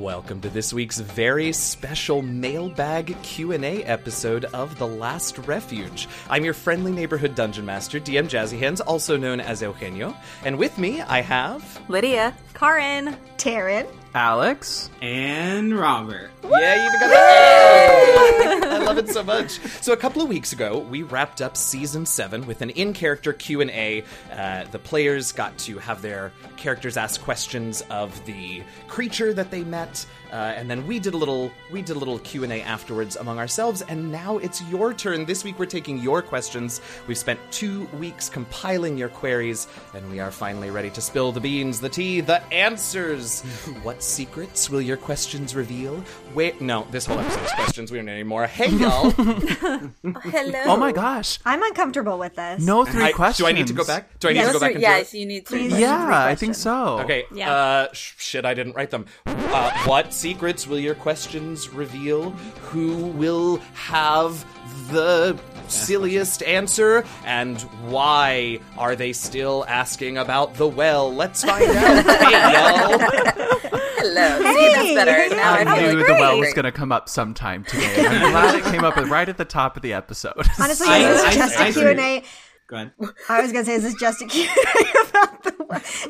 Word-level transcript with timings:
Welcome 0.00 0.40
to 0.40 0.48
this 0.48 0.72
week's 0.72 0.98
very 0.98 1.52
special 1.52 2.22
mailbag 2.22 3.14
Q&A 3.22 3.84
episode 3.84 4.46
of 4.46 4.78
The 4.78 4.86
Last 4.86 5.36
Refuge. 5.40 6.08
I'm 6.30 6.42
your 6.42 6.54
friendly 6.54 6.90
neighborhood 6.90 7.34
dungeon 7.34 7.66
master, 7.66 8.00
DM 8.00 8.24
Jazzy 8.24 8.58
Hands, 8.58 8.80
also 8.80 9.18
known 9.18 9.40
as 9.40 9.60
Eugenio, 9.60 10.16
and 10.42 10.56
with 10.56 10.78
me 10.78 11.02
I 11.02 11.20
have 11.20 11.82
Lydia. 11.90 12.34
Karin. 12.54 13.14
Taryn. 13.36 13.86
Alex. 14.14 14.88
and 15.02 15.78
Robert. 15.78 16.30
Yeah, 16.44 16.76
you 16.76 16.88
even 16.88 17.00
got 17.00 18.62
it. 18.64 18.64
Love 18.90 18.98
it 18.98 19.08
so 19.08 19.22
much. 19.22 19.60
So 19.82 19.92
a 19.92 19.96
couple 19.96 20.20
of 20.20 20.28
weeks 20.28 20.52
ago, 20.52 20.80
we 20.80 21.04
wrapped 21.04 21.40
up 21.40 21.56
season 21.56 22.04
seven 22.04 22.44
with 22.44 22.60
an 22.60 22.70
in-character 22.70 23.32
Q 23.32 23.60
and 23.60 23.70
A. 23.70 24.02
Uh, 24.32 24.64
the 24.72 24.80
players 24.80 25.30
got 25.30 25.56
to 25.58 25.78
have 25.78 26.02
their 26.02 26.32
characters 26.56 26.96
ask 26.96 27.20
questions 27.22 27.82
of 27.88 28.24
the 28.26 28.64
creature 28.88 29.32
that 29.32 29.52
they 29.52 29.62
met, 29.62 30.04
uh, 30.32 30.34
and 30.34 30.68
then 30.68 30.88
we 30.88 30.98
did 30.98 31.14
a 31.14 31.16
little 31.16 31.52
we 31.70 31.82
did 31.82 31.94
a 31.94 31.98
little 32.00 32.18
Q 32.18 32.42
and 32.42 32.52
A 32.52 32.62
afterwards 32.62 33.14
among 33.14 33.38
ourselves. 33.38 33.82
And 33.82 34.10
now 34.10 34.38
it's 34.38 34.60
your 34.64 34.92
turn. 34.92 35.24
This 35.24 35.44
week 35.44 35.60
we're 35.60 35.66
taking 35.66 35.98
your 35.98 36.20
questions. 36.20 36.80
We've 37.06 37.16
spent 37.16 37.38
two 37.52 37.84
weeks 38.00 38.28
compiling 38.28 38.98
your 38.98 39.08
queries, 39.08 39.68
and 39.94 40.10
we 40.10 40.18
are 40.18 40.32
finally 40.32 40.70
ready 40.70 40.90
to 40.90 41.00
spill 41.00 41.30
the 41.30 41.40
beans, 41.40 41.78
the 41.78 41.88
tea, 41.88 42.22
the 42.22 42.42
answers. 42.52 43.42
what 43.84 44.02
secrets 44.02 44.68
will 44.68 44.82
your 44.82 44.96
questions 44.96 45.54
reveal? 45.54 46.02
Wait, 46.34 46.60
No, 46.60 46.88
this 46.90 47.06
whole 47.06 47.20
episode's 47.20 47.52
questions. 47.52 47.92
We 47.92 47.98
don't 47.98 48.06
need 48.06 48.12
any 48.12 48.22
more. 48.24 48.48
Hey, 48.48 48.79
y'all. 48.80 49.10
Hello. 49.10 50.62
Oh 50.66 50.76
my 50.76 50.92
gosh. 50.92 51.38
I'm 51.44 51.62
uncomfortable 51.62 52.18
with 52.18 52.34
this. 52.36 52.62
No 52.64 52.84
three 52.84 53.04
I- 53.04 53.12
questions. 53.12 53.46
do 53.46 53.46
I 53.48 53.52
need 53.52 53.66
to 53.68 53.72
go 53.72 53.84
back? 53.84 54.18
Do 54.18 54.28
I 54.28 54.32
need 54.32 54.38
Yes. 54.40 54.48
to 54.48 54.52
go 54.54 54.60
back 54.60 54.70
and 54.72 54.80
do 54.80 54.82
yes, 54.82 55.14
it? 55.14 55.18
you 55.18 55.26
need 55.26 55.46
to. 55.46 55.52
Please. 55.52 55.78
Yeah, 55.78 56.08
I 56.12 56.34
think 56.34 56.54
so. 56.54 56.98
Okay. 57.00 57.24
Yeah. 57.34 57.52
Uh, 57.52 57.92
sh- 57.92 58.14
shit, 58.18 58.44
I 58.44 58.54
didn't 58.54 58.74
write 58.74 58.90
them. 58.90 59.06
Uh, 59.26 59.72
what 59.84 60.12
secrets 60.12 60.66
will 60.66 60.78
your 60.78 60.94
questions 60.94 61.68
reveal? 61.70 62.30
Who 62.70 63.06
will 63.08 63.56
have 63.74 64.44
the 64.90 65.38
silliest 65.68 66.42
answer? 66.42 67.04
And 67.24 67.60
why 67.88 68.58
are 68.78 68.96
they 68.96 69.12
still 69.12 69.64
asking 69.68 70.18
about 70.18 70.54
the 70.54 70.66
well? 70.68 71.12
Let's 71.14 71.44
find 71.44 71.70
out. 71.70 72.04
hey, 72.20 73.70
y'all. 73.70 73.80
Hello. 74.00 74.38
See, 74.38 74.72
that's 74.74 74.94
better. 74.94 75.34
Now 75.36 75.54
I, 75.54 75.58
I 75.64 75.80
knew 75.92 75.98
the 76.04 76.14
well 76.14 76.38
was 76.38 76.52
going 76.54 76.64
to 76.64 76.72
come 76.72 76.90
up 76.92 77.08
sometime 77.08 77.64
today. 77.64 78.06
I'm 78.08 78.30
glad 78.30 78.54
it 78.56 78.64
came 78.64 78.84
up 78.84 78.96
right 78.96 79.28
at 79.28 79.36
the 79.36 79.44
top 79.44 79.76
of 79.76 79.82
the 79.82 79.92
episode. 79.92 80.32
Honestly, 80.60 80.86
I- 80.88 80.98
is 81.10 81.22
I- 81.24 81.34
just 81.34 81.58
I 81.60 81.66
a. 81.68 81.72
Q&A? 81.72 82.22
Go 82.66 82.76
ahead. 82.76 82.92
I 83.28 83.42
was 83.42 83.50
going 83.52 83.64
to 83.64 83.70
say, 83.70 83.76
is 83.76 83.82
this 83.82 83.94
just 83.94 84.22
a 84.22 84.26
Q&A 84.26 85.08
about 85.10 85.42
the... 85.42 85.50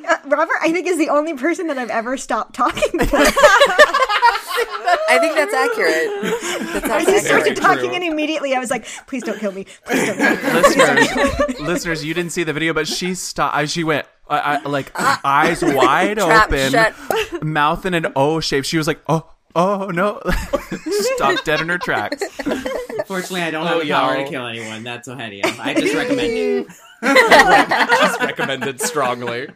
Uh, 0.06 0.16
Robert, 0.28 0.56
I 0.60 0.70
think, 0.72 0.86
is 0.86 0.98
the 0.98 1.08
only 1.08 1.32
person 1.34 1.68
that 1.68 1.78
I've 1.78 1.88
ever 1.90 2.16
stopped 2.18 2.54
talking 2.54 2.98
to. 2.98 3.06
I 5.08 5.18
think 5.20 5.34
that's 5.34 5.54
accurate. 5.54 6.72
That 6.72 6.84
I 6.84 6.88
sounds 6.88 7.04
just 7.06 7.26
Very 7.26 7.40
started 7.42 7.56
true. 7.56 7.64
talking 7.64 7.94
and 7.94 8.04
immediately 8.04 8.54
I 8.54 8.58
was 8.58 8.70
like, 8.70 8.86
please 9.06 9.22
don't 9.22 9.38
kill 9.38 9.52
me. 9.52 9.66
Please 9.86 10.06
don't 10.06 10.16
kill 10.16 10.36
me. 10.36 11.02
listeners, 11.08 11.60
listeners, 11.60 12.04
you 12.04 12.14
didn't 12.14 12.32
see 12.32 12.42
the 12.44 12.52
video, 12.52 12.72
but 12.72 12.86
she 12.88 13.14
stopped. 13.14 13.68
She 13.70 13.84
went 13.84 14.06
I, 14.28 14.38
I, 14.38 14.62
like 14.68 14.92
ah. 14.94 15.20
eyes 15.24 15.62
wide 15.64 16.18
Trap 16.18 16.48
open, 16.52 16.70
shut. 16.70 17.42
mouth 17.42 17.84
in 17.86 17.94
an 17.94 18.06
O 18.14 18.38
shape. 18.40 18.64
She 18.64 18.76
was 18.78 18.86
like, 18.86 19.00
"Oh, 19.08 19.28
oh 19.56 19.86
no!" 19.86 20.20
Stopped 21.16 21.44
dead 21.44 21.60
in 21.60 21.68
her 21.68 21.78
tracks. 21.78 22.22
Fortunately, 23.06 23.42
I 23.42 23.50
don't 23.50 23.64
Oh, 23.64 23.78
have 23.78 23.82
the 23.82 23.90
power 23.90 24.14
y'all. 24.16 24.24
to 24.24 24.30
kill 24.30 24.46
anyone. 24.46 24.84
That's 24.84 25.08
ahead 25.08 25.32
of. 25.32 25.58
I 25.58 25.74
just 25.74 25.94
recommend 25.94 26.30
it. 26.32 26.66
Just 27.02 28.20
recommended 28.20 28.80
strongly. 28.80 29.48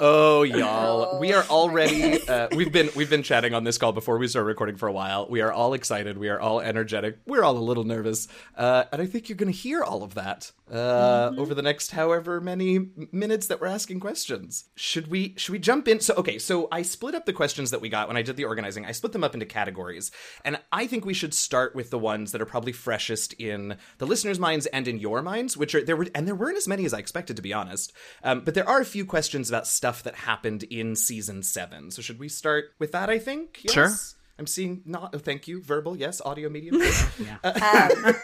Oh, 0.00 0.42
y'all, 0.42 1.20
we 1.20 1.32
are 1.32 1.44
already. 1.44 2.26
Uh, 2.28 2.48
we've 2.54 2.72
been 2.72 2.90
we've 2.96 3.10
been 3.10 3.22
chatting 3.22 3.54
on 3.54 3.64
this 3.64 3.78
call 3.78 3.92
before 3.92 4.18
we 4.18 4.26
start 4.26 4.46
recording 4.46 4.76
for 4.76 4.88
a 4.88 4.92
while. 4.92 5.28
We 5.28 5.40
are 5.40 5.52
all 5.52 5.74
excited. 5.74 6.18
We 6.18 6.28
are 6.28 6.40
all 6.40 6.60
energetic. 6.60 7.18
We're 7.26 7.44
all 7.44 7.56
a 7.56 7.60
little 7.60 7.84
nervous, 7.84 8.26
uh, 8.56 8.84
and 8.92 9.00
I 9.00 9.06
think 9.06 9.28
you're 9.28 9.36
going 9.36 9.52
to 9.52 9.58
hear 9.58 9.82
all 9.82 10.02
of 10.02 10.14
that 10.14 10.50
uh, 10.72 11.32
over 11.36 11.54
the 11.54 11.62
next 11.62 11.92
however 11.92 12.40
many 12.40 12.88
minutes 13.12 13.46
that 13.46 13.60
we're 13.60 13.68
asking 13.68 14.00
questions. 14.00 14.64
Should 14.74 15.08
we 15.08 15.34
should 15.36 15.52
we 15.52 15.58
jump 15.58 15.86
in? 15.86 16.00
So 16.00 16.14
okay, 16.14 16.38
so 16.38 16.68
I 16.72 16.82
split 16.82 17.14
up 17.14 17.26
the 17.26 17.32
questions 17.32 17.70
that 17.70 17.80
we 17.80 17.88
got 17.88 18.08
when 18.08 18.16
I 18.16 18.22
did 18.22 18.36
the 18.36 18.44
organizing. 18.44 18.84
I 18.86 18.92
split 18.92 19.12
them 19.12 19.22
up 19.22 19.34
into 19.34 19.46
categories, 19.46 20.10
and 20.44 20.58
I 20.72 20.86
think 20.86 21.04
we 21.04 21.14
should 21.14 21.34
start 21.34 21.74
with 21.74 21.90
the 21.90 21.98
ones 21.98 22.32
that 22.32 22.40
are 22.40 22.46
probably 22.46 22.72
freshest 22.72 23.32
in 23.34 23.76
the 23.98 24.06
listeners' 24.06 24.40
minds 24.40 24.66
and 24.66 24.88
in 24.88 24.98
your 24.98 25.22
minds, 25.22 25.56
which 25.56 25.74
are 25.74 25.84
there 25.84 25.96
were 25.96 26.06
and 26.14 26.26
there 26.26 26.34
weren't 26.34 26.56
as 26.56 26.66
many 26.66 26.83
as 26.84 26.94
I 26.94 26.98
expected 26.98 27.36
to 27.36 27.42
be 27.42 27.52
honest. 27.52 27.92
Um, 28.22 28.40
but 28.44 28.54
there 28.54 28.68
are 28.68 28.80
a 28.80 28.84
few 28.84 29.04
questions 29.06 29.48
about 29.48 29.66
stuff 29.66 30.02
that 30.02 30.14
happened 30.14 30.62
in 30.64 30.96
season 30.96 31.42
seven. 31.42 31.90
So 31.90 32.02
should 32.02 32.18
we 32.18 32.28
start 32.28 32.66
with 32.78 32.92
that? 32.92 33.10
I 33.10 33.18
think. 33.18 33.60
Yes? 33.64 33.72
Sure. 33.72 33.90
I'm 34.38 34.46
seeing 34.48 34.82
not. 34.84 35.14
Oh, 35.14 35.18
thank 35.18 35.46
you. 35.46 35.62
Verbal, 35.62 35.96
yes. 35.96 36.20
Audio 36.24 36.48
medium. 36.48 36.82
Um, 37.44 38.14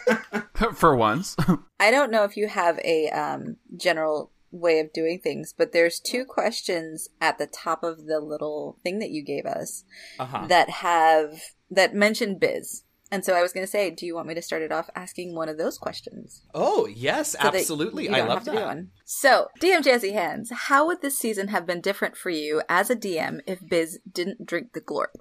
For 0.75 0.95
once, 0.95 1.35
I 1.79 1.89
don't 1.89 2.11
know 2.11 2.23
if 2.25 2.35
you 2.37 2.47
have 2.47 2.77
a 2.83 3.09
um, 3.09 3.55
general 3.77 4.31
way 4.51 4.79
of 4.79 4.91
doing 4.91 5.19
things, 5.23 5.53
but 5.57 5.71
there's 5.71 5.99
two 6.01 6.25
questions 6.25 7.07
at 7.21 7.37
the 7.37 7.47
top 7.47 7.83
of 7.83 8.05
the 8.05 8.19
little 8.19 8.77
thing 8.83 8.99
that 8.99 9.09
you 9.11 9.23
gave 9.23 9.45
us 9.45 9.85
Uh-huh. 10.19 10.45
that 10.47 10.69
have 10.69 11.41
that 11.69 11.95
mention 11.95 12.37
biz. 12.37 12.83
And 13.11 13.25
so 13.25 13.33
I 13.33 13.41
was 13.41 13.51
going 13.51 13.65
to 13.65 13.71
say, 13.71 13.91
do 13.91 14.05
you 14.05 14.15
want 14.15 14.27
me 14.27 14.35
to 14.35 14.41
start 14.41 14.61
it 14.61 14.71
off 14.71 14.89
asking 14.95 15.35
one 15.35 15.49
of 15.49 15.57
those 15.57 15.77
questions? 15.77 16.43
Oh 16.53 16.85
yes, 16.85 17.31
so 17.31 17.39
absolutely. 17.41 18.09
I 18.09 18.21
love 18.21 18.45
have 18.45 18.45
that. 18.45 18.65
one. 18.65 18.91
So, 19.03 19.49
DM 19.59 19.81
Jazzy 19.81 20.13
Hands, 20.13 20.49
how 20.51 20.87
would 20.87 21.01
this 21.01 21.17
season 21.17 21.49
have 21.49 21.65
been 21.65 21.81
different 21.81 22.15
for 22.15 22.29
you 22.29 22.61
as 22.69 22.89
a 22.89 22.95
DM 22.95 23.41
if 23.45 23.59
Biz 23.67 23.99
didn't 24.09 24.45
drink 24.45 24.73
the 24.73 24.81
glorp? 24.81 25.15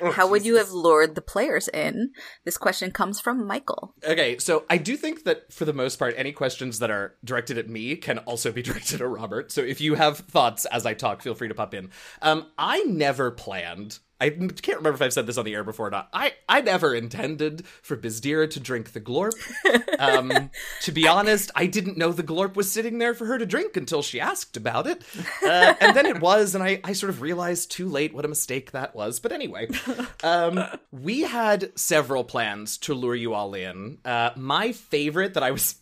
Oh, 0.00 0.10
how 0.10 0.26
would 0.28 0.44
you 0.44 0.56
have 0.56 0.70
lured 0.70 1.14
the 1.14 1.22
players 1.22 1.68
in? 1.68 2.12
This 2.44 2.58
question 2.58 2.90
comes 2.90 3.20
from 3.20 3.46
Michael. 3.46 3.94
Okay, 4.04 4.38
so 4.38 4.64
I 4.68 4.78
do 4.78 4.96
think 4.96 5.24
that 5.24 5.52
for 5.52 5.64
the 5.64 5.72
most 5.72 5.98
part, 5.98 6.14
any 6.16 6.32
questions 6.32 6.78
that 6.78 6.90
are 6.90 7.14
directed 7.24 7.58
at 7.58 7.68
me 7.68 7.96
can 7.96 8.18
also 8.20 8.52
be 8.52 8.62
directed 8.62 9.00
at 9.00 9.08
Robert. 9.08 9.52
So 9.52 9.60
if 9.62 9.80
you 9.80 9.94
have 9.94 10.18
thoughts 10.18 10.64
as 10.66 10.86
I 10.86 10.94
talk, 10.94 11.22
feel 11.22 11.34
free 11.34 11.48
to 11.48 11.54
pop 11.54 11.74
in. 11.74 11.90
Um, 12.22 12.46
I 12.58 12.82
never 12.84 13.30
planned. 13.30 13.98
I 14.18 14.30
can't 14.30 14.78
remember 14.78 14.94
if 14.94 15.02
I've 15.02 15.12
said 15.12 15.26
this 15.26 15.36
on 15.36 15.44
the 15.44 15.54
air 15.54 15.64
before 15.64 15.88
or 15.88 15.90
not. 15.90 16.08
I, 16.12 16.32
I 16.48 16.62
never 16.62 16.94
intended 16.94 17.66
for 17.82 17.96
Bizdira 17.96 18.48
to 18.50 18.60
drink 18.60 18.92
the 18.92 19.00
glorp. 19.00 19.34
Um, 19.98 20.50
to 20.82 20.92
be 20.92 21.06
honest, 21.06 21.50
I 21.54 21.66
didn't 21.66 21.98
know 21.98 22.12
the 22.12 22.22
glorp 22.22 22.54
was 22.56 22.72
sitting 22.72 22.98
there 22.98 23.14
for 23.14 23.26
her 23.26 23.36
to 23.36 23.44
drink 23.44 23.76
until 23.76 24.02
she 24.02 24.18
asked 24.18 24.56
about 24.56 24.86
it. 24.86 25.02
Uh, 25.44 25.74
and 25.80 25.94
then 25.94 26.06
it 26.06 26.20
was, 26.20 26.54
and 26.54 26.64
I, 26.64 26.80
I 26.82 26.94
sort 26.94 27.10
of 27.10 27.20
realized 27.20 27.70
too 27.70 27.88
late 27.88 28.14
what 28.14 28.24
a 28.24 28.28
mistake 28.28 28.70
that 28.70 28.94
was. 28.94 29.20
But 29.20 29.32
anyway, 29.32 29.68
um, 30.24 30.64
we 30.90 31.22
had 31.22 31.78
several 31.78 32.24
plans 32.24 32.78
to 32.78 32.94
lure 32.94 33.14
you 33.14 33.34
all 33.34 33.52
in. 33.54 33.98
Uh, 34.04 34.30
my 34.36 34.72
favorite 34.72 35.34
that 35.34 35.42
I 35.42 35.50
was. 35.50 35.76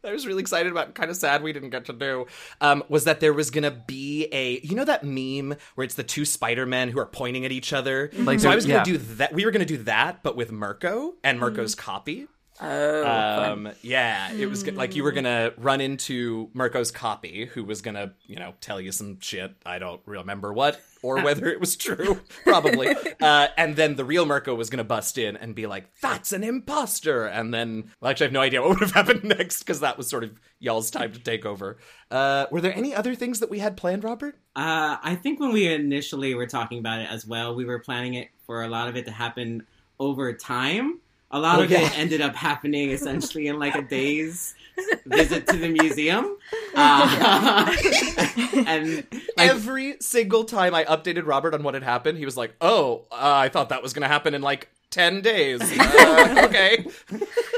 I 0.04 0.12
was 0.12 0.26
really 0.26 0.40
excited 0.40 0.72
about, 0.72 0.94
kind 0.94 1.10
of 1.10 1.16
sad 1.16 1.42
we 1.42 1.52
didn't 1.52 1.70
get 1.70 1.86
to 1.86 1.92
do, 1.92 2.26
um, 2.60 2.82
was 2.88 3.04
that 3.04 3.20
there 3.20 3.32
was 3.32 3.50
gonna 3.50 3.70
be 3.70 4.28
a, 4.32 4.60
you 4.60 4.74
know, 4.74 4.84
that 4.84 5.04
meme 5.04 5.56
where 5.74 5.84
it's 5.84 5.94
the 5.94 6.04
two 6.04 6.24
Spider 6.24 6.66
Men 6.66 6.88
who 6.88 6.98
are 6.98 7.06
pointing 7.06 7.44
at 7.44 7.52
each 7.52 7.72
other. 7.72 8.10
Like 8.14 8.40
so 8.40 8.50
I 8.50 8.54
was 8.54 8.66
gonna 8.66 8.78
yeah. 8.78 8.84
do 8.84 8.98
that. 8.98 9.32
We 9.32 9.44
were 9.44 9.50
gonna 9.50 9.64
do 9.64 9.78
that, 9.78 10.22
but 10.22 10.36
with 10.36 10.52
Mirko 10.52 11.14
and 11.22 11.38
Mirko's 11.38 11.74
copy. 11.74 12.28
Oh, 12.62 13.52
Um, 13.52 13.70
yeah, 13.82 14.32
it 14.32 14.46
was 14.46 14.62
g- 14.62 14.70
like 14.72 14.94
you 14.94 15.02
were 15.02 15.12
gonna 15.12 15.52
run 15.56 15.80
into 15.80 16.50
Mirko's 16.52 16.90
copy, 16.90 17.46
who 17.46 17.64
was 17.64 17.80
gonna, 17.80 18.12
you 18.26 18.36
know, 18.36 18.54
tell 18.60 18.80
you 18.80 18.92
some 18.92 19.18
shit. 19.20 19.54
I 19.64 19.78
don't 19.78 20.00
remember 20.04 20.52
what 20.52 20.80
or 21.02 21.20
whether 21.24 21.46
it 21.46 21.58
was 21.58 21.76
true, 21.76 22.20
probably. 22.44 22.94
Uh, 23.20 23.48
and 23.56 23.76
then 23.76 23.96
the 23.96 24.04
real 24.04 24.26
Mirko 24.26 24.54
was 24.54 24.68
gonna 24.68 24.84
bust 24.84 25.16
in 25.16 25.36
and 25.38 25.54
be 25.54 25.66
like, 25.66 25.86
"That's 26.02 26.32
an 26.32 26.44
imposter." 26.44 27.24
And 27.26 27.52
then, 27.54 27.92
well, 28.00 28.10
actually, 28.10 28.24
I 28.24 28.28
have 28.28 28.32
no 28.34 28.40
idea 28.42 28.60
what 28.60 28.70
would 28.70 28.80
have 28.80 28.92
happened 28.92 29.24
next 29.38 29.60
because 29.60 29.80
that 29.80 29.96
was 29.96 30.08
sort 30.08 30.24
of 30.24 30.38
y'all's 30.58 30.90
time 30.90 31.12
to 31.12 31.18
take 31.18 31.46
over. 31.46 31.78
Uh, 32.10 32.44
were 32.50 32.60
there 32.60 32.76
any 32.76 32.94
other 32.94 33.14
things 33.14 33.40
that 33.40 33.48
we 33.48 33.60
had 33.60 33.76
planned, 33.76 34.04
Robert? 34.04 34.36
Uh, 34.54 34.96
I 35.02 35.14
think 35.14 35.40
when 35.40 35.52
we 35.52 35.72
initially 35.72 36.34
were 36.34 36.46
talking 36.46 36.78
about 36.80 37.00
it 37.00 37.08
as 37.10 37.26
well, 37.26 37.54
we 37.54 37.64
were 37.64 37.78
planning 37.78 38.14
it 38.14 38.28
for 38.44 38.62
a 38.64 38.68
lot 38.68 38.88
of 38.88 38.96
it 38.96 39.06
to 39.06 39.12
happen 39.12 39.66
over 39.98 40.32
time. 40.34 41.00
A 41.32 41.38
lot 41.38 41.60
Oh, 41.60 41.62
of 41.62 41.70
yeah. 41.70 41.82
it 41.82 41.98
ended 41.98 42.20
up 42.20 42.34
happening 42.34 42.90
essentially 42.90 43.46
in 43.46 43.58
like 43.58 43.74
a 43.76 43.82
day's 43.82 44.54
visit 45.06 45.46
to 45.46 45.56
the 45.56 45.68
museum. 45.68 46.36
Uh, 46.74 47.72
and 48.66 49.06
like, 49.36 49.48
Every 49.50 49.96
single 50.00 50.42
time 50.44 50.74
I 50.74 50.84
updated 50.84 51.26
Robert 51.26 51.54
on 51.54 51.62
what 51.62 51.74
had 51.74 51.82
happened, 51.84 52.18
he 52.18 52.24
was 52.24 52.36
like, 52.36 52.54
"Oh, 52.60 53.02
uh, 53.12 53.16
I 53.20 53.48
thought 53.48 53.68
that 53.68 53.82
was 53.82 53.92
gonna 53.92 54.08
happen 54.08 54.34
in 54.34 54.42
like." 54.42 54.68
10 54.90 55.22
days. 55.22 55.60
Uh, 56.00 56.44
okay. 56.46 56.84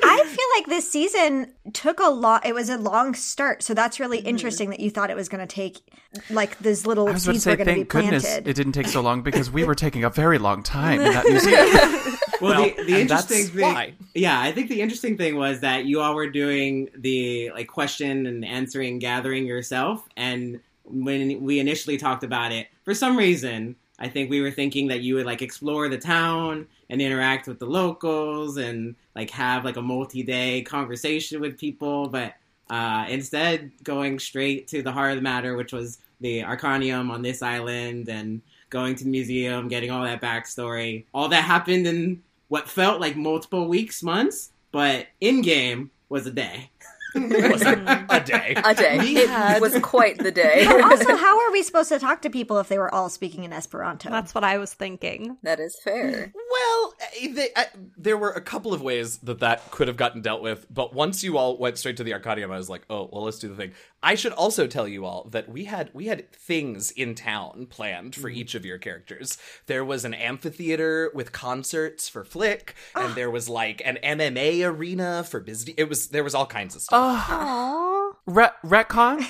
I 0.04 0.24
feel 0.24 0.46
like 0.56 0.66
this 0.66 0.90
season 0.90 1.52
took 1.72 2.00
a 2.00 2.08
lot. 2.08 2.44
It 2.44 2.54
was 2.54 2.68
a 2.68 2.76
long 2.76 3.14
start, 3.14 3.62
so 3.62 3.72
that's 3.72 4.00
really 4.00 4.18
interesting 4.18 4.70
that 4.70 4.80
you 4.80 4.90
thought 4.90 5.10
it 5.10 5.16
was 5.16 5.28
going 5.28 5.46
to 5.46 5.52
take 5.52 5.80
like 6.28 6.58
these 6.58 6.86
little 6.86 7.08
I 7.08 7.12
was 7.12 7.24
about 7.24 7.32
to 7.32 7.40
seeds 7.40 7.44
say, 7.44 7.50
were 7.52 7.56
going 7.56 7.68
to 7.68 7.72
be 7.72 7.80
thank 7.80 7.88
goodness 7.88 8.24
planted. 8.24 8.48
it 8.48 8.54
didn't 8.54 8.72
take 8.72 8.88
so 8.88 9.00
long 9.00 9.22
because 9.22 9.50
we 9.50 9.64
were 9.64 9.74
taking 9.74 10.04
a 10.04 10.10
very 10.10 10.38
long 10.38 10.62
time 10.62 11.00
in 11.00 11.12
that 11.12 11.26
museum. 11.26 12.18
well, 12.40 12.64
the, 12.64 12.84
the 12.84 13.04
that's 13.04 13.30
interesting 13.30 13.46
thing, 13.46 13.74
why. 13.74 13.94
yeah, 14.14 14.40
I 14.40 14.52
think 14.52 14.68
the 14.68 14.80
interesting 14.80 15.16
thing 15.16 15.36
was 15.36 15.60
that 15.60 15.84
you 15.84 16.00
all 16.00 16.14
were 16.14 16.30
doing 16.30 16.88
the 16.96 17.50
like 17.52 17.68
question 17.68 18.26
and 18.26 18.44
answering, 18.44 18.98
gathering 18.98 19.46
yourself, 19.46 20.06
and 20.16 20.60
when 20.84 21.42
we 21.42 21.58
initially 21.60 21.96
talked 21.96 22.24
about 22.24 22.52
it, 22.52 22.68
for 22.84 22.94
some 22.94 23.16
reason, 23.16 23.76
I 23.98 24.08
think 24.08 24.30
we 24.30 24.40
were 24.40 24.50
thinking 24.50 24.88
that 24.88 25.00
you 25.00 25.14
would 25.14 25.26
like 25.26 25.42
explore 25.42 25.88
the 25.88 25.98
town 25.98 26.66
and 26.92 27.00
interact 27.00 27.48
with 27.48 27.58
the 27.58 27.64
locals 27.64 28.58
and 28.58 28.94
like 29.16 29.30
have 29.30 29.64
like 29.64 29.78
a 29.78 29.82
multi-day 29.82 30.60
conversation 30.60 31.40
with 31.40 31.58
people, 31.58 32.06
but 32.06 32.34
uh, 32.68 33.06
instead 33.08 33.72
going 33.82 34.18
straight 34.18 34.68
to 34.68 34.82
the 34.82 34.92
heart 34.92 35.12
of 35.12 35.16
the 35.16 35.22
matter, 35.22 35.56
which 35.56 35.72
was 35.72 36.00
the 36.20 36.42
Arcanium 36.42 37.10
on 37.10 37.22
this 37.22 37.40
island 37.40 38.10
and 38.10 38.42
going 38.68 38.94
to 38.94 39.04
the 39.04 39.10
museum, 39.10 39.68
getting 39.68 39.90
all 39.90 40.04
that 40.04 40.20
backstory. 40.20 41.06
All 41.14 41.28
that 41.28 41.44
happened 41.44 41.86
in 41.86 42.22
what 42.48 42.68
felt 42.68 43.00
like 43.00 43.16
multiple 43.16 43.68
weeks, 43.68 44.02
months, 44.02 44.50
but 44.70 45.06
in 45.22 45.40
game 45.40 45.90
was 46.10 46.26
a 46.26 46.30
day. 46.30 46.68
Was 47.14 47.62
a, 47.62 48.06
a 48.08 48.20
day. 48.20 48.54
A 48.64 48.74
day. 48.74 48.98
We 48.98 49.16
it 49.18 49.28
had- 49.28 49.60
was 49.60 49.78
quite 49.80 50.18
the 50.18 50.30
day. 50.32 50.66
also, 50.66 51.16
how 51.16 51.38
are 51.40 51.52
we 51.52 51.62
supposed 51.64 51.88
to 51.90 51.98
talk 51.98 52.22
to 52.22 52.30
people 52.30 52.58
if 52.58 52.68
they 52.68 52.78
were 52.78 52.92
all 52.94 53.08
speaking 53.08 53.44
in 53.44 53.52
Esperanto? 53.52 54.10
That's 54.10 54.34
what 54.34 54.44
I 54.44 54.58
was 54.58 54.72
thinking. 54.72 55.36
that 55.42 55.60
is 55.60 55.78
fair. 55.82 56.32
Well, 56.34 56.94
eh, 57.20 57.32
they, 57.32 57.48
uh, 57.54 57.64
there 57.96 58.16
were 58.18 58.30
a 58.30 58.40
couple 58.40 58.72
of 58.74 58.82
ways 58.82 59.18
that 59.18 59.40
that 59.40 59.70
could 59.70 59.88
have 59.88 59.96
gotten 59.96 60.20
dealt 60.22 60.42
with, 60.42 60.66
but 60.72 60.94
once 60.94 61.22
you 61.24 61.38
all 61.38 61.56
went 61.58 61.78
straight 61.78 61.96
to 61.98 62.04
the 62.04 62.12
Arcanium, 62.12 62.50
I 62.52 62.56
was 62.58 62.70
like, 62.70 62.82
oh, 62.90 63.08
well, 63.12 63.24
let's 63.24 63.38
do 63.38 63.48
the 63.48 63.56
thing. 63.56 63.72
I 64.02 64.14
should 64.16 64.32
also 64.32 64.66
tell 64.66 64.88
you 64.88 65.04
all 65.04 65.28
that 65.30 65.48
we 65.48 65.64
had 65.66 65.90
we 65.94 66.06
had 66.06 66.30
things 66.32 66.90
in 66.90 67.14
town 67.14 67.66
planned 67.70 68.16
for 68.16 68.28
each 68.28 68.54
of 68.56 68.64
your 68.66 68.76
characters. 68.78 69.38
There 69.66 69.84
was 69.84 70.04
an 70.04 70.12
amphitheater 70.12 71.10
with 71.14 71.30
concerts 71.32 72.08
for 72.08 72.24
Flick, 72.24 72.74
and 72.96 73.14
there 73.14 73.30
was 73.30 73.48
like 73.48 73.80
an 73.84 73.98
MMA 74.02 74.66
arena 74.68 75.22
for 75.22 75.40
Bizdy. 75.40 75.74
It 75.76 75.88
was 75.88 76.08
there 76.08 76.24
was 76.24 76.34
all 76.34 76.46
kinds 76.46 76.74
of 76.74 76.82
stuff. 76.82 77.01
Aww. 77.02 78.12
Re- 78.26 78.50
retcon? 78.64 79.24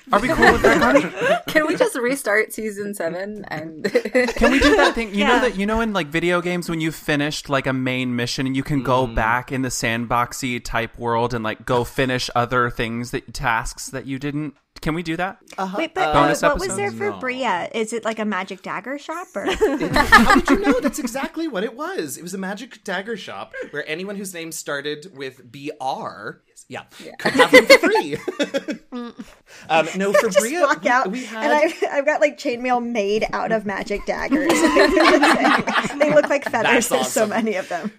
Are 0.12 0.20
we 0.20 0.28
cool 0.28 0.52
with 0.52 0.62
retcon? 0.62 1.44
Can 1.48 1.66
we 1.66 1.76
just 1.76 1.94
restart 1.96 2.52
season 2.52 2.94
seven 2.94 3.44
and 3.48 3.84
Can 3.92 4.50
we 4.50 4.58
do 4.58 4.74
that 4.76 4.94
thing? 4.94 5.10
You 5.10 5.20
Yeah. 5.20 5.26
know 5.28 5.40
that 5.40 5.56
you 5.56 5.66
know 5.66 5.82
in 5.82 5.92
like 5.92 6.06
video 6.06 6.40
games 6.40 6.70
when 6.70 6.80
you 6.80 6.90
finished 6.90 7.50
like 7.50 7.66
a 7.66 7.74
main 7.74 8.16
mission 8.16 8.46
and 8.46 8.56
you 8.56 8.62
can 8.62 8.82
go 8.82 9.06
mm. 9.06 9.14
back 9.14 9.52
in 9.52 9.60
the 9.60 9.68
sandboxy 9.68 10.64
type 10.64 10.98
world 10.98 11.34
and 11.34 11.44
like 11.44 11.66
go 11.66 11.84
finish 11.84 12.30
other 12.34 12.70
things 12.70 13.10
that 13.10 13.34
tasks 13.34 13.88
that 13.90 14.06
you 14.06 14.18
didn't. 14.18 14.54
Can 14.80 14.94
we 14.94 15.02
do 15.02 15.16
that? 15.16 15.38
Uh-huh. 15.56 15.76
Wait, 15.76 15.94
but 15.94 16.12
Bonus 16.12 16.42
uh, 16.42 16.50
what 16.50 16.60
was 16.60 16.76
there 16.76 16.90
for 16.90 17.10
No. 17.10 17.18
Bria? 17.18 17.68
Is 17.74 17.92
it 17.92 18.04
like 18.04 18.18
a 18.18 18.24
magic 18.24 18.62
dagger 18.62 18.98
shop 18.98 19.28
or? 19.34 19.46
How 19.52 20.34
did 20.36 20.50
you 20.50 20.58
know? 20.60 20.80
That's 20.80 20.98
exactly 20.98 21.48
what 21.48 21.64
it 21.64 21.74
was. 21.74 22.16
It 22.16 22.22
was 22.22 22.34
a 22.34 22.38
magic 22.38 22.84
dagger 22.84 23.16
shop 23.16 23.54
where 23.70 23.88
anyone 23.88 24.16
whose 24.16 24.32
name 24.32 24.52
started 24.52 25.16
with 25.16 25.50
BR, 25.50 26.40
yeah, 26.68 26.82
could 27.18 27.32
have 27.32 27.50
them 27.50 27.66
for 27.66 27.78
free. 27.78 28.16
um, 29.70 29.88
no, 29.96 30.12
for 30.12 30.26
Just 30.30 30.38
Bria, 30.38 30.62
walk 30.62 30.84
out, 30.86 31.10
we 31.10 31.24
had. 31.24 31.44
and 31.44 31.52
I've, 31.52 31.84
I've 31.90 32.06
got 32.06 32.20
like 32.20 32.38
chainmail 32.38 32.84
made 32.84 33.26
out 33.32 33.52
of 33.52 33.64
magic 33.66 34.04
daggers. 34.06 34.48
they 35.98 36.12
look 36.14 36.28
like 36.28 36.44
feathers. 36.44 36.62
That's 36.62 36.88
There's 36.88 37.08
so 37.08 37.26
many 37.26 37.54
of 37.56 37.68
them. 37.68 37.90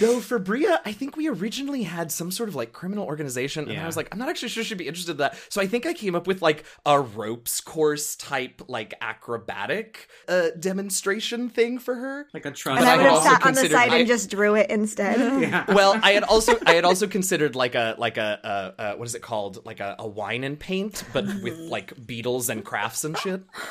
No, 0.00 0.20
for 0.20 0.38
Bria, 0.38 0.80
I 0.84 0.92
think 0.92 1.16
we 1.16 1.28
originally 1.28 1.82
had 1.82 2.10
some 2.10 2.30
sort 2.30 2.48
of 2.48 2.54
like 2.54 2.72
criminal 2.72 3.04
organization, 3.04 3.68
and 3.68 3.78
I 3.80 3.86
was 3.86 3.96
like, 3.96 4.08
I'm 4.12 4.18
not 4.18 4.28
actually 4.28 4.48
sure 4.48 4.64
she'd 4.64 4.78
be 4.78 4.88
interested 4.88 5.12
in 5.12 5.16
that. 5.18 5.36
So 5.48 5.60
I 5.60 5.66
think 5.66 5.86
I 5.86 5.92
came 5.92 6.14
up 6.14 6.26
with 6.26 6.42
like 6.42 6.64
a 6.86 7.00
ropes 7.00 7.60
course 7.60 8.16
type, 8.16 8.62
like 8.68 8.94
acrobatic 9.00 10.08
uh, 10.28 10.48
demonstration 10.58 11.48
thing 11.48 11.78
for 11.78 11.94
her. 11.94 12.26
Like 12.34 12.46
a 12.46 12.50
trust. 12.50 12.80
And 12.80 12.88
I 12.88 12.94
I 12.94 12.96
would 12.96 13.06
have 13.06 13.12
also 13.14 13.28
sat 13.28 13.32
on 13.32 13.38
the 13.38 13.44
considered- 13.60 13.72
side 13.74 13.90
I- 13.90 13.96
and 13.98 14.08
just 14.08 14.30
drew 14.30 14.54
it 14.54 14.70
instead. 14.70 15.18
yeah. 15.42 15.64
well, 15.72 15.98
I 16.02 16.12
had 16.12 16.24
also 16.24 16.56
I 16.66 16.74
had 16.74 16.84
also 16.84 17.06
considered 17.06 17.54
like 17.56 17.74
a 17.74 17.94
like 17.98 18.16
a, 18.16 18.74
a, 18.78 18.82
a 18.82 18.96
what 18.96 19.06
is 19.06 19.14
it 19.14 19.22
called 19.22 19.64
like 19.64 19.80
a, 19.80 19.96
a 19.98 20.06
wine 20.06 20.44
and 20.44 20.58
paint, 20.58 21.04
but 21.12 21.24
with 21.42 21.58
like 21.58 22.06
beetles 22.06 22.48
and 22.48 22.64
crafts 22.64 23.04
and 23.04 23.16
shit. 23.18 23.42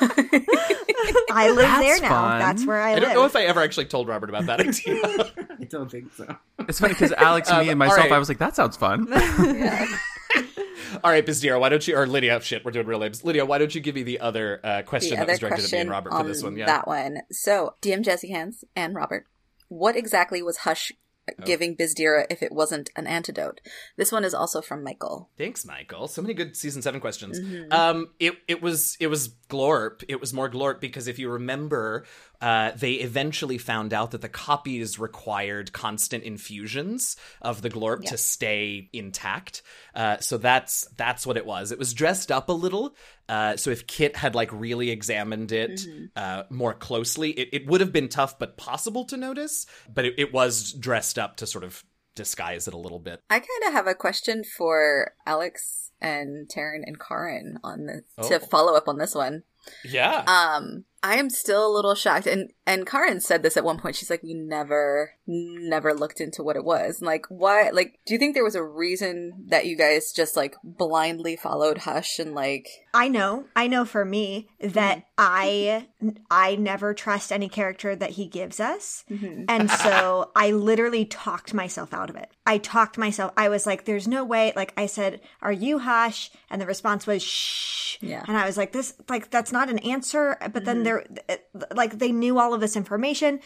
I 1.32 1.50
live 1.50 1.58
That's 1.58 1.80
there 1.82 2.00
now. 2.00 2.08
fun. 2.08 2.38
That's 2.38 2.66
where 2.66 2.80
I, 2.80 2.90
I 2.90 2.94
live. 2.94 3.02
I 3.02 3.06
don't 3.06 3.14
know 3.14 3.24
if 3.24 3.36
I 3.36 3.42
ever 3.44 3.60
actually 3.60 3.86
told 3.86 4.08
Robert 4.08 4.28
about 4.30 4.46
that 4.46 4.60
idea. 4.60 5.46
I 5.60 5.64
don't 5.64 5.90
think 5.90 6.12
so. 6.14 6.36
It's 6.60 6.80
funny 6.80 6.94
because 6.94 7.12
Alex, 7.12 7.50
me, 7.50 7.56
Um, 7.56 7.68
and 7.68 7.78
myself, 7.78 7.98
all 7.98 8.04
right. 8.04 8.12
I 8.12 8.18
was 8.18 8.28
like, 8.28 8.38
that 8.38 8.56
sounds 8.56 8.76
fun. 8.76 9.06
All 11.04 11.10
right, 11.10 11.24
Bizdira, 11.24 11.60
why 11.60 11.68
don't 11.68 11.86
you 11.86 11.96
or 11.96 12.06
Lydia? 12.06 12.40
Shit, 12.40 12.64
we're 12.64 12.72
doing 12.72 12.86
real 12.86 12.98
names. 12.98 13.24
Lydia, 13.24 13.44
why 13.46 13.58
don't 13.58 13.72
you 13.74 13.80
give 13.80 13.94
me 13.94 14.02
the 14.02 14.20
other 14.20 14.60
uh, 14.64 14.82
question 14.82 15.10
the 15.10 15.16
that 15.16 15.22
other 15.22 15.32
was 15.32 15.38
directed 15.38 15.64
at 15.66 15.72
me 15.72 15.78
and 15.78 15.90
Robert 15.90 16.12
for 16.12 16.24
this 16.24 16.42
one? 16.42 16.56
Yeah. 16.56 16.66
that 16.66 16.86
one. 16.86 17.18
So, 17.30 17.74
DM 17.80 18.02
Jazzy 18.02 18.30
Hands 18.30 18.64
and 18.74 18.94
Robert, 18.94 19.26
what 19.68 19.94
exactly 19.96 20.42
was 20.42 20.58
Hush 20.58 20.92
Oh. 21.38 21.44
giving 21.44 21.76
Bizdira 21.76 22.26
if 22.30 22.42
it 22.42 22.50
wasn't 22.50 22.90
an 22.96 23.06
antidote? 23.06 23.60
This 23.96 24.10
one 24.10 24.24
is 24.24 24.34
also 24.34 24.60
from 24.60 24.82
Michael. 24.82 25.30
Thanks, 25.38 25.64
Michael. 25.64 26.08
So 26.08 26.22
many 26.22 26.34
good 26.34 26.56
season 26.56 26.82
seven 26.82 27.00
questions. 27.00 27.38
Mm-hmm. 27.38 27.72
Um, 27.72 28.08
it 28.18 28.34
it 28.48 28.62
was 28.62 28.96
it 28.98 29.06
was 29.06 29.28
Glorp. 29.48 30.02
It 30.08 30.20
was 30.20 30.32
more 30.32 30.50
Glorp 30.50 30.80
because 30.80 31.06
if 31.06 31.18
you 31.18 31.30
remember, 31.30 32.04
uh, 32.40 32.72
they 32.76 32.92
eventually 32.94 33.58
found 33.58 33.92
out 33.92 34.12
that 34.12 34.20
the 34.22 34.28
copies 34.28 34.98
required 34.98 35.72
constant 35.72 36.24
infusions 36.24 37.16
of 37.42 37.62
the 37.62 37.70
Glorp 37.70 38.02
to 38.04 38.16
stay 38.16 38.88
intact. 38.92 39.62
Uh, 39.94 40.18
so 40.18 40.38
that's 40.38 40.86
that's 40.96 41.26
what 41.26 41.36
it 41.36 41.44
was. 41.46 41.70
It 41.72 41.78
was 41.78 41.92
dressed 41.94 42.30
up 42.32 42.48
a 42.48 42.52
little. 42.52 42.94
Uh, 43.28 43.56
so 43.56 43.70
if 43.70 43.86
Kit 43.86 44.16
had 44.16 44.34
like 44.34 44.50
really 44.52 44.90
examined 44.90 45.52
it 45.52 45.70
Mm-hmm. 45.70 46.04
uh, 46.16 46.42
more 46.50 46.74
closely, 46.74 47.30
it, 47.30 47.48
it 47.52 47.66
would 47.66 47.80
have 47.80 47.92
been 47.92 48.08
tough 48.08 48.38
but 48.38 48.56
possible 48.56 49.04
to 49.06 49.16
notice. 49.16 49.66
But 49.92 50.04
it, 50.06 50.14
it 50.18 50.32
was 50.32 50.72
dressed 50.72 51.18
up 51.18 51.36
to 51.36 51.46
sort 51.46 51.64
of 51.64 51.84
disguise 52.16 52.66
it 52.66 52.74
a 52.74 52.78
little 52.78 52.98
bit. 52.98 53.20
I 53.30 53.38
kind 53.38 53.64
of 53.68 53.72
have 53.72 53.86
a 53.86 53.94
question 53.94 54.42
for 54.56 55.12
Alex 55.26 55.92
and 56.00 56.48
Taryn 56.48 56.80
and 56.84 56.98
Karin 56.98 57.58
on 57.62 57.86
the 57.86 58.02
to 58.28 58.36
Oh. 58.36 58.46
follow 58.46 58.74
up 58.74 58.88
on 58.88 58.98
this 58.98 59.14
one. 59.14 59.42
Yeah. 59.84 60.24
Um, 60.26 60.84
I 61.02 61.16
am 61.16 61.30
still 61.30 61.66
a 61.66 61.74
little 61.74 61.94
shocked, 61.94 62.26
and 62.26 62.52
and 62.66 62.86
Karin 62.86 63.20
said 63.20 63.42
this 63.42 63.56
at 63.56 63.64
one 63.64 63.78
point. 63.78 63.96
She's 63.96 64.10
like, 64.10 64.22
"We 64.22 64.34
never, 64.34 65.12
never 65.26 65.94
looked 65.94 66.20
into 66.20 66.42
what 66.42 66.56
it 66.56 66.64
was. 66.64 66.98
And 66.98 67.06
like, 67.06 67.24
why? 67.28 67.70
Like, 67.70 67.98
do 68.04 68.12
you 68.12 68.18
think 68.18 68.34
there 68.34 68.44
was 68.44 68.54
a 68.54 68.62
reason 68.62 69.46
that 69.48 69.66
you 69.66 69.76
guys 69.76 70.12
just 70.14 70.36
like 70.36 70.56
blindly 70.62 71.36
followed 71.36 71.78
Hush 71.78 72.18
and 72.18 72.34
like? 72.34 72.68
I 72.92 73.08
know. 73.08 73.44
I 73.54 73.68
know 73.68 73.84
for 73.84 74.04
me 74.04 74.48
that 74.60 74.98
mm-hmm. 74.98 75.04
I 75.18 75.86
I 76.30 76.56
never 76.56 76.92
trust 76.92 77.30
any 77.30 77.48
character 77.48 77.94
that 77.94 78.10
he 78.10 78.26
gives 78.26 78.58
us. 78.58 79.04
Mm-hmm. 79.10 79.44
And 79.48 79.70
so 79.82 80.30
I 80.34 80.50
literally 80.50 81.04
talked 81.04 81.54
myself 81.54 81.94
out 81.94 82.10
of 82.10 82.16
it. 82.16 82.30
I 82.46 82.58
talked 82.58 82.98
myself 82.98 83.32
I 83.36 83.48
was 83.48 83.66
like 83.66 83.84
there's 83.84 84.08
no 84.08 84.24
way 84.24 84.52
like 84.56 84.72
I 84.76 84.86
said, 84.86 85.20
"Are 85.40 85.52
you 85.52 85.78
Hush?" 85.78 86.30
and 86.50 86.60
the 86.60 86.66
response 86.66 87.06
was 87.06 87.22
shh. 87.22 87.98
Yeah. 88.00 88.24
And 88.26 88.36
I 88.36 88.46
was 88.46 88.56
like 88.56 88.72
this 88.72 88.94
like 89.08 89.30
that's 89.30 89.52
not 89.52 89.70
an 89.70 89.78
answer, 89.80 90.36
but 90.52 90.64
then 90.64 90.84
mm-hmm. 90.84 91.16
they're 91.28 91.66
like 91.74 91.98
they 91.98 92.12
knew 92.12 92.38
all 92.38 92.54
of 92.54 92.60
this 92.60 92.76
information. 92.76 93.40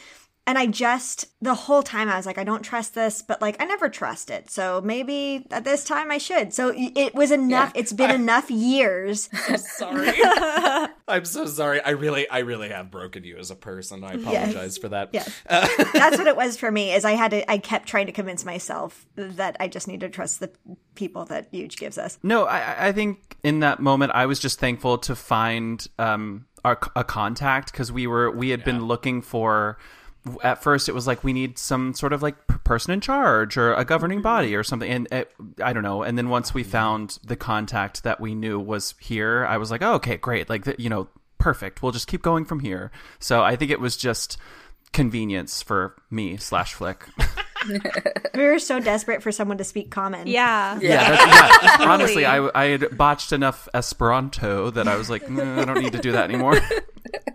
And 0.46 0.58
I 0.58 0.66
just, 0.66 1.26
the 1.40 1.54
whole 1.54 1.82
time 1.82 2.08
I 2.08 2.16
was 2.16 2.26
like, 2.26 2.36
I 2.36 2.44
don't 2.44 2.62
trust 2.62 2.94
this, 2.94 3.22
but 3.22 3.40
like, 3.40 3.60
I 3.62 3.64
never 3.64 3.88
trust 3.88 4.28
it. 4.28 4.50
So 4.50 4.82
maybe 4.82 5.46
at 5.50 5.64
this 5.64 5.84
time 5.84 6.10
I 6.10 6.18
should. 6.18 6.52
So 6.52 6.72
it 6.76 7.14
was 7.14 7.30
enough. 7.30 7.72
It's 7.74 7.94
been 7.94 8.10
enough 8.14 8.50
years. 8.50 9.30
sorry. 9.56 10.12
I'm 11.08 11.24
so 11.24 11.46
sorry. 11.46 11.80
I 11.80 11.90
really, 11.90 12.28
I 12.28 12.40
really 12.40 12.68
have 12.68 12.90
broken 12.90 13.24
you 13.24 13.38
as 13.38 13.50
a 13.50 13.56
person. 13.56 14.04
I 14.04 14.14
apologize 14.14 14.76
for 14.76 14.90
that. 14.90 15.10
Yes. 15.12 15.30
That's 15.48 16.18
what 16.18 16.26
it 16.26 16.36
was 16.36 16.58
for 16.58 16.70
me 16.70 16.92
is 16.92 17.06
I 17.06 17.12
had 17.12 17.30
to, 17.30 17.50
I 17.50 17.56
kept 17.56 17.88
trying 17.88 18.06
to 18.06 18.12
convince 18.12 18.44
myself 18.44 19.06
that 19.16 19.56
I 19.60 19.68
just 19.68 19.88
need 19.88 20.00
to 20.00 20.10
trust 20.10 20.40
the 20.40 20.50
people 20.94 21.24
that 21.26 21.48
Huge 21.52 21.76
gives 21.76 21.96
us. 21.96 22.18
No, 22.22 22.44
I, 22.44 22.88
I 22.88 22.92
think 22.92 23.36
in 23.42 23.60
that 23.60 23.80
moment 23.80 24.12
I 24.14 24.26
was 24.26 24.38
just 24.38 24.58
thankful 24.60 24.98
to 24.98 25.16
find 25.16 25.86
um 25.98 26.46
our 26.64 26.78
a 26.96 27.04
contact 27.04 27.72
because 27.72 27.92
we 27.92 28.06
were 28.06 28.30
we 28.30 28.50
had 28.50 28.64
been 28.64 28.84
looking 28.84 29.22
for. 29.22 29.78
At 30.42 30.62
first, 30.62 30.88
it 30.88 30.94
was 30.94 31.06
like 31.06 31.22
we 31.22 31.32
need 31.32 31.58
some 31.58 31.94
sort 31.94 32.12
of 32.12 32.22
like 32.22 32.36
person 32.64 32.92
in 32.92 33.00
charge 33.00 33.56
or 33.56 33.74
a 33.74 33.84
governing 33.84 34.18
mm-hmm. 34.18 34.24
body 34.24 34.54
or 34.54 34.62
something, 34.62 34.90
and 34.90 35.08
it, 35.12 35.32
I 35.62 35.72
don't 35.72 35.82
know. 35.82 36.02
And 36.02 36.16
then 36.16 36.28
once 36.28 36.54
we 36.54 36.62
mm-hmm. 36.62 36.70
found 36.70 37.18
the 37.24 37.36
contact 37.36 38.02
that 38.04 38.20
we 38.20 38.34
knew 38.34 38.58
was 38.58 38.94
here, 39.00 39.46
I 39.46 39.58
was 39.58 39.70
like, 39.70 39.82
oh, 39.82 39.94
okay, 39.94 40.16
great, 40.16 40.48
like 40.48 40.64
th- 40.64 40.78
you 40.78 40.88
know, 40.88 41.08
perfect. 41.38 41.82
We'll 41.82 41.92
just 41.92 42.08
keep 42.08 42.22
going 42.22 42.44
from 42.44 42.60
here. 42.60 42.90
So 43.18 43.42
I 43.42 43.56
think 43.56 43.70
it 43.70 43.80
was 43.80 43.96
just 43.96 44.38
convenience 44.92 45.60
for 45.60 45.96
me 46.10 46.36
slash 46.36 46.74
Flick. 46.74 47.04
We 48.34 48.44
were 48.44 48.58
so 48.58 48.80
desperate 48.80 49.22
for 49.22 49.30
someone 49.30 49.58
to 49.58 49.64
speak 49.64 49.90
common. 49.90 50.26
Yeah. 50.26 50.78
Yeah, 50.80 51.08
that's, 51.08 51.80
yeah. 51.80 51.88
honestly, 51.88 52.26
I, 52.26 52.50
I 52.54 52.64
had 52.66 52.96
botched 52.96 53.32
enough 53.32 53.68
Esperanto 53.72 54.70
that 54.70 54.88
I 54.88 54.96
was 54.96 55.08
like, 55.08 55.30
"Nah, 55.30 55.62
I 55.62 55.64
don't 55.64 55.80
need 55.80 55.92
to 55.92 56.00
do 56.00 56.12
that 56.12 56.30
anymore. 56.30 56.58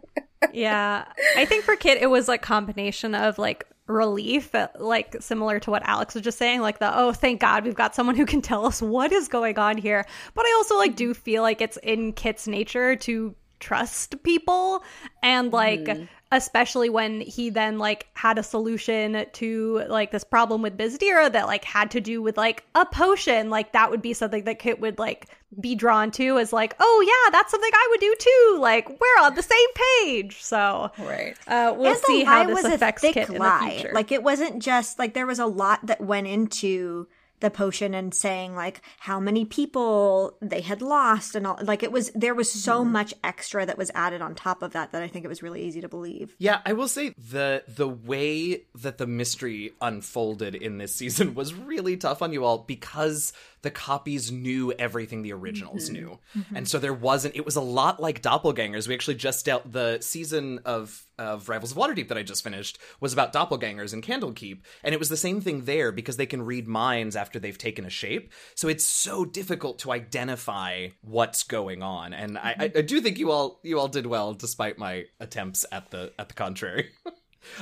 Yeah. 0.53 1.05
I 1.37 1.45
think 1.45 1.63
for 1.63 1.75
Kit, 1.75 2.01
it 2.01 2.07
was 2.07 2.27
like 2.27 2.41
combination 2.41 3.15
of 3.15 3.37
like 3.37 3.65
relief, 3.87 4.53
uh, 4.53 4.67
like 4.77 5.17
similar 5.19 5.59
to 5.59 5.71
what 5.71 5.81
Alex 5.85 6.13
was 6.13 6.23
just 6.23 6.37
saying, 6.37 6.61
like 6.61 6.79
the, 6.79 6.97
oh, 6.97 7.11
thank 7.11 7.41
God 7.41 7.65
we've 7.65 7.75
got 7.75 7.95
someone 7.95 8.15
who 8.15 8.25
can 8.25 8.41
tell 8.41 8.65
us 8.65 8.81
what 8.81 9.11
is 9.11 9.27
going 9.27 9.57
on 9.57 9.77
here. 9.77 10.05
But 10.35 10.45
I 10.45 10.53
also 10.57 10.77
like 10.77 10.95
do 10.95 11.13
feel 11.13 11.41
like 11.41 11.61
it's 11.61 11.77
in 11.77 12.13
Kit's 12.13 12.47
nature 12.47 12.95
to 12.97 13.35
trust 13.59 14.23
people 14.23 14.83
and 15.21 15.51
like 15.51 15.87
especially 16.31 16.89
when 16.89 17.21
he 17.21 17.49
then 17.49 17.79
like 17.79 18.07
had 18.13 18.37
a 18.37 18.43
solution 18.43 19.25
to 19.33 19.83
like 19.87 20.11
this 20.11 20.23
problem 20.23 20.61
with 20.61 20.77
Bizdira 20.77 21.31
that 21.31 21.47
like 21.47 21.63
had 21.65 21.89
to 21.91 22.01
do 22.01 22.21
with 22.21 22.37
like 22.37 22.63
a 22.75 22.85
potion. 22.85 23.49
Like 23.49 23.71
that 23.73 23.89
would 23.89 24.01
be 24.01 24.13
something 24.13 24.43
that 24.43 24.59
Kit 24.59 24.79
would 24.79 24.99
like 24.99 25.27
be 25.59 25.73
drawn 25.73 26.11
to 26.11 26.37
as 26.37 26.53
like, 26.53 26.75
oh 26.79 27.03
yeah, 27.07 27.31
that's 27.31 27.49
something 27.49 27.71
I 27.73 27.87
would 27.89 27.99
do 27.99 28.15
too. 28.19 28.57
Like 28.59 28.89
we're 28.89 29.23
on 29.23 29.33
the 29.33 29.41
same 29.41 29.67
page. 30.03 30.41
So 30.41 30.91
Right. 30.99 31.35
uh, 31.47 31.73
we'll 31.75 31.93
and 31.93 31.97
see 32.05 32.23
how 32.23 32.41
lie 32.41 32.45
this 32.45 32.63
was 32.63 32.73
affects 32.73 33.01
Kit 33.01 33.29
in 33.29 33.33
the 33.35 33.59
future. 33.63 33.91
Like 33.93 34.11
it 34.11 34.21
wasn't 34.21 34.61
just 34.61 34.99
like 34.99 35.15
there 35.15 35.25
was 35.25 35.39
a 35.39 35.47
lot 35.47 35.85
that 35.87 35.99
went 35.99 36.27
into 36.27 37.07
the 37.39 37.49
potion 37.49 37.93
and 37.93 38.13
saying 38.13 38.55
like 38.55 38.81
how 38.99 39.19
many 39.19 39.45
people 39.45 40.37
they 40.41 40.61
had 40.61 40.81
lost 40.81 41.35
and 41.35 41.47
all 41.47 41.57
like 41.61 41.83
it 41.83 41.91
was 41.91 42.11
there 42.15 42.35
was 42.35 42.51
so 42.51 42.81
Mm-hmm. 42.81 42.91
much 42.91 43.13
extra 43.23 43.65
that 43.65 43.77
was 43.77 43.91
added 43.95 44.21
on 44.21 44.35
top 44.35 44.61
of 44.61 44.71
that 44.73 44.91
that 44.91 45.01
I 45.03 45.07
think 45.07 45.25
it 45.25 45.27
was 45.27 45.41
really 45.43 45.63
easy 45.63 45.81
to 45.81 45.89
believe. 45.89 46.35
Yeah, 46.37 46.61
I 46.65 46.73
will 46.73 46.87
say 46.87 47.13
the 47.17 47.63
the 47.67 47.87
way 47.87 48.63
that 48.75 48.97
the 48.97 49.07
mystery 49.07 49.71
unfolded 49.81 50.55
in 50.55 50.77
this 50.77 50.95
season 50.95 51.33
was 51.41 51.53
really 51.53 51.97
tough 51.97 52.21
on 52.21 52.31
you 52.33 52.43
all 52.45 52.59
because 52.59 53.33
the 53.61 53.71
copies 53.71 54.31
knew 54.31 54.71
everything 54.73 55.21
the 55.21 55.33
originals 55.33 55.85
mm-hmm. 55.85 55.93
knew. 55.93 56.19
Mm-hmm. 56.37 56.55
And 56.55 56.67
so 56.67 56.79
there 56.79 56.93
wasn't 56.93 57.35
it 57.35 57.45
was 57.45 57.55
a 57.55 57.61
lot 57.61 57.99
like 57.99 58.21
doppelgangers. 58.21 58.87
We 58.87 58.93
actually 58.93 59.15
just 59.15 59.45
dealt 59.45 59.71
the 59.71 59.99
season 60.01 60.59
of 60.65 61.05
of 61.17 61.49
Rivals 61.49 61.71
of 61.71 61.77
Waterdeep 61.77 62.07
that 62.07 62.17
I 62.17 62.23
just 62.23 62.43
finished 62.43 62.79
was 62.99 63.11
about 63.11 63.33
doppelgangers 63.33 63.93
and 63.93 64.01
Candlekeep, 64.01 64.61
and 64.83 64.93
it 64.93 64.99
was 64.99 65.09
the 65.09 65.17
same 65.17 65.41
thing 65.41 65.65
there 65.65 65.91
because 65.91 66.17
they 66.17 66.25
can 66.25 66.41
read 66.41 66.67
minds 66.67 67.15
after 67.15 67.39
they've 67.39 67.57
taken 67.57 67.85
a 67.85 67.89
shape. 67.89 68.31
So 68.55 68.67
it's 68.67 68.85
so 68.85 69.25
difficult 69.25 69.79
to 69.79 69.91
identify 69.91 70.87
what's 71.01 71.43
going 71.43 71.83
on. 71.83 72.13
And 72.13 72.37
I, 72.37 72.55
I, 72.57 72.71
I 72.77 72.81
do 72.81 73.01
think 73.01 73.17
you 73.17 73.31
all 73.31 73.59
you 73.63 73.79
all 73.79 73.89
did 73.89 74.05
well 74.05 74.33
despite 74.33 74.77
my 74.77 75.05
attempts 75.19 75.65
at 75.71 75.91
the 75.91 76.13
at 76.17 76.29
the 76.29 76.35
contrary. 76.35 76.89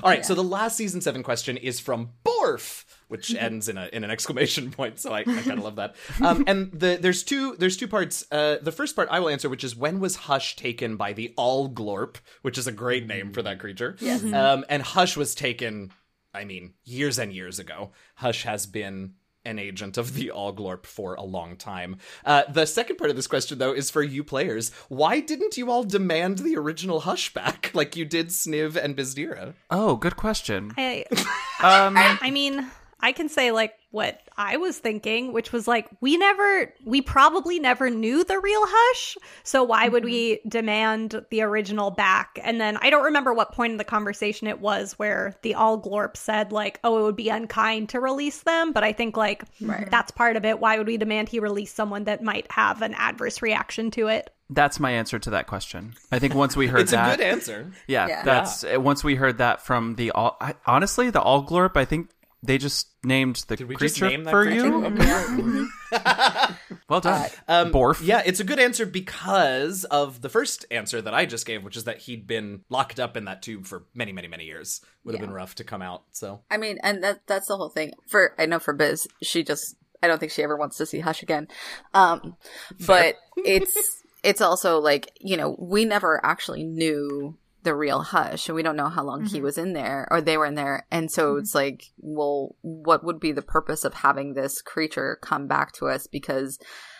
All 0.03 0.09
right, 0.09 0.25
so 0.25 0.33
the 0.33 0.43
last 0.43 0.75
season 0.75 1.01
seven 1.01 1.23
question 1.23 1.57
is 1.57 1.79
from 1.79 2.09
Borf, 2.25 2.83
which 3.07 3.33
ends 3.35 3.69
in 3.69 3.77
a 3.77 3.89
in 3.93 4.03
an 4.03 4.11
exclamation 4.11 4.71
point. 4.77 4.99
So 4.99 5.11
I, 5.13 5.19
I 5.19 5.23
kind 5.23 5.51
of 5.57 5.63
love 5.63 5.75
that. 5.77 5.95
Um, 6.21 6.43
and 6.47 6.71
the 6.71 6.97
there's 6.99 7.23
two 7.23 7.55
there's 7.57 7.77
two 7.77 7.87
parts. 7.87 8.25
Uh, 8.31 8.57
the 8.61 8.71
first 8.71 8.95
part 8.95 9.07
I 9.11 9.19
will 9.19 9.29
answer, 9.29 9.49
which 9.49 9.63
is 9.63 9.75
when 9.75 9.99
was 9.99 10.15
Hush 10.15 10.55
taken 10.55 10.97
by 10.97 11.13
the 11.13 11.33
Allglorp, 11.37 12.15
which 12.41 12.57
is 12.57 12.67
a 12.67 12.71
great 12.71 13.07
name 13.07 13.31
for 13.33 13.41
that 13.41 13.59
creature. 13.59 13.95
Yes. 13.99 14.23
Um, 14.33 14.65
and 14.69 14.81
Hush 14.81 15.15
was 15.15 15.35
taken, 15.35 15.91
I 16.33 16.43
mean, 16.45 16.73
years 16.83 17.19
and 17.19 17.31
years 17.33 17.59
ago. 17.59 17.91
Hush 18.15 18.43
has 18.43 18.65
been 18.65 19.13
an 19.45 19.59
agent 19.59 19.97
of 19.97 20.13
the 20.13 20.29
Allglorp 20.35 20.85
for 20.85 21.15
a 21.15 21.23
long 21.23 21.55
time. 21.55 21.97
Uh, 22.25 22.43
the 22.51 22.65
second 22.65 22.97
part 22.97 23.09
of 23.09 23.15
this 23.15 23.27
question, 23.27 23.57
though, 23.57 23.71
is 23.71 23.89
for 23.89 24.03
you 24.03 24.21
players. 24.21 24.71
Why 24.89 25.21
didn't 25.21 25.55
you 25.55 25.71
all 25.71 25.85
demand 25.85 26.39
the 26.39 26.57
original 26.57 26.99
Hush 27.01 27.33
back 27.33 27.71
like 27.75 27.95
you 27.95 28.03
did 28.03 28.27
Sniv 28.29 28.75
and 28.75 28.97
Bizdira? 28.97 29.53
Oh, 29.69 29.95
good 29.95 30.17
question. 30.17 30.73
I, 30.77 31.05
Um, 31.59 31.95
I 31.97 32.29
mean, 32.29 32.67
I 32.99 33.11
can 33.11 33.29
say 33.29 33.51
like 33.51 33.73
what 33.91 34.19
I 34.35 34.57
was 34.57 34.77
thinking, 34.77 35.31
which 35.33 35.51
was 35.51 35.67
like 35.67 35.87
we 36.01 36.17
never, 36.17 36.73
we 36.85 37.01
probably 37.01 37.59
never 37.59 37.89
knew 37.89 38.23
the 38.23 38.39
real 38.39 38.61
Hush, 38.65 39.17
so 39.43 39.63
why 39.63 39.87
would 39.87 40.03
we 40.03 40.39
demand 40.47 41.23
the 41.29 41.41
original 41.41 41.91
back? 41.91 42.39
And 42.43 42.59
then 42.59 42.77
I 42.81 42.89
don't 42.89 43.05
remember 43.05 43.33
what 43.33 43.53
point 43.53 43.71
in 43.71 43.77
the 43.77 43.83
conversation 43.83 44.47
it 44.47 44.59
was 44.59 44.93
where 44.93 45.35
the 45.41 45.53
Allglorp 45.53 46.17
said 46.17 46.51
like, 46.51 46.79
oh, 46.83 46.99
it 46.99 47.03
would 47.03 47.15
be 47.15 47.29
unkind 47.29 47.89
to 47.89 47.99
release 47.99 48.39
them, 48.41 48.73
but 48.73 48.83
I 48.83 48.93
think 48.93 49.15
like 49.15 49.43
that's 49.59 50.11
part 50.11 50.35
of 50.35 50.43
it. 50.45 50.59
Why 50.59 50.77
would 50.77 50.87
we 50.87 50.97
demand 50.97 51.29
he 51.29 51.39
release 51.39 51.73
someone 51.73 52.05
that 52.05 52.23
might 52.23 52.51
have 52.51 52.81
an 52.81 52.93
adverse 52.95 53.41
reaction 53.41 53.91
to 53.91 54.07
it? 54.07 54.29
that's 54.49 54.79
my 54.79 54.91
answer 54.91 55.19
to 55.19 55.31
that 55.31 55.45
question. 55.45 55.93
I 56.09 56.19
think 56.19 56.33
once 56.33 56.55
we 56.55 56.67
heard 56.67 56.79
It's 56.79 56.91
that, 56.91 57.15
a 57.15 57.17
good 57.17 57.25
answer. 57.25 57.69
yeah, 57.85 58.07
Yeah. 58.07 58.23
that's 58.23 58.63
uh, 58.63 58.79
once 58.79 59.03
we 59.03 59.15
heard 59.15 59.39
that 59.39 59.61
from 59.61 59.95
the 59.95 60.11
all. 60.11 60.37
I, 60.39 60.55
honestly, 60.65 61.09
the 61.09 61.19
Allglorp. 61.19 61.75
I 61.75 61.83
think 61.83 62.09
they 62.43 62.57
just 62.57 62.87
named 63.03 63.43
the 63.47 63.55
Did 63.55 63.67
we 63.67 63.75
creature 63.75 63.93
just 63.95 64.01
name 64.11 64.23
that 64.23 64.31
for 64.31 64.43
creature? 64.45 64.67
you. 65.37 65.69
Well 66.89 67.01
done, 67.01 67.29
Um, 67.49 67.71
Borf. 67.71 67.99
Yeah, 68.01 68.21
it's 68.25 68.39
a 68.39 68.45
good 68.45 68.59
answer 68.59 68.85
because 68.85 69.83
of 69.85 70.21
the 70.21 70.29
first 70.29 70.65
answer 70.71 71.01
that 71.01 71.13
I 71.13 71.25
just 71.25 71.45
gave, 71.45 71.63
which 71.63 71.75
is 71.75 71.83
that 71.83 71.99
he'd 71.99 72.27
been 72.27 72.61
locked 72.69 72.97
up 72.99 73.17
in 73.17 73.25
that 73.25 73.41
tube 73.41 73.65
for 73.65 73.85
many, 73.93 74.13
many, 74.13 74.29
many 74.29 74.45
years. 74.45 74.79
Would 75.03 75.15
have 75.15 75.21
been 75.21 75.33
rough 75.33 75.55
to 75.55 75.63
come 75.65 75.81
out. 75.81 76.03
So 76.13 76.41
I 76.49 76.57
mean, 76.57 76.77
and 76.83 77.03
that 77.03 77.27
that's 77.27 77.47
the 77.47 77.57
whole 77.57 77.69
thing. 77.69 77.91
For 78.07 78.33
I 78.37 78.45
know 78.45 78.59
for 78.59 78.73
Biz, 78.73 79.07
she 79.21 79.43
just 79.43 79.75
I 80.01 80.07
don't 80.07 80.19
think 80.19 80.31
she 80.31 80.43
ever 80.43 80.55
wants 80.55 80.77
to 80.77 80.85
see 80.85 80.99
Hush 80.99 81.23
again. 81.23 81.47
Um, 81.93 82.37
but 82.85 83.15
it's 83.37 84.03
it's 84.23 84.41
also 84.41 84.79
like 84.79 85.11
you 85.19 85.35
know 85.37 85.55
we 85.59 85.83
never 85.85 86.23
actually 86.25 86.63
knew 86.63 87.37
the 87.67 87.75
real 87.75 88.01
Hush, 88.01 88.47
and 88.47 88.55
we 88.55 88.63
don't 88.63 88.77
know 88.77 88.87
how 88.87 89.03
long 89.03 89.25
he 89.25 89.35
mm-hmm. 89.37 89.43
was 89.43 89.57
in 89.57 89.73
there 89.73 90.07
or 90.09 90.21
they 90.21 90.37
were 90.37 90.45
in 90.45 90.55
there, 90.55 90.87
and 90.89 91.11
so 91.11 91.31
mm-hmm. 91.31 91.39
it's 91.39 91.53
like, 91.53 91.91
well, 91.97 92.55
what 92.61 93.03
would 93.03 93.19
be 93.19 93.33
the 93.33 93.41
purpose 93.41 93.83
of 93.83 93.93
having 93.93 94.33
this 94.33 94.61
creature 94.61 95.19
come 95.21 95.47
back 95.47 95.73
to 95.73 95.87
us? 95.87 96.07
Because 96.07 96.59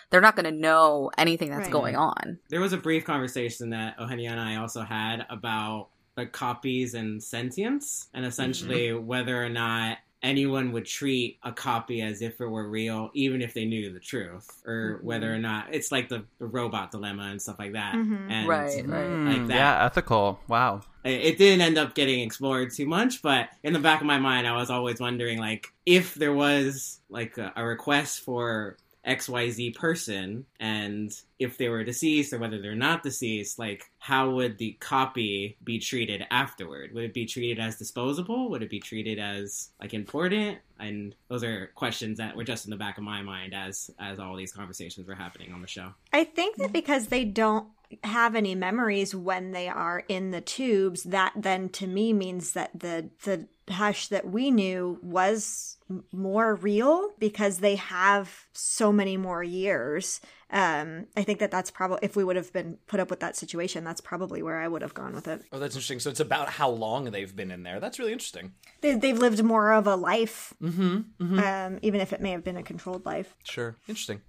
they're 0.10 0.20
not 0.20 0.36
going 0.36 0.52
to 0.54 0.60
know 0.60 1.10
anything 1.18 1.52
that's 1.52 1.68
Right. 1.68 1.72
going 1.72 1.96
on. 1.96 2.40
There 2.50 2.60
was 2.60 2.74
a 2.74 2.78
brief 2.78 3.06
conversation 3.06 3.70
that 3.70 3.96
Eugenio 3.98 4.32
and 4.32 4.42
I 4.42 4.58
also 4.58 4.82
had 4.82 5.26
about 5.30 5.90
the 6.18 6.26
copies 6.26 6.94
and 6.94 7.24
sentience, 7.24 8.10
and 8.14 8.26
essentially 8.26 8.90
mm-hmm. 8.90 9.06
whether 9.06 9.42
or 9.42 9.50
not 9.50 10.00
anyone 10.28 10.72
would 10.74 10.86
treat 10.86 11.40
a 11.44 11.52
copy 11.52 12.02
as 12.02 12.22
if 12.22 12.40
it 12.42 12.46
were 12.46 12.70
real, 12.70 13.10
even 13.14 13.42
if 13.42 13.54
they 13.54 13.66
knew 13.66 13.92
the 13.94 14.00
truth, 14.00 14.48
or 14.66 15.00
whether 15.02 15.34
or 15.34 15.38
not 15.40 15.74
it's 15.74 15.92
like 15.92 16.10
the, 16.10 16.24
the 16.40 16.46
robot 16.46 16.92
dilemma 16.92 17.24
and 17.32 17.42
stuff 17.42 17.58
like 17.60 17.74
that. 17.74 17.94
Mhm. 17.96 18.30
And 18.32 18.48
Right, 18.48 18.88
right. 18.88 19.08
Mm, 19.08 19.28
like 19.34 19.48
that. 19.48 19.56
yeah, 19.56 19.86
ethical. 19.86 20.40
Wow. 20.48 20.82
it 21.04 21.22
it 21.30 21.38
didn't 21.38 21.62
end 21.62 21.78
up 21.78 21.96
getting 21.96 22.20
explored 22.20 22.74
too 22.74 22.86
much 22.86 23.22
but 23.22 23.50
in 23.64 23.72
the 23.74 23.80
back 23.80 24.02
of 24.02 24.08
my 24.08 24.18
mind 24.20 24.46
i 24.46 24.56
was 24.56 24.70
always 24.70 25.00
wondering 25.00 25.38
like 25.40 25.68
if 25.86 26.16
there 26.16 26.34
was 26.34 27.00
like 27.10 27.38
a, 27.38 27.54
a 27.56 27.64
request 27.66 28.20
for 28.22 28.76
xyz 29.08 29.74
person 29.76 30.46
and 30.60 31.22
if 31.40 31.58
they 31.58 31.70
were 31.70 31.84
deceased 31.84 32.34
or 32.34 32.40
whether 32.40 32.62
they're 32.62 32.76
not 32.76 33.04
deceased 33.04 33.58
like 33.58 33.86
how 34.08 34.30
would 34.30 34.58
the 34.58 34.72
copy 34.80 35.58
be 35.66 35.80
treated 35.80 36.26
afterward? 36.32 36.94
Would 36.94 37.04
it 37.04 37.14
be 37.14 37.26
treated 37.26 37.60
as 37.60 37.76
disposable? 37.76 38.50
Would 38.50 38.64
it 38.64 38.70
be 38.70 38.80
treated 38.80 39.20
as 39.20 39.70
like 39.82 39.94
important? 39.94 40.60
And 40.80 41.14
those 41.28 41.44
are 41.44 41.72
questions 41.76 42.18
that 42.20 42.34
were 42.34 42.46
just 42.46 42.66
in 42.66 42.72
the 42.72 42.78
back 42.78 42.98
of 42.98 43.04
my 43.04 43.22
mind 43.22 43.54
as 43.54 43.92
as 44.00 44.18
all 44.18 44.38
these 44.38 44.54
conversations 44.54 45.08
were 45.08 45.14
happening 45.14 45.52
on 45.52 45.62
the 45.62 45.68
show. 45.68 45.94
I 46.14 46.24
think 46.24 46.56
that 46.56 46.72
because 46.72 47.08
they 47.08 47.26
don't 47.26 47.68
have 48.06 48.34
any 48.34 48.56
memories 48.56 49.14
when 49.14 49.52
they 49.52 49.68
are 49.68 50.04
in 50.08 50.32
the 50.32 50.42
tubes, 50.42 51.04
that 51.04 51.34
then 51.36 51.68
to 51.70 51.88
me 51.88 52.14
means 52.14 52.54
that 52.54 52.80
the 52.80 53.10
the 53.26 53.48
hush 53.70 54.08
that 54.08 54.30
we 54.30 54.50
knew 54.52 54.98
was 55.02 55.78
more 56.12 56.56
real 56.56 57.12
because 57.20 57.60
they 57.60 57.76
have 57.76 58.46
so 58.54 58.92
many 58.92 59.18
more 59.18 59.44
years. 59.44 60.20
Um, 60.50 61.08
I 61.18 61.24
think 61.24 61.40
that 61.40 61.52
that's 61.52 61.72
probably 61.72 62.00
if 62.02 62.16
we 62.16 62.24
would 62.24 62.36
have 62.38 62.52
been 62.54 62.78
put 62.88 63.00
up 63.00 63.10
with 63.10 63.20
that 63.22 63.36
situation, 63.36 63.84
that's 63.84 64.02
probably 64.02 64.42
where 64.42 64.58
I 64.60 64.68
would 64.68 64.82
have 64.82 64.94
gone 64.94 65.14
with 65.14 65.28
it. 65.28 65.42
Oh, 65.52 65.60
that's 65.60 65.76
interesting. 65.76 66.00
So 66.00 66.10
it's 66.10 66.20
about 66.20 66.50
how 66.50 66.70
long 66.70 67.06
they've 67.12 67.34
been 67.36 67.52
in 67.52 67.64
there. 67.64 67.80
That's 67.80 68.00
really 68.00 68.14
interesting. 68.14 68.54
They, 68.82 68.96
they've 68.96 69.18
lived 69.18 69.44
more 69.44 69.72
of 69.74 69.88
a 69.88 69.96
life, 69.96 70.54
Um, 70.62 71.80
even 71.82 72.00
if 72.02 72.14
it 72.14 72.22
may 72.22 72.32
have 72.32 72.44
been 72.44 72.58
a 72.58 72.64
controlled 72.64 73.06
life. 73.06 73.36
Sure. 73.44 73.76
Interesting. 73.88 74.22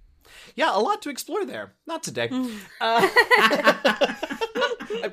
Yeah, 0.55 0.75
a 0.75 0.79
lot 0.79 1.01
to 1.03 1.09
explore 1.09 1.45
there. 1.45 1.73
Not 1.87 2.03
today. 2.03 2.29
Uh, 2.79 3.07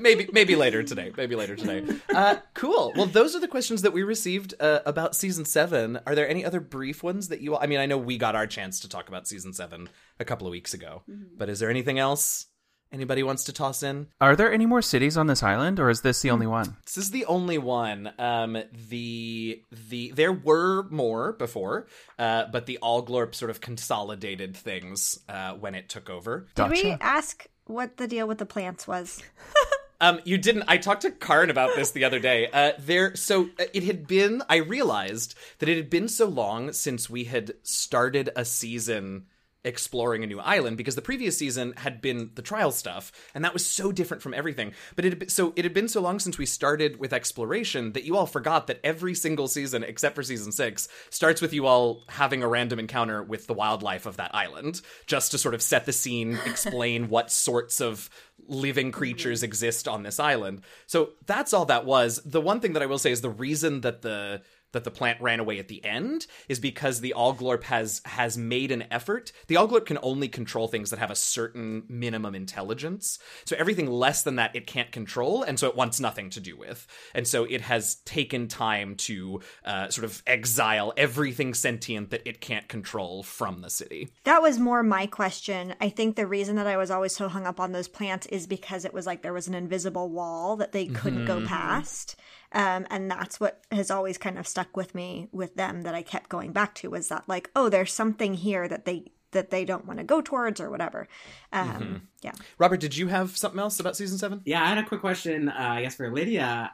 maybe 0.01 0.29
maybe 0.33 0.57
later 0.57 0.83
today. 0.83 1.13
Maybe 1.17 1.37
later 1.37 1.57
today. 1.57 1.85
Uh, 2.15 2.37
cool. 2.55 2.93
Well, 2.97 3.07
those 3.07 3.37
are 3.37 3.41
the 3.41 3.49
questions 3.49 3.83
that 3.83 3.93
we 3.93 4.03
received 4.03 4.55
uh, 4.61 4.81
about 4.87 5.15
season 5.15 5.45
seven. 5.45 5.99
Are 6.07 6.15
there 6.15 6.29
any 6.29 6.45
other 6.45 6.61
brief 6.61 7.03
ones 7.03 7.29
that 7.29 7.41
you? 7.41 7.55
all 7.55 7.63
I 7.63 7.67
mean, 7.67 7.79
I 7.79 7.87
know 7.87 7.99
we 7.99 8.19
got 8.19 8.35
our 8.35 8.47
chance 8.47 8.81
to 8.81 8.89
talk 8.89 9.09
about 9.09 9.29
season 9.29 9.53
seven 9.53 9.89
a 10.19 10.25
couple 10.25 10.47
of 10.47 10.51
weeks 10.51 10.75
ago, 10.75 11.03
but 11.37 11.49
is 11.49 11.59
there 11.59 11.71
anything 11.71 11.99
else 11.99 12.47
anybody 12.93 13.23
wants 13.23 13.45
to 13.45 13.53
toss 13.53 13.83
in? 13.83 14.09
Are 14.21 14.37
there 14.37 14.53
any 14.53 14.67
more 14.67 14.83
cities 14.83 15.17
on 15.17 15.27
this 15.27 15.43
island, 15.43 15.81
or 15.81 15.91
is 15.91 16.01
this 16.03 16.23
the 16.23 16.31
only 16.31 16.47
one? 16.47 16.77
This 16.85 16.97
is 16.97 17.11
the 17.11 17.25
only 17.27 17.59
one. 17.59 18.13
Um, 18.19 18.59
the 18.89 19.63
the 19.89 20.13
there 20.13 20.33
were 20.33 20.85
more 20.91 21.33
before, 21.33 21.87
uh, 22.19 22.45
but 22.51 22.67
the 22.67 22.79
Allglorp 22.83 23.35
sort 23.35 23.51
of 23.51 23.61
consolidated 23.61 24.57
things 24.57 25.19
uh, 25.29 25.53
when 25.53 25.75
it 25.75 25.89
took 25.89 26.11
over. 26.11 26.47
Did 26.55 26.71
we 26.71 26.97
ask 27.01 27.47
what 27.67 27.97
the 27.97 28.09
deal 28.09 28.27
with 28.27 28.39
the 28.39 28.47
plants 28.47 28.87
was? 28.87 29.23
Um, 30.01 30.21
you 30.25 30.37
didn't. 30.37 30.65
I 30.69 30.77
talked 30.77 31.03
to 31.03 31.11
Karn 31.11 31.49
about 31.49 31.75
this 31.75 31.91
the 31.93 32.05
other 32.05 32.19
day. 32.19 32.49
Uh, 32.53 32.73
there, 32.79 33.17
so 33.17 33.45
uh, 33.59 33.65
it 33.73 33.85
had 33.85 34.07
been. 34.07 34.43
I 34.49 34.57
realized 34.57 35.35
that 35.59 35.69
it 35.69 35.77
had 35.77 35.89
been 35.89 36.09
so 36.09 36.27
long 36.27 36.73
since 36.73 37.09
we 37.09 37.25
had 37.25 37.55
started 37.63 38.31
a 38.37 38.45
season 38.45 39.25
exploring 39.65 40.23
a 40.23 40.27
new 40.27 40.39
island 40.39 40.77
because 40.77 40.95
the 40.95 41.03
previous 41.03 41.37
season 41.37 41.75
had 41.77 42.01
been 42.01 42.31
the 42.35 42.43
trial 42.43 42.71
stuff 42.71 43.11
and 43.35 43.45
that 43.45 43.53
was 43.53 43.67
so 43.67 43.91
different 43.91 44.23
from 44.23 44.35
everything. 44.35 44.73
But 44.95 45.05
it 45.05 45.11
had 45.11 45.19
been, 45.19 45.29
so 45.29 45.53
it 45.57 45.65
had 45.65 45.75
been 45.75 45.89
so 45.89 46.01
long 46.01 46.21
since 46.21 46.39
we 46.39 46.47
started 46.47 46.99
with 46.99 47.13
exploration 47.13 47.93
that 47.93 48.05
you 48.05 48.17
all 48.17 48.27
forgot 48.27 48.69
that 48.69 48.81
every 48.85 49.15
single 49.15 49.49
season 49.49 49.83
except 49.83 50.15
for 50.15 50.23
season 50.23 50.53
6 50.53 50.89
starts 51.11 51.41
with 51.41 51.53
you 51.53 51.67
all 51.67 52.05
having 52.09 52.43
a 52.43 52.49
random 52.49 52.79
encounter 52.79 53.23
with 53.23 53.47
the 53.47 53.55
wildlife 53.55 54.07
of 54.07 54.19
that 54.19 54.35
island 54.35 54.81
just 55.07 55.33
to 55.33 55.39
sort 55.39 55.55
of 55.55 55.63
set 55.63 55.85
the 55.85 55.93
scene 55.93 56.39
explain 56.47 57.09
what 57.09 57.31
sorts 57.31 57.81
of 57.81 58.09
living 58.49 58.93
creatures 58.93 59.41
mm-hmm. 59.41 59.47
exist 59.47 59.89
on 59.89 60.03
this 60.03 60.21
island. 60.21 60.63
So 60.87 61.11
that's 61.27 61.53
all 61.53 61.67
that 61.67 61.85
was. 61.85 62.21
The 62.25 62.41
one 62.41 62.61
thing 62.61 62.75
that 62.75 62.83
i 62.83 62.87
will 62.87 62.99
say 62.99 63.11
is 63.11 63.21
the 63.21 63.31
reason 63.31 63.81
that 63.81 64.03
the 64.03 64.43
that 64.77 64.85
the 64.85 64.91
plant 64.91 65.19
ran 65.23 65.41
away 65.41 65.59
at 65.59 65.69
the 65.69 65.83
end 65.85 66.27
is 66.51 66.61
because 66.61 67.01
the 67.01 67.15
Allglorp 67.17 67.63
has 67.65 68.03
has 68.05 68.37
made 68.37 68.71
an 68.71 68.85
effort. 68.91 69.33
The 69.49 69.55
Allglorp 69.55 69.87
can 69.87 69.99
only 70.03 70.29
control 70.29 70.69
things 70.69 70.91
that 70.91 70.99
have 70.99 71.11
a 71.11 71.17
certain 71.17 71.85
minimum 71.89 72.35
intelligence. 72.35 73.19
So 73.47 73.57
everything 73.59 73.91
less 73.91 74.23
than 74.23 74.37
that 74.37 74.55
it 74.55 74.67
can't 74.67 74.93
control, 74.93 75.43
and 75.43 75.59
so 75.59 75.67
it 75.67 75.77
wants 75.77 75.99
nothing 75.99 76.29
to 76.31 76.41
do 76.41 76.59
with. 76.59 76.87
And 77.15 77.27
so 77.27 77.45
it 77.45 77.63
has 77.63 77.97
taken 78.05 78.49
time 78.49 78.97
to 78.97 79.41
uh, 79.65 79.89
sort 79.89 80.05
of 80.05 80.23
exile 80.27 80.93
everything 80.99 81.55
sentient 81.55 82.11
that 82.11 82.27
it 82.27 82.43
can't 82.43 82.69
control 82.69 83.23
from 83.23 83.63
the 83.63 83.71
city. 83.71 84.11
That 84.25 84.43
was 84.43 84.59
more 84.59 84.83
my 84.83 85.07
question. 85.07 85.75
I 85.81 85.89
think 85.89 86.17
the 86.17 86.27
reason 86.27 86.57
that 86.57 86.67
I 86.67 86.77
was 86.77 86.91
always 86.91 87.17
so 87.17 87.29
hung 87.29 87.47
up 87.47 87.61
on 87.61 87.73
those 87.73 87.89
plants 87.89 88.27
is 88.27 88.47
because 88.47 88.85
it 88.85 88.93
was 88.93 89.07
like 89.07 89.23
there 89.23 89.33
was 89.33 89.49
an 89.49 89.55
invisible 89.55 90.11
wall 90.11 90.57
that 90.57 90.73
they 90.73 90.87
couldn't 90.87 91.25
go 91.25 91.47
past. 91.47 92.17
Um, 92.53 92.87
and 92.91 93.11
that's 93.11 93.41
what 93.41 93.63
has 93.71 93.91
always 93.91 94.19
kind 94.19 94.39
of 94.39 94.47
stuck 94.47 94.77
with 94.77 94.95
me 94.95 95.29
with 95.33 95.57
them 95.57 95.83
that 95.83 95.95
I 95.95 96.03
kept 96.03 96.29
going 96.31 96.53
back 96.53 96.75
to 96.77 96.91
was 96.91 97.09
that 97.09 97.25
like, 97.29 97.51
oh, 97.57 97.69
there's 97.69 97.93
something 97.93 98.35
here 98.35 98.69
that 98.69 98.85
they 98.85 99.05
that 99.33 99.51
they 99.51 99.65
don't 99.67 99.85
want 99.85 99.99
to 99.99 100.05
go 100.05 100.23
towards 100.23 100.61
or 100.61 100.71
whatever. 100.71 101.07
Um, 101.53 102.09
Yeah. 102.23 102.33
Robert, 102.59 102.81
did 102.81 102.97
you 102.97 103.09
have 103.09 103.37
something 103.37 103.61
else 103.61 103.79
about 103.79 103.97
season 103.97 104.17
seven? 104.19 104.41
Yeah, 104.45 104.63
I 104.63 104.69
had 104.69 104.79
a 104.79 104.85
quick 104.85 105.01
question, 105.01 105.49
uh, 105.49 105.55
I 105.59 105.83
guess, 105.83 105.97
for 105.97 106.11
Lydia, 106.11 106.71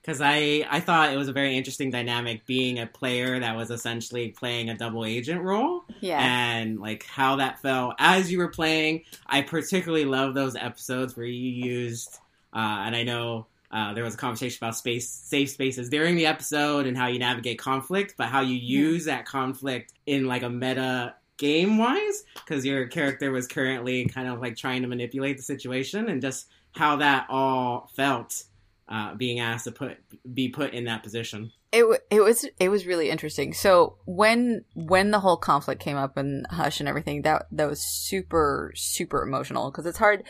because 0.00 0.20
I 0.22 0.66
I 0.70 0.80
thought 0.80 1.12
it 1.12 1.16
was 1.16 1.28
a 1.28 1.32
very 1.32 1.56
interesting 1.56 1.90
dynamic 1.90 2.46
being 2.46 2.78
a 2.78 2.86
player 2.86 3.38
that 3.38 3.56
was 3.56 3.70
essentially 3.70 4.30
playing 4.30 4.70
a 4.70 4.76
double 4.76 5.04
agent 5.04 5.42
role. 5.42 5.84
Yeah. 6.00 6.18
and 6.20 6.80
like 6.80 7.04
how 7.04 7.36
that 7.36 7.60
felt 7.60 7.94
as 7.98 8.30
you 8.32 8.38
were 8.38 8.48
playing. 8.48 9.02
I 9.26 9.42
particularly 9.42 10.04
love 10.04 10.34
those 10.34 10.56
episodes 10.56 11.16
where 11.16 11.26
you 11.26 11.50
used, 11.50 12.18
uh, 12.54 12.58
and 12.86 12.96
I 12.96 13.02
know. 13.02 13.46
Uh, 13.72 13.94
there 13.94 14.04
was 14.04 14.14
a 14.14 14.18
conversation 14.18 14.58
about 14.62 14.76
space, 14.76 15.08
safe 15.08 15.50
spaces 15.50 15.88
during 15.88 16.14
the 16.14 16.26
episode, 16.26 16.86
and 16.86 16.96
how 16.96 17.06
you 17.06 17.18
navigate 17.18 17.58
conflict, 17.58 18.14
but 18.18 18.26
how 18.28 18.40
you 18.40 18.54
use 18.54 19.06
that 19.06 19.24
conflict 19.24 19.94
in 20.06 20.26
like 20.26 20.42
a 20.42 20.50
meta 20.50 21.14
game 21.38 21.78
wise, 21.78 22.24
because 22.34 22.64
your 22.64 22.86
character 22.86 23.30
was 23.32 23.48
currently 23.48 24.04
kind 24.06 24.28
of 24.28 24.40
like 24.40 24.56
trying 24.56 24.82
to 24.82 24.88
manipulate 24.88 25.36
the 25.38 25.42
situation, 25.42 26.08
and 26.08 26.20
just 26.20 26.48
how 26.72 26.96
that 26.96 27.26
all 27.30 27.90
felt 27.94 28.44
uh, 28.92 29.14
being 29.14 29.40
asked 29.40 29.64
to 29.64 29.72
put 29.72 29.96
be 30.34 30.50
put 30.50 30.74
in 30.74 30.84
that 30.84 31.02
position. 31.02 31.50
It 31.72 31.84
it 32.10 32.20
was 32.20 32.44
it 32.60 32.68
was 32.68 32.86
really 32.86 33.08
interesting. 33.08 33.54
So 33.54 33.96
when 34.04 34.66
when 34.74 35.10
the 35.10 35.20
whole 35.20 35.38
conflict 35.38 35.80
came 35.80 35.96
up 35.96 36.18
and 36.18 36.46
Hush 36.50 36.78
and 36.78 36.88
everything, 36.88 37.22
that 37.22 37.46
that 37.52 37.68
was 37.68 37.82
super 37.82 38.70
super 38.76 39.22
emotional 39.22 39.70
because 39.70 39.86
it's 39.86 39.96
hard. 39.96 40.24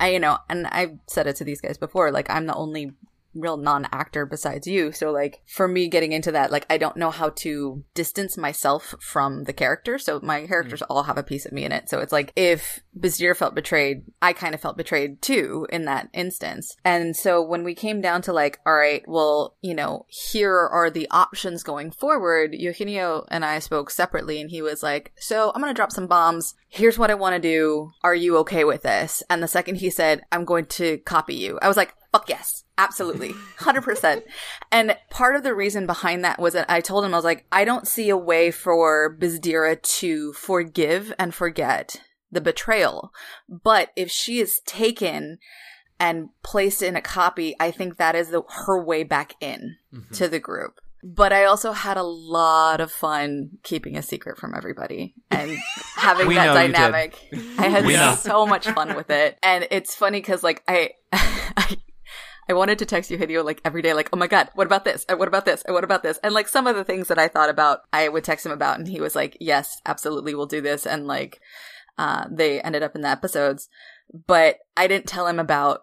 I 0.00 0.10
you 0.10 0.18
know, 0.18 0.38
and 0.48 0.66
I've 0.66 0.98
said 1.06 1.28
it 1.28 1.36
to 1.36 1.44
these 1.44 1.60
guys 1.60 1.78
before. 1.78 2.10
Like 2.10 2.28
I'm 2.28 2.46
the 2.46 2.56
only 2.56 2.92
real 3.40 3.56
non-actor 3.56 4.26
besides 4.26 4.66
you. 4.66 4.92
So 4.92 5.10
like 5.10 5.40
for 5.46 5.68
me 5.68 5.88
getting 5.88 6.12
into 6.12 6.32
that 6.32 6.50
like 6.50 6.66
i 6.70 6.78
don't 6.78 6.96
know 6.96 7.10
how 7.10 7.30
to 7.30 7.84
distance 7.94 8.36
myself 8.36 8.94
from 9.00 9.44
the 9.44 9.52
character. 9.52 9.98
So 9.98 10.20
my 10.22 10.46
characters 10.46 10.80
mm. 10.80 10.86
all 10.90 11.04
have 11.04 11.18
a 11.18 11.22
piece 11.22 11.46
of 11.46 11.52
me 11.52 11.64
in 11.64 11.72
it. 11.72 11.88
So 11.88 12.00
it's 12.00 12.12
like 12.12 12.32
if 12.36 12.80
Bazir 12.94 13.34
felt 13.34 13.54
betrayed 13.54 14.02
i 14.22 14.32
kind 14.32 14.54
of 14.54 14.60
felt 14.60 14.76
betrayed 14.76 15.22
too 15.22 15.66
in 15.70 15.84
that 15.84 16.08
instance. 16.12 16.76
And 16.84 17.16
so 17.16 17.42
when 17.42 17.64
we 17.64 17.74
came 17.74 18.00
down 18.00 18.22
to 18.22 18.32
like 18.32 18.58
all 18.66 18.74
right 18.74 19.02
well 19.06 19.56
you 19.60 19.74
know 19.74 20.06
here 20.08 20.56
are 20.56 20.90
the 20.90 21.08
options 21.10 21.62
going 21.62 21.90
forward. 21.90 22.54
Eugenio 22.54 23.24
and 23.30 23.44
i 23.44 23.58
spoke 23.58 23.90
separately 23.90 24.40
and 24.40 24.50
he 24.50 24.62
was 24.62 24.82
like 24.82 25.12
so 25.18 25.52
i'm 25.54 25.60
gonna 25.60 25.74
drop 25.74 25.92
some 25.92 26.06
bombs. 26.06 26.54
Here's 26.68 26.98
what 26.98 27.10
i 27.10 27.14
want 27.14 27.34
to 27.34 27.40
do. 27.40 27.92
Are 28.02 28.14
you 28.14 28.38
okay 28.38 28.64
with 28.64 28.82
this? 28.82 29.22
And 29.30 29.42
the 29.42 29.48
second 29.48 29.76
he 29.76 29.90
said 29.90 30.22
i'm 30.32 30.44
going 30.44 30.66
to 30.66 30.98
copy 30.98 31.34
you. 31.34 31.58
I 31.62 31.68
was 31.68 31.76
like 31.76 31.94
fuck 32.12 32.28
yes 32.28 32.64
absolutely 32.78 33.34
100% 33.58 34.22
and 34.72 34.96
part 35.10 35.36
of 35.36 35.42
the 35.42 35.54
reason 35.54 35.84
behind 35.84 36.24
that 36.24 36.38
was 36.38 36.54
that 36.54 36.70
i 36.70 36.80
told 36.80 37.04
him 37.04 37.12
i 37.12 37.16
was 37.16 37.24
like 37.24 37.44
i 37.52 37.64
don't 37.64 37.86
see 37.86 38.08
a 38.08 38.16
way 38.16 38.50
for 38.50 39.14
bizdira 39.18 39.80
to 39.82 40.32
forgive 40.32 41.12
and 41.18 41.34
forget 41.34 42.00
the 42.30 42.40
betrayal 42.40 43.12
but 43.48 43.90
if 43.96 44.10
she 44.10 44.38
is 44.38 44.60
taken 44.64 45.38
and 46.00 46.28
placed 46.42 46.80
in 46.80 46.94
a 46.96 47.02
copy 47.02 47.54
i 47.58 47.70
think 47.70 47.96
that 47.96 48.14
is 48.14 48.30
the, 48.30 48.42
her 48.66 48.82
way 48.82 49.02
back 49.02 49.34
in 49.40 49.76
mm-hmm. 49.92 50.14
to 50.14 50.28
the 50.28 50.38
group 50.40 50.80
but 51.02 51.32
I 51.32 51.44
also 51.44 51.72
had 51.72 51.96
a 51.96 52.02
lot 52.02 52.80
of 52.80 52.90
fun 52.90 53.50
keeping 53.62 53.96
a 53.96 54.02
secret 54.02 54.36
from 54.36 54.54
everybody 54.54 55.14
and 55.30 55.56
having 55.96 56.26
We 56.26 56.34
that 56.34 56.46
know 56.46 56.60
you 56.60 56.66
did. 56.66 56.72
dynamic. 56.72 57.28
I 57.56 57.68
had 57.68 57.86
We 57.86 57.94
know. 57.94 58.16
so 58.16 58.46
much 58.46 58.66
fun 58.68 58.96
with 58.96 59.08
it. 59.10 59.38
And 59.42 59.68
it's 59.70 59.94
funny 59.94 60.18
because 60.20 60.42
like 60.42 60.62
I, 60.66 60.90
I 61.12 61.76
I 62.48 62.54
wanted 62.54 62.78
to 62.78 62.86
text 62.86 63.10
Eugenio 63.10 63.42
like 63.42 63.60
every 63.64 63.82
day, 63.82 63.92
like, 63.92 64.08
oh 64.12 64.16
my 64.16 64.26
god, 64.26 64.48
what 64.54 64.66
about 64.66 64.84
this? 64.84 65.04
And 65.08 65.18
what 65.18 65.28
about 65.28 65.44
this? 65.44 65.62
And 65.62 65.74
what 65.74 65.84
about 65.84 66.02
this? 66.02 66.18
And 66.22 66.32
like 66.32 66.48
some 66.48 66.66
of 66.66 66.76
the 66.76 66.84
things 66.84 67.08
that 67.08 67.18
I 67.18 67.28
thought 67.28 67.50
about, 67.50 67.80
I 67.92 68.08
would 68.08 68.24
text 68.24 68.46
him 68.46 68.52
about, 68.52 68.78
and 68.78 68.88
he 68.88 69.00
was 69.00 69.14
like, 69.14 69.36
yes, 69.40 69.80
absolutely, 69.84 70.34
we'll 70.34 70.46
do 70.46 70.60
this. 70.60 70.86
And 70.86 71.06
like, 71.06 71.40
uh, 71.98 72.24
they 72.30 72.60
ended 72.60 72.82
up 72.82 72.94
in 72.94 73.02
the 73.02 73.08
episodes, 73.08 73.68
but 74.26 74.58
I 74.76 74.86
didn't 74.86 75.06
tell 75.06 75.26
him 75.26 75.38
about 75.38 75.80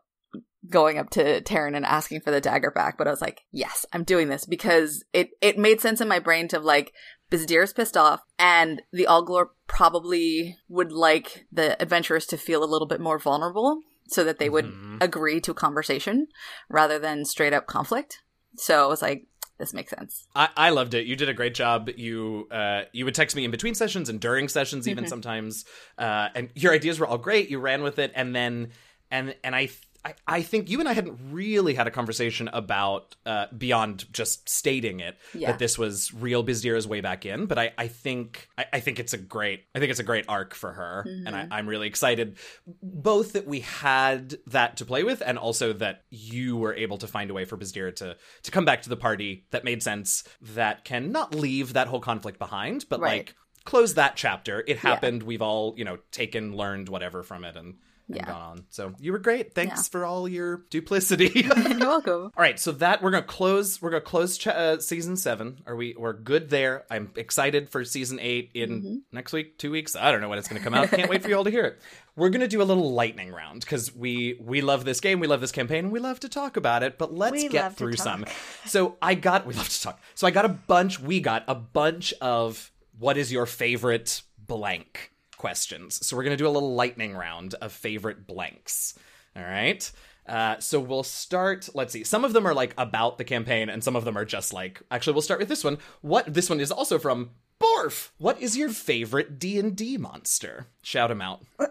going 0.67 0.97
up 0.97 1.12
to 1.12 1.41
Taryn 1.41 1.75
and 1.75 1.86
asking 1.86 2.21
for 2.21 2.32
the 2.32 2.41
dagger 2.41 2.71
back, 2.71 2.97
but 2.97 3.08
I 3.08 3.12
was 3.12 3.21
like, 3.21 3.41
yes, 3.51 3.86
I'm 3.93 4.04
doing 4.04 4.30
this 4.30 4.45
because 4.45 5.04
it, 5.13 5.30
it 5.41 5.60
made 5.60 5.80
sense 5.80 6.01
in 6.01 6.08
my 6.08 6.19
brain 6.19 6.47
to 6.47 6.60
like, 6.60 6.93
Bizdir's 7.32 7.73
pissed 7.73 7.97
off, 7.97 8.21
and 8.38 8.84
the 8.91 9.08
Allglorp 9.10 9.47
probably 9.67 10.58
would 10.69 10.91
like 10.91 11.45
the 11.51 11.80
adventurers 11.82 12.25
to 12.28 12.38
feel 12.38 12.63
a 12.63 12.69
little 12.69 12.88
bit 12.88 13.01
more 13.01 13.17
vulnerable 13.17 13.80
so 14.08 14.24
that 14.24 14.39
they 14.39 14.50
would 14.50 14.74
agree 15.02 15.41
to 15.41 15.54
conversation 15.54 16.28
rather 16.70 17.00
than 17.00 17.26
straight 17.26 17.54
up 17.54 17.68
conflict. 17.68 18.22
So 18.58 18.84
I 18.84 18.88
was 18.88 19.02
like, 19.02 19.28
this 19.58 19.74
makes 19.74 19.91
sense. 19.91 20.28
I, 20.36 20.50
I 20.56 20.70
loved 20.70 20.94
it. 20.94 21.06
You 21.06 21.15
did 21.15 21.30
a 21.30 21.34
great 21.34 21.56
job. 21.56 21.89
You 21.96 22.48
uh, 22.52 22.84
you 22.91 23.06
would 23.06 23.15
text 23.15 23.36
me 23.36 23.46
in 23.46 23.52
between 23.52 23.74
sessions 23.74 24.10
and 24.10 24.20
during 24.20 24.50
sessions, 24.50 24.88
even 24.88 25.08
sometimes. 25.08 25.65
Uh, 25.98 26.28
and 26.36 26.50
your 26.56 26.74
ideas 26.74 27.00
were 27.00 27.08
all 27.08 27.18
great. 27.18 27.50
You 27.50 27.60
ran 27.60 27.82
with 27.82 27.98
it, 28.00 28.12
and 28.15 28.36
then 28.36 28.72
and 29.10 29.36
and 29.44 29.56
I. 29.56 29.70
I, 30.06 30.13
I 30.28 30.41
think 30.44 30.70
you 30.70 30.80
and 30.80 30.88
I 30.88 30.94
hadn't 30.94 31.20
really 31.32 31.74
had 31.74 31.88
a 31.88 31.91
conversation 31.91 32.48
about 32.54 33.15
uh, 33.26 33.48
beyond 33.58 34.06
just 34.13 34.48
stating 34.48 35.00
it 35.00 35.18
Yeah. 35.34 35.48
that 35.52 35.60
this 35.60 35.78
was 35.80 36.13
real 36.13 36.44
Bizdira's 36.44 36.88
way 36.88 37.02
back 37.02 37.26
in, 37.26 37.48
but 37.48 37.58
I, 37.58 37.74
I 37.78 37.88
think 37.88 38.48
I, 38.58 38.65
I 38.74 38.80
think 38.82 39.00
it's 39.00 39.13
a 39.13 39.18
great 39.18 39.63
I 39.74 39.80
think 39.80 39.89
it's 39.89 40.00
a 40.00 40.04
great 40.04 40.26
arc 40.30 40.54
for 40.54 40.72
her, 40.74 41.04
and 41.26 41.36
I, 41.36 41.48
I'm 41.50 41.68
really 41.68 41.88
excited 41.88 42.38
both 42.84 43.34
that 43.34 43.48
we 43.48 43.62
had 43.62 44.36
that 44.48 44.78
to 44.78 44.86
play 44.86 45.04
with, 45.04 45.24
and 45.26 45.38
also 45.39 45.74
that 45.74 46.04
you 46.12 46.56
were 46.56 46.76
able 46.76 46.98
to 47.00 47.08
find 47.08 47.32
a 47.32 47.34
way 47.34 47.46
for 47.46 47.58
Bizdira 47.58 47.96
to 47.96 48.15
to 48.44 48.52
come 48.52 48.63
back 48.65 48.84
to 48.84 48.89
the 48.89 48.98
party 48.98 49.46
that 49.50 49.63
made 49.63 49.82
sense, 49.82 50.24
that 50.41 50.86
can 50.86 51.12
not 51.12 51.34
leave 51.34 51.74
that 51.74 51.88
whole 51.88 52.00
conflict 52.00 52.38
behind, 52.38 52.86
but 52.89 53.00
Right. 53.00 53.18
like 53.28 53.36
close 53.63 53.96
that 53.96 54.15
chapter. 54.15 54.63
It 54.68 54.78
happened. 54.78 55.24
We've 55.24 55.41
all 55.41 55.74
you 55.78 55.84
know 55.86 55.98
taken, 56.12 56.56
learned 56.56 56.89
whatever 56.89 57.24
from 57.24 57.44
it, 57.44 57.56
and. 57.56 57.76
And 58.08 58.18
Yeah. 58.18 58.26
gone 58.26 58.41
on. 58.41 58.65
So 58.70 58.94
you 59.00 59.12
were 59.12 59.18
great. 59.20 59.54
Thanks 59.56 59.78
Yeah. 59.88 59.91
for 59.91 60.06
all 60.06 60.28
your 60.28 60.63
duplicity. 60.70 61.32
You're 61.56 61.80
welcome. 61.80 62.24
All 62.26 62.32
right, 62.38 62.60
so 62.60 62.72
that 62.74 63.02
we're 63.02 63.12
gonna 63.12 63.24
close. 63.24 63.82
We're 63.82 63.89
gonna 63.89 64.02
close 64.02 64.38
ch- 64.38 64.48
uh, 64.48 64.80
season 64.80 65.18
seven. 65.18 65.62
Are 65.65 65.76
we? 65.76 65.96
We're 65.98 66.13
good 66.13 66.50
there. 66.50 66.86
I'm 66.91 67.12
excited 67.15 67.70
for 67.72 67.84
season 67.84 68.20
eight 68.22 68.52
in 68.54 68.70
Mm-hmm. 68.70 68.96
next 69.12 69.34
week, 69.34 69.58
two 69.58 69.72
weeks. 69.72 69.96
I 69.96 70.12
don't 70.12 70.22
know 70.22 70.30
when 70.30 70.38
it's 70.38 70.48
gonna 70.48 70.62
come 70.62 70.74
out. 70.76 70.89
Can't 70.89 71.10
wait 71.10 71.24
for 71.24 71.30
you 71.30 71.36
all 71.38 71.44
to 71.44 71.50
hear 71.52 71.65
it. 71.65 71.80
We're 72.15 72.30
gonna 72.30 72.48
do 72.48 72.62
a 72.62 72.63
little 72.63 72.94
lightning 72.94 73.32
round 73.32 73.62
because 73.62 73.94
we 73.94 74.38
we 74.39 74.62
love 74.62 74.86
this 74.86 75.00
game, 75.02 75.20
we 75.20 75.28
love 75.28 75.41
this 75.41 75.52
campaign, 75.52 75.89
we 75.91 76.00
love 76.00 76.20
to 76.22 76.30
talk 76.30 76.56
about 76.58 76.84
it. 76.84 76.98
But 76.98 77.13
let's 77.13 77.34
We 77.34 77.50
get 77.50 77.76
through 77.76 77.96
some. 77.98 78.26
So 78.65 78.98
I 79.02 79.15
got. 79.15 79.46
We 79.46 79.54
love 79.56 79.68
to 79.68 79.82
talk. 79.82 80.00
So 80.13 80.26
I 80.28 80.32
got 80.32 80.46
a 80.46 80.50
bunch. 80.50 81.00
We 81.00 81.20
got 81.20 81.44
a 81.48 81.56
bunch 81.56 82.13
of 82.22 82.72
what 83.00 83.18
is 83.18 83.32
your 83.34 83.46
favorite 83.46 84.22
blank 84.38 85.12
questions. 85.38 86.06
So 86.06 86.15
we're 86.15 86.24
gonna 86.24 86.38
do 86.38 86.48
a 86.48 86.50
little 86.50 86.76
lightning 86.76 87.15
round 87.15 87.54
of 87.56 87.71
favorite 87.71 88.28
blanks. 88.28 88.98
All 89.36 89.43
right. 89.43 89.89
Uh, 90.28 90.60
so 90.60 90.80
we'll 90.80 91.04
start. 91.04 91.69
Let's 91.76 91.93
see. 91.93 92.04
Some 92.04 92.26
of 92.26 92.34
them 92.34 92.48
are 92.48 92.54
like 92.54 92.74
about 92.78 93.17
the 93.17 93.24
campaign, 93.24 93.69
and 93.69 93.84
some 93.84 93.95
of 93.95 94.06
them 94.06 94.17
are 94.17 94.26
just 94.26 94.54
like. 94.54 94.82
Actually, 94.89 95.13
we'll 95.13 95.21
start 95.21 95.39
with 95.39 95.50
this 95.50 95.63
one. 95.63 95.78
What? 96.02 96.34
This 96.34 96.50
one 96.50 96.60
is 96.60 96.71
also 96.71 96.98
from 96.98 97.32
Borf. 97.62 98.10
What 98.17 98.41
is 98.41 98.58
your 98.58 98.69
favorite 98.69 99.38
D 99.38 99.60
and 99.60 99.76
D 99.76 99.98
monster? 99.98 100.67
Shout 100.82 101.12
him 101.12 101.21
out. 101.21 101.43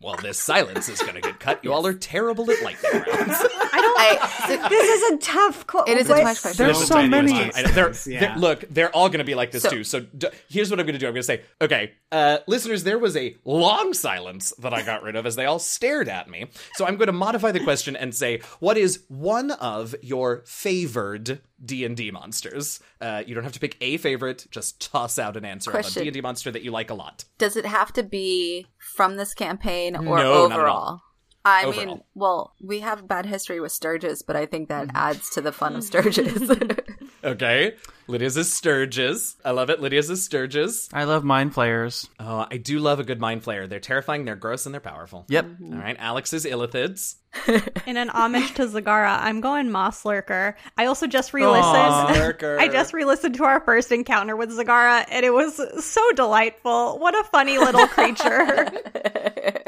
Well, 0.00 0.16
this 0.16 0.38
silence 0.38 0.88
is 0.88 1.00
going 1.00 1.14
to 1.14 1.20
get 1.20 1.40
cut. 1.40 1.64
You 1.64 1.72
all 1.72 1.84
are 1.86 1.92
terrible 1.92 2.48
at 2.50 2.62
lightning 2.62 2.92
rounds. 2.92 3.36
I, 3.96 4.66
This 4.68 4.88
is 5.02 5.12
a 5.12 5.16
tough 5.18 5.66
quote. 5.66 5.88
it 5.88 5.98
is 5.98 6.10
a 6.10 6.16
too 6.16 6.22
much 6.24 6.40
question. 6.42 6.66
There's 6.66 6.78
This 6.78 6.88
so 6.88 7.06
many- 7.06 7.32
question. 7.32 7.52
I 7.56 7.62
know. 7.62 7.72
They're, 7.72 7.94
Yeah. 8.06 8.20
they're- 8.20 8.36
look, 8.36 8.64
they're 8.70 8.94
all 8.94 9.08
going 9.08 9.18
to 9.18 9.24
be 9.24 9.34
like 9.34 9.50
this 9.50 9.62
So- 9.62 9.70
too. 9.70 9.84
So 9.84 10.00
d- 10.00 10.28
here's 10.48 10.70
what 10.70 10.78
I'm 10.80 10.86
going 10.86 10.94
to 10.94 10.98
do. 10.98 11.06
I'm 11.06 11.12
going 11.12 11.22
to 11.22 11.26
say, 11.26 11.42
okay, 11.60 11.92
uh, 12.12 12.38
listeners, 12.46 12.84
there 12.84 12.98
was 12.98 13.16
a 13.16 13.36
long 13.44 13.92
silence 13.94 14.52
that 14.58 14.72
I 14.72 14.82
got 14.82 15.02
rid 15.02 15.16
of 15.16 15.26
as 15.26 15.36
they 15.36 15.44
all 15.44 15.58
stared 15.58 16.08
at 16.08 16.28
me. 16.30 16.46
So 16.74 16.86
I'm 16.86 16.96
going 16.96 17.06
to 17.08 17.12
modify 17.12 17.52
the 17.52 17.60
question 17.60 17.94
and 17.96 18.14
say, 18.14 18.40
what 18.60 18.76
is 18.78 19.04
one 19.08 19.50
of 19.52 19.94
your 20.02 20.42
favored 20.46 21.40
D 21.64 21.84
and 21.84 21.96
D 21.96 22.10
monsters? 22.10 22.80
Uh, 23.00 23.22
you 23.26 23.34
don't 23.34 23.44
have 23.44 23.52
to 23.52 23.60
pick 23.60 23.76
a 23.80 23.96
favorite. 23.96 24.46
Just 24.50 24.80
toss 24.80 25.18
out 25.18 25.36
an 25.36 25.44
answer 25.44 25.70
Question. 25.70 25.90
of 25.90 25.96
a 25.96 26.04
D 26.04 26.08
and 26.08 26.14
D 26.14 26.20
monster 26.20 26.50
that 26.50 26.62
you 26.62 26.70
like 26.70 26.90
a 26.90 26.94
lot. 26.94 27.24
Does 27.38 27.56
it 27.56 27.66
have 27.66 27.92
to 27.94 28.02
be 28.02 28.66
from 28.78 29.16
this 29.16 29.34
campaign 29.34 29.96
or 29.96 30.02
No, 30.18 30.46
not 30.48 31.00
at 31.44 31.64
all. 31.64 31.70
overall? 31.70 31.82
I 31.82 31.86
mean, 31.86 32.02
well, 32.14 32.54
we 32.60 32.80
have 32.80 33.08
bad 33.08 33.26
history 33.26 33.60
with 33.60 33.72
Stirges, 33.72 34.22
but 34.26 34.36
I 34.36 34.46
think 34.46 34.68
that 34.68 34.88
mm. 34.88 34.92
adds 34.94 35.30
to 35.30 35.40
the 35.40 35.52
fun 35.52 35.76
of 35.76 35.82
Stirges. 35.82 36.78
Okay, 37.24 37.74
Lydia's 38.08 38.38
is 38.38 38.48
Stirges. 38.50 39.36
I 39.44 39.50
love 39.50 39.68
it. 39.68 39.80
Lydia's 39.80 40.08
is 40.08 40.26
Stirges. 40.26 40.88
I 40.94 41.04
love 41.04 41.24
mind 41.24 41.52
flayers. 41.52 42.08
Oh, 42.18 42.46
I 42.50 42.56
do 42.56 42.78
love 42.78 43.00
a 43.00 43.04
good 43.04 43.20
mind 43.20 43.42
flayer. 43.44 43.68
They're 43.68 43.80
terrifying. 43.80 44.24
They're 44.24 44.34
gross 44.34 44.64
and 44.64 44.72
they're 44.72 44.80
powerful. 44.80 45.26
Yep. 45.28 45.46
All 45.62 45.78
right, 45.78 45.96
Alex 45.98 46.32
is 46.32 46.46
Illithids. 46.46 47.16
In 47.86 47.98
an 47.98 48.08
homage 48.08 48.54
to 48.54 48.66
Zagara, 48.66 49.18
I'm 49.20 49.42
going 49.42 49.70
Moss 49.70 50.06
Lurker. 50.06 50.56
I 50.78 50.86
also 50.86 51.06
just 51.06 51.34
re-listened. 51.34 51.66
Aw, 51.66 52.56
I 52.58 52.68
just 52.68 52.94
re-listened 52.94 53.34
to 53.36 53.44
our 53.44 53.60
first 53.60 53.92
encounter 53.92 54.34
with 54.34 54.50
Zagara, 54.50 55.04
and 55.10 55.26
it 55.26 55.34
was 55.34 55.60
so 55.84 56.00
delightful. 56.12 56.98
What 56.98 57.14
a 57.14 57.24
funny 57.24 57.58
little 57.58 57.86
creature. 57.88 58.70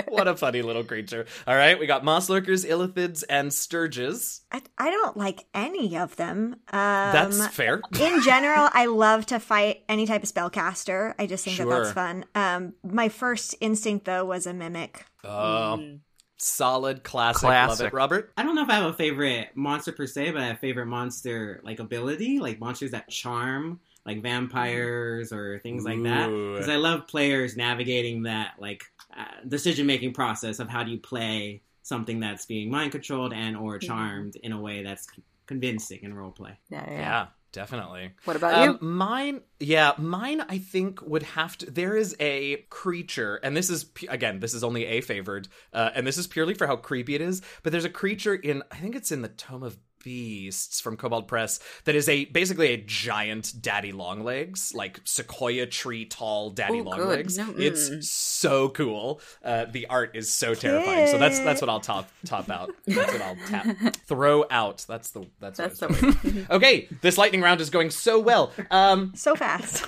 What 0.09 0.27
a 0.27 0.37
funny 0.37 0.63
little 0.63 0.85
creature. 0.85 1.27
All 1.47 1.55
right, 1.55 1.79
we 1.79 1.87
got 1.87 2.03
moss 2.03 2.31
lurkers, 2.31 2.65
illithids, 2.65 3.25
and 3.29 3.51
stirges. 3.51 4.41
I, 4.51 4.63
I 4.79 4.91
don't 4.91 5.17
like 5.19 5.45
any 5.55 5.99
of 5.99 6.17
them. 6.17 6.55
Um, 6.73 7.13
That's 7.13 7.47
fair. 7.49 7.83
in 8.01 8.23
general, 8.31 8.69
I 8.73 8.87
love 8.87 9.27
to 9.27 9.41
fight 9.41 9.83
any 9.89 10.07
type 10.07 10.23
of 10.23 10.29
spellcaster. 10.29 11.15
I 11.19 11.27
just 11.27 11.45
think 11.45 11.59
that 11.59 11.69
that's 11.69 11.93
fun. 11.93 12.25
Um, 12.35 12.75
my 12.83 13.09
first 13.09 13.55
instinct 13.61 14.05
though 14.05 14.25
was 14.25 14.47
a 14.47 14.55
mimic. 14.55 15.05
Oh, 15.25 15.99
solid, 16.39 17.03
classic. 17.05 17.43
Love 17.43 17.69
Classic. 17.69 17.87
it, 17.89 17.93
Robert. 17.93 18.33
I 18.37 18.43
don't 18.43 18.55
know 18.55 18.63
if 18.63 18.71
I 18.71 18.75
have 18.75 18.87
a 18.87 18.95
favorite 18.95 19.51
monster 19.55 19.93
per 19.93 20.07
se, 20.07 20.31
but 20.33 20.43
I 20.43 20.47
have 20.49 20.59
favorite 20.59 20.87
monster 20.87 21.61
like 21.65 21.79
ability, 21.79 22.39
like 22.39 22.59
monsters 22.61 22.93
that 22.93 23.09
charm, 23.09 23.81
like 24.07 24.23
vampires 24.23 25.33
or 25.33 25.59
things 25.61 25.85
like 25.85 26.03
that. 26.05 26.29
Because 26.29 26.69
I 26.69 26.77
love 26.77 27.07
players 27.07 27.57
navigating 27.57 28.23
that 28.25 28.55
like 28.59 28.85
uh, 29.17 29.25
decision 29.47 29.87
making 29.87 30.15
process 30.15 30.59
of 30.59 30.69
how 30.69 30.83
do 30.83 30.91
you 30.91 30.99
play 30.99 31.63
something 31.83 32.21
that's 32.21 32.47
being 32.47 32.71
mind 32.71 32.93
controlled 32.93 33.33
and 33.33 33.57
or 33.57 33.79
charmed 33.79 34.37
in 34.37 34.53
a 34.53 34.61
way 34.61 34.83
that's 34.83 35.07
convincing 35.47 36.01
in 36.03 36.15
roleplay. 36.15 36.57
yeah, 36.71 36.89
yeah. 36.89 36.99
Yeah, 36.99 37.27
definitely. 37.53 38.13
What 38.25 38.37
about 38.37 38.55
Um, 38.55 38.79
you? 38.81 38.87
mine, 38.87 39.41
yeah, 39.59 39.93
mine. 39.99 40.41
I 40.49 40.59
think 40.59 41.03
would 41.03 41.23
have 41.23 41.57
to. 41.59 41.71
There 41.71 41.97
is 41.97 42.17
a 42.21 42.67
creature, 42.71 43.37
and 43.43 43.57
this 43.57 43.71
is 43.71 43.87
again, 44.09 44.41
this 44.41 44.55
is 44.55 44.65
only 44.65 44.87
a 44.87 45.01
favored, 45.01 45.49
uh, 45.73 45.91
and 45.95 46.07
this 46.07 46.19
is 46.19 46.27
purely 46.27 46.55
for 46.55 46.67
how 46.67 46.77
creepy 46.77 47.15
it 47.15 47.21
is. 47.21 47.43
But 47.63 47.73
there's 47.73 47.85
a 47.85 47.91
creature 47.91 48.35
in, 48.35 48.63
I 48.71 48.77
think 48.77 48.95
it's 48.95 49.13
in 49.13 49.23
the 49.23 49.29
Tome 49.29 49.63
of 49.63 49.79
Beasts 50.03 50.81
from 50.81 50.97
Kobold 50.97 51.29
Press 51.29 51.61
that 51.85 51.95
is 51.95 52.09
a 52.09 52.25
basically 52.27 52.73
a 52.73 52.77
giant 52.77 53.53
daddy 53.61 53.93
long 53.93 54.25
legs, 54.25 54.73
like 54.75 55.01
sequoia 55.05 55.67
tree 55.67 56.05
tall 56.05 56.51
daddy 56.51 56.79
Ooh, 56.81 56.85
long 56.85 56.99
good. 56.99 57.09
legs. 57.09 57.39
No, 57.39 57.45
mm. 57.47 57.61
It's 57.61 58.09
so 58.11 58.69
cool. 58.69 59.21
Uh, 59.45 59.67
the 59.67 59.87
art 59.87 60.13
is 60.15 60.31
so 60.33 60.55
terrifying. 60.55 61.07
So 61.09 61.19
that's 61.19 61.39
that's 61.41 61.61
what 61.61 61.69
I'll 61.69 61.81
top 61.81 62.09
top 62.25 62.51
out. 62.51 62.71
That's 62.87 63.13
what 63.13 63.23
I'll 63.23 63.37
tap 63.47 63.97
throw 64.07 64.45
out. 64.51 64.85
That's 64.89 65.11
the 65.11 65.27
that's, 65.41 65.59
That's 65.59 65.81
what 65.81 65.91
the 65.91 66.47
okay, 66.51 66.89
this 67.01 67.19
lightning 67.19 67.41
round 67.43 67.61
is 67.61 67.71
going 67.71 67.91
so 67.91 68.19
well. 68.19 68.53
Um, 68.71 69.13
So 69.15 69.35
fast. 69.37 69.87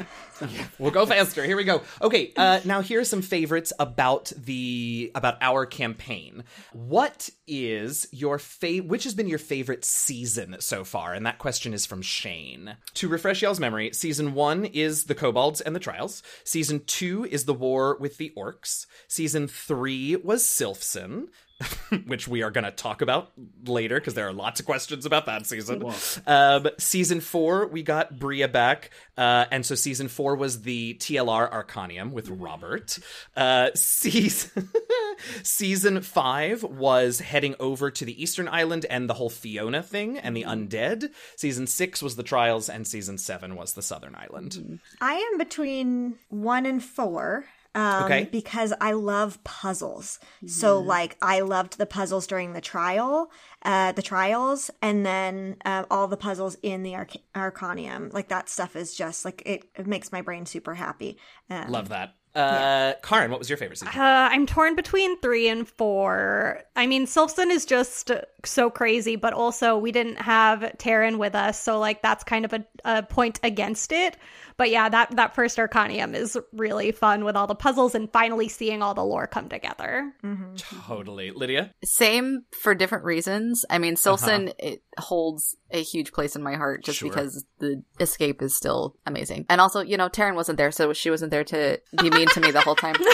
we'll 0.78 0.90
go 0.90 1.06
faster. 1.06 1.44
Here 1.44 1.56
we 1.56 1.64
go. 1.64 1.82
Okay, 2.00 2.32
uh, 2.36 2.60
now 2.64 2.80
here 2.80 3.00
are 3.00 3.04
some 3.04 3.22
favorites 3.22 3.72
about 3.78 4.32
the 4.36 5.10
about 5.14 5.38
our 5.40 5.66
campaign. 5.66 6.44
What 6.72 7.30
is 7.46 8.08
your 8.12 8.38
favorite? 8.38 8.88
Which 8.88 9.04
has 9.04 9.14
been 9.14 9.28
your 9.28 9.38
favorite 9.38 9.84
season 9.84 10.56
so 10.60 10.84
far? 10.84 11.14
And 11.14 11.26
that 11.26 11.38
question 11.38 11.74
is 11.74 11.86
from 11.86 12.02
Shane. 12.02 12.76
To 12.94 13.08
refresh 13.08 13.42
y'all's 13.42 13.60
memory, 13.60 13.92
season 13.92 14.34
one 14.34 14.64
is 14.64 15.04
the 15.04 15.14
kobolds 15.14 15.60
and 15.60 15.74
the 15.74 15.80
trials. 15.80 16.22
Season 16.44 16.82
two 16.86 17.24
is 17.24 17.44
the 17.44 17.54
war 17.54 17.96
with 17.98 18.18
the 18.18 18.32
orcs. 18.36 18.86
Season 19.08 19.48
three 19.48 20.16
was 20.16 20.42
Sylphson. 20.42 21.28
which 22.06 22.28
we 22.28 22.42
are 22.42 22.50
going 22.50 22.64
to 22.64 22.70
talk 22.70 23.02
about 23.02 23.32
later 23.64 23.98
because 23.98 24.14
there 24.14 24.26
are 24.26 24.32
lots 24.32 24.60
of 24.60 24.66
questions 24.66 25.06
about 25.06 25.26
that 25.26 25.46
season. 25.46 25.84
Um, 26.26 26.68
season 26.78 27.20
four, 27.20 27.66
we 27.66 27.82
got 27.82 28.18
Bria 28.18 28.48
back, 28.48 28.90
uh, 29.16 29.46
and 29.50 29.64
so 29.64 29.74
season 29.74 30.08
four 30.08 30.36
was 30.36 30.62
the 30.62 30.94
TLR 30.94 31.50
Arcanium 31.52 32.12
with 32.12 32.28
Robert. 32.28 32.98
Uh, 33.36 33.70
season 33.74 34.68
season 35.42 36.00
five 36.00 36.62
was 36.62 37.20
heading 37.20 37.54
over 37.60 37.90
to 37.90 38.04
the 38.04 38.22
Eastern 38.22 38.48
Island 38.48 38.86
and 38.88 39.08
the 39.08 39.14
whole 39.14 39.30
Fiona 39.30 39.82
thing 39.82 40.18
and 40.18 40.36
the 40.36 40.44
undead. 40.44 41.10
Season 41.36 41.66
six 41.66 42.02
was 42.02 42.16
the 42.16 42.22
trials, 42.22 42.68
and 42.68 42.86
season 42.86 43.18
seven 43.18 43.56
was 43.56 43.72
the 43.74 43.82
Southern 43.82 44.14
Island. 44.14 44.80
I 45.00 45.14
am 45.14 45.38
between 45.38 46.16
one 46.28 46.66
and 46.66 46.82
four. 46.82 47.44
Um, 47.74 48.04
Okay. 48.04 48.28
Because 48.30 48.72
I 48.80 48.92
love 48.92 49.42
puzzles. 49.44 50.18
So, 50.46 50.78
like, 50.78 51.16
I 51.22 51.40
loved 51.40 51.78
the 51.78 51.86
puzzles 51.86 52.26
during 52.26 52.52
the 52.52 52.60
trial, 52.60 53.30
uh, 53.64 53.92
the 53.92 54.02
trials, 54.02 54.70
and 54.82 55.06
then 55.06 55.56
uh, 55.64 55.84
all 55.90 56.06
the 56.08 56.16
puzzles 56.16 56.56
in 56.62 56.82
the 56.82 56.94
Arc- 56.94 57.16
Arcanium. 57.34 58.12
Like, 58.12 58.28
that 58.28 58.48
stuff 58.48 58.76
is 58.76 58.94
just, 58.94 59.24
like, 59.24 59.42
it, 59.46 59.64
it 59.76 59.86
makes 59.86 60.12
my 60.12 60.20
brain 60.20 60.44
super 60.46 60.74
happy. 60.74 61.16
Um, 61.48 61.68
Love 61.70 61.88
that. 61.88 62.14
Uh, 62.34 62.94
Karin, 63.02 63.30
what 63.30 63.38
was 63.38 63.50
your 63.50 63.58
favorite 63.58 63.78
season? 63.78 63.88
Uh, 64.00 64.28
I'm 64.30 64.46
torn 64.46 64.74
between 64.74 65.18
three 65.20 65.48
and 65.48 65.68
four. 65.68 66.62
I 66.76 66.86
mean, 66.86 67.06
Sylphson 67.06 67.50
is 67.50 67.66
just 67.66 68.10
so 68.44 68.70
crazy, 68.70 69.16
but 69.16 69.34
also 69.34 69.76
we 69.76 69.92
didn't 69.92 70.16
have 70.16 70.60
Taryn 70.78 71.18
with 71.18 71.34
us, 71.34 71.60
so 71.60 71.78
like 71.78 72.00
that's 72.00 72.24
kind 72.24 72.44
of 72.44 72.52
a, 72.54 72.64
a 72.84 73.02
point 73.02 73.38
against 73.42 73.92
it. 73.92 74.16
But 74.56 74.70
yeah, 74.70 74.88
that 74.88 75.16
that 75.16 75.34
first 75.34 75.58
Arcanium 75.58 76.14
is 76.14 76.38
really 76.52 76.92
fun 76.92 77.24
with 77.24 77.36
all 77.36 77.46
the 77.46 77.54
puzzles 77.54 77.94
and 77.94 78.10
finally 78.12 78.48
seeing 78.48 78.82
all 78.82 78.94
the 78.94 79.04
lore 79.04 79.26
come 79.26 79.48
together. 79.48 80.12
Totally, 80.56 81.30
Lydia. 81.32 81.74
Same 81.84 82.44
for 82.62 82.74
different 82.74 83.04
reasons. 83.04 83.64
I 83.68 83.78
mean, 83.78 83.96
Sylphson 83.96 84.52
it 84.58 84.82
holds 84.98 85.56
a 85.72 85.82
huge 85.82 86.12
place 86.12 86.36
in 86.36 86.42
my 86.42 86.54
heart 86.54 86.84
just 86.84 86.98
Sure. 86.98 87.08
because 87.08 87.44
the 87.58 87.82
escape 88.00 88.42
is 88.42 88.54
still 88.56 88.96
amazing. 89.06 89.46
And 89.48 89.60
also, 89.60 89.80
you 89.80 89.96
know, 89.96 90.08
Taryn 90.08 90.34
wasn't 90.34 90.58
there, 90.58 90.70
so 90.70 90.92
she 90.92 91.10
wasn't 91.10 91.30
there 91.30 91.44
to 91.44 91.80
be 92.00 92.10
mean 92.10 92.28
to 92.28 92.40
me 92.40 92.50
the 92.50 92.60
whole 92.60 92.76
time. 92.76 92.96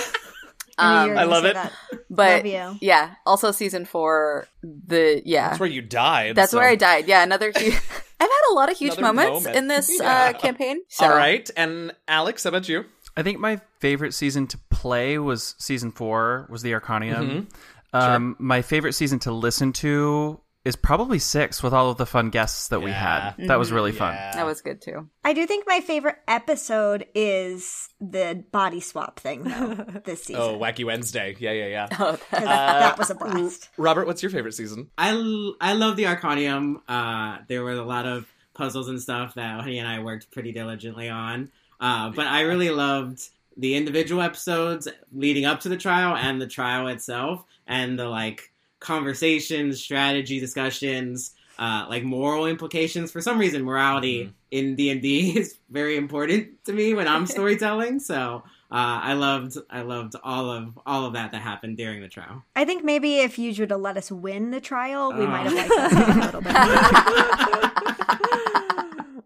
I, 0.81 1.03
Um, 1.03 1.11
you 1.11 1.17
I 1.17 1.25
love 1.25 1.45
it. 1.45 1.55
that. 1.55 1.73
but 2.09 2.45
Love 2.45 2.47
you. 2.47 2.79
yeah, 2.81 3.15
also 3.27 3.51
season 3.51 3.85
four, 3.85 4.47
the 4.63 5.23
yeah, 5.25 5.49
That's 5.49 5.61
where 5.61 5.69
you 5.69 5.83
died. 5.83 6.37
That's 6.37 6.53
so- 6.53 6.59
where 6.59 6.69
I 6.69 6.77
died. 6.77 7.09
Yeah, 7.09 7.23
another 7.25 7.53
huge. 7.57 7.75
I've 8.21 8.29
had 8.29 8.51
a 8.51 8.55
lot 8.55 8.71
of 8.71 8.77
huge 8.79 8.97
Another 8.99 9.15
moments 9.15 9.45
moment. 9.45 9.57
in 9.57 9.69
this 9.69 9.91
Yeah. 10.01 10.33
uh, 10.35 10.39
campaign. 10.39 10.79
So. 10.89 11.07
All 11.07 11.17
right, 11.17 11.49
and 11.57 11.93
Alex, 12.07 12.45
how 12.45 12.49
about 12.49 12.69
you? 12.69 12.85
I 13.17 13.23
think 13.25 13.41
my 13.41 13.61
favorite 13.81 14.13
season 14.15 14.47
to 14.49 14.59
play 14.71 15.19
was 15.19 15.55
season 15.59 15.91
four, 15.91 16.47
was 16.49 16.63
the 16.63 16.73
Arcanium. 16.73 17.47
Mm-hmm. 17.47 17.97
Um, 17.97 18.37
My 18.39 18.63
favorite 18.63 18.93
season 18.93 19.19
to 19.21 19.33
listen 19.33 19.73
to 19.75 20.41
is 20.65 20.77
probably 20.77 21.19
six 21.19 21.63
with 21.63 21.73
all 21.73 21.91
of 21.91 21.97
the 21.97 22.05
fun 22.05 22.31
guests 22.31 22.69
that 22.69 22.81
we 22.81 22.91
had. 22.91 23.35
That 23.39 23.59
was 23.59 23.73
really 23.73 23.93
fun. 23.93 24.15
That 24.15 24.45
was 24.45 24.61
good 24.61 24.83
too. 24.83 25.09
I 25.25 25.33
do 25.33 25.47
think 25.47 25.65
my 25.67 25.81
favorite 25.81 26.17
episode 26.27 27.07
is 27.15 27.89
the 28.01 28.45
body 28.53 28.81
swap 28.81 29.19
thing, 29.21 29.45
though, 29.45 29.75
this 30.05 30.25
season. 30.25 30.43
Oh, 30.43 30.59
Wacky 30.59 30.85
Wednesday. 30.85 31.37
Yeah, 31.39 31.53
yeah, 31.53 31.67
yeah. 31.67 31.87
'Cause 31.89 32.19
that 32.33 32.99
was 32.99 33.11
a 33.11 33.15
blast. 33.15 33.71
Robert, 33.77 34.07
what's 34.07 34.23
your 34.23 34.31
favorite 34.31 34.53
season? 34.55 34.91
I, 34.99 35.11
l- 35.11 35.55
I 35.61 35.73
love 35.75 35.97
the 35.97 36.05
Arcanium. 36.05 36.83
Uh, 36.89 37.39
there 37.49 37.63
were 37.63 37.73
a 37.73 37.83
lot 37.85 38.05
of 38.07 38.27
puzzles 38.55 38.89
and 38.89 39.01
stuff 39.01 39.35
that 39.35 39.65
he 39.65 39.79
and 39.79 39.87
I 39.89 40.01
worked 40.01 40.31
pretty 40.33 40.53
diligently 40.53 41.09
on. 41.09 41.51
Uh, 41.81 42.11
but 42.11 42.27
I 42.27 42.41
really 42.43 42.71
loved 42.71 43.23
the 43.57 43.75
individual 43.77 44.21
episodes 44.21 44.89
leading 45.13 45.45
up 45.45 45.61
to 45.61 45.69
the 45.69 45.77
trial 45.77 46.17
and 46.17 46.41
the 46.43 46.47
trial 46.47 46.89
itself, 46.89 47.45
and 47.67 47.99
the 47.99 48.09
like 48.09 48.53
conversations, 48.81 49.81
strategy 49.83 50.41
discussions, 50.41 51.35
uh, 51.59 51.87
like 51.89 52.05
moral 52.05 52.47
implications. 52.47 53.11
For 53.11 53.21
some 53.21 53.39
reason, 53.39 53.63
morality 53.65 54.33
in 54.51 54.77
D 54.77 54.91
and 54.91 55.03
D 55.03 55.31
is 55.39 55.57
very 55.71 55.97
important 55.97 56.65
to 56.67 56.73
me 56.73 56.95
when 56.95 57.09
I'm 57.09 57.27
storytelling. 57.37 58.01
So. 58.01 58.43
Uh, 58.71 59.01
I 59.03 59.15
loved, 59.15 59.57
I 59.71 59.81
loved 59.81 60.15
all 60.23 60.51
of 60.51 60.79
all 60.85 61.07
of 61.07 61.15
that 61.15 61.33
that 61.33 61.41
happened 61.41 61.79
during 61.79 62.03
the 62.03 62.09
trial. 62.09 62.45
I 62.55 62.67
think 62.67 62.85
maybe 62.85 63.21
if 63.21 63.39
you 63.39 63.55
would 63.59 63.71
have 63.71 63.81
let 63.81 63.97
us 63.97 64.13
win 64.13 64.51
the 64.51 64.61
trial, 64.61 65.11
we 65.15 65.25
Oh. 65.25 65.27
might 65.27 65.45
have 65.51 65.55
liked 65.55 65.71
that 65.71 66.35
a 66.35 66.39
little 66.39 66.43
bit. 66.43 68.08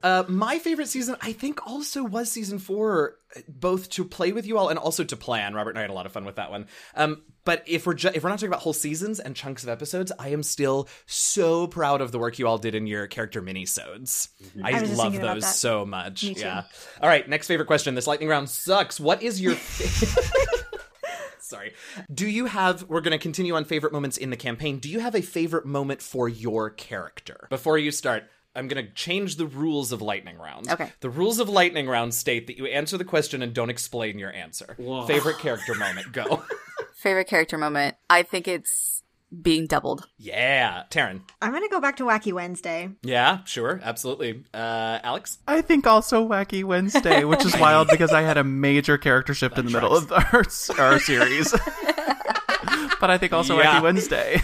Uh, 0.02 0.24
my 0.28 0.58
favorite 0.58 0.88
season, 0.88 1.16
I 1.20 1.32
think, 1.32 1.66
also 1.66 2.02
was 2.02 2.30
season 2.30 2.58
four, 2.58 3.16
both 3.48 3.88
to 3.90 4.04
play 4.04 4.32
with 4.32 4.46
you 4.46 4.58
all 4.58 4.68
and 4.68 4.78
also 4.78 5.04
to 5.04 5.16
plan. 5.16 5.54
Robert 5.54 5.70
and 5.70 5.78
I 5.78 5.82
had 5.82 5.90
a 5.90 5.94
lot 5.94 6.06
of 6.06 6.12
fun 6.12 6.24
with 6.24 6.36
that 6.36 6.50
one. 6.50 6.66
Um, 6.94 7.22
but 7.44 7.62
if 7.66 7.86
we're 7.86 7.94
ju- 7.94 8.10
if 8.14 8.22
we're 8.22 8.28
not 8.28 8.36
talking 8.38 8.48
about 8.48 8.60
whole 8.60 8.72
seasons 8.72 9.18
and 9.20 9.34
chunks 9.34 9.62
of 9.62 9.68
episodes, 9.68 10.12
I 10.18 10.28
am 10.28 10.42
still 10.42 10.88
so 11.06 11.66
proud 11.66 12.00
of 12.00 12.12
the 12.12 12.18
work 12.18 12.38
you 12.38 12.46
all 12.46 12.58
did 12.58 12.74
in 12.74 12.86
your 12.86 13.06
character 13.06 13.42
minisodes. 13.42 14.28
I, 14.62 14.72
I 14.72 14.80
love 14.80 15.14
those 15.14 15.54
so 15.54 15.84
much. 15.86 16.22
Yeah. 16.22 16.64
All 17.00 17.08
right, 17.08 17.28
next 17.28 17.48
favorite 17.48 17.66
question. 17.66 17.94
This 17.94 18.06
lightning 18.06 18.28
round 18.28 18.48
sucks. 18.48 19.00
What 19.00 19.22
is 19.22 19.40
your 19.40 19.56
Sorry. 21.38 21.72
Do 22.12 22.26
you 22.26 22.46
have, 22.46 22.88
we're 22.88 23.02
going 23.02 23.12
to 23.12 23.18
continue 23.18 23.54
on 23.54 23.64
favorite 23.64 23.92
moments 23.92 24.16
in 24.16 24.30
the 24.30 24.36
campaign. 24.36 24.78
Do 24.78 24.88
you 24.88 25.00
have 25.00 25.14
a 25.14 25.20
favorite 25.20 25.66
moment 25.66 26.00
for 26.00 26.26
your 26.28 26.70
character? 26.70 27.46
Before 27.50 27.76
you 27.76 27.90
start, 27.90 28.24
I'm 28.54 28.68
going 28.68 28.84
to 28.84 28.92
change 28.92 29.36
the 29.36 29.46
rules 29.46 29.92
of 29.92 30.02
Lightning 30.02 30.38
Round. 30.38 30.68
Okay. 30.70 30.90
The 31.00 31.08
rules 31.10 31.38
of 31.38 31.48
Lightning 31.48 31.88
Round 31.88 32.12
state 32.12 32.46
that 32.48 32.58
you 32.58 32.66
answer 32.66 32.98
the 32.98 33.04
question 33.04 33.42
and 33.42 33.54
don't 33.54 33.70
explain 33.70 34.18
your 34.18 34.32
answer. 34.32 34.74
Whoa. 34.78 35.06
Favorite 35.06 35.38
character 35.38 35.74
moment, 35.74 36.12
go. 36.12 36.42
Favorite 36.94 37.28
character 37.28 37.56
moment? 37.58 37.96
I 38.10 38.22
think 38.22 38.46
it's 38.46 39.02
being 39.40 39.66
doubled. 39.66 40.06
yeah. 40.18 40.82
Taryn. 40.90 41.22
I'm 41.40 41.52
going 41.52 41.62
to 41.62 41.68
go 41.70 41.80
back 41.80 41.96
to 41.96 42.04
Wacky 42.04 42.34
Wednesday. 42.34 42.90
Yeah, 43.02 43.42
sure. 43.44 43.80
Absolutely. 43.82 44.44
Uh, 44.52 44.98
Alex? 45.02 45.38
I 45.48 45.62
think 45.62 45.86
also 45.86 46.28
Wacky 46.28 46.62
Wednesday, 46.62 47.24
which 47.24 47.42
is 47.46 47.56
wild 47.56 47.88
because 47.88 48.12
I 48.12 48.20
had 48.20 48.36
a 48.36 48.44
major 48.44 48.98
character 48.98 49.32
shift 49.32 49.56
in 49.56 49.64
the 49.64 49.70
middle 49.70 49.96
of 49.96 50.12
our, 50.12 50.44
our 50.78 50.98
series. 50.98 51.50
but 53.00 53.10
I 53.10 53.16
think 53.18 53.32
also 53.32 53.58
Yeah. 53.58 53.78
Wacky 53.78 53.82
Wednesday. 53.82 54.42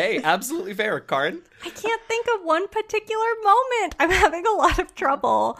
That's 0.00 0.12
fair. 0.12 0.20
hey, 0.20 0.20
absolutely 0.24 0.74
fair. 0.74 1.00
Karin? 1.00 1.42
I 1.64 1.70
can't 1.70 2.02
think 2.08 2.26
of 2.34 2.44
one 2.44 2.68
particular 2.68 3.26
moment. 3.42 3.94
I'm 3.98 4.10
having 4.10 4.46
a 4.46 4.52
lot 4.52 4.78
of 4.78 4.94
trouble. 4.94 5.58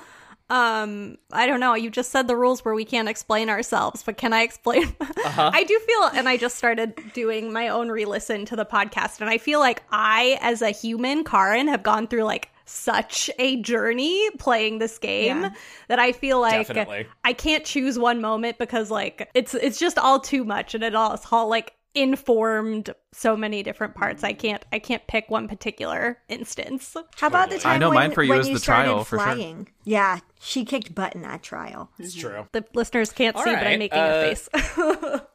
Um, 0.49 1.17
I 1.31 1.47
don't 1.47 1.61
know. 1.61 1.75
You 1.75 1.91
just 1.91 2.11
said 2.11 2.27
the 2.27 2.35
rules 2.37 2.65
where 2.65 2.75
we 2.75 2.85
can't 2.85 3.09
explain 3.09 3.49
ourselves, 3.49 4.03
but 4.03 4.17
can 4.17 4.33
I 4.33 4.43
explain? 4.43 4.97
I 5.01 5.63
do 5.63 5.79
feel, 5.87 6.11
and 6.19 6.29
I 6.29 6.37
just 6.37 6.57
started 6.57 6.95
doing 7.13 7.53
my 7.53 7.69
own 7.69 7.89
re-listen 7.89 8.47
to 8.47 8.57
the 8.57 8.65
podcast, 8.67 9.21
and 9.21 9.31
I 9.31 9.39
feel 9.39 9.61
like 9.61 9.85
I, 9.93 10.39
as 10.41 10.61
a 10.61 10.71
human, 10.71 11.23
Karin, 11.23 11.69
have 11.69 11.85
gone 11.85 12.09
through 12.09 12.25
like 12.25 12.51
such 12.65 13.31
a 13.39 13.63
journey 13.63 14.29
playing 14.39 14.79
this 14.81 14.99
game 14.99 15.43
Yeah. 15.43 15.51
that 15.89 15.99
I 16.01 16.11
feel 16.13 16.41
like 16.41 16.67
Definitely. 16.67 17.07
I 17.25 17.33
can't 17.33 17.65
choose 17.65 17.97
one 17.99 18.21
moment 18.21 18.59
because 18.59 18.91
like 18.91 19.29
it's 19.35 19.55
it's 19.55 19.79
just 19.79 19.99
all 19.99 20.19
too 20.19 20.43
much, 20.45 20.75
and 20.75 20.83
it 20.83 20.97
all 20.97 21.15
it's 21.15 21.27
all 21.31 21.49
like 21.49 21.75
informed 21.95 22.95
so 23.13 23.37
many 23.37 23.63
different 23.63 23.95
parts. 23.95 24.23
I 24.23 24.33
can't 24.33 24.65
I 24.73 24.79
can't 24.79 25.05
pick 25.07 25.29
one 25.29 25.49
particular 25.49 26.19
instance. 26.29 26.97
How 27.17 27.27
about 27.27 27.51
the 27.51 27.57
Totally. 27.57 27.63
time 27.63 27.75
I 27.75 27.79
know 27.79 27.89
when, 27.89 27.95
mine 27.97 28.13
for 28.13 28.23
you 28.23 28.31
when 28.31 28.41
is 28.41 28.49
you 28.49 28.55
the 28.55 28.61
started 28.61 28.91
trial, 28.91 29.05
for 29.05 29.19
sure. 29.19 29.27
flying? 29.27 29.69
Yeah, 29.85 30.21
she 30.39 30.65
kicked 30.65 30.95
butt 30.95 31.15
in 31.17 31.23
that 31.23 31.43
trial. 31.43 31.91
It's 31.99 32.15
true. 32.15 32.47
The 32.53 32.65
listeners 32.75 33.11
can't 33.11 33.35
All 33.35 33.43
see, 33.43 33.53
but 33.53 33.67
I'm 33.67 33.79
making 33.79 33.99
uh, 33.99 34.23
a 34.25 34.29
face. 34.29 34.49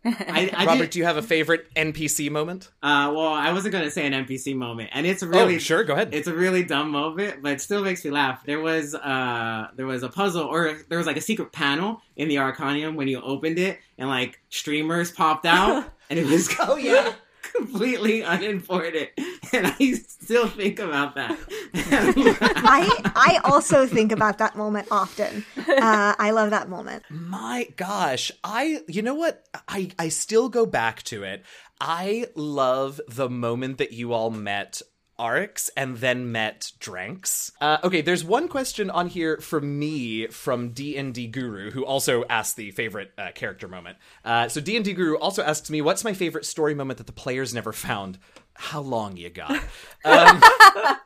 I, 0.06 0.52
I 0.56 0.66
Robert, 0.66 0.84
did- 0.84 0.90
do 0.92 1.00
you 1.00 1.06
have 1.06 1.18
a 1.18 1.22
favorite 1.22 1.74
NPC 1.76 2.32
moment? 2.32 2.72
uh, 2.82 3.12
well, 3.14 3.28
I 3.28 3.52
wasn't 3.52 3.74
gonna 3.74 3.92
say 3.92 4.06
an 4.08 4.14
NPC 4.14 4.56
moment, 4.56 4.92
and 4.94 5.06
it's 5.06 5.24
really 5.24 5.56
oh, 5.56 5.60
sure. 5.60 5.84
Go 5.84 5.94
ahead. 5.94 6.14
It's 6.14 6.28
a 6.28 6.34
really 6.34 6.64
dumb 6.64 6.92
moment, 6.92 7.42
but 7.42 7.54
it 7.54 7.62
still 7.62 7.84
makes 7.84 8.06
me 8.06 8.12
laugh. 8.12 8.46
There 8.46 8.62
was 8.62 8.96
uh 8.96 9.68
there 9.76 9.88
was 9.88 10.04
a 10.04 10.10
puzzle 10.10 10.44
or 10.44 10.78
there 10.88 10.98
was 10.98 11.08
like 11.08 11.18
a 11.18 11.22
secret 11.22 11.52
panel 11.52 12.02
in 12.16 12.30
the 12.30 12.36
Arcanium 12.36 12.96
when 12.96 13.10
you 13.10 13.20
opened 13.22 13.60
it 13.60 13.80
and 13.98 14.08
like 14.08 14.40
streamers 14.50 15.12
popped 15.12 15.46
out 15.46 15.90
and 16.10 16.20
it 16.20 16.26
was 16.26 16.50
Oh, 16.60 16.76
yeah. 16.78 17.14
completely 17.56 18.22
unimportant. 18.22 19.10
And 19.54 19.68
I 19.68 19.94
still 19.94 20.48
think 20.48 20.80
about 20.80 21.16
that. 21.16 21.38
I 21.74 23.12
I 23.16 23.40
also 23.46 23.86
think 23.86 24.12
about 24.12 24.40
that 24.40 24.56
moment 24.56 24.88
often. 24.92 25.46
Uh, 25.58 26.16
I 26.18 26.32
love 26.32 26.50
that 26.50 26.68
moment. 26.70 27.04
My 27.10 27.68
gosh, 27.78 28.32
I 28.44 28.82
you 28.88 29.02
know 29.02 29.14
what? 29.14 29.44
I 29.68 29.92
I 30.00 30.10
still 30.10 30.50
go 30.50 30.66
back 30.66 31.04
to 31.04 31.24
it. 31.24 31.44
I 31.80 32.28
love 32.36 33.00
the 33.08 33.30
moment 33.30 33.78
that 33.78 33.92
you 33.94 34.14
all 34.14 34.32
met 34.32 34.82
Arx 35.18 35.70
and 35.78 35.98
then 35.98 36.32
met 36.32 36.72
Dranks. 36.80 37.52
Uh, 37.62 37.78
okay, 37.84 38.02
there's 38.02 38.24
one 38.24 38.48
question 38.48 38.90
on 38.90 39.08
here 39.08 39.38
from 39.38 39.80
me 39.80 40.28
from 40.28 40.70
D&D 40.70 41.28
Guru 41.28 41.72
who 41.72 41.86
also 41.86 42.26
asked 42.30 42.56
the 42.56 42.72
favorite 42.72 43.12
uh, 43.18 43.32
character 43.34 43.68
moment. 43.68 43.98
Uh, 44.24 44.48
so 44.48 44.62
D&D 44.62 44.94
Guru 44.94 45.18
also 45.18 45.44
asks 45.44 45.70
me, 45.70 45.82
"What's 45.82 46.04
my 46.04 46.14
favorite 46.14 46.46
story 46.46 46.76
moment 46.76 46.98
that 46.98 47.08
the 47.08 47.14
players 47.14 47.54
never 47.54 47.72
found?" 47.72 48.18
How 48.58 48.80
long 48.80 49.18
you 49.18 49.30
got? 49.30 49.62
Um, 50.06 50.40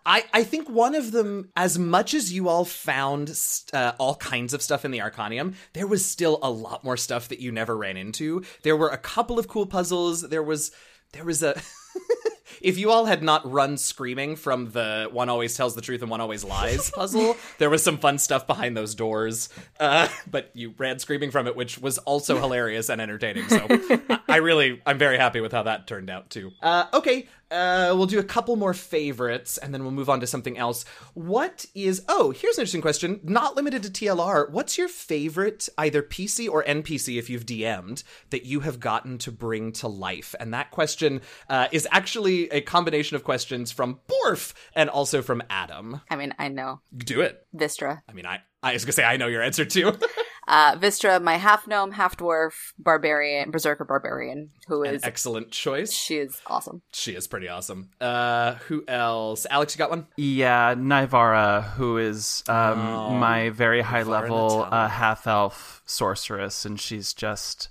I, 0.06 0.26
I 0.34 0.44
think 0.44 0.70
one 0.70 0.94
of 0.94 1.14
them, 1.14 1.52
as 1.56 1.80
much 1.80 2.14
as 2.14 2.34
you 2.34 2.50
all 2.50 2.66
found 2.66 3.34
uh, 3.72 3.94
all 3.98 4.16
kinds 4.16 4.54
of 4.54 4.62
stuff 4.62 4.84
in 4.84 4.92
the 4.92 4.98
Arcanium, 4.98 5.54
there 5.72 5.88
was 5.88 6.06
still 6.06 6.38
a 6.44 6.50
lot 6.50 6.84
more 6.84 6.98
stuff 6.98 7.30
that 7.30 7.40
you 7.40 7.50
never 7.50 7.78
ran 7.78 7.96
into. 7.96 8.44
There 8.64 8.76
were 8.76 8.90
a 8.90 8.98
couple 8.98 9.40
of 9.40 9.48
cool 9.48 9.66
puzzles. 9.66 10.28
There 10.28 10.44
was 10.44 10.74
there 11.14 11.24
was 11.24 11.42
a. 11.44 11.56
if 12.62 12.78
you 12.78 12.92
all 12.92 13.06
had 13.06 13.24
not 13.24 13.50
run 13.50 13.78
screaming 13.78 14.36
from 14.36 14.72
the 14.72 15.10
one 15.12 15.30
always 15.30 15.56
tells 15.56 15.76
the 15.76 15.82
truth 15.82 16.02
and 16.02 16.10
one 16.10 16.22
always 16.22 16.44
lies 16.44 16.92
puzzle, 16.96 17.38
there 17.58 17.70
was 17.70 17.84
some 17.84 17.98
fun 17.98 18.18
stuff 18.18 18.48
behind 18.48 18.76
those 18.76 18.96
doors. 18.96 19.50
Uh, 19.80 20.08
but 20.30 20.52
you 20.54 20.74
ran 20.78 21.00
screaming 21.00 21.32
from 21.32 21.48
it, 21.48 21.56
which 21.56 21.80
was 21.80 21.98
also 22.00 22.40
hilarious 22.40 22.90
and 22.90 23.02
entertaining. 23.02 23.48
So 23.50 23.66
I, 23.70 24.20
I 24.28 24.36
really, 24.38 24.82
I'm 24.86 24.98
very 24.98 25.18
happy 25.18 25.42
with 25.42 25.52
how 25.52 25.64
that 25.64 25.88
turned 25.88 26.10
out 26.10 26.30
too. 26.30 26.52
Uh, 26.62 26.86
okay, 26.94 27.28
uh, 27.52 27.94
we'll 27.96 28.06
do 28.06 28.20
a 28.20 28.24
couple 28.24 28.56
more 28.56 28.74
favorites 28.74 29.58
and 29.58 29.74
then 29.74 29.84
we'll 29.84 29.92
move 29.92 30.10
on 30.10 30.20
to 30.20 30.28
something 30.28 30.58
else. 30.58 30.86
What 31.14 31.66
is, 31.74 32.04
oh, 32.08 32.32
here's 32.32 32.58
an 32.58 32.62
interesting 32.62 32.82
question. 32.82 33.20
Not 33.24 33.56
limited 33.56 33.84
to 33.84 33.90
TLR. 33.90 34.50
What's 34.50 34.78
your 34.78 34.88
favorite, 34.88 35.68
either 35.78 36.02
PC 36.02 36.50
or 36.50 36.64
NPC, 36.64 37.18
if 37.18 37.30
you've 37.30 37.46
DM'd, 37.46 38.04
that 38.30 38.46
you 38.46 38.62
have 38.62 38.80
gotten 38.80 39.18
to 39.20 39.32
bring 39.32 39.72
to 39.74 39.88
life? 39.88 40.36
And 40.40 40.54
that 40.54 40.72
question 40.72 41.22
uh, 41.50 41.68
is 41.72 41.88
actually 41.92 42.50
a 42.50 42.62
combination 42.62 43.16
of 43.16 43.24
questions 43.24 43.72
from 43.72 44.00
Borf 44.08 44.54
and 44.74 44.90
also 44.90 45.22
from 45.22 45.42
Adam. 45.50 46.02
I 46.10 46.16
mean, 46.16 46.34
I 46.38 46.50
know. 46.50 46.82
Do 46.96 47.22
it. 47.22 47.46
Vistra. 47.56 48.02
I 48.08 48.14
mean, 48.14 48.26
I, 48.26 48.40
I 48.62 48.74
was 48.74 48.86
gonna 48.86 48.94
say 48.94 49.04
I 49.04 49.18
know 49.18 49.28
your 49.28 49.42
answer 49.42 49.66
too. 49.66 49.94
Uh, 50.50 50.76
Vistra, 50.78 51.22
my 51.22 51.36
half 51.38 51.68
gnome, 51.68 51.92
half 51.92 52.18
dwarf, 52.18 52.74
barbarian, 52.80 53.52
berserker 53.52 53.86
barbarian, 53.86 54.50
who 54.68 54.84
is 54.84 55.04
An 55.04 55.08
excellent 55.08 55.52
choice. 55.52 55.94
she 55.94 56.18
is 56.18 56.42
awesome. 56.48 56.82
She 56.92 57.14
is 57.16 57.28
pretty 57.28 57.48
awesome. 57.48 57.92
Uh, 58.02 58.56
who 58.68 58.84
else? 58.88 59.46
Alex, 59.52 59.76
you 59.76 59.78
got 59.78 59.92
one? 59.92 60.08
Yeah, 60.18 60.74
Nivara, 60.74 61.64
who 61.74 61.98
is 62.00 62.44
um, 62.50 62.80
Oh, 62.80 63.10
my 63.12 63.50
very 63.52 63.82
high 63.82 64.02
Nivara 64.04 64.10
level 64.10 64.68
uh, 64.72 64.88
half 64.88 65.28
elf 65.28 65.84
sorceress, 65.86 66.66
and 66.66 66.80
she's 66.80 67.14
just 67.14 67.70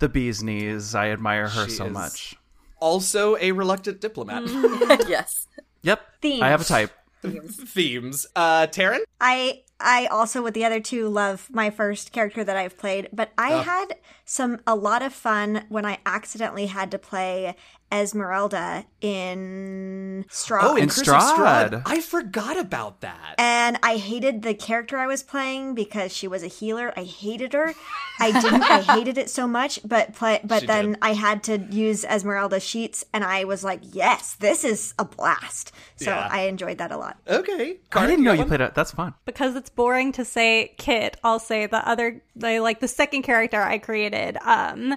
the 0.00 0.08
bee's 0.08 0.42
knees. 0.42 0.94
I 0.96 1.10
admire 1.10 1.46
her 1.48 1.66
She 1.66 1.70
so 1.76 1.86
is- 1.86 1.92
much. 1.92 2.34
Also 2.80 3.36
a 3.38 3.52
reluctant 3.52 4.00
diplomat. 4.00 4.42
yes. 5.08 5.46
Yep, 5.82 6.00
Themes. 6.20 6.42
I 6.42 6.48
have 6.48 6.60
a 6.60 6.64
type. 6.64 6.90
Themes. 7.22 8.26
Uh, 8.36 8.66
Taryn? 8.66 9.00
I 9.20 9.62
I 9.78 10.06
also 10.06 10.42
with 10.42 10.54
the 10.54 10.64
other 10.64 10.80
two 10.80 11.08
love 11.08 11.48
my 11.50 11.70
first 11.70 12.12
character 12.12 12.42
that 12.42 12.56
I've 12.56 12.78
played, 12.78 13.08
but 13.12 13.30
I 13.36 13.52
ah. 13.54 13.62
had 13.62 13.96
some 14.24 14.60
a 14.66 14.74
lot 14.74 15.02
of 15.02 15.12
fun 15.12 15.64
when 15.68 15.84
I 15.84 15.98
accidentally 16.06 16.66
had 16.66 16.90
to 16.92 16.98
play 16.98 17.56
Esmeralda 17.92 18.84
in 19.00 20.24
Strahd. 20.28 20.58
Oh, 20.62 20.76
in 20.76 20.82
And 20.82 20.90
Curse 20.90 21.00
of 21.08 21.14
Strahd. 21.14 21.70
Strahd. 21.70 21.82
I 21.86 22.00
forgot 22.00 22.58
about 22.58 23.00
that. 23.00 23.34
and 23.38 23.78
I 23.82 23.96
hated 23.96 24.42
the 24.42 24.54
character 24.54 24.98
I 24.98 25.06
was 25.06 25.22
playing 25.22 25.74
because 25.74 26.12
she 26.14 26.26
was 26.28 26.42
a 26.42 26.46
healer. 26.48 26.92
I 26.96 27.04
hated 27.04 27.52
her. 27.52 27.74
I 28.18 28.32
didn't. 28.32 28.62
I 28.62 28.80
hated 28.96 29.18
it 29.18 29.30
so 29.30 29.46
much. 29.46 29.80
But 29.84 30.14
play. 30.14 30.40
But 30.42 30.60
She 30.60 30.66
then 30.66 30.90
did. 30.92 30.98
I 31.02 31.12
had 31.14 31.42
to 31.44 31.58
use 31.70 32.04
Esmeralda 32.04 32.60
sheets, 32.60 33.04
and 33.12 33.22
I 33.24 33.44
was 33.44 33.62
like, 33.62 33.80
"Yes, 33.82 34.34
this 34.34 34.64
is 34.64 34.94
a 34.98 35.04
blast." 35.04 35.72
So 35.96 36.10
Yeah. 36.10 36.28
I 36.30 36.42
enjoyed 36.42 36.78
that 36.78 36.90
a 36.92 36.96
lot. 36.96 37.18
Okay. 37.28 37.76
I 37.92 38.06
didn't 38.06 38.24
know 38.24 38.30
got 38.30 38.34
you 38.34 38.38
one? 38.40 38.48
played 38.48 38.60
it. 38.62 38.74
That's 38.74 38.90
fun. 38.92 39.14
because 39.24 39.54
it's 39.56 39.70
boring 39.70 40.12
to 40.12 40.24
say 40.24 40.74
Kit, 40.78 41.16
I'll 41.22 41.38
say 41.38 41.66
the 41.66 41.86
other, 41.88 42.22
the, 42.34 42.58
like 42.60 42.80
the 42.80 42.88
second 42.88 43.22
character 43.22 43.60
I 43.62 43.78
created, 43.78 44.36
um, 44.42 44.94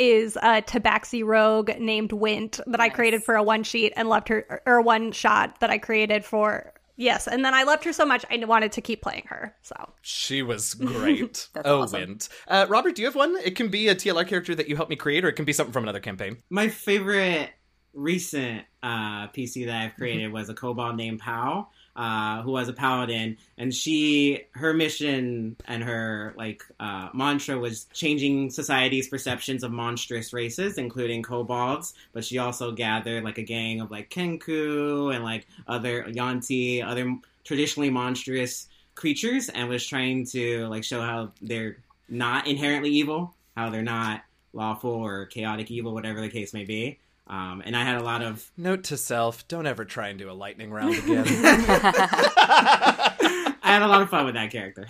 is 0.00 0.36
a 0.36 0.62
Tabaxi 0.62 1.22
rogue 1.22 1.70
named 1.78 2.12
Wint 2.12 2.58
that 2.66 2.80
I 2.80 2.88
created 2.88 3.22
for 3.22 3.36
a 3.36 3.42
one 3.42 3.62
sheet 3.62 3.92
and 3.96 4.08
loved 4.08 4.28
her, 4.28 4.62
or 4.64 4.80
one 4.80 5.12
shot 5.12 5.60
that 5.60 5.68
I 5.68 5.76
created 5.76 6.24
for. 6.24 6.72
Yes, 6.96 7.28
and 7.28 7.44
then 7.44 7.54
I 7.54 7.64
loved 7.64 7.84
her 7.84 7.92
so 7.92 8.06
much 8.06 8.24
I 8.30 8.42
wanted 8.44 8.72
to 8.72 8.80
keep 8.80 9.02
playing 9.02 9.24
her. 9.26 9.54
So 9.62 9.74
She 10.00 10.42
was 10.42 10.74
great. 10.74 11.48
Oh, 11.64 11.82
awesome. 11.82 12.00
Wint. 12.00 12.28
Uh, 12.48 12.66
Robert, 12.68 12.94
do 12.94 13.02
you 13.02 13.08
have 13.08 13.14
one? 13.14 13.36
It 13.44 13.56
can 13.56 13.68
be 13.68 13.88
a 13.88 13.94
TLR 13.94 14.26
character 14.26 14.54
that 14.54 14.68
you 14.68 14.76
helped 14.76 14.90
me 14.90 14.96
create, 14.96 15.24
or 15.24 15.28
it 15.28 15.34
can 15.34 15.44
be 15.44 15.52
something 15.52 15.72
from 15.72 15.84
another 15.84 16.00
campaign. 16.00 16.38
My 16.48 16.68
favorite 16.68 17.50
recent 17.92 18.64
uh, 18.82 19.28
PC 19.28 19.66
that 19.66 19.82
I've 19.82 19.94
created 19.96 20.32
was 20.32 20.48
a 20.48 20.54
kobold 20.54 20.96
named 20.96 21.20
Pao, 21.20 21.68
uh, 21.96 22.42
who 22.42 22.52
was 22.52 22.68
a 22.68 22.72
paladin, 22.72 23.36
and 23.58 23.74
she 23.74 24.44
her 24.52 24.72
mission 24.72 25.56
and 25.66 25.82
her 25.82 26.34
like 26.36 26.62
uh, 26.78 27.08
mantra 27.12 27.58
was 27.58 27.84
changing 27.92 28.50
society's 28.50 29.08
perceptions 29.08 29.62
of 29.62 29.72
monstrous 29.72 30.32
races, 30.32 30.78
including 30.78 31.22
kobolds. 31.22 31.94
But 32.12 32.24
she 32.24 32.38
also 32.38 32.72
gathered 32.72 33.24
like 33.24 33.38
a 33.38 33.42
gang 33.42 33.80
of 33.80 33.90
like 33.90 34.10
Kenku 34.10 35.14
and 35.14 35.24
like 35.24 35.46
other 35.66 36.08
Yuan-ti, 36.08 36.82
other 36.82 37.16
traditionally 37.44 37.90
monstrous 37.90 38.68
creatures, 38.94 39.48
and 39.48 39.68
was 39.68 39.86
trying 39.86 40.26
to 40.26 40.66
like 40.68 40.84
show 40.84 41.00
how 41.00 41.32
they're 41.42 41.78
not 42.08 42.46
inherently 42.46 42.90
evil, 42.90 43.34
how 43.56 43.70
they're 43.70 43.82
not 43.82 44.22
lawful 44.52 44.90
or 44.90 45.26
chaotic 45.26 45.70
evil, 45.70 45.94
whatever 45.94 46.20
the 46.20 46.28
case 46.28 46.52
may 46.52 46.64
be. 46.64 46.98
Um, 47.30 47.62
and 47.64 47.76
I 47.76 47.84
had 47.84 47.96
a 47.96 48.02
lot 48.02 48.22
of 48.22 48.50
Note 48.56 48.82
to 48.84 48.96
self: 48.96 49.46
Don't 49.46 49.66
ever 49.66 49.84
try 49.84 50.08
and 50.08 50.18
do 50.18 50.28
a 50.28 50.32
lightning 50.32 50.72
round 50.72 50.94
again. 50.98 51.24
I 52.42 53.56
had 53.62 53.82
a 53.82 53.86
lot 53.86 54.02
of 54.02 54.10
fun 54.10 54.26
with 54.26 54.34
that 54.34 54.50
character. 54.50 54.88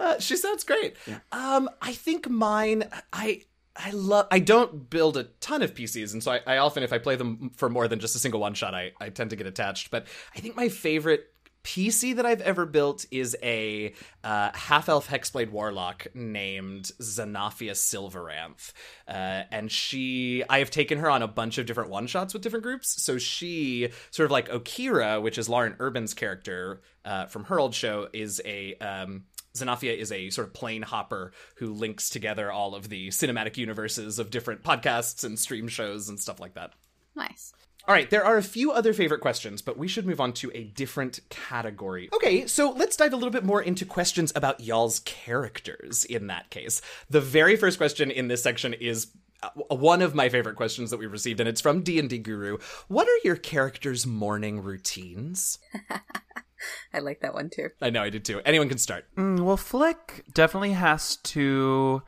Uh, 0.00 0.18
she 0.18 0.34
sounds 0.36 0.64
great. 0.64 0.96
Yeah. 1.06 1.18
Um, 1.32 1.68
I 1.82 1.92
think 1.92 2.28
mine. 2.30 2.84
I 3.12 3.42
I 3.76 3.90
love. 3.90 4.28
I 4.30 4.38
don't 4.38 4.88
build 4.88 5.18
a 5.18 5.24
ton 5.40 5.60
of 5.62 5.74
PCs, 5.74 6.14
and 6.14 6.22
so 6.22 6.32
I, 6.32 6.40
I 6.46 6.56
often, 6.56 6.82
if 6.82 6.92
I 6.92 6.98
play 6.98 7.16
them 7.16 7.50
for 7.54 7.68
more 7.68 7.86
than 7.86 8.00
just 8.00 8.16
a 8.16 8.18
single 8.18 8.40
one 8.40 8.54
shot, 8.54 8.74
I 8.74 8.92
I 8.98 9.10
tend 9.10 9.28
to 9.30 9.36
get 9.36 9.46
attached. 9.46 9.90
But 9.90 10.06
I 10.34 10.40
think 10.40 10.56
my 10.56 10.70
favorite. 10.70 11.26
PC 11.66 12.14
that 12.14 12.24
I've 12.24 12.40
ever 12.42 12.64
built 12.64 13.06
is 13.10 13.36
a 13.42 13.92
uh, 14.22 14.50
half 14.54 14.88
elf 14.88 15.08
hexblade 15.08 15.50
warlock 15.50 16.06
named 16.14 16.92
Xanaphia 17.02 17.72
Silveranth. 17.72 18.72
Uh, 19.08 19.42
and 19.50 19.70
she, 19.70 20.44
I 20.48 20.60
have 20.60 20.70
taken 20.70 20.98
her 20.98 21.10
on 21.10 21.22
a 21.22 21.28
bunch 21.28 21.58
of 21.58 21.66
different 21.66 21.90
one 21.90 22.06
shots 22.06 22.32
with 22.32 22.42
different 22.42 22.62
groups. 22.62 23.02
So 23.02 23.18
she, 23.18 23.88
sort 24.12 24.26
of 24.26 24.30
like 24.30 24.48
Okira, 24.48 25.20
which 25.20 25.38
is 25.38 25.48
Lauren 25.48 25.74
Urban's 25.80 26.14
character 26.14 26.82
uh, 27.04 27.26
from 27.26 27.44
her 27.44 27.58
old 27.58 27.74
show, 27.74 28.08
is 28.12 28.40
a. 28.44 28.76
Um, 28.76 29.24
is 29.58 30.12
a 30.12 30.28
sort 30.28 30.48
of 30.48 30.52
plane 30.52 30.82
hopper 30.82 31.32
who 31.54 31.72
links 31.72 32.10
together 32.10 32.52
all 32.52 32.74
of 32.74 32.90
the 32.90 33.08
cinematic 33.08 33.56
universes 33.56 34.18
of 34.18 34.30
different 34.30 34.62
podcasts 34.62 35.24
and 35.24 35.38
stream 35.38 35.66
shows 35.66 36.10
and 36.10 36.20
stuff 36.20 36.38
like 36.38 36.52
that. 36.56 36.74
nice. 37.14 37.54
All 37.88 37.94
right, 37.94 38.10
there 38.10 38.24
are 38.24 38.36
a 38.36 38.42
few 38.42 38.72
other 38.72 38.92
favorite 38.92 39.20
questions, 39.20 39.62
but 39.62 39.78
we 39.78 39.86
should 39.86 40.06
move 40.06 40.20
on 40.20 40.32
to 40.34 40.50
a 40.54 40.64
different 40.64 41.20
category. 41.28 42.08
Okay, 42.12 42.46
so 42.48 42.70
let's 42.70 42.96
dive 42.96 43.12
a 43.12 43.16
little 43.16 43.30
bit 43.30 43.44
more 43.44 43.62
into 43.62 43.84
questions 43.84 44.32
about 44.34 44.60
y'all's 44.60 44.98
characters 45.00 46.04
in 46.04 46.26
that 46.26 46.50
case. 46.50 46.82
The 47.08 47.20
very 47.20 47.54
first 47.54 47.78
question 47.78 48.10
in 48.10 48.26
this 48.26 48.42
section 48.42 48.74
is 48.74 49.12
uh, 49.40 49.50
one 49.68 50.02
of 50.02 50.16
my 50.16 50.28
favorite 50.28 50.56
questions 50.56 50.90
that 50.90 50.96
we 50.96 51.06
received 51.06 51.38
and 51.38 51.48
it's 51.48 51.60
from 51.60 51.82
D&D 51.82 52.18
Guru. 52.18 52.58
What 52.88 53.06
are 53.06 53.18
your 53.22 53.36
characters' 53.36 54.04
morning 54.04 54.64
routines? 54.64 55.60
I 56.92 56.98
like 56.98 57.20
that 57.20 57.34
one 57.34 57.50
too. 57.50 57.68
I 57.80 57.90
know 57.90 58.02
I 58.02 58.10
did 58.10 58.24
too. 58.24 58.40
Anyone 58.44 58.68
can 58.68 58.78
start. 58.78 59.04
Mm, 59.14 59.40
well, 59.40 59.56
Flick 59.56 60.24
definitely 60.34 60.72
has 60.72 61.16
to 61.16 62.02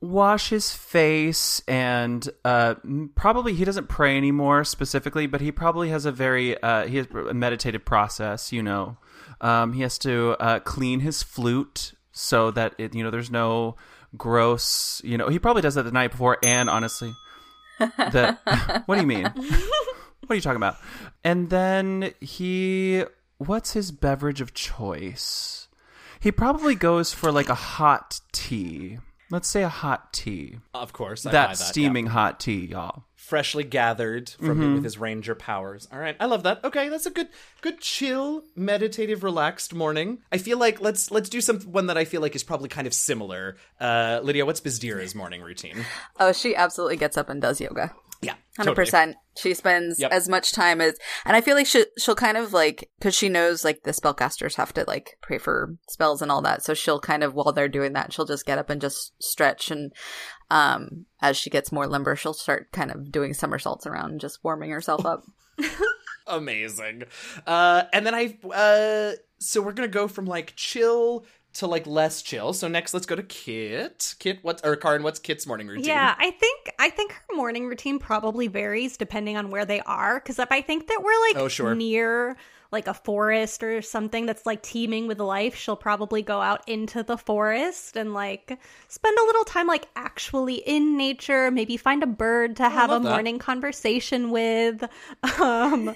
wash 0.00 0.50
his 0.50 0.72
face 0.72 1.60
and 1.66 2.28
uh, 2.44 2.76
probably 3.14 3.54
he 3.54 3.64
doesn't 3.64 3.88
pray 3.88 4.16
anymore 4.16 4.64
specifically, 4.64 5.26
but 5.26 5.40
he 5.40 5.50
probably 5.50 5.88
has 5.90 6.04
a 6.04 6.12
very 6.12 6.60
uh, 6.62 6.86
he 6.86 6.98
has 6.98 7.06
a 7.10 7.34
meditative 7.34 7.84
process. 7.84 8.52
You 8.52 8.62
know, 8.62 8.96
um, 9.40 9.72
he 9.72 9.82
has 9.82 9.98
to 9.98 10.36
uh, 10.40 10.60
clean 10.60 11.00
his 11.00 11.22
flute 11.22 11.92
so 12.12 12.50
that 12.52 12.74
it, 12.78 12.94
you 12.94 13.02
know 13.02 13.10
there's 13.10 13.30
no 13.30 13.76
gross. 14.16 15.00
You 15.04 15.18
know, 15.18 15.28
he 15.28 15.38
probably 15.38 15.62
does 15.62 15.74
that 15.74 15.82
the 15.82 15.92
night 15.92 16.12
before. 16.12 16.38
And 16.42 16.70
honestly, 16.70 17.12
the 17.78 18.38
what 18.86 18.96
do 18.96 19.00
you 19.00 19.06
mean? 19.06 19.24
what 19.24 20.30
are 20.30 20.34
you 20.34 20.40
talking 20.40 20.56
about? 20.56 20.76
And 21.24 21.50
then 21.50 22.12
he, 22.20 23.04
what's 23.38 23.72
his 23.72 23.90
beverage 23.90 24.40
of 24.40 24.54
choice? 24.54 25.68
He 26.20 26.32
probably 26.32 26.74
goes 26.74 27.12
for 27.12 27.30
like 27.30 27.48
a 27.48 27.54
hot 27.54 28.20
tea. 28.32 28.98
Let's 29.30 29.48
say 29.48 29.62
a 29.62 29.68
hot 29.68 30.12
tea. 30.12 30.56
Of 30.74 30.92
course, 30.92 31.26
I 31.26 31.28
buy 31.28 31.32
That 31.32 31.48
that 31.48 31.60
yeah. 31.60 31.64
steaming 31.66 32.06
hot 32.06 32.40
tea, 32.40 32.66
y'all. 32.66 33.04
freshly 33.14 33.62
gathered 33.64 34.30
from 34.30 34.58
Mm-hmm. 34.58 34.74
with 34.76 34.84
his 34.84 34.96
ranger 34.96 35.34
powers. 35.34 35.86
All 35.92 35.98
right, 35.98 36.16
I 36.18 36.24
love 36.24 36.44
that. 36.44 36.64
Okay, 36.64 36.88
that's 36.88 37.04
a 37.04 37.10
good, 37.10 37.28
good, 37.60 37.78
chill, 37.80 38.42
meditative, 38.56 39.22
relaxed 39.22 39.74
morning. 39.74 40.18
I 40.32 40.38
feel 40.38 40.56
like 40.58 40.80
let's 40.80 41.10
let's 41.10 41.28
do 41.28 41.42
some 41.42 41.60
one 41.60 41.88
that 41.88 41.98
I 41.98 42.06
feel 42.06 42.22
like 42.22 42.34
is 42.34 42.42
probably 42.42 42.70
kind 42.70 42.86
of 42.86 42.94
similar. 42.94 43.56
Uh, 43.78 44.20
Lydia, 44.22 44.46
what's 44.46 44.62
Bizdira's 44.62 45.14
morning 45.14 45.42
routine? 45.42 45.84
Oh, 46.18 46.32
she 46.32 46.56
absolutely 46.56 46.96
gets 46.96 47.18
up 47.18 47.28
and 47.28 47.42
does 47.42 47.60
yoga. 47.60 47.94
Yeah, 48.20 48.34
Hundred 48.56 48.74
percent. 48.74 49.16
She 49.36 49.54
spends 49.54 50.00
Yep. 50.00 50.10
as 50.10 50.28
much 50.28 50.50
time 50.52 50.80
as, 50.80 50.96
and 51.24 51.36
I 51.36 51.40
feel 51.40 51.54
like 51.54 51.66
she 51.66 51.84
she'll 51.98 52.16
kind 52.16 52.36
of 52.36 52.52
like 52.52 52.90
because 52.98 53.14
she 53.14 53.28
knows 53.28 53.64
like 53.64 53.84
the 53.84 53.92
spellcasters 53.92 54.56
have 54.56 54.74
to 54.74 54.84
like 54.88 55.16
pray 55.22 55.38
for 55.38 55.76
spells 55.88 56.20
and 56.20 56.30
all 56.32 56.42
that. 56.42 56.64
So 56.64 56.74
she'll 56.74 56.98
kind 56.98 57.22
of 57.22 57.34
while 57.34 57.52
they're 57.52 57.68
doing 57.68 57.92
that, 57.92 58.12
she'll 58.12 58.24
just 58.26 58.44
get 58.46 58.58
up 58.58 58.70
and 58.70 58.80
just 58.80 59.12
stretch 59.22 59.70
and 59.70 59.92
um 60.50 61.06
as 61.22 61.36
she 61.36 61.50
gets 61.50 61.70
more 61.70 61.86
limber, 61.86 62.16
she'll 62.16 62.34
start 62.34 62.72
kind 62.72 62.90
of 62.90 63.12
doing 63.12 63.34
somersaults 63.34 63.86
around 63.86 64.10
and 64.10 64.20
just 64.20 64.42
warming 64.42 64.70
herself 64.70 65.06
up. 65.06 65.22
Amazing. 66.26 67.04
Uh, 67.46 67.84
and 67.92 68.04
then 68.04 68.14
I, 68.14 68.36
uh, 68.52 69.12
so 69.38 69.62
we're 69.62 69.72
gonna 69.72 69.88
go 69.88 70.08
from 70.08 70.26
like 70.26 70.52
chill 70.56 71.24
to 71.54 71.66
like 71.66 71.86
less 71.86 72.22
chill. 72.22 72.52
So 72.52 72.68
next, 72.68 72.94
let's 72.94 73.06
go 73.06 73.16
to 73.16 73.22
Kit. 73.22 74.14
Kit, 74.18 74.38
what's 74.42 74.62
or 74.62 74.76
Karin? 74.76 75.02
What's 75.02 75.18
Kit's 75.18 75.46
morning 75.46 75.66
routine? 75.66 75.86
Yeah, 75.86 76.14
I 76.18 76.30
think 76.30 76.70
I 76.78 76.90
think 76.90 77.12
her 77.12 77.36
morning 77.36 77.66
routine 77.66 77.98
probably 77.98 78.46
varies 78.48 78.96
depending 78.96 79.36
on 79.36 79.50
where 79.50 79.64
they 79.64 79.80
are. 79.80 80.20
Because 80.20 80.38
if 80.38 80.50
I 80.52 80.60
think 80.60 80.86
that 80.88 81.02
we're 81.02 81.20
like 81.28 81.36
Oh, 81.36 81.48
sure. 81.48 81.74
near 81.74 82.36
like 82.70 82.86
a 82.86 82.94
forest 82.94 83.62
or 83.62 83.80
something 83.80 84.26
that's 84.26 84.44
like 84.44 84.62
teeming 84.62 85.06
with 85.06 85.20
life, 85.20 85.54
she'll 85.54 85.76
probably 85.76 86.20
go 86.22 86.40
out 86.40 86.68
into 86.68 87.02
the 87.02 87.16
forest 87.16 87.96
and 87.96 88.12
like 88.12 88.58
spend 88.88 89.18
a 89.18 89.24
little 89.24 89.44
time 89.44 89.66
like 89.66 89.88
actually 89.96 90.56
in 90.56 90.96
nature. 90.96 91.50
Maybe 91.50 91.76
find 91.78 92.02
a 92.02 92.06
bird 92.06 92.56
to 92.56 92.68
have 92.68 92.90
a 92.90 92.94
that. 92.94 93.02
morning 93.02 93.38
conversation 93.38 94.30
with. 94.30 94.84
Um, 95.40 95.88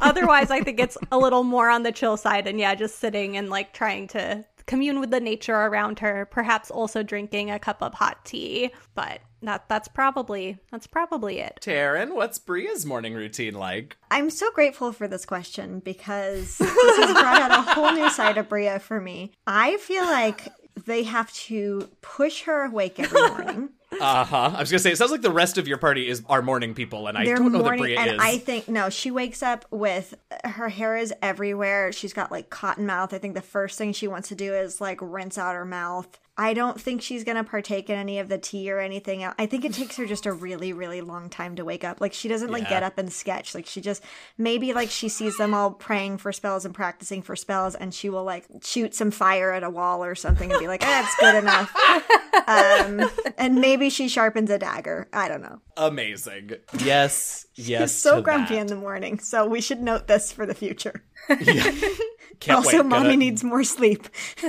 otherwise, 0.00 0.50
I 0.50 0.62
think 0.64 0.80
it's 0.80 0.96
a 1.12 1.18
little 1.18 1.44
more 1.44 1.68
on 1.68 1.82
the 1.82 1.92
chill 1.92 2.16
side, 2.16 2.46
and 2.46 2.58
yeah, 2.58 2.74
just 2.74 2.98
sitting 2.98 3.36
and 3.36 3.50
like 3.50 3.74
trying 3.74 4.08
to 4.08 4.44
commune 4.70 5.00
with 5.00 5.10
the 5.10 5.20
nature 5.20 5.56
around 5.56 5.98
her. 5.98 6.26
Perhaps 6.30 6.70
also 6.70 7.02
drinking 7.02 7.50
a 7.50 7.58
cup 7.58 7.82
of 7.82 7.92
hot 7.92 8.24
tea, 8.24 8.70
but 8.94 9.20
that 9.42 9.68
that's 9.68 9.88
probably 9.88 10.58
that's 10.70 10.86
probably 10.86 11.40
it. 11.40 11.58
Taryn, 11.60 12.14
what's 12.14 12.38
Bria's 12.38 12.86
morning 12.86 13.14
routine 13.14 13.54
like? 13.54 13.96
I'm 14.10 14.30
so 14.30 14.50
grateful 14.52 14.92
for 14.92 15.08
this 15.08 15.26
question 15.26 15.80
because 15.80 16.56
this 16.58 16.96
has 16.98 17.12
brought 17.12 17.42
out 17.42 17.50
a 17.50 17.72
whole 17.72 17.92
new 17.92 18.08
side 18.10 18.38
of 18.38 18.48
Bria 18.48 18.78
for 18.78 19.00
me. 19.00 19.32
I 19.46 19.76
feel 19.78 20.04
like 20.04 20.48
they 20.86 21.02
have 21.02 21.32
to 21.32 21.88
push 22.00 22.42
her 22.42 22.64
awake 22.64 23.00
every 23.00 23.28
morning. 23.28 23.70
Uh 24.00 24.24
huh. 24.24 24.52
I 24.56 24.60
was 24.60 24.70
gonna 24.70 24.78
say 24.78 24.92
it 24.92 24.98
sounds 24.98 25.10
like 25.10 25.22
the 25.22 25.32
rest 25.32 25.58
of 25.58 25.66
your 25.66 25.78
party 25.78 26.08
is 26.08 26.22
are 26.28 26.42
morning 26.42 26.74
people, 26.74 27.06
and 27.08 27.18
I 27.18 27.24
They're 27.24 27.36
don't 27.36 27.52
know 27.52 27.58
morning, 27.58 27.72
that 27.82 27.96
Bria 27.96 28.00
and 28.00 28.10
is. 28.12 28.18
I 28.20 28.38
think 28.38 28.68
no, 28.68 28.88
she 28.88 29.10
wakes 29.10 29.42
up 29.42 29.64
with 29.70 30.14
her 30.44 30.68
hair 30.68 30.96
is 30.96 31.12
everywhere. 31.22 31.90
She's 31.92 32.12
got 32.12 32.30
like 32.30 32.50
cotton 32.50 32.86
mouth. 32.86 33.12
I 33.12 33.18
think 33.18 33.34
the 33.34 33.42
first 33.42 33.78
thing 33.78 33.92
she 33.92 34.06
wants 34.06 34.28
to 34.28 34.34
do 34.36 34.54
is 34.54 34.80
like 34.80 34.98
rinse 35.02 35.38
out 35.38 35.54
her 35.54 35.64
mouth. 35.64 36.18
I 36.38 36.54
don't 36.54 36.80
think 36.80 37.02
she's 37.02 37.22
gonna 37.24 37.44
partake 37.44 37.90
in 37.90 37.98
any 37.98 38.18
of 38.18 38.28
the 38.28 38.38
tea 38.38 38.70
or 38.70 38.78
anything 38.78 39.22
else. 39.22 39.34
I 39.38 39.44
think 39.44 39.64
it 39.66 39.74
takes 39.74 39.96
her 39.96 40.06
just 40.06 40.24
a 40.24 40.32
really, 40.32 40.72
really 40.72 41.02
long 41.02 41.28
time 41.28 41.56
to 41.56 41.64
wake 41.66 41.84
up. 41.84 42.00
Like 42.00 42.14
she 42.14 42.28
doesn't 42.28 42.50
like 42.50 42.62
Yeah. 42.62 42.70
get 42.70 42.82
up 42.84 42.96
and 42.96 43.12
sketch. 43.12 43.54
Like 43.54 43.66
she 43.66 43.80
just 43.82 44.02
maybe 44.38 44.72
like 44.72 44.88
she 44.90 45.08
sees 45.10 45.36
them 45.36 45.52
all 45.52 45.72
praying 45.72 46.18
for 46.18 46.32
spells 46.32 46.64
and 46.64 46.72
practicing 46.74 47.20
for 47.22 47.36
spells, 47.36 47.74
and 47.74 47.92
she 47.92 48.08
will 48.08 48.24
like 48.24 48.46
shoot 48.62 48.94
some 48.94 49.10
fire 49.10 49.50
at 49.52 49.64
a 49.64 49.68
wall 49.68 50.02
or 50.04 50.14
something 50.14 50.50
and 50.50 50.58
be 50.60 50.68
like, 50.68 50.80
"That's 50.80 51.14
good 51.16 51.34
enough." 51.34 51.74
um, 52.46 53.10
and 53.36 53.56
maybe 53.56 53.79
she 53.88 54.08
sharpens 54.08 54.50
a 54.50 54.58
dagger. 54.58 55.08
I 55.12 55.28
don't 55.28 55.40
know. 55.42 55.60
Amazing. 55.76 56.52
Yes. 56.78 57.46
Yes. 57.56 57.80
He's 57.92 58.00
so 58.00 58.16
to 58.16 58.22
grumpy 58.22 58.54
that. 58.54 58.62
in 58.62 58.66
the 58.68 58.76
morning, 58.76 59.18
so 59.18 59.44
we 59.46 59.60
should 59.60 59.82
note 59.82 60.06
this 60.06 60.32
for 60.32 60.46
the 60.46 60.54
future. 60.54 61.04
Can't 61.28 62.56
also, 62.56 62.78
wait. 62.78 62.86
mommy 62.86 63.04
Gonna- 63.04 63.16
needs 63.18 63.44
more 63.44 63.64
sleep. 63.64 64.08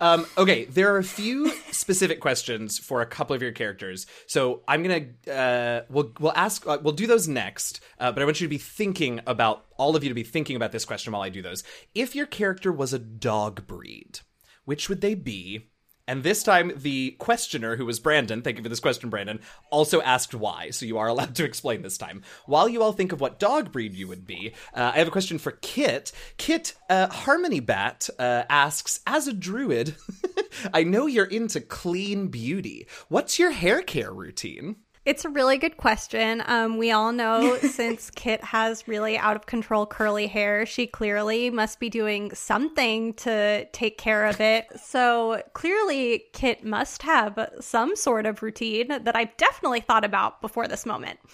Um, 0.00 0.24
okay, 0.38 0.64
there 0.64 0.94
are 0.94 0.98
a 0.98 1.04
few 1.04 1.52
specific 1.72 2.20
questions 2.20 2.78
for 2.78 3.02
a 3.02 3.06
couple 3.06 3.36
of 3.36 3.42
your 3.42 3.52
characters. 3.52 4.06
So 4.26 4.62
I'm 4.66 4.82
gonna 4.82 5.06
uh, 5.30 5.84
we'll 5.90 6.12
we'll 6.18 6.32
ask 6.34 6.66
uh, 6.66 6.78
we'll 6.82 6.94
do 6.94 7.06
those 7.06 7.28
next. 7.28 7.80
Uh, 7.98 8.10
but 8.10 8.22
I 8.22 8.24
want 8.24 8.40
you 8.40 8.46
to 8.46 8.50
be 8.50 8.56
thinking 8.58 9.20
about 9.26 9.66
all 9.76 9.96
of 9.96 10.02
you 10.02 10.08
to 10.08 10.14
be 10.14 10.22
thinking 10.22 10.56
about 10.56 10.72
this 10.72 10.84
question 10.84 11.12
while 11.12 11.22
I 11.22 11.28
do 11.28 11.42
those. 11.42 11.62
If 11.94 12.14
your 12.14 12.26
character 12.26 12.72
was 12.72 12.92
a 12.94 12.98
dog 12.98 13.66
breed, 13.66 14.20
which 14.64 14.88
would 14.88 15.00
they 15.02 15.14
be? 15.14 15.69
And 16.10 16.24
this 16.24 16.42
time, 16.42 16.72
the 16.74 17.12
questioner, 17.20 17.76
who 17.76 17.86
was 17.86 18.00
Brandon, 18.00 18.42
thank 18.42 18.56
you 18.56 18.64
for 18.64 18.68
this 18.68 18.80
question, 18.80 19.10
Brandon, 19.10 19.38
also 19.70 20.00
asked 20.00 20.34
why. 20.34 20.70
So 20.70 20.84
you 20.84 20.98
are 20.98 21.06
allowed 21.06 21.36
to 21.36 21.44
explain 21.44 21.82
this 21.82 21.96
time. 21.96 22.22
While 22.46 22.68
you 22.68 22.82
all 22.82 22.90
think 22.90 23.12
of 23.12 23.20
what 23.20 23.38
dog 23.38 23.70
breed 23.70 23.94
you 23.94 24.08
would 24.08 24.26
be, 24.26 24.52
uh, 24.74 24.90
I 24.92 24.98
have 24.98 25.06
a 25.06 25.12
question 25.12 25.38
for 25.38 25.52
Kit. 25.52 26.10
Kit, 26.36 26.74
uh, 26.88 27.06
Harmony 27.06 27.60
Bat 27.60 28.10
uh, 28.18 28.42
asks, 28.50 28.98
as 29.06 29.28
a 29.28 29.32
druid, 29.32 29.94
I 30.74 30.82
know 30.82 31.06
you're 31.06 31.26
into 31.26 31.60
clean 31.60 32.26
beauty. 32.26 32.88
What's 33.06 33.38
your 33.38 33.52
hair 33.52 33.80
care 33.80 34.12
routine? 34.12 34.78
It's 35.06 35.24
a 35.24 35.30
really 35.30 35.56
good 35.56 35.78
question. 35.78 36.42
Um, 36.46 36.76
we 36.76 36.90
all 36.90 37.10
know 37.10 37.56
since 37.58 38.10
Kit 38.10 38.44
has 38.44 38.86
really 38.86 39.16
out 39.16 39.34
of 39.34 39.46
control 39.46 39.86
curly 39.86 40.26
hair, 40.26 40.66
she 40.66 40.86
clearly 40.86 41.48
must 41.48 41.80
be 41.80 41.88
doing 41.88 42.34
something 42.34 43.14
to 43.14 43.64
take 43.72 43.96
care 43.96 44.26
of 44.26 44.40
it. 44.40 44.66
So 44.78 45.42
clearly, 45.54 46.24
Kit 46.32 46.64
must 46.64 47.02
have 47.02 47.50
some 47.60 47.96
sort 47.96 48.26
of 48.26 48.42
routine 48.42 48.88
that 48.88 49.16
I've 49.16 49.34
definitely 49.38 49.80
thought 49.80 50.04
about 50.04 50.42
before 50.42 50.68
this 50.68 50.84
moment. 50.84 51.18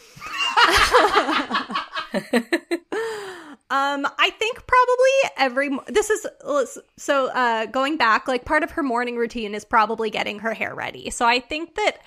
Um, 3.69 4.07
I 4.21 4.31
think 4.39 4.63
probably 4.65 5.37
every 5.37 5.71
this 5.93 6.09
is 6.09 6.25
so 6.97 7.27
uh 7.33 7.67
going 7.67 7.97
back 7.97 8.29
like 8.29 8.45
part 8.45 8.63
of 8.63 8.71
her 8.71 8.83
morning 8.85 9.17
routine 9.17 9.57
is 9.57 9.65
probably 9.65 10.09
getting 10.09 10.39
her 10.39 10.55
hair 10.55 10.73
ready. 10.73 11.11
So 11.11 11.27
I 11.27 11.41
think 11.41 11.75
that 11.75 11.99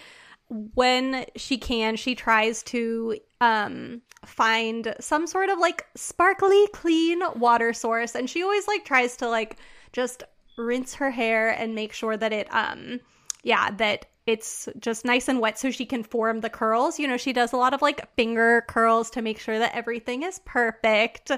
when 0.50 1.26
she 1.36 1.58
can, 1.58 1.96
she 1.96 2.16
tries 2.16 2.64
to 2.64 3.18
um 3.42 4.02
find 4.26 4.94
some 5.00 5.26
sort 5.26 5.50
of 5.50 5.60
like 5.60 5.86
sparkly 5.96 6.68
clean 6.74 7.22
water 7.36 7.72
source 7.72 8.16
and 8.16 8.30
she 8.30 8.44
always 8.44 8.68
like 8.68 8.84
tries 8.84 9.16
to 9.16 9.30
like 9.30 9.56
just 9.94 10.24
rinse 10.58 10.94
her 10.96 11.10
hair 11.10 11.50
and 11.52 11.74
make 11.74 11.94
sure 11.94 12.18
that 12.18 12.34
it 12.34 12.54
um 12.54 13.00
yeah, 13.44 13.72
that 13.72 14.06
it's 14.26 14.70
just 14.80 15.06
nice 15.06 15.28
and 15.28 15.40
wet 15.40 15.58
so 15.58 15.72
she 15.72 15.86
can 15.86 16.04
form 16.04 16.42
the 16.42 16.50
curls. 16.50 17.00
You 17.00 17.08
know, 17.08 17.18
she 17.18 17.34
does 17.34 17.52
a 17.52 17.58
lot 17.58 17.74
of 17.74 17.82
like 17.82 18.14
finger 18.16 18.64
curls 18.68 19.10
to 19.12 19.24
make 19.24 19.40
sure 19.40 19.58
that 19.58 19.76
everything 19.76 20.22
is 20.22 20.40
perfect. 20.46 21.32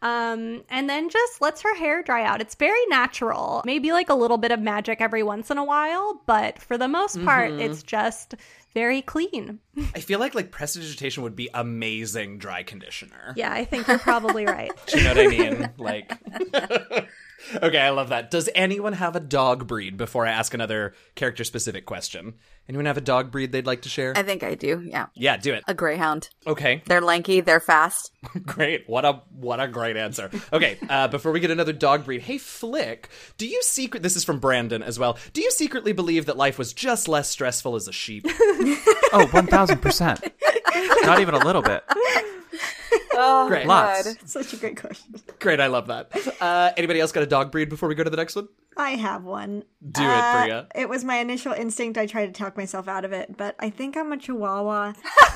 Um, 0.00 0.62
and 0.70 0.88
then 0.88 1.10
just 1.10 1.42
lets 1.42 1.60
her 1.62 1.74
hair 1.76 2.02
dry 2.02 2.24
out. 2.24 2.40
It's 2.40 2.54
very 2.54 2.84
natural. 2.86 3.62
Maybe 3.66 3.92
like 3.92 4.08
a 4.08 4.14
little 4.14 4.38
bit 4.38 4.50
of 4.50 4.60
magic 4.60 5.00
every 5.00 5.22
once 5.22 5.50
in 5.50 5.58
a 5.58 5.64
while, 5.64 6.22
but 6.24 6.58
for 6.58 6.78
the 6.78 6.88
most 6.88 7.22
part, 7.22 7.50
mm-hmm. 7.50 7.60
it's 7.60 7.82
just 7.82 8.34
very 8.74 9.02
clean. 9.02 9.60
I 9.94 10.00
feel 10.00 10.18
like 10.18 10.34
like 10.34 10.50
prestidigitation 10.50 11.22
would 11.22 11.36
be 11.36 11.48
amazing 11.54 12.38
dry 12.38 12.62
conditioner. 12.62 13.34
Yeah, 13.36 13.52
I 13.52 13.64
think 13.64 13.86
you're 13.88 13.98
probably 13.98 14.46
right. 14.46 14.70
Do 14.86 14.98
you 14.98 15.04
know 15.04 15.14
what 15.14 15.20
I 15.20 15.26
mean? 15.28 15.70
Like 15.78 16.12
Okay, 17.54 17.78
I 17.78 17.90
love 17.90 18.08
that. 18.10 18.30
Does 18.30 18.48
anyone 18.54 18.94
have 18.94 19.16
a 19.16 19.20
dog 19.20 19.66
breed 19.66 19.96
before 19.96 20.26
I 20.26 20.30
ask 20.30 20.54
another 20.54 20.94
character 21.14 21.44
specific 21.44 21.86
question? 21.86 22.34
Anyone 22.68 22.86
have 22.86 22.98
a 22.98 23.02
dog 23.02 23.30
breed 23.30 23.52
they'd 23.52 23.66
like 23.66 23.82
to 23.82 23.88
share? 23.88 24.12
I 24.16 24.22
think 24.22 24.42
I 24.42 24.54
do. 24.54 24.82
Yeah. 24.84 25.06
Yeah, 25.14 25.36
do 25.36 25.54
it. 25.54 25.64
A 25.66 25.74
greyhound. 25.74 26.28
Okay. 26.46 26.82
They're 26.86 27.00
lanky, 27.00 27.40
they're 27.40 27.60
fast. 27.60 28.12
great. 28.44 28.88
What 28.88 29.04
a 29.04 29.22
what 29.30 29.60
a 29.60 29.68
great 29.68 29.96
answer. 29.96 30.30
Okay, 30.52 30.78
uh, 30.88 31.08
before 31.08 31.32
we 31.32 31.40
get 31.40 31.50
another 31.50 31.72
dog 31.72 32.04
breed, 32.04 32.22
hey 32.22 32.38
Flick, 32.38 33.08
do 33.38 33.46
you 33.46 33.62
secret 33.62 34.02
this 34.02 34.16
is 34.16 34.24
from 34.24 34.38
Brandon 34.40 34.82
as 34.82 34.98
well. 34.98 35.16
Do 35.32 35.40
you 35.40 35.50
secretly 35.50 35.92
believe 35.92 36.26
that 36.26 36.36
life 36.36 36.58
was 36.58 36.72
just 36.72 37.08
less 37.08 37.28
stressful 37.30 37.74
as 37.76 37.88
a 37.88 37.92
sheep? 37.92 38.26
oh, 39.12 39.26
1000%. 39.26 41.06
Not 41.06 41.20
even 41.20 41.34
a 41.34 41.44
little 41.44 41.62
bit. 41.62 41.84
Oh, 43.20 43.48
great. 43.48 43.66
Lots. 43.66 44.16
Such 44.30 44.52
a 44.52 44.56
great 44.56 44.80
question. 44.80 45.14
Great, 45.40 45.60
I 45.60 45.66
love 45.66 45.88
that. 45.88 46.12
Uh, 46.40 46.70
anybody 46.76 47.00
else 47.00 47.10
got 47.10 47.22
a 47.22 47.26
dog 47.26 47.50
breed 47.50 47.68
before 47.68 47.88
we 47.88 47.94
go 47.94 48.04
to 48.04 48.10
the 48.10 48.16
next 48.16 48.36
one? 48.36 48.48
I 48.76 48.90
have 48.90 49.24
one. 49.24 49.64
Do 49.90 50.04
uh, 50.04 50.06
it, 50.06 50.44
Bria. 50.44 50.66
It 50.74 50.88
was 50.88 51.02
my 51.02 51.16
initial 51.16 51.52
instinct. 51.52 51.98
I 51.98 52.06
tried 52.06 52.26
to 52.26 52.32
talk 52.32 52.56
myself 52.56 52.86
out 52.86 53.04
of 53.04 53.12
it, 53.12 53.36
but 53.36 53.56
I 53.58 53.70
think 53.70 53.96
I'm 53.96 54.12
a 54.12 54.16
Chihuahua. 54.16 54.86
um, 54.86 54.94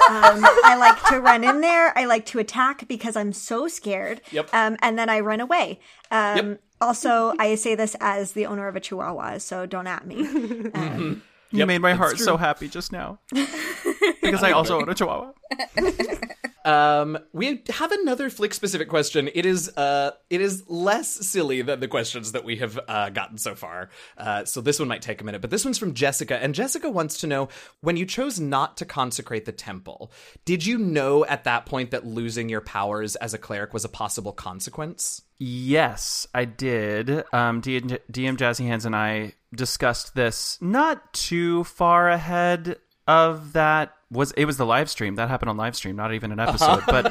I 0.08 0.76
like 0.78 1.02
to 1.06 1.20
run 1.20 1.42
in 1.42 1.60
there. 1.60 1.96
I 1.98 2.04
like 2.04 2.24
to 2.26 2.38
attack 2.38 2.86
because 2.86 3.16
I'm 3.16 3.32
so 3.32 3.66
scared. 3.66 4.20
Yep. 4.30 4.54
Um, 4.54 4.76
and 4.80 4.96
then 4.96 5.10
I 5.10 5.20
run 5.20 5.40
away. 5.40 5.80
Um, 6.12 6.36
yep. 6.36 6.60
Also, 6.80 7.34
I 7.38 7.56
say 7.56 7.74
this 7.74 7.96
as 8.00 8.32
the 8.32 8.46
owner 8.46 8.68
of 8.68 8.76
a 8.76 8.80
Chihuahua, 8.80 9.38
so 9.38 9.66
don't 9.66 9.86
at 9.86 10.06
me. 10.06 10.22
Um, 10.74 11.22
you 11.52 11.60
yep, 11.60 11.68
made 11.68 11.80
my 11.80 11.94
heart 11.94 12.16
true. 12.16 12.24
so 12.24 12.36
happy 12.36 12.68
just 12.68 12.92
now. 12.92 13.18
because 13.32 14.42
I 14.42 14.52
also 14.52 14.80
own 14.80 14.88
a 14.88 14.94
Chihuahua. 14.94 15.32
Um, 16.64 17.18
we 17.32 17.62
have 17.70 17.92
another 17.92 18.30
flick 18.30 18.54
specific 18.54 18.88
question. 18.88 19.28
It 19.34 19.46
is 19.46 19.68
uh, 19.76 20.12
it 20.30 20.40
is 20.40 20.64
less 20.68 21.08
silly 21.08 21.62
than 21.62 21.80
the 21.80 21.88
questions 21.88 22.32
that 22.32 22.44
we 22.44 22.56
have 22.56 22.78
uh, 22.86 23.10
gotten 23.10 23.38
so 23.38 23.54
far. 23.54 23.90
Uh, 24.16 24.44
so 24.44 24.60
this 24.60 24.78
one 24.78 24.88
might 24.88 25.02
take 25.02 25.20
a 25.20 25.24
minute, 25.24 25.40
but 25.40 25.50
this 25.50 25.64
one's 25.64 25.78
from 25.78 25.94
Jessica, 25.94 26.36
and 26.42 26.54
Jessica 26.54 26.88
wants 26.90 27.18
to 27.20 27.26
know 27.26 27.48
when 27.80 27.96
you 27.96 28.06
chose 28.06 28.38
not 28.38 28.76
to 28.76 28.84
consecrate 28.84 29.44
the 29.44 29.52
temple. 29.52 30.12
Did 30.44 30.64
you 30.64 30.78
know 30.78 31.24
at 31.24 31.44
that 31.44 31.66
point 31.66 31.90
that 31.90 32.06
losing 32.06 32.48
your 32.48 32.60
powers 32.60 33.16
as 33.16 33.34
a 33.34 33.38
cleric 33.38 33.72
was 33.72 33.84
a 33.84 33.88
possible 33.88 34.32
consequence? 34.32 35.22
Yes, 35.38 36.28
I 36.32 36.44
did. 36.44 37.10
Um, 37.32 37.60
DM 37.60 37.98
Jazzy 38.08 38.66
Hands 38.66 38.84
and 38.86 38.94
I 38.94 39.32
discussed 39.54 40.14
this 40.14 40.58
not 40.60 41.12
too 41.12 41.64
far 41.64 42.08
ahead 42.10 42.76
of 43.06 43.52
that. 43.52 43.94
Was 44.10 44.32
it 44.32 44.44
was 44.44 44.56
the 44.56 44.66
live 44.66 44.90
stream. 44.90 45.14
That 45.16 45.28
happened 45.28 45.50
on 45.50 45.56
live 45.56 45.74
stream 45.76 45.96
not 45.96 46.12
even 46.12 46.32
an 46.32 46.40
episode. 46.40 46.82
Uh-huh. 46.86 47.02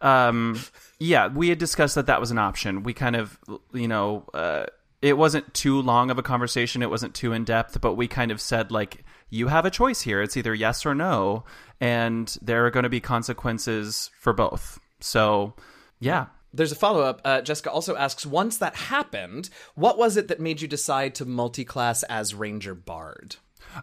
but 0.00 0.04
um 0.06 0.58
yeah 0.98 1.28
we 1.28 1.48
had 1.48 1.58
discussed 1.58 1.94
that 1.94 2.06
that 2.06 2.20
was 2.20 2.30
an 2.30 2.38
option. 2.38 2.82
We 2.82 2.94
kind 2.94 3.16
of 3.16 3.38
you 3.72 3.88
know 3.88 4.24
uh 4.34 4.66
it 5.02 5.16
wasn't 5.16 5.52
too 5.54 5.80
long 5.80 6.10
of 6.10 6.18
a 6.18 6.22
conversation. 6.22 6.82
It 6.82 6.90
wasn't 6.90 7.14
too 7.14 7.32
in 7.32 7.44
depth 7.44 7.80
but 7.80 7.94
we 7.94 8.08
kind 8.08 8.30
of 8.30 8.40
said 8.40 8.70
like 8.70 9.04
you 9.30 9.48
have 9.48 9.64
a 9.64 9.70
choice 9.70 10.02
here. 10.02 10.22
It's 10.22 10.36
either 10.36 10.54
yes 10.54 10.84
or 10.84 10.94
no 10.94 11.44
and 11.80 12.36
there 12.42 12.66
are 12.66 12.70
going 12.70 12.82
to 12.82 12.90
be 12.90 13.00
consequences 13.00 14.10
for 14.18 14.32
both. 14.32 14.78
So 15.00 15.54
yeah 15.98 16.26
there's 16.52 16.72
a 16.72 16.76
follow 16.76 17.02
up. 17.02 17.20
Uh, 17.24 17.40
Jessica 17.40 17.70
also 17.70 17.96
asks 17.96 18.26
Once 18.26 18.58
that 18.58 18.74
happened, 18.76 19.50
what 19.74 19.98
was 19.98 20.16
it 20.16 20.28
that 20.28 20.40
made 20.40 20.60
you 20.60 20.68
decide 20.68 21.14
to 21.16 21.24
multi 21.24 21.64
class 21.64 22.02
as 22.04 22.34
Ranger 22.34 22.74
Bard? 22.74 23.36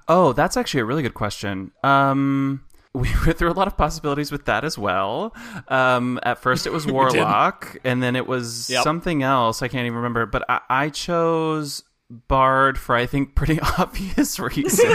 Oh, 0.07 0.34
that's 0.34 0.57
actually 0.57 0.82
a 0.82 0.86
really 0.86 1.03
good 1.03 1.13
question. 1.13 1.72
Um, 1.84 2.63
we 2.93 3.09
went 3.26 3.38
through 3.38 3.51
a 3.51 3.53
lot 3.53 3.68
of 3.68 3.78
possibilities 3.78 4.32
with 4.32 4.45
that 4.45 4.63
as 4.63 4.78
well. 4.78 5.36
Um, 5.68 6.20
at 6.24 6.39
first, 6.39 6.65
it 6.65 6.72
was 6.72 6.88
Warlock, 6.91 7.78
and 7.84 8.01
then 8.01 8.15
it 8.15 8.28
was 8.28 8.70
yep. 8.70 8.84
something 8.84 9.24
else. 9.24 9.61
I 9.61 9.68
can't 9.68 9.86
even 9.86 9.97
remember. 9.97 10.26
But 10.26 10.45
I, 10.49 10.61
I 10.70 10.89
chose 10.89 11.84
Bard 12.09 12.78
for 12.78 12.95
I 12.95 13.05
think 13.05 13.36
pretty 13.36 13.59
obvious 13.78 14.39
reasons 14.39 14.80
um, 14.80 14.88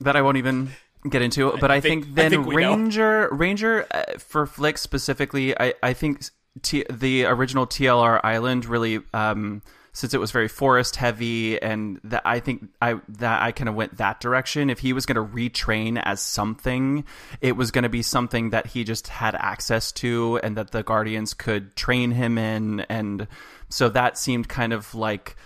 that 0.00 0.14
I 0.14 0.22
won't 0.22 0.38
even 0.38 0.70
get 1.08 1.22
into. 1.22 1.48
it. 1.48 1.60
But 1.60 1.70
I, 1.70 1.76
I 1.76 1.80
think, 1.80 2.04
think, 2.04 2.16
then 2.16 2.26
I 2.26 2.28
think 2.30 2.54
Ranger, 2.54 3.28
know. 3.30 3.36
Ranger 3.36 3.86
uh, 3.90 4.18
for 4.18 4.46
Flick 4.46 4.78
specifically, 4.78 5.58
I 5.58 5.74
I 5.82 5.92
think 5.92 6.22
T- 6.62 6.86
the 6.90 7.24
original 7.26 7.66
TLR 7.66 8.20
Island 8.24 8.66
really. 8.66 9.00
Um, 9.12 9.62
since 9.94 10.14
it 10.14 10.20
was 10.20 10.30
very 10.30 10.46
forest 10.46 10.94
heavy 10.94 11.60
and 11.60 11.98
that 12.04 12.22
I 12.24 12.38
think 12.38 12.68
I 12.80 13.00
that 13.08 13.42
I 13.42 13.50
kind 13.50 13.68
of 13.68 13.74
went 13.74 13.96
that 13.96 14.20
direction. 14.20 14.70
If 14.70 14.78
he 14.78 14.92
was 14.92 15.06
going 15.06 15.16
to 15.16 15.34
retrain 15.34 16.00
as 16.04 16.20
something, 16.20 17.04
it 17.40 17.56
was 17.56 17.72
going 17.72 17.82
to 17.82 17.88
be 17.88 18.02
something 18.02 18.50
that 18.50 18.68
he 18.68 18.84
just 18.84 19.08
had 19.08 19.34
access 19.34 19.90
to 19.92 20.38
and 20.44 20.56
that 20.56 20.70
the 20.70 20.84
Guardians 20.84 21.34
could 21.34 21.74
train 21.74 22.12
him 22.12 22.38
in 22.38 22.80
and 22.82 23.26
so 23.70 23.88
that 23.88 24.16
seemed 24.16 24.48
kind 24.48 24.72
of 24.72 24.94
like 24.94 25.36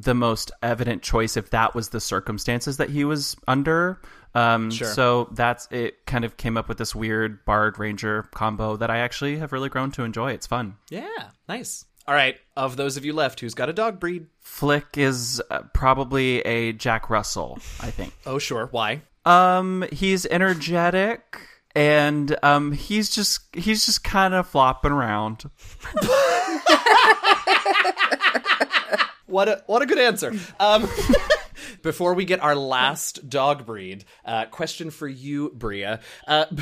the 0.00 0.14
most 0.14 0.50
evident 0.62 1.02
choice 1.02 1.36
if 1.36 1.50
that 1.50 1.74
was 1.74 1.88
the 1.88 2.00
circumstances 2.00 2.76
that 2.76 2.90
he 2.90 3.04
was 3.04 3.36
under. 3.46 4.00
Um, 4.34 4.70
sure. 4.70 4.88
So 4.88 5.28
that's 5.32 5.66
it. 5.70 6.06
Kind 6.06 6.24
of 6.24 6.36
came 6.36 6.56
up 6.56 6.68
with 6.68 6.78
this 6.78 6.94
weird 6.94 7.44
Bard 7.44 7.78
Ranger 7.78 8.28
combo 8.34 8.76
that 8.76 8.90
I 8.90 8.98
actually 8.98 9.38
have 9.38 9.52
really 9.52 9.68
grown 9.68 9.90
to 9.92 10.04
enjoy. 10.04 10.32
It's 10.32 10.46
fun. 10.46 10.76
Yeah, 10.90 11.08
nice. 11.48 11.84
All 12.06 12.14
right, 12.14 12.36
of 12.56 12.76
those 12.76 12.96
of 12.96 13.04
you 13.04 13.12
left, 13.12 13.40
who's 13.40 13.54
got 13.54 13.68
a 13.68 13.72
dog 13.74 14.00
breed? 14.00 14.26
Flick 14.40 14.96
is 14.96 15.42
uh, 15.50 15.62
probably 15.74 16.40
a 16.40 16.72
Jack 16.72 17.10
Russell, 17.10 17.58
I 17.80 17.90
think. 17.90 18.14
oh, 18.26 18.38
sure. 18.38 18.68
Why? 18.70 19.02
Um, 19.26 19.84
he's 19.92 20.24
energetic 20.24 21.40
and 21.74 22.34
um 22.42 22.72
he's 22.72 23.10
just 23.10 23.40
he's 23.54 23.84
just 23.84 24.02
kind 24.02 24.34
of 24.34 24.48
flopping 24.48 24.90
around. 24.90 25.44
what 29.28 29.48
a 29.48 29.62
what 29.66 29.82
a 29.82 29.86
good 29.86 29.98
answer. 29.98 30.32
Um 30.58 30.88
before 31.82 32.14
we 32.14 32.24
get 32.24 32.40
our 32.40 32.54
last 32.54 33.28
dog 33.28 33.66
breed, 33.66 34.04
uh 34.24 34.46
question 34.46 34.90
for 34.90 35.08
you, 35.08 35.50
Bria. 35.54 36.00
Uh 36.26 36.46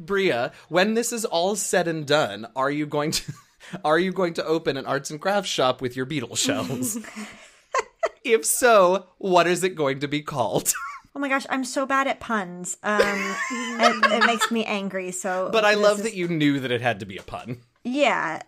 Bria, 0.00 0.52
when 0.68 0.94
this 0.94 1.12
is 1.12 1.24
all 1.26 1.56
said 1.56 1.86
and 1.86 2.06
done, 2.06 2.46
are 2.56 2.70
you 2.70 2.86
going 2.86 3.10
to 3.12 3.32
are 3.84 3.98
you 3.98 4.12
going 4.12 4.34
to 4.34 4.44
open 4.44 4.76
an 4.76 4.86
arts 4.86 5.10
and 5.10 5.20
crafts 5.20 5.50
shop 5.50 5.82
with 5.82 5.94
your 5.94 6.06
beetle 6.06 6.36
shells? 6.36 6.98
if 8.24 8.44
so, 8.44 9.06
what 9.18 9.46
is 9.46 9.62
it 9.62 9.74
going 9.74 10.00
to 10.00 10.08
be 10.08 10.22
called? 10.22 10.72
Oh 11.14 11.18
my 11.18 11.28
gosh, 11.28 11.44
I'm 11.50 11.64
so 11.64 11.86
bad 11.86 12.06
at 12.06 12.20
puns. 12.20 12.76
Um, 12.82 13.00
it, 13.02 14.12
it, 14.12 14.26
makes 14.26 14.50
me 14.50 14.64
angry. 14.64 15.10
So, 15.10 15.50
but 15.52 15.64
I 15.64 15.74
love 15.74 15.98
is... 15.98 16.04
that 16.04 16.14
you 16.14 16.28
knew 16.28 16.60
that 16.60 16.70
it 16.70 16.80
had 16.80 17.00
to 17.00 17.06
be 17.06 17.16
a 17.16 17.22
pun. 17.22 17.58
Yeah, 17.82 18.42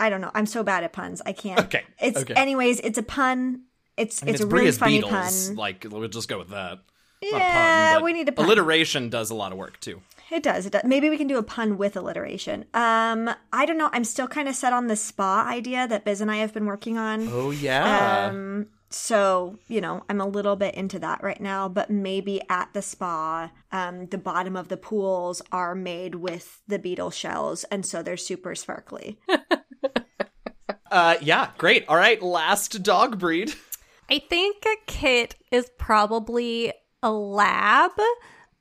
I 0.00 0.10
don't 0.10 0.20
know. 0.20 0.30
I'm 0.34 0.46
so 0.46 0.62
bad 0.62 0.84
at 0.84 0.92
puns. 0.92 1.22
I 1.24 1.32
can't. 1.32 1.60
Okay. 1.60 1.82
It's 2.00 2.18
okay. 2.18 2.34
anyways. 2.34 2.80
It's 2.80 2.98
a 2.98 3.02
pun. 3.02 3.62
It's 3.96 4.22
I 4.22 4.26
mean, 4.26 4.34
it's, 4.34 4.42
it's, 4.42 4.52
a 4.52 4.54
really 4.54 4.72
funny 4.72 5.02
Beatles. 5.02 5.48
pun. 5.48 5.56
Like 5.56 5.86
we'll 5.88 6.06
just 6.08 6.28
go 6.28 6.38
with 6.38 6.50
that. 6.50 6.78
Yeah, 7.20 7.94
pun, 7.94 8.04
we 8.04 8.12
need 8.12 8.28
a 8.28 8.32
pun. 8.32 8.44
Alliteration 8.44 9.10
does 9.10 9.30
a 9.30 9.34
lot 9.34 9.52
of 9.52 9.58
work 9.58 9.80
too. 9.80 10.02
It 10.30 10.42
does. 10.42 10.66
It 10.66 10.72
does. 10.72 10.84
Maybe 10.84 11.10
we 11.10 11.16
can 11.16 11.26
do 11.26 11.38
a 11.38 11.42
pun 11.42 11.78
with 11.78 11.96
alliteration. 11.96 12.66
Um, 12.74 13.30
I 13.52 13.64
don't 13.66 13.78
know. 13.78 13.90
I'm 13.92 14.04
still 14.04 14.28
kind 14.28 14.48
of 14.48 14.54
set 14.54 14.72
on 14.72 14.86
the 14.86 14.96
spa 14.96 15.46
idea 15.48 15.88
that 15.88 16.04
Biz 16.04 16.20
and 16.20 16.30
I 16.30 16.36
have 16.36 16.52
been 16.52 16.66
working 16.66 16.98
on. 16.98 17.28
Oh 17.32 17.50
yeah. 17.50 18.28
Um, 18.28 18.68
so 18.90 19.58
you 19.68 19.80
know 19.80 20.02
i'm 20.08 20.20
a 20.20 20.26
little 20.26 20.56
bit 20.56 20.74
into 20.74 20.98
that 20.98 21.22
right 21.22 21.40
now 21.40 21.68
but 21.68 21.90
maybe 21.90 22.40
at 22.48 22.72
the 22.72 22.82
spa 22.82 23.50
um, 23.70 24.06
the 24.06 24.18
bottom 24.18 24.56
of 24.56 24.68
the 24.68 24.76
pools 24.76 25.42
are 25.52 25.74
made 25.74 26.14
with 26.14 26.62
the 26.66 26.78
beetle 26.78 27.10
shells 27.10 27.64
and 27.64 27.84
so 27.84 28.02
they're 28.02 28.16
super 28.16 28.54
sparkly 28.54 29.18
Uh, 30.90 31.16
yeah, 31.20 31.50
great. 31.58 31.84
All 31.88 31.96
right, 31.96 32.20
last 32.22 32.82
dog 32.82 33.18
breed. 33.18 33.52
I 34.10 34.20
think 34.20 34.64
a 34.66 34.76
Kit 34.86 35.34
is 35.52 35.70
probably 35.78 36.72
a 37.02 37.10
lab 37.12 37.92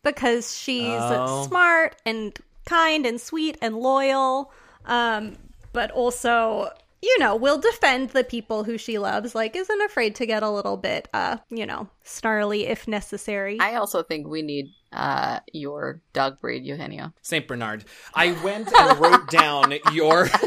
because 0.04 0.58
she's 0.58 1.00
Oh. 1.00 1.46
smart 1.48 1.96
and 2.06 2.38
kind 2.66 3.06
and 3.06 3.20
sweet 3.20 3.58
and 3.62 3.78
loyal. 3.78 4.52
Um, 4.86 5.38
but 5.74 5.92
also, 5.92 6.70
you 7.02 7.18
know, 7.20 7.36
will 7.36 7.58
defend 7.60 8.10
the 8.10 8.24
people 8.24 8.64
who 8.64 8.78
she 8.78 8.98
loves, 9.00 9.34
like 9.36 9.56
isn't 9.56 9.82
afraid 9.82 10.16
to 10.16 10.26
get 10.26 10.44
a 10.44 10.50
little 10.50 10.78
bit 10.78 11.08
uh, 11.14 11.38
you 11.50 11.66
know, 11.66 11.88
snarly 12.04 12.68
if 12.68 12.88
necessary. 12.88 13.58
I 13.60 13.76
also 13.76 14.04
think 14.04 14.28
we 14.28 14.42
need 14.42 14.68
uh 14.94 15.40
your 15.54 16.02
dog 16.14 16.40
breed, 16.40 16.66
Eugenio. 16.66 17.14
Saint 17.22 17.48
Bernard. 17.48 17.86
I 18.16 18.32
went 18.44 18.72
and 18.74 19.00
wrote 19.00 19.30
down 19.30 19.74
your. 19.94 20.30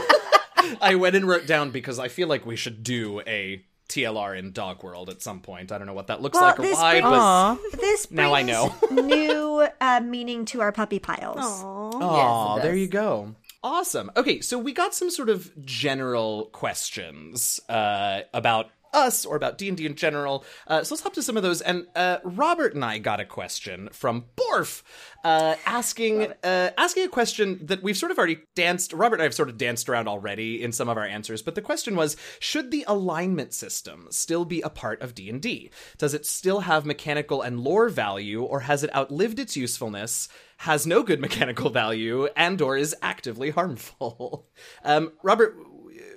I 0.80 0.94
went 0.96 1.16
and 1.16 1.26
wrote 1.26 1.46
down 1.46 1.70
because 1.70 1.98
I 1.98 2.08
feel 2.08 2.28
like 2.28 2.44
we 2.46 2.56
should 2.56 2.82
do 2.82 3.20
a 3.26 3.64
TLR 3.88 4.38
in 4.38 4.52
Dog 4.52 4.82
World 4.84 5.10
at 5.10 5.20
some 5.20 5.40
point. 5.40 5.72
I 5.72 5.78
don't 5.78 5.86
know 5.86 5.94
what 5.94 6.06
that 6.08 6.22
looks 6.22 6.34
Well, 6.34 6.44
like 6.44 6.58
or 6.60 6.62
this 6.62 6.76
why, 6.76 7.00
brings- 7.00 7.72
but 7.72 7.80
this 7.80 8.06
brings 8.06 8.16
Now 8.16 8.34
I 8.34 8.42
know. 8.42 8.74
new 8.90 9.66
uh, 9.80 10.00
meaning 10.04 10.44
to 10.46 10.60
our 10.60 10.70
puppy 10.72 10.98
piles 11.00 11.38
Aw. 11.38 11.90
Oh, 11.94 12.54
Yes, 12.56 12.64
there 12.64 12.76
you 12.76 12.86
go. 12.86 13.34
Awesome. 13.62 14.10
Okay, 14.16 14.40
so 14.40 14.58
we 14.58 14.72
got 14.72 14.94
some 14.94 15.10
sort 15.10 15.28
of 15.28 15.50
general 15.66 16.46
questions 16.46 17.60
uh, 17.68 18.20
about 18.32 18.68
us 18.92 19.24
or 19.24 19.36
about 19.36 19.58
D&D 19.58 19.84
in 19.86 19.94
general. 19.94 20.44
Uh, 20.66 20.82
so 20.82 20.94
let's 20.94 21.02
hop 21.02 21.14
to 21.14 21.22
some 21.22 21.36
of 21.36 21.42
those. 21.42 21.60
And 21.60 21.86
uh, 21.94 22.18
Robert 22.24 22.74
and 22.74 22.84
I 22.84 22.98
got 22.98 23.20
a 23.20 23.24
question 23.24 23.88
from 23.92 24.26
Borf 24.36 24.82
uh, 25.24 25.56
asking 25.66 26.32
uh, 26.42 26.70
asking 26.78 27.04
a 27.04 27.08
question 27.08 27.60
that 27.66 27.82
we've 27.82 27.96
sort 27.96 28.12
of 28.12 28.18
already 28.18 28.40
danced. 28.54 28.92
Robert 28.92 29.16
and 29.16 29.22
I 29.22 29.24
have 29.24 29.34
sort 29.34 29.48
of 29.48 29.58
danced 29.58 29.88
around 29.88 30.08
already 30.08 30.62
in 30.62 30.72
some 30.72 30.88
of 30.88 30.96
our 30.96 31.04
answers. 31.04 31.42
But 31.42 31.54
the 31.54 31.62
question 31.62 31.96
was, 31.96 32.16
should 32.38 32.70
the 32.70 32.84
alignment 32.86 33.52
system 33.52 34.08
still 34.10 34.44
be 34.44 34.60
a 34.62 34.70
part 34.70 35.02
of 35.02 35.14
D&D? 35.14 35.70
Does 35.98 36.14
it 36.14 36.26
still 36.26 36.60
have 36.60 36.86
mechanical 36.86 37.42
and 37.42 37.60
lore 37.60 37.88
value 37.88 38.42
or 38.42 38.60
has 38.60 38.82
it 38.82 38.94
outlived 38.94 39.38
its 39.38 39.56
usefulness? 39.56 40.28
has 40.60 40.86
no 40.86 41.02
good 41.02 41.20
mechanical 41.26 41.70
value 41.70 42.28
and 42.36 42.60
or 42.60 42.76
is 42.76 42.94
actively 43.02 43.50
harmful. 43.50 44.46
Um, 44.84 45.12
Robert, 45.22 45.56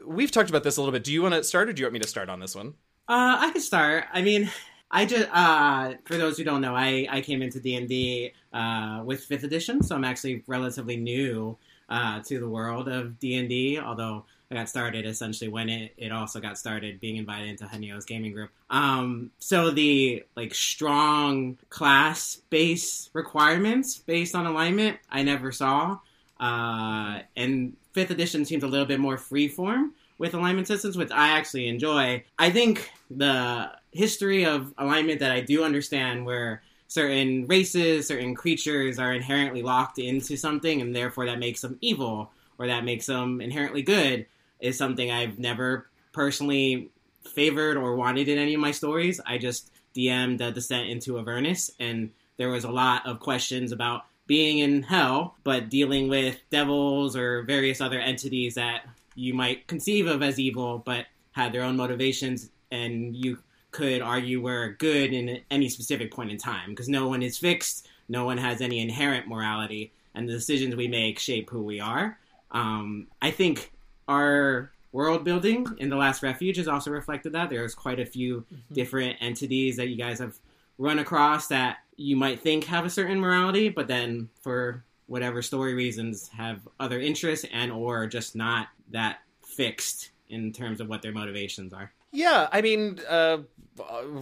we've 0.05 0.31
talked 0.31 0.49
about 0.49 0.63
this 0.63 0.77
a 0.77 0.81
little 0.81 0.91
bit. 0.91 1.03
Do 1.03 1.11
you 1.11 1.21
want 1.21 1.33
to 1.35 1.43
start 1.43 1.69
or 1.69 1.73
do 1.73 1.81
you 1.81 1.85
want 1.85 1.93
me 1.93 1.99
to 1.99 2.07
start 2.07 2.29
on 2.29 2.39
this 2.39 2.55
one? 2.55 2.73
Uh, 3.07 3.37
I 3.39 3.51
can 3.51 3.61
start. 3.61 4.05
I 4.13 4.21
mean, 4.21 4.49
I 4.89 5.05
just 5.05 5.27
uh, 5.31 5.95
for 6.05 6.17
those 6.17 6.37
who 6.37 6.43
don't 6.43 6.61
know, 6.61 6.75
I 6.75 7.07
I 7.09 7.21
came 7.21 7.41
into 7.41 7.59
D 7.59 7.75
and 7.75 7.87
D 7.87 8.31
uh, 8.53 9.01
with 9.03 9.23
fifth 9.23 9.43
edition, 9.43 9.83
so 9.83 9.95
I'm 9.95 10.03
actually 10.03 10.43
relatively 10.47 10.97
new 10.97 11.57
uh, 11.89 12.21
to 12.21 12.39
the 12.39 12.47
world 12.47 12.87
of 12.87 13.19
D 13.19 13.35
and 13.35 13.49
D. 13.49 13.79
Although 13.79 14.25
I 14.51 14.55
got 14.55 14.69
started 14.69 15.05
essentially 15.05 15.49
when 15.49 15.67
it 15.67 15.93
it 15.97 16.11
also 16.11 16.39
got 16.39 16.57
started, 16.57 16.99
being 16.99 17.17
invited 17.17 17.49
into 17.49 17.65
Henio's 17.65 18.05
gaming 18.05 18.33
group. 18.33 18.51
Um, 18.69 19.31
so 19.39 19.71
the 19.71 20.23
like 20.37 20.53
strong 20.53 21.57
class 21.69 22.41
based 22.49 23.09
requirements 23.13 23.97
based 23.97 24.35
on 24.35 24.45
alignment, 24.45 24.99
I 25.09 25.23
never 25.23 25.51
saw. 25.51 25.99
Uh, 26.39 27.19
and 27.35 27.75
fifth 27.93 28.11
edition 28.11 28.45
seems 28.45 28.63
a 28.63 28.67
little 28.67 28.85
bit 28.85 28.99
more 28.99 29.17
freeform 29.17 29.91
with 30.17 30.33
alignment 30.33 30.67
systems, 30.67 30.97
which 30.97 31.11
I 31.11 31.29
actually 31.29 31.67
enjoy. 31.67 32.23
I 32.37 32.49
think 32.49 32.91
the 33.09 33.71
history 33.91 34.45
of 34.45 34.73
alignment 34.77 35.19
that 35.19 35.31
I 35.31 35.41
do 35.41 35.63
understand, 35.63 36.25
where 36.25 36.61
certain 36.87 37.47
races, 37.47 38.07
certain 38.07 38.35
creatures 38.35 38.99
are 38.99 39.13
inherently 39.13 39.61
locked 39.61 39.99
into 39.99 40.37
something, 40.37 40.81
and 40.81 40.95
therefore 40.95 41.25
that 41.25 41.39
makes 41.39 41.61
them 41.61 41.77
evil 41.81 42.31
or 42.59 42.67
that 42.67 42.83
makes 42.83 43.07
them 43.07 43.41
inherently 43.41 43.81
good, 43.81 44.25
is 44.59 44.77
something 44.77 45.09
I've 45.09 45.39
never 45.39 45.87
personally 46.11 46.89
favored 47.23 47.77
or 47.77 47.95
wanted 47.95 48.27
in 48.27 48.37
any 48.37 48.53
of 48.53 48.59
my 48.59 48.71
stories. 48.71 49.19
I 49.25 49.37
just 49.37 49.71
DM'd 49.95 50.39
the 50.39 50.51
Descent 50.51 50.89
into 50.89 51.17
Avernus, 51.17 51.71
and 51.79 52.11
there 52.37 52.49
was 52.49 52.63
a 52.63 52.71
lot 52.71 53.05
of 53.05 53.19
questions 53.19 53.71
about 53.71 54.05
being 54.25 54.59
in 54.59 54.83
hell, 54.83 55.35
but 55.43 55.69
dealing 55.69 56.07
with 56.07 56.39
devils 56.49 57.15
or 57.15 57.43
various 57.43 57.81
other 57.81 57.99
entities 57.99 58.55
that 58.55 58.85
you 59.15 59.33
might 59.33 59.67
conceive 59.67 60.07
of 60.07 60.23
as 60.23 60.39
evil, 60.39 60.81
but 60.85 61.05
had 61.31 61.51
their 61.51 61.63
own 61.63 61.75
motivations, 61.75 62.49
and 62.71 63.15
you 63.15 63.37
could 63.71 64.01
argue 64.01 64.41
were 64.41 64.75
good 64.79 65.13
in 65.13 65.41
any 65.49 65.67
specific 65.67 66.11
point 66.11 66.31
in 66.31 66.37
time 66.37 66.69
because 66.69 66.87
no 66.87 67.07
one 67.07 67.23
is 67.23 67.37
fixed, 67.37 67.87
no 68.07 68.25
one 68.25 68.37
has 68.37 68.61
any 68.61 68.79
inherent 68.79 69.27
morality, 69.27 69.91
and 70.15 70.29
the 70.29 70.33
decisions 70.33 70.75
we 70.75 70.87
make 70.87 71.19
shape 71.19 71.49
who 71.49 71.63
we 71.63 71.79
are. 71.79 72.17
Um, 72.51 73.07
I 73.21 73.31
think 73.31 73.71
our 74.07 74.71
world 74.91 75.23
building 75.23 75.67
in 75.79 75.89
the 75.89 75.95
last 75.95 76.21
refuge 76.21 76.57
has 76.57 76.67
also 76.67 76.91
reflected 76.91 77.33
that. 77.33 77.49
There's 77.49 77.73
quite 77.73 77.99
a 77.99 78.05
few 78.05 78.45
different 78.71 79.17
entities 79.21 79.77
that 79.77 79.87
you 79.87 79.95
guys 79.95 80.19
have 80.19 80.37
run 80.77 80.99
across 80.99 81.47
that 81.47 81.77
you 81.97 82.15
might 82.15 82.41
think 82.41 82.65
have 82.65 82.85
a 82.85 82.89
certain 82.89 83.19
morality, 83.19 83.69
but 83.69 83.87
then 83.87 84.29
for 84.41 84.83
whatever 85.07 85.41
story 85.41 85.73
reasons 85.73 86.29
have 86.29 86.67
other 86.79 86.99
interests 86.99 87.45
and 87.51 87.71
or 87.71 88.07
just 88.07 88.35
not 88.35 88.67
that 88.91 89.19
fixed 89.41 90.11
in 90.29 90.51
terms 90.51 90.81
of 90.81 90.87
what 90.87 91.01
their 91.01 91.11
motivations 91.11 91.73
are. 91.73 91.91
Yeah, 92.11 92.47
I 92.51 92.61
mean, 92.61 92.99
uh, 93.09 93.39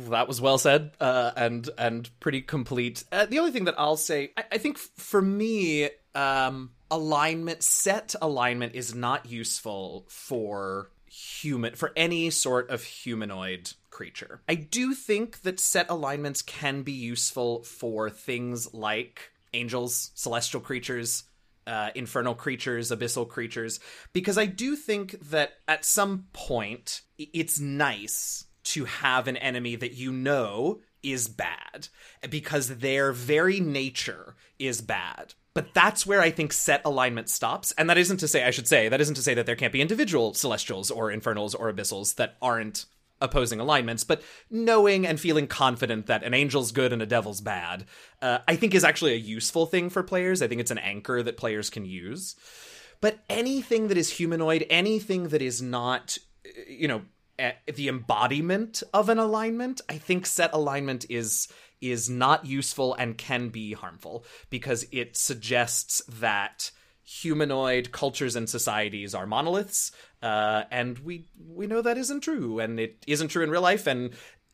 that 0.09 0.27
was 0.27 0.39
well 0.39 0.57
said 0.57 0.91
uh, 0.99 1.31
and 1.35 1.69
and 1.77 2.09
pretty 2.19 2.41
complete. 2.41 3.03
Uh, 3.11 3.25
the 3.25 3.39
only 3.39 3.51
thing 3.51 3.65
that 3.65 3.75
I'll 3.77 3.97
say, 3.97 4.31
I, 4.37 4.43
I 4.53 4.57
think 4.57 4.77
for 4.77 5.21
me, 5.21 5.89
um, 6.15 6.71
alignment, 6.89 7.63
set 7.63 8.15
alignment, 8.21 8.75
is 8.75 8.95
not 8.95 9.25
useful 9.25 10.05
for 10.07 10.89
human 11.11 11.75
for 11.75 11.91
any 11.97 12.29
sort 12.29 12.69
of 12.69 12.83
humanoid 12.83 13.73
creature. 13.89 14.41
I 14.47 14.55
do 14.55 14.93
think 14.93 15.41
that 15.41 15.59
set 15.59 15.89
alignments 15.89 16.41
can 16.41 16.83
be 16.83 16.93
useful 16.93 17.63
for 17.63 18.09
things 18.09 18.73
like 18.73 19.31
angels, 19.53 20.11
celestial 20.15 20.61
creatures, 20.61 21.25
uh, 21.67 21.89
infernal 21.95 22.33
creatures, 22.33 22.91
abyssal 22.91 23.27
creatures, 23.27 23.81
because 24.13 24.37
I 24.37 24.45
do 24.45 24.77
think 24.77 25.19
that 25.31 25.55
at 25.67 25.83
some 25.83 26.27
point 26.31 27.01
it's 27.17 27.59
nice 27.59 28.45
to 28.63 28.85
have 28.85 29.27
an 29.27 29.35
enemy 29.37 29.75
that 29.75 29.93
you 29.93 30.13
know 30.13 30.79
is 31.03 31.27
bad 31.27 31.89
because 32.29 32.77
their 32.77 33.11
very 33.11 33.59
nature 33.59 34.35
is 34.59 34.79
bad. 34.81 35.33
But 35.53 35.73
that's 35.73 36.05
where 36.05 36.21
I 36.21 36.31
think 36.31 36.53
set 36.53 36.81
alignment 36.85 37.29
stops. 37.29 37.73
And 37.73 37.89
that 37.89 37.97
isn't 37.97 38.17
to 38.17 38.27
say, 38.27 38.45
I 38.45 38.51
should 38.51 38.67
say, 38.67 38.87
that 38.87 39.01
isn't 39.01 39.15
to 39.15 39.21
say 39.21 39.33
that 39.33 39.45
there 39.45 39.55
can't 39.55 39.73
be 39.73 39.81
individual 39.81 40.33
celestials 40.33 40.89
or 40.89 41.11
infernals 41.11 41.53
or 41.53 41.71
abyssals 41.71 42.15
that 42.15 42.37
aren't 42.41 42.85
opposing 43.21 43.59
alignments, 43.59 44.03
but 44.03 44.21
knowing 44.49 45.05
and 45.05 45.19
feeling 45.19 45.47
confident 45.47 46.07
that 46.07 46.23
an 46.23 46.33
angel's 46.33 46.71
good 46.71 46.91
and 46.91 47.01
a 47.01 47.05
devil's 47.05 47.39
bad, 47.39 47.85
uh, 48.21 48.39
I 48.47 48.55
think 48.55 48.73
is 48.73 48.83
actually 48.83 49.13
a 49.13 49.17
useful 49.17 49.65
thing 49.65 49.89
for 49.89 50.03
players. 50.03 50.41
I 50.41 50.47
think 50.47 50.59
it's 50.59 50.71
an 50.71 50.79
anchor 50.79 51.21
that 51.23 51.37
players 51.37 51.69
can 51.69 51.85
use. 51.85 52.35
But 52.99 53.19
anything 53.29 53.87
that 53.87 53.97
is 53.97 54.09
humanoid, 54.09 54.65
anything 54.69 55.29
that 55.29 55.41
is 55.41 55.61
not, 55.61 56.17
uh, 56.45 56.49
you 56.67 56.87
know, 56.87 57.01
eh, 57.39 57.53
the 57.73 57.87
embodiment 57.87 58.83
of 58.93 59.09
an 59.09 59.19
alignment, 59.19 59.81
I 59.87 59.97
think 59.97 60.25
set 60.25 60.53
alignment 60.53 61.05
is 61.09 61.47
is 61.81 62.09
not 62.09 62.45
useful 62.45 62.93
and 62.95 63.17
can 63.17 63.49
be 63.49 63.73
harmful 63.73 64.25
because 64.49 64.85
it 64.91 65.17
suggests 65.17 66.01
that 66.19 66.71
humanoid 67.03 67.91
cultures 67.91 68.35
and 68.35 68.49
societies 68.49 69.13
are 69.13 69.25
monoliths, 69.25 69.91
uh, 70.21 70.63
and 70.71 70.99
we 70.99 71.25
we 71.49 71.67
know 71.67 71.81
that 71.81 71.97
isn't 71.97 72.21
true, 72.21 72.59
and 72.59 72.79
it 72.79 73.03
isn't 73.07 73.29
true 73.29 73.43
in 73.43 73.49
real 73.49 73.61
life, 73.61 73.87
and 73.87 74.11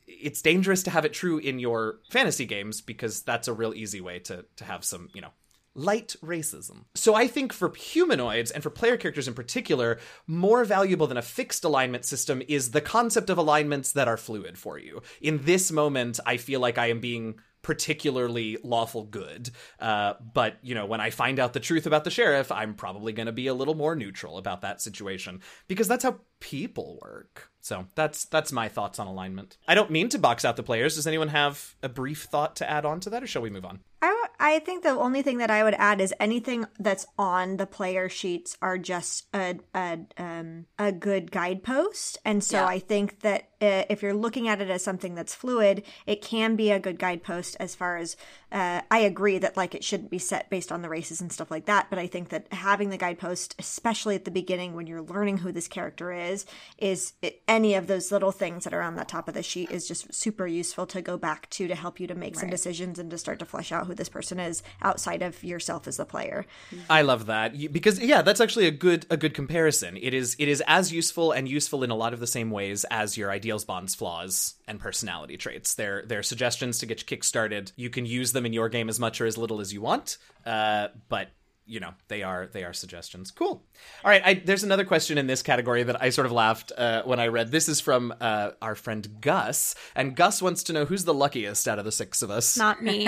it's 0.07 0.41
dangerous 0.41 0.83
to 0.83 0.89
have 0.89 1.05
it 1.05 1.13
true 1.13 1.37
in 1.37 1.59
your 1.59 1.99
fantasy 2.09 2.45
games 2.45 2.81
because 2.81 3.21
that's 3.23 3.47
a 3.47 3.53
real 3.53 3.73
easy 3.73 4.01
way 4.01 4.19
to 4.19 4.45
to 4.55 4.63
have 4.63 4.83
some 4.83 5.09
you 5.13 5.21
know 5.21 5.31
light 5.77 6.15
racism. 6.23 6.85
So 6.95 7.13
I 7.13 7.27
think 7.27 7.53
for 7.53 7.73
humanoids 7.73 8.51
and 8.51 8.63
for 8.63 8.69
player 8.69 8.97
characters 8.97 9.27
in 9.27 9.33
particular, 9.33 9.99
more 10.25 10.65
valuable 10.65 11.07
than 11.07 11.17
a 11.17 11.21
fixed 11.21 11.63
alignment 11.63 12.03
system 12.03 12.41
is 12.47 12.71
the 12.71 12.81
concept 12.81 13.29
of 13.29 13.37
alignments 13.37 13.91
that 13.93 14.07
are 14.07 14.17
fluid 14.17 14.57
for 14.57 14.79
you. 14.79 15.01
In 15.21 15.45
this 15.45 15.71
moment, 15.71 16.19
I 16.25 16.37
feel 16.37 16.59
like 16.59 16.77
I 16.77 16.87
am 16.87 16.99
being 16.99 17.35
particularly 17.61 18.57
lawful 18.63 19.03
good. 19.03 19.49
Uh, 19.79 20.13
but, 20.33 20.57
you 20.61 20.73
know, 20.73 20.85
when 20.85 21.01
I 21.01 21.09
find 21.09 21.37
out 21.37 21.53
the 21.53 21.59
truth 21.59 21.85
about 21.85 22.05
the 22.05 22.09
sheriff, 22.09 22.51
I'm 22.51 22.75
probably 22.75 23.13
going 23.13 23.25
to 23.25 23.31
be 23.33 23.47
a 23.47 23.53
little 23.53 23.75
more 23.75 23.95
neutral 23.95 24.37
about 24.37 24.61
that 24.61 24.81
situation 24.81 25.41
because 25.67 25.87
that's 25.87 26.03
how 26.03 26.19
people 26.39 26.97
work. 27.01 27.51
So 27.59 27.85
that's 27.95 28.23
that's 28.25 28.53
my 28.53 28.69
thoughts 28.69 28.99
on 28.99 29.07
alignment. 29.07 29.57
I 29.67 29.75
don't 29.75 29.91
mean 29.91 30.07
to 30.09 30.19
box 30.19 30.45
out 30.45 30.55
the 30.55 30.63
players. 30.63 30.95
Does 30.95 31.07
anyone 31.07 31.27
have 31.27 31.75
a 31.83 31.89
brief 31.89 32.23
thought 32.23 32.55
to 32.57 32.69
add 32.69 32.85
on 32.85 33.01
to 33.01 33.09
that, 33.09 33.23
or 33.23 33.27
shall 33.27 33.41
we 33.41 33.49
move 33.49 33.65
on? 33.65 33.81
I, 34.01 34.07
I 34.39 34.59
think 34.59 34.83
the 34.83 34.89
only 34.89 35.21
thing 35.21 35.39
that 35.39 35.49
I 35.51 35.63
would 35.63 35.73
add 35.75 35.99
is 35.99 36.13
anything 36.19 36.65
that's 36.79 37.07
on 37.17 37.57
the 37.57 37.65
player 37.65 38.07
sheets 38.09 38.57
are 38.61 38.77
just 38.77 39.25
a 39.33 39.57
a 39.73 39.99
um 40.17 40.65
a 40.77 40.91
good 40.91 41.31
guidepost, 41.31 42.17
and 42.23 42.43
so 42.43 42.57
Yeah. 42.57 42.67
I 42.67 42.79
think 42.79 43.21
that 43.21 43.49
if 43.61 44.01
you're 44.01 44.13
looking 44.13 44.47
at 44.47 44.61
it 44.61 44.69
as 44.69 44.83
something 44.83 45.15
that's 45.15 45.33
fluid, 45.33 45.83
it 46.05 46.21
can 46.21 46.55
be 46.55 46.71
a 46.71 46.79
good 46.79 46.99
guidepost 46.99 47.57
as 47.59 47.75
far 47.75 47.97
as 47.97 48.15
uh, 48.51 48.81
I 48.89 48.99
agree 48.99 49.37
that 49.39 49.57
like 49.57 49.75
it 49.75 49.83
shouldn't 49.83 50.09
be 50.09 50.19
set 50.19 50.49
based 50.49 50.71
on 50.71 50.81
the 50.81 50.89
races 50.89 51.19
and 51.19 51.31
stuff 51.31 51.51
like 51.51 51.65
that. 51.65 51.87
But 51.89 51.99
I 51.99 52.07
think 52.07 52.29
that 52.29 52.47
having 52.53 52.89
the 52.89 52.97
guidepost, 52.97 53.55
especially 53.59 54.15
at 54.15 54.25
the 54.25 54.31
beginning 54.31 54.73
when 54.73 54.87
you're 54.87 55.01
learning 55.01 55.39
who 55.39 55.51
this 55.51 55.67
character 55.67 56.13
is, 56.13 56.45
is 56.77 57.13
it, 57.21 57.41
any 57.47 57.73
of 57.73 57.87
those 57.87 58.11
little 58.11 58.31
things 58.31 58.63
that 58.63 58.73
are 58.73 58.81
on 58.81 58.95
the 58.95 59.03
top 59.03 59.27
of 59.27 59.33
the 59.33 59.43
sheet 59.43 59.69
is 59.71 59.87
just 59.87 60.13
super 60.13 60.47
useful 60.47 60.85
to 60.87 61.01
go 61.01 61.17
back 61.17 61.49
to 61.49 61.67
to 61.67 61.75
help 61.75 61.99
you 61.99 62.07
to 62.07 62.15
make 62.15 62.35
some 62.37 62.49
decisions 62.49 62.99
and 62.99 63.11
to 63.11 63.17
start 63.17 63.39
to 63.39 63.45
flesh 63.45 63.71
out 63.71 63.87
who 63.87 63.93
this 63.93 64.09
person 64.09 64.39
is 64.39 64.63
outside 64.81 65.21
of 65.21 65.43
yourself 65.43 65.87
as 65.87 65.97
the 65.97 66.05
player. 66.05 66.45
I 66.89 67.01
love 67.01 67.25
that 67.25 67.53
because 67.71 67.99
yeah, 67.99 68.21
that's 68.21 68.39
actually 68.39 68.67
a 68.67 68.71
good 68.71 69.05
a 69.09 69.17
good 69.17 69.33
comparison. 69.33 69.97
It 69.97 70.13
is 70.13 70.35
it 70.39 70.47
is 70.47 70.63
as 70.67 70.93
useful 70.93 71.31
and 71.31 71.49
useful 71.49 71.83
in 71.83 71.89
a 71.89 71.95
lot 71.95 72.13
of 72.13 72.19
the 72.19 72.27
same 72.27 72.49
ways 72.49 72.85
as 72.91 73.17
your 73.17 73.29
ideals, 73.47 73.63
bonds, 73.63 73.95
flaws, 73.95 74.55
and 74.67 74.77
personality 74.77 75.37
traits. 75.37 75.75
They're 75.75 76.03
they're 76.05 76.21
suggestions 76.23 76.79
to 76.79 76.85
get 76.85 76.99
you 76.99 77.05
kick 77.05 77.23
started. 77.23 77.71
You 77.77 77.89
can 77.89 78.05
use 78.05 78.33
them 78.33 78.45
in 78.45 78.51
your 78.51 78.67
game 78.67 78.89
as 78.89 78.99
much 78.99 79.21
or 79.21 79.25
as 79.25 79.37
little 79.37 79.61
as 79.61 79.71
you 79.71 79.79
want, 79.79 80.17
uh, 80.45 80.89
but 81.07 81.29
you 81.65 81.79
know 81.79 81.91
they 82.09 82.23
are 82.23 82.47
they 82.47 82.65
are 82.65 82.73
suggestions. 82.73 83.31
Cool. 83.31 83.63
All 84.03 84.11
right, 84.11 84.21
I, 84.25 84.33
there's 84.33 84.65
another 84.65 84.83
question 84.83 85.17
in 85.17 85.27
this 85.27 85.41
category 85.41 85.83
that 85.83 86.01
I 86.01 86.09
sort 86.09 86.25
of 86.25 86.33
laughed 86.33 86.73
uh, 86.77 87.03
when 87.03 87.21
I 87.21 87.27
read. 87.27 87.49
This 87.49 87.69
is 87.69 87.79
from 87.79 88.13
uh, 88.19 88.51
our 88.61 88.75
friend 88.75 89.21
Gus, 89.21 89.75
and 89.95 90.13
Gus 90.13 90.41
wants 90.41 90.63
to 90.63 90.73
know 90.73 90.83
who's 90.83 91.05
the 91.05 91.13
luckiest 91.13 91.69
out 91.69 91.79
of 91.79 91.85
the 91.85 91.91
six 91.93 92.21
of 92.21 92.29
us. 92.29 92.57
Not 92.57 92.83
me. 92.83 93.07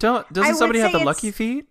Don't 0.00 0.28
doesn't 0.32 0.50
would 0.50 0.56
somebody 0.56 0.80
have 0.80 0.90
the 0.90 0.98
it's- 0.98 1.06
lucky 1.06 1.30
feet? 1.30 1.68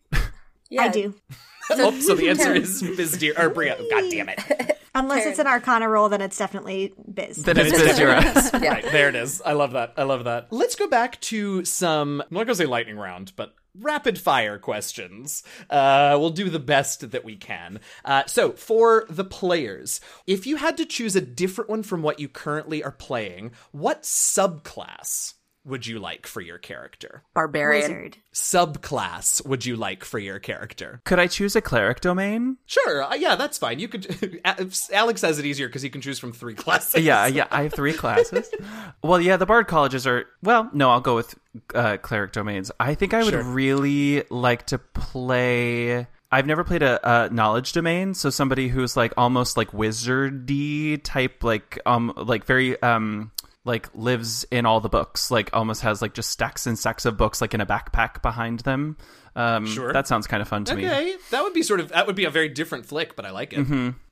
I 0.80 0.88
do. 0.88 1.14
oh, 1.72 2.00
so 2.00 2.16
the 2.16 2.30
answer 2.30 2.54
is 2.54 2.82
Biz 2.82 3.18
Deer 3.18 3.34
or 3.38 3.50
Bria. 3.50 3.78
God 3.90 4.10
damn 4.10 4.30
it. 4.30 4.80
Unless 4.96 5.26
it's 5.26 5.40
an 5.40 5.48
Arcana 5.48 5.90
roll, 5.90 6.10
then 6.10 6.22
it's 6.22 6.38
definitely 6.38 6.94
Biz. 7.14 7.44
Then 7.44 7.58
it's 7.58 7.72
Biz 7.72 7.98
Duras. 7.98 8.54
Right, 8.54 8.84
there 8.92 9.10
it 9.10 9.16
is. 9.16 9.42
I 9.46 9.54
love 9.54 9.74
that. 9.74 9.94
I 9.98 10.04
love 10.04 10.24
that. 10.24 10.48
Let's 10.52 10.76
go 10.76 10.88
back 10.88 11.20
to 11.22 11.64
some, 11.66 12.22
I'm 12.22 12.28
not 12.32 12.46
going 12.46 12.48
to 12.48 12.56
say 12.56 12.66
lightning 12.66 12.98
round, 12.98 13.34
but 13.36 13.54
rapid 13.80 14.18
fire 14.18 14.58
questions. 14.58 15.44
Uh, 15.70 16.16
we'll 16.20 16.30
do 16.30 16.50
the 16.50 16.60
best 16.60 17.12
that 17.12 17.26
we 17.26 17.36
can. 17.36 17.80
Uh, 18.04 18.24
so, 18.26 18.52
for 18.54 19.06
the 19.10 19.26
players, 19.26 20.00
if 20.26 20.48
you 20.48 20.58
had 20.58 20.78
to 20.78 20.86
choose 20.86 21.16
a 21.16 21.22
different 21.22 21.70
one 21.70 21.84
from 21.84 22.02
what 22.02 22.20
you 22.20 22.28
currently 22.28 22.84
are 22.84 22.92
playing, 22.92 23.52
what 23.72 24.04
subclass 24.04 25.34
would 25.66 25.86
you 25.88 26.00
like 26.00 26.28
for 26.28 26.42
your 26.42 26.58
character? 26.60 27.24
Barbarian. 27.34 27.92
Wizard. 27.92 28.18
Subclass 28.34 29.46
would 29.46 29.66
you 29.66 29.76
like 29.76 30.04
for 30.06 30.20
your 30.20 30.40
character? 30.40 31.02
Could 31.06 31.20
I 31.20 31.28
choose 31.28 31.56
a 31.56 31.62
cleric 31.62 32.02
domain? 32.02 32.58
Sure, 32.66 33.04
uh, 33.04 33.16
yeah, 33.16 33.36
that's 33.36 33.58
fine. 33.58 33.80
You 33.80 33.88
could. 33.88 34.40
Alex 34.92 35.22
says 35.22 35.40
it 35.40 35.46
easier 35.46 35.68
because 35.68 35.82
he 35.82 35.90
can 35.90 36.02
choose 36.02 36.20
from 36.20 36.32
three 36.34 36.54
classes. 36.56 37.04
Yeah, 37.06 37.26
yeah, 37.28 37.48
I 37.52 37.64
have 37.64 37.74
three 37.74 37.94
classes. 37.94 38.50
well, 39.04 39.20
yeah, 39.20 39.38
the 39.38 39.46
bard 39.46 39.68
colleges 39.68 40.08
are. 40.08 40.26
Well, 40.42 40.70
no, 40.74 40.90
I'll 40.92 41.02
go 41.02 41.16
with 41.16 41.36
uh, 41.74 41.98
cleric 41.98 42.32
domains. 42.32 42.72
I 42.80 42.96
think 42.96 43.14
I 43.14 43.24
would 43.24 43.32
Sure. 43.32 43.44
really 43.44 44.24
like 44.30 44.68
to 44.68 44.78
play. 44.80 46.08
I've 46.32 46.46
never 46.48 46.64
played 46.64 46.84
a, 46.84 47.00
a 47.26 47.30
knowledge 47.30 47.74
domain, 47.74 48.14
so 48.14 48.30
somebody 48.30 48.68
who's 48.68 48.98
like 48.98 49.14
almost 49.18 49.56
like 49.58 49.72
wizardy 49.72 51.00
type, 51.04 51.44
like 51.44 51.80
um, 51.86 52.14
like 52.16 52.46
very 52.46 52.82
um, 52.82 53.32
like 53.66 53.90
lives 53.94 54.46
in 54.52 54.66
all 54.66 54.80
the 54.80 54.90
books, 54.90 55.30
like 55.32 55.50
almost 55.52 55.82
has 55.82 56.02
like 56.02 56.14
just 56.14 56.30
stacks 56.30 56.66
and 56.68 56.80
stacks 56.80 57.04
of 57.06 57.18
books, 57.18 57.42
like 57.42 57.54
in 57.54 57.60
a 57.62 57.66
backpack 57.66 58.22
behind 58.22 58.62
them. 58.62 58.96
Um, 59.36 59.66
Sure. 59.68 59.92
that 59.92 60.08
sounds 60.08 60.28
kind 60.28 60.42
of 60.42 60.48
fun 60.48 60.64
to 60.66 60.76
me. 60.76 60.86
Okay, 60.88 61.16
that 61.32 61.44
would 61.44 61.52
be 61.54 61.62
sort 61.62 61.82
of 61.82 61.90
that 61.90 62.08
would 62.08 62.16
be 62.16 62.24
a 62.24 62.30
very 62.30 62.48
different 62.48 62.86
flick, 62.86 63.18
but 63.18 63.26
I 63.26 63.32
like 63.32 63.52
it. 63.52 63.68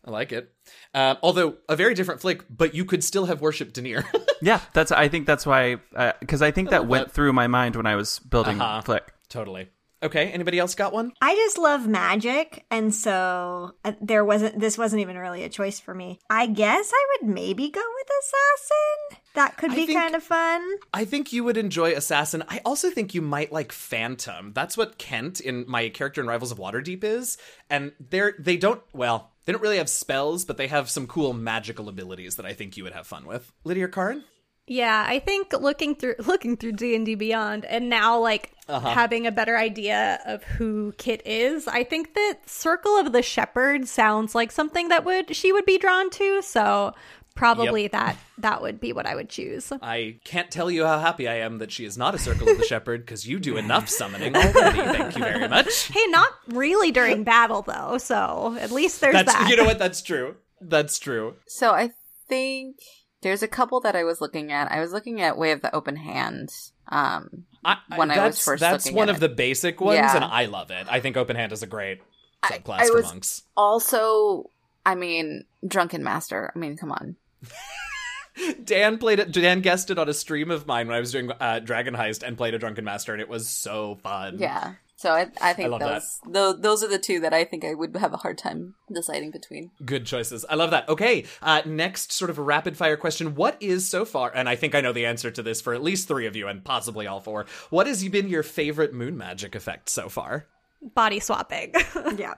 I 0.05 0.11
like 0.11 0.33
it. 0.33 0.51
Uh, 0.93 1.15
although 1.23 1.55
a 1.69 1.77
very 1.77 1.93
different 1.93 2.19
flick, 2.19 2.43
but 2.49 2.75
you 2.75 2.83
could 2.83 3.03
still 3.05 3.25
have 3.25 3.39
worshipped 3.41 3.73
Denier. 3.75 4.03
Yeah, 4.41 4.59
that's. 4.73 4.91
I 4.91 5.07
think 5.07 5.25
that's 5.25 5.45
why 5.45 5.77
because 6.19 6.41
I 6.41 6.51
think 6.51 6.71
that 6.71 6.85
went 6.85 7.07
that. 7.07 7.13
through 7.13 7.31
my 7.31 7.47
mind 7.47 7.77
when 7.77 7.85
I 7.85 7.95
was 7.95 8.19
building 8.19 8.59
Uh-huh. 8.59 8.81
Flick. 8.81 9.13
totally. 9.29 9.69
Okay. 10.03 10.27
Anybody 10.31 10.59
else 10.59 10.75
got 10.75 10.93
one? 10.93 11.13
I 11.21 11.33
just 11.35 11.57
love 11.57 11.87
magic, 11.87 12.65
and 12.69 12.93
so 12.93 13.73
uh, 13.85 13.93
there 14.01 14.25
wasn't. 14.25 14.59
This 14.59 14.77
wasn't 14.77 15.01
even 15.01 15.17
really 15.17 15.43
a 15.43 15.49
choice 15.49 15.79
for 15.79 15.93
me. 15.93 16.19
I 16.29 16.47
guess 16.47 16.91
I 16.93 17.05
would 17.21 17.29
maybe 17.33 17.69
go 17.69 17.81
with 17.81 18.07
assassin. 18.21 19.19
That 19.35 19.57
could 19.57 19.71
be 19.71 19.87
think- 19.87 19.97
kind 19.99 20.15
of 20.15 20.23
fun. 20.23 20.61
I 20.93 21.05
think 21.05 21.33
you 21.33 21.43
would 21.43 21.57
enjoy 21.57 21.93
Assassin. 21.93 22.43
I 22.49 22.61
also 22.65 22.91
think 22.91 23.15
you 23.15 23.21
might 23.21 23.51
like 23.51 23.71
Phantom. 23.71 24.53
That's 24.53 24.77
what 24.77 24.97
Kent 24.99 25.39
in 25.39 25.65
my 25.67 25.89
character 25.89 26.21
in 26.21 26.27
Rivals 26.27 26.51
of 26.51 26.59
Waterdeep 26.59 27.03
is, 27.03 27.37
and 27.69 27.93
they're 27.99 28.35
they 28.37 28.57
don't 28.57 28.81
well. 28.93 29.31
They 29.45 29.51
don't 29.51 29.61
really 29.61 29.77
have 29.77 29.89
spells, 29.89 30.45
but 30.45 30.57
they 30.57 30.67
have 30.67 30.89
some 30.89 31.07
cool 31.07 31.33
magical 31.33 31.89
abilities 31.89 32.35
that 32.35 32.45
I 32.45 32.53
think 32.53 32.77
you 32.77 32.83
would 32.83 32.93
have 32.93 33.07
fun 33.07 33.25
with. 33.25 33.51
Lydia 33.65 33.87
Karin? 33.89 34.23
Yeah, 34.65 35.05
I 35.07 35.19
think 35.19 35.53
looking 35.53 35.95
through 35.95 36.15
looking 36.25 36.55
through 36.57 36.73
D 36.73 36.95
and 36.95 37.05
D 37.05 37.15
Beyond, 37.15 37.65
and 37.65 37.89
now 37.89 38.17
like 38.19 38.53
uh-huh. 38.67 38.93
having 38.93 39.27
a 39.27 39.31
better 39.31 39.57
idea 39.57 40.19
of 40.25 40.43
who 40.43 40.93
Kit 40.97 41.21
is, 41.25 41.67
I 41.67 41.83
think 41.83 42.13
that 42.13 42.39
Circle 42.45 42.97
of 42.97 43.11
the 43.11 43.21
Shepherd 43.21 43.87
sounds 43.87 44.33
like 44.33 44.51
something 44.51 44.87
that 44.89 45.03
would 45.03 45.35
she 45.35 45.51
would 45.51 45.65
be 45.65 45.77
drawn 45.77 46.09
to. 46.11 46.41
So 46.41 46.93
probably 47.35 47.87
that 47.87 48.15
that 48.37 48.61
would 48.61 48.79
be 48.79 48.93
what 48.93 49.05
I 49.05 49.15
would 49.15 49.27
choose. 49.27 49.73
I 49.81 50.19
can't 50.23 50.49
tell 50.49 50.71
you 50.71 50.85
how 50.85 50.99
happy 50.99 51.27
I 51.27 51.39
am 51.39 51.57
that 51.57 51.71
she 51.71 51.83
is 51.83 51.97
not 51.97 52.15
a 52.15 52.17
Circle 52.17 52.47
of 52.47 52.57
the 52.57 52.65
Shepherd 52.65 53.05
because 53.05 53.27
you 53.27 53.39
do 53.39 53.57
enough 53.57 53.89
summoning 53.89 54.33
already. 54.33 54.77
Thank 54.79 55.17
you 55.17 55.23
very 55.23 55.47
much. 55.47 55.87
Hey, 55.93 56.05
not 56.07 56.31
really 56.47 56.91
during 56.91 57.23
battle 57.23 57.63
though. 57.63 57.97
So 57.97 58.57
at 58.59 58.71
least 58.71 59.01
there's 59.01 59.13
That's 59.13 59.33
that. 59.33 59.49
you 59.49 59.57
know 59.57 59.65
what? 59.65 59.77
That's 59.77 60.01
true. 60.01 60.35
That's 60.61 60.97
true. 60.99 61.35
So 61.47 61.71
I 61.71 61.91
think 62.29 62.77
there's 63.23 63.41
a 63.41 63.47
couple 63.47 63.79
that 63.81 63.95
I 63.95 64.03
was 64.03 64.21
looking 64.21 64.51
at. 64.51 64.71
I 64.71 64.79
was 64.79 64.91
looking 64.93 65.21
at 65.21 65.37
Way 65.37 65.51
of 65.51 65.61
the 65.61 65.73
Open 65.75 65.95
Hand. 65.95 66.53
Um, 66.89 67.45
I, 67.65 67.77
When 67.95 68.11
I 68.11 68.25
was 68.27 68.39
first 68.43 68.59
that's 68.61 68.91
one 68.91 69.09
of 69.09 69.17
it. 69.17 69.19
the 69.21 69.29
basic 69.29 69.81
ones, 69.81 69.95
Yeah. 69.95 70.15
and 70.15 70.23
I 70.25 70.45
love 70.45 70.69
it. 70.69 70.85
I 70.89 70.99
think 70.99 71.17
Open 71.17 71.35
Hand 71.35 71.51
is 71.51 71.63
a 71.63 71.67
great 71.67 72.01
subclass 72.43 72.79
I 72.81 72.87
for 72.87 72.93
was- 72.95 73.05
monks. 73.05 73.43
also, 73.57 74.49
I 74.85 74.95
mean, 74.95 75.45
Drunken 75.67 76.03
Master. 76.03 76.51
I 76.55 76.59
mean, 76.59 76.77
come 76.77 76.91
on. 76.91 77.15
Dan 78.63 78.97
played 78.97 79.19
it. 79.19 79.31
Dan 79.31 79.61
guessed 79.61 79.91
it 79.91 79.99
on 79.99 80.09
a 80.09 80.13
stream 80.13 80.49
of 80.49 80.65
mine 80.65 80.87
when 80.87 80.95
I 80.97 80.99
was 80.99 81.11
doing 81.11 81.31
uh, 81.39 81.59
Dragon 81.59 81.93
Heist 81.93 82.23
and 82.23 82.35
played 82.35 82.55
a 82.55 82.59
Drunken 82.59 82.83
Master, 82.83 83.13
and 83.13 83.21
it 83.21 83.29
was 83.29 83.47
so 83.47 83.95
fun. 84.01 84.39
Yeah. 84.39 84.73
So 85.03 85.11
I, 85.11 85.29
I 85.41 85.51
think 85.51 85.69
love 85.69 85.81
those, 85.81 86.21
those 86.25 86.61
those 86.61 86.81
are 86.81 86.87
the 86.87 86.97
two 86.97 87.19
that 87.19 87.33
I 87.33 87.43
think 87.43 87.65
I 87.65 87.73
would 87.73 87.93
have 87.97 88.13
a 88.13 88.17
hard 88.17 88.37
time 88.37 88.75
deciding 88.89 89.31
between. 89.31 89.71
Good 89.83 90.05
choices. 90.05 90.45
I 90.49 90.55
love 90.55 90.71
that. 90.71 90.87
Okay, 90.87 91.25
uh, 91.41 91.61
next 91.65 92.13
sort 92.13 92.29
of 92.29 92.37
a 92.37 92.41
rapid 92.41 92.77
fire 92.77 92.95
question. 92.95 93.35
What 93.35 93.57
is 93.59 93.85
so 93.85 94.05
far, 94.05 94.31
and 94.33 94.47
I 94.47 94.55
think 94.55 94.73
I 94.75 94.79
know 94.79 94.93
the 94.93 95.05
answer 95.05 95.29
to 95.29 95.43
this 95.43 95.59
for 95.59 95.73
at 95.73 95.83
least 95.83 96.07
three 96.07 96.25
of 96.25 96.37
you 96.37 96.47
and 96.47 96.63
possibly 96.63 97.05
all 97.05 97.19
four, 97.19 97.47
what 97.69 97.85
has 97.85 98.07
been 98.07 98.29
your 98.29 98.43
favorite 98.43 98.93
moon 98.93 99.17
magic 99.17 99.55
effect 99.55 99.89
so 99.89 100.07
far? 100.07 100.47
Body 100.95 101.19
swapping. 101.19 101.73
Yeah. 102.15 102.35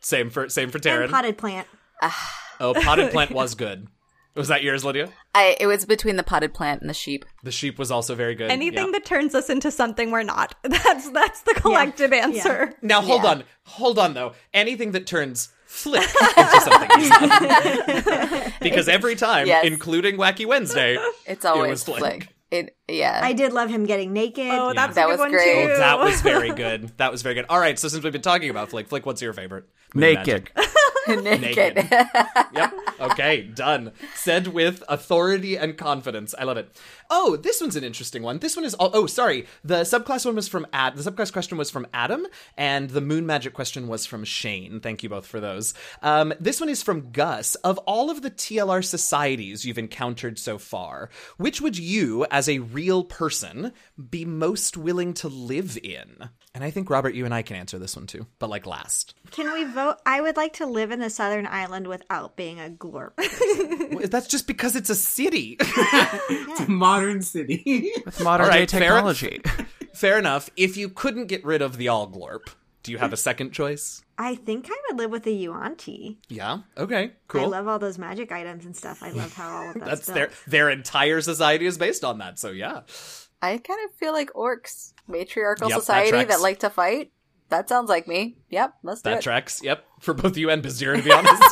Same 0.00 0.30
for 0.30 0.48
same 0.48 0.70
for 0.70 0.78
And 0.78 0.84
Taryn. 0.84 1.10
potted 1.10 1.38
plant. 1.38 1.68
oh, 2.58 2.74
potted 2.74 3.12
plant 3.12 3.30
was 3.30 3.54
good. 3.54 3.86
Was 4.38 4.48
that 4.48 4.62
yours, 4.62 4.84
Lydia? 4.84 5.10
I 5.34 5.56
it 5.60 5.66
was 5.66 5.84
between 5.84 6.14
the 6.16 6.22
potted 6.22 6.54
plant 6.54 6.80
and 6.80 6.88
the 6.88 6.94
sheep. 6.94 7.24
The 7.42 7.50
sheep 7.50 7.78
was 7.78 7.90
also 7.90 8.14
very 8.14 8.34
good. 8.34 8.50
Anything 8.50 8.86
Yeah. 8.86 8.92
that 8.92 9.04
turns 9.04 9.34
us 9.34 9.50
into 9.50 9.70
something 9.70 10.10
we're 10.12 10.22
not. 10.22 10.54
That's 10.62 11.10
that's 11.10 11.42
the 11.42 11.54
collective 11.54 12.12
answer. 12.12 12.72
Now 12.80 13.00
hold 13.02 13.24
Yeah. 13.24 13.30
on, 13.30 13.44
hold 13.64 13.98
on 13.98 14.14
though. 14.14 14.32
Anything 14.54 14.92
that 14.92 15.06
turns 15.06 15.48
flick 15.66 16.02
into 16.36 16.60
something 16.60 16.88
he's 17.00 17.10
not. 17.10 18.52
because 18.60 18.88
every 18.88 19.16
time, 19.16 19.46
Yes. 19.46 19.66
including 19.66 20.16
Wacky 20.16 20.46
Wednesday, 20.46 20.96
It's 21.26 21.44
always 21.44 21.70
was 21.70 21.84
flick. 21.84 21.98
flick. 21.98 22.28
It 22.50 22.76
yeah. 22.88 23.20
I 23.22 23.32
did 23.34 23.52
love 23.52 23.68
him 23.68 23.84
getting 23.84 24.12
naked. 24.12 24.46
Oh, 24.50 24.72
that's 24.72 24.94
That 24.94 25.02
a 25.02 25.06
good 25.06 25.10
was 25.12 25.18
one 25.18 25.30
great. 25.32 25.66
too. 25.66 25.72
oh, 25.74 25.78
that 25.78 25.98
was 25.98 26.22
very 26.22 26.50
good. 26.50 26.96
That 26.96 27.12
was 27.12 27.20
very 27.22 27.34
good. 27.34 27.44
All 27.50 27.58
right, 27.60 27.78
so 27.78 27.88
since 27.88 28.02
we've 28.02 28.12
been 28.12 28.22
talking 28.22 28.48
about 28.48 28.70
flick, 28.70 28.88
flick, 28.88 29.04
what's 29.04 29.20
your 29.20 29.32
favorite? 29.34 29.64
Moon 29.94 30.00
Naked. 30.14 30.50
naked. 31.08 31.76
Naked. 31.76 31.76
yep. 32.52 32.74
Okay, 33.00 33.42
done. 33.42 33.92
Said 34.14 34.48
with 34.48 34.82
authority 34.88 35.56
and 35.56 35.76
confidence. 35.76 36.34
I 36.38 36.44
love 36.44 36.56
it. 36.56 36.76
Oh, 37.10 37.36
this 37.36 37.60
one's 37.60 37.76
an 37.76 37.84
interesting 37.84 38.22
one. 38.22 38.38
This 38.38 38.56
one 38.56 38.64
is 38.64 38.76
oh, 38.78 38.90
oh 38.92 39.06
sorry. 39.06 39.46
The 39.64 39.82
subclass 39.82 40.26
one 40.26 40.34
was 40.34 40.48
from 40.48 40.66
Ad. 40.72 40.96
The 40.96 41.10
subclass 41.10 41.32
question 41.32 41.56
was 41.56 41.70
from 41.70 41.86
Adam, 41.94 42.26
and 42.56 42.90
the 42.90 43.00
moon 43.00 43.24
magic 43.26 43.54
question 43.54 43.88
was 43.88 44.04
from 44.04 44.24
Shane. 44.24 44.80
Thank 44.80 45.02
you 45.02 45.08
both 45.08 45.26
for 45.26 45.40
those. 45.40 45.74
Um, 46.02 46.34
this 46.40 46.60
one 46.60 46.68
is 46.68 46.82
from 46.82 47.10
Gus. 47.10 47.54
Of 47.56 47.78
all 47.78 48.10
of 48.10 48.22
the 48.22 48.30
TLR 48.30 48.84
societies 48.84 49.64
you've 49.64 49.78
encountered 49.78 50.38
so 50.38 50.58
far, 50.58 51.08
which 51.38 51.60
would 51.60 51.78
you, 51.78 52.26
as 52.30 52.48
a 52.48 52.58
real 52.58 53.04
person, 53.04 53.72
be 54.10 54.24
most 54.24 54.76
willing 54.76 55.14
to 55.14 55.28
live 55.28 55.78
in? 55.82 56.28
And 56.58 56.64
I 56.64 56.72
think 56.72 56.90
Robert, 56.90 57.14
you 57.14 57.24
and 57.24 57.32
I 57.32 57.42
can 57.42 57.54
answer 57.54 57.78
this 57.78 57.94
one 57.94 58.08
too, 58.08 58.26
but 58.40 58.50
like 58.50 58.66
last. 58.66 59.14
Can 59.30 59.52
we 59.52 59.62
vote? 59.62 59.98
I 60.04 60.20
would 60.20 60.36
like 60.36 60.54
to 60.54 60.66
live 60.66 60.90
in 60.90 60.98
the 60.98 61.08
southern 61.08 61.46
island 61.46 61.86
without 61.86 62.34
being 62.34 62.58
a 62.58 62.68
glorp. 62.68 63.12
Well, 63.94 64.08
That's 64.08 64.26
just 64.26 64.48
because 64.48 64.74
it's 64.74 64.90
a 64.90 64.96
city. 64.96 65.56
It's 66.30 66.60
a 66.62 66.68
modern 66.68 67.22
city. 67.22 67.92
With 68.04 68.20
modern 68.24 68.46
All 68.46 68.52
day 68.52 68.58
right, 68.60 68.70
fair- 68.70 68.80
technology. 68.80 69.40
Fair 69.94 70.18
enough. 70.18 70.50
If 70.56 70.76
you 70.76 70.88
couldn't 70.88 71.26
get 71.26 71.44
rid 71.44 71.62
of 71.62 71.76
the 71.76 71.86
Allglorp, 71.86 72.48
do 72.82 72.90
you 72.90 72.98
have 72.98 73.12
a 73.12 73.16
second 73.16 73.52
choice? 73.52 74.02
I 74.18 74.34
think 74.34 74.66
I 74.68 74.76
would 74.88 74.98
live 74.98 75.12
with 75.12 75.26
a 75.28 75.30
Yuan-Ti. 75.30 76.18
Yeah. 76.28 76.58
Okay. 76.76 77.12
Cool. 77.28 77.42
I 77.42 77.46
love 77.46 77.68
all 77.68 77.78
those 77.78 77.98
magic 77.98 78.32
items 78.32 78.64
and 78.64 78.74
stuff. 78.76 79.00
I 79.04 79.10
love 79.10 79.32
how 79.32 79.48
all 79.56 79.68
of 79.68 79.74
that's, 79.74 79.86
That's 79.86 80.06
built. 80.06 80.14
their 80.16 80.30
their 80.48 80.70
entire 80.70 81.20
society 81.20 81.66
is 81.66 81.78
based 81.78 82.02
on 82.04 82.18
that. 82.18 82.40
So 82.40 82.50
yeah. 82.50 82.80
I 83.40 83.58
kind 83.58 83.78
of 83.88 83.94
feel 83.94 84.12
like 84.12 84.32
orcs, 84.32 84.92
matriarchal 85.08 85.68
Yep, 85.70 85.78
society 85.80 86.10
that, 86.12 86.26
tracks. 86.26 86.42
like 86.42 86.58
to 86.60 86.70
fight. 86.70 87.12
That 87.50 87.68
sounds 87.68 87.88
like 87.88 88.06
me. 88.06 88.36
Yep, 88.50 88.74
let's 88.82 89.02
do 89.02 89.10
That 89.10 89.18
it. 89.18 89.22
tracks. 89.22 89.60
Yep. 89.62 89.84
For 90.00 90.12
both 90.14 90.36
you 90.36 90.50
and 90.50 90.62
Bazir, 90.62 90.96
to 90.96 91.02
be 91.02 91.10
honest. 91.18 91.42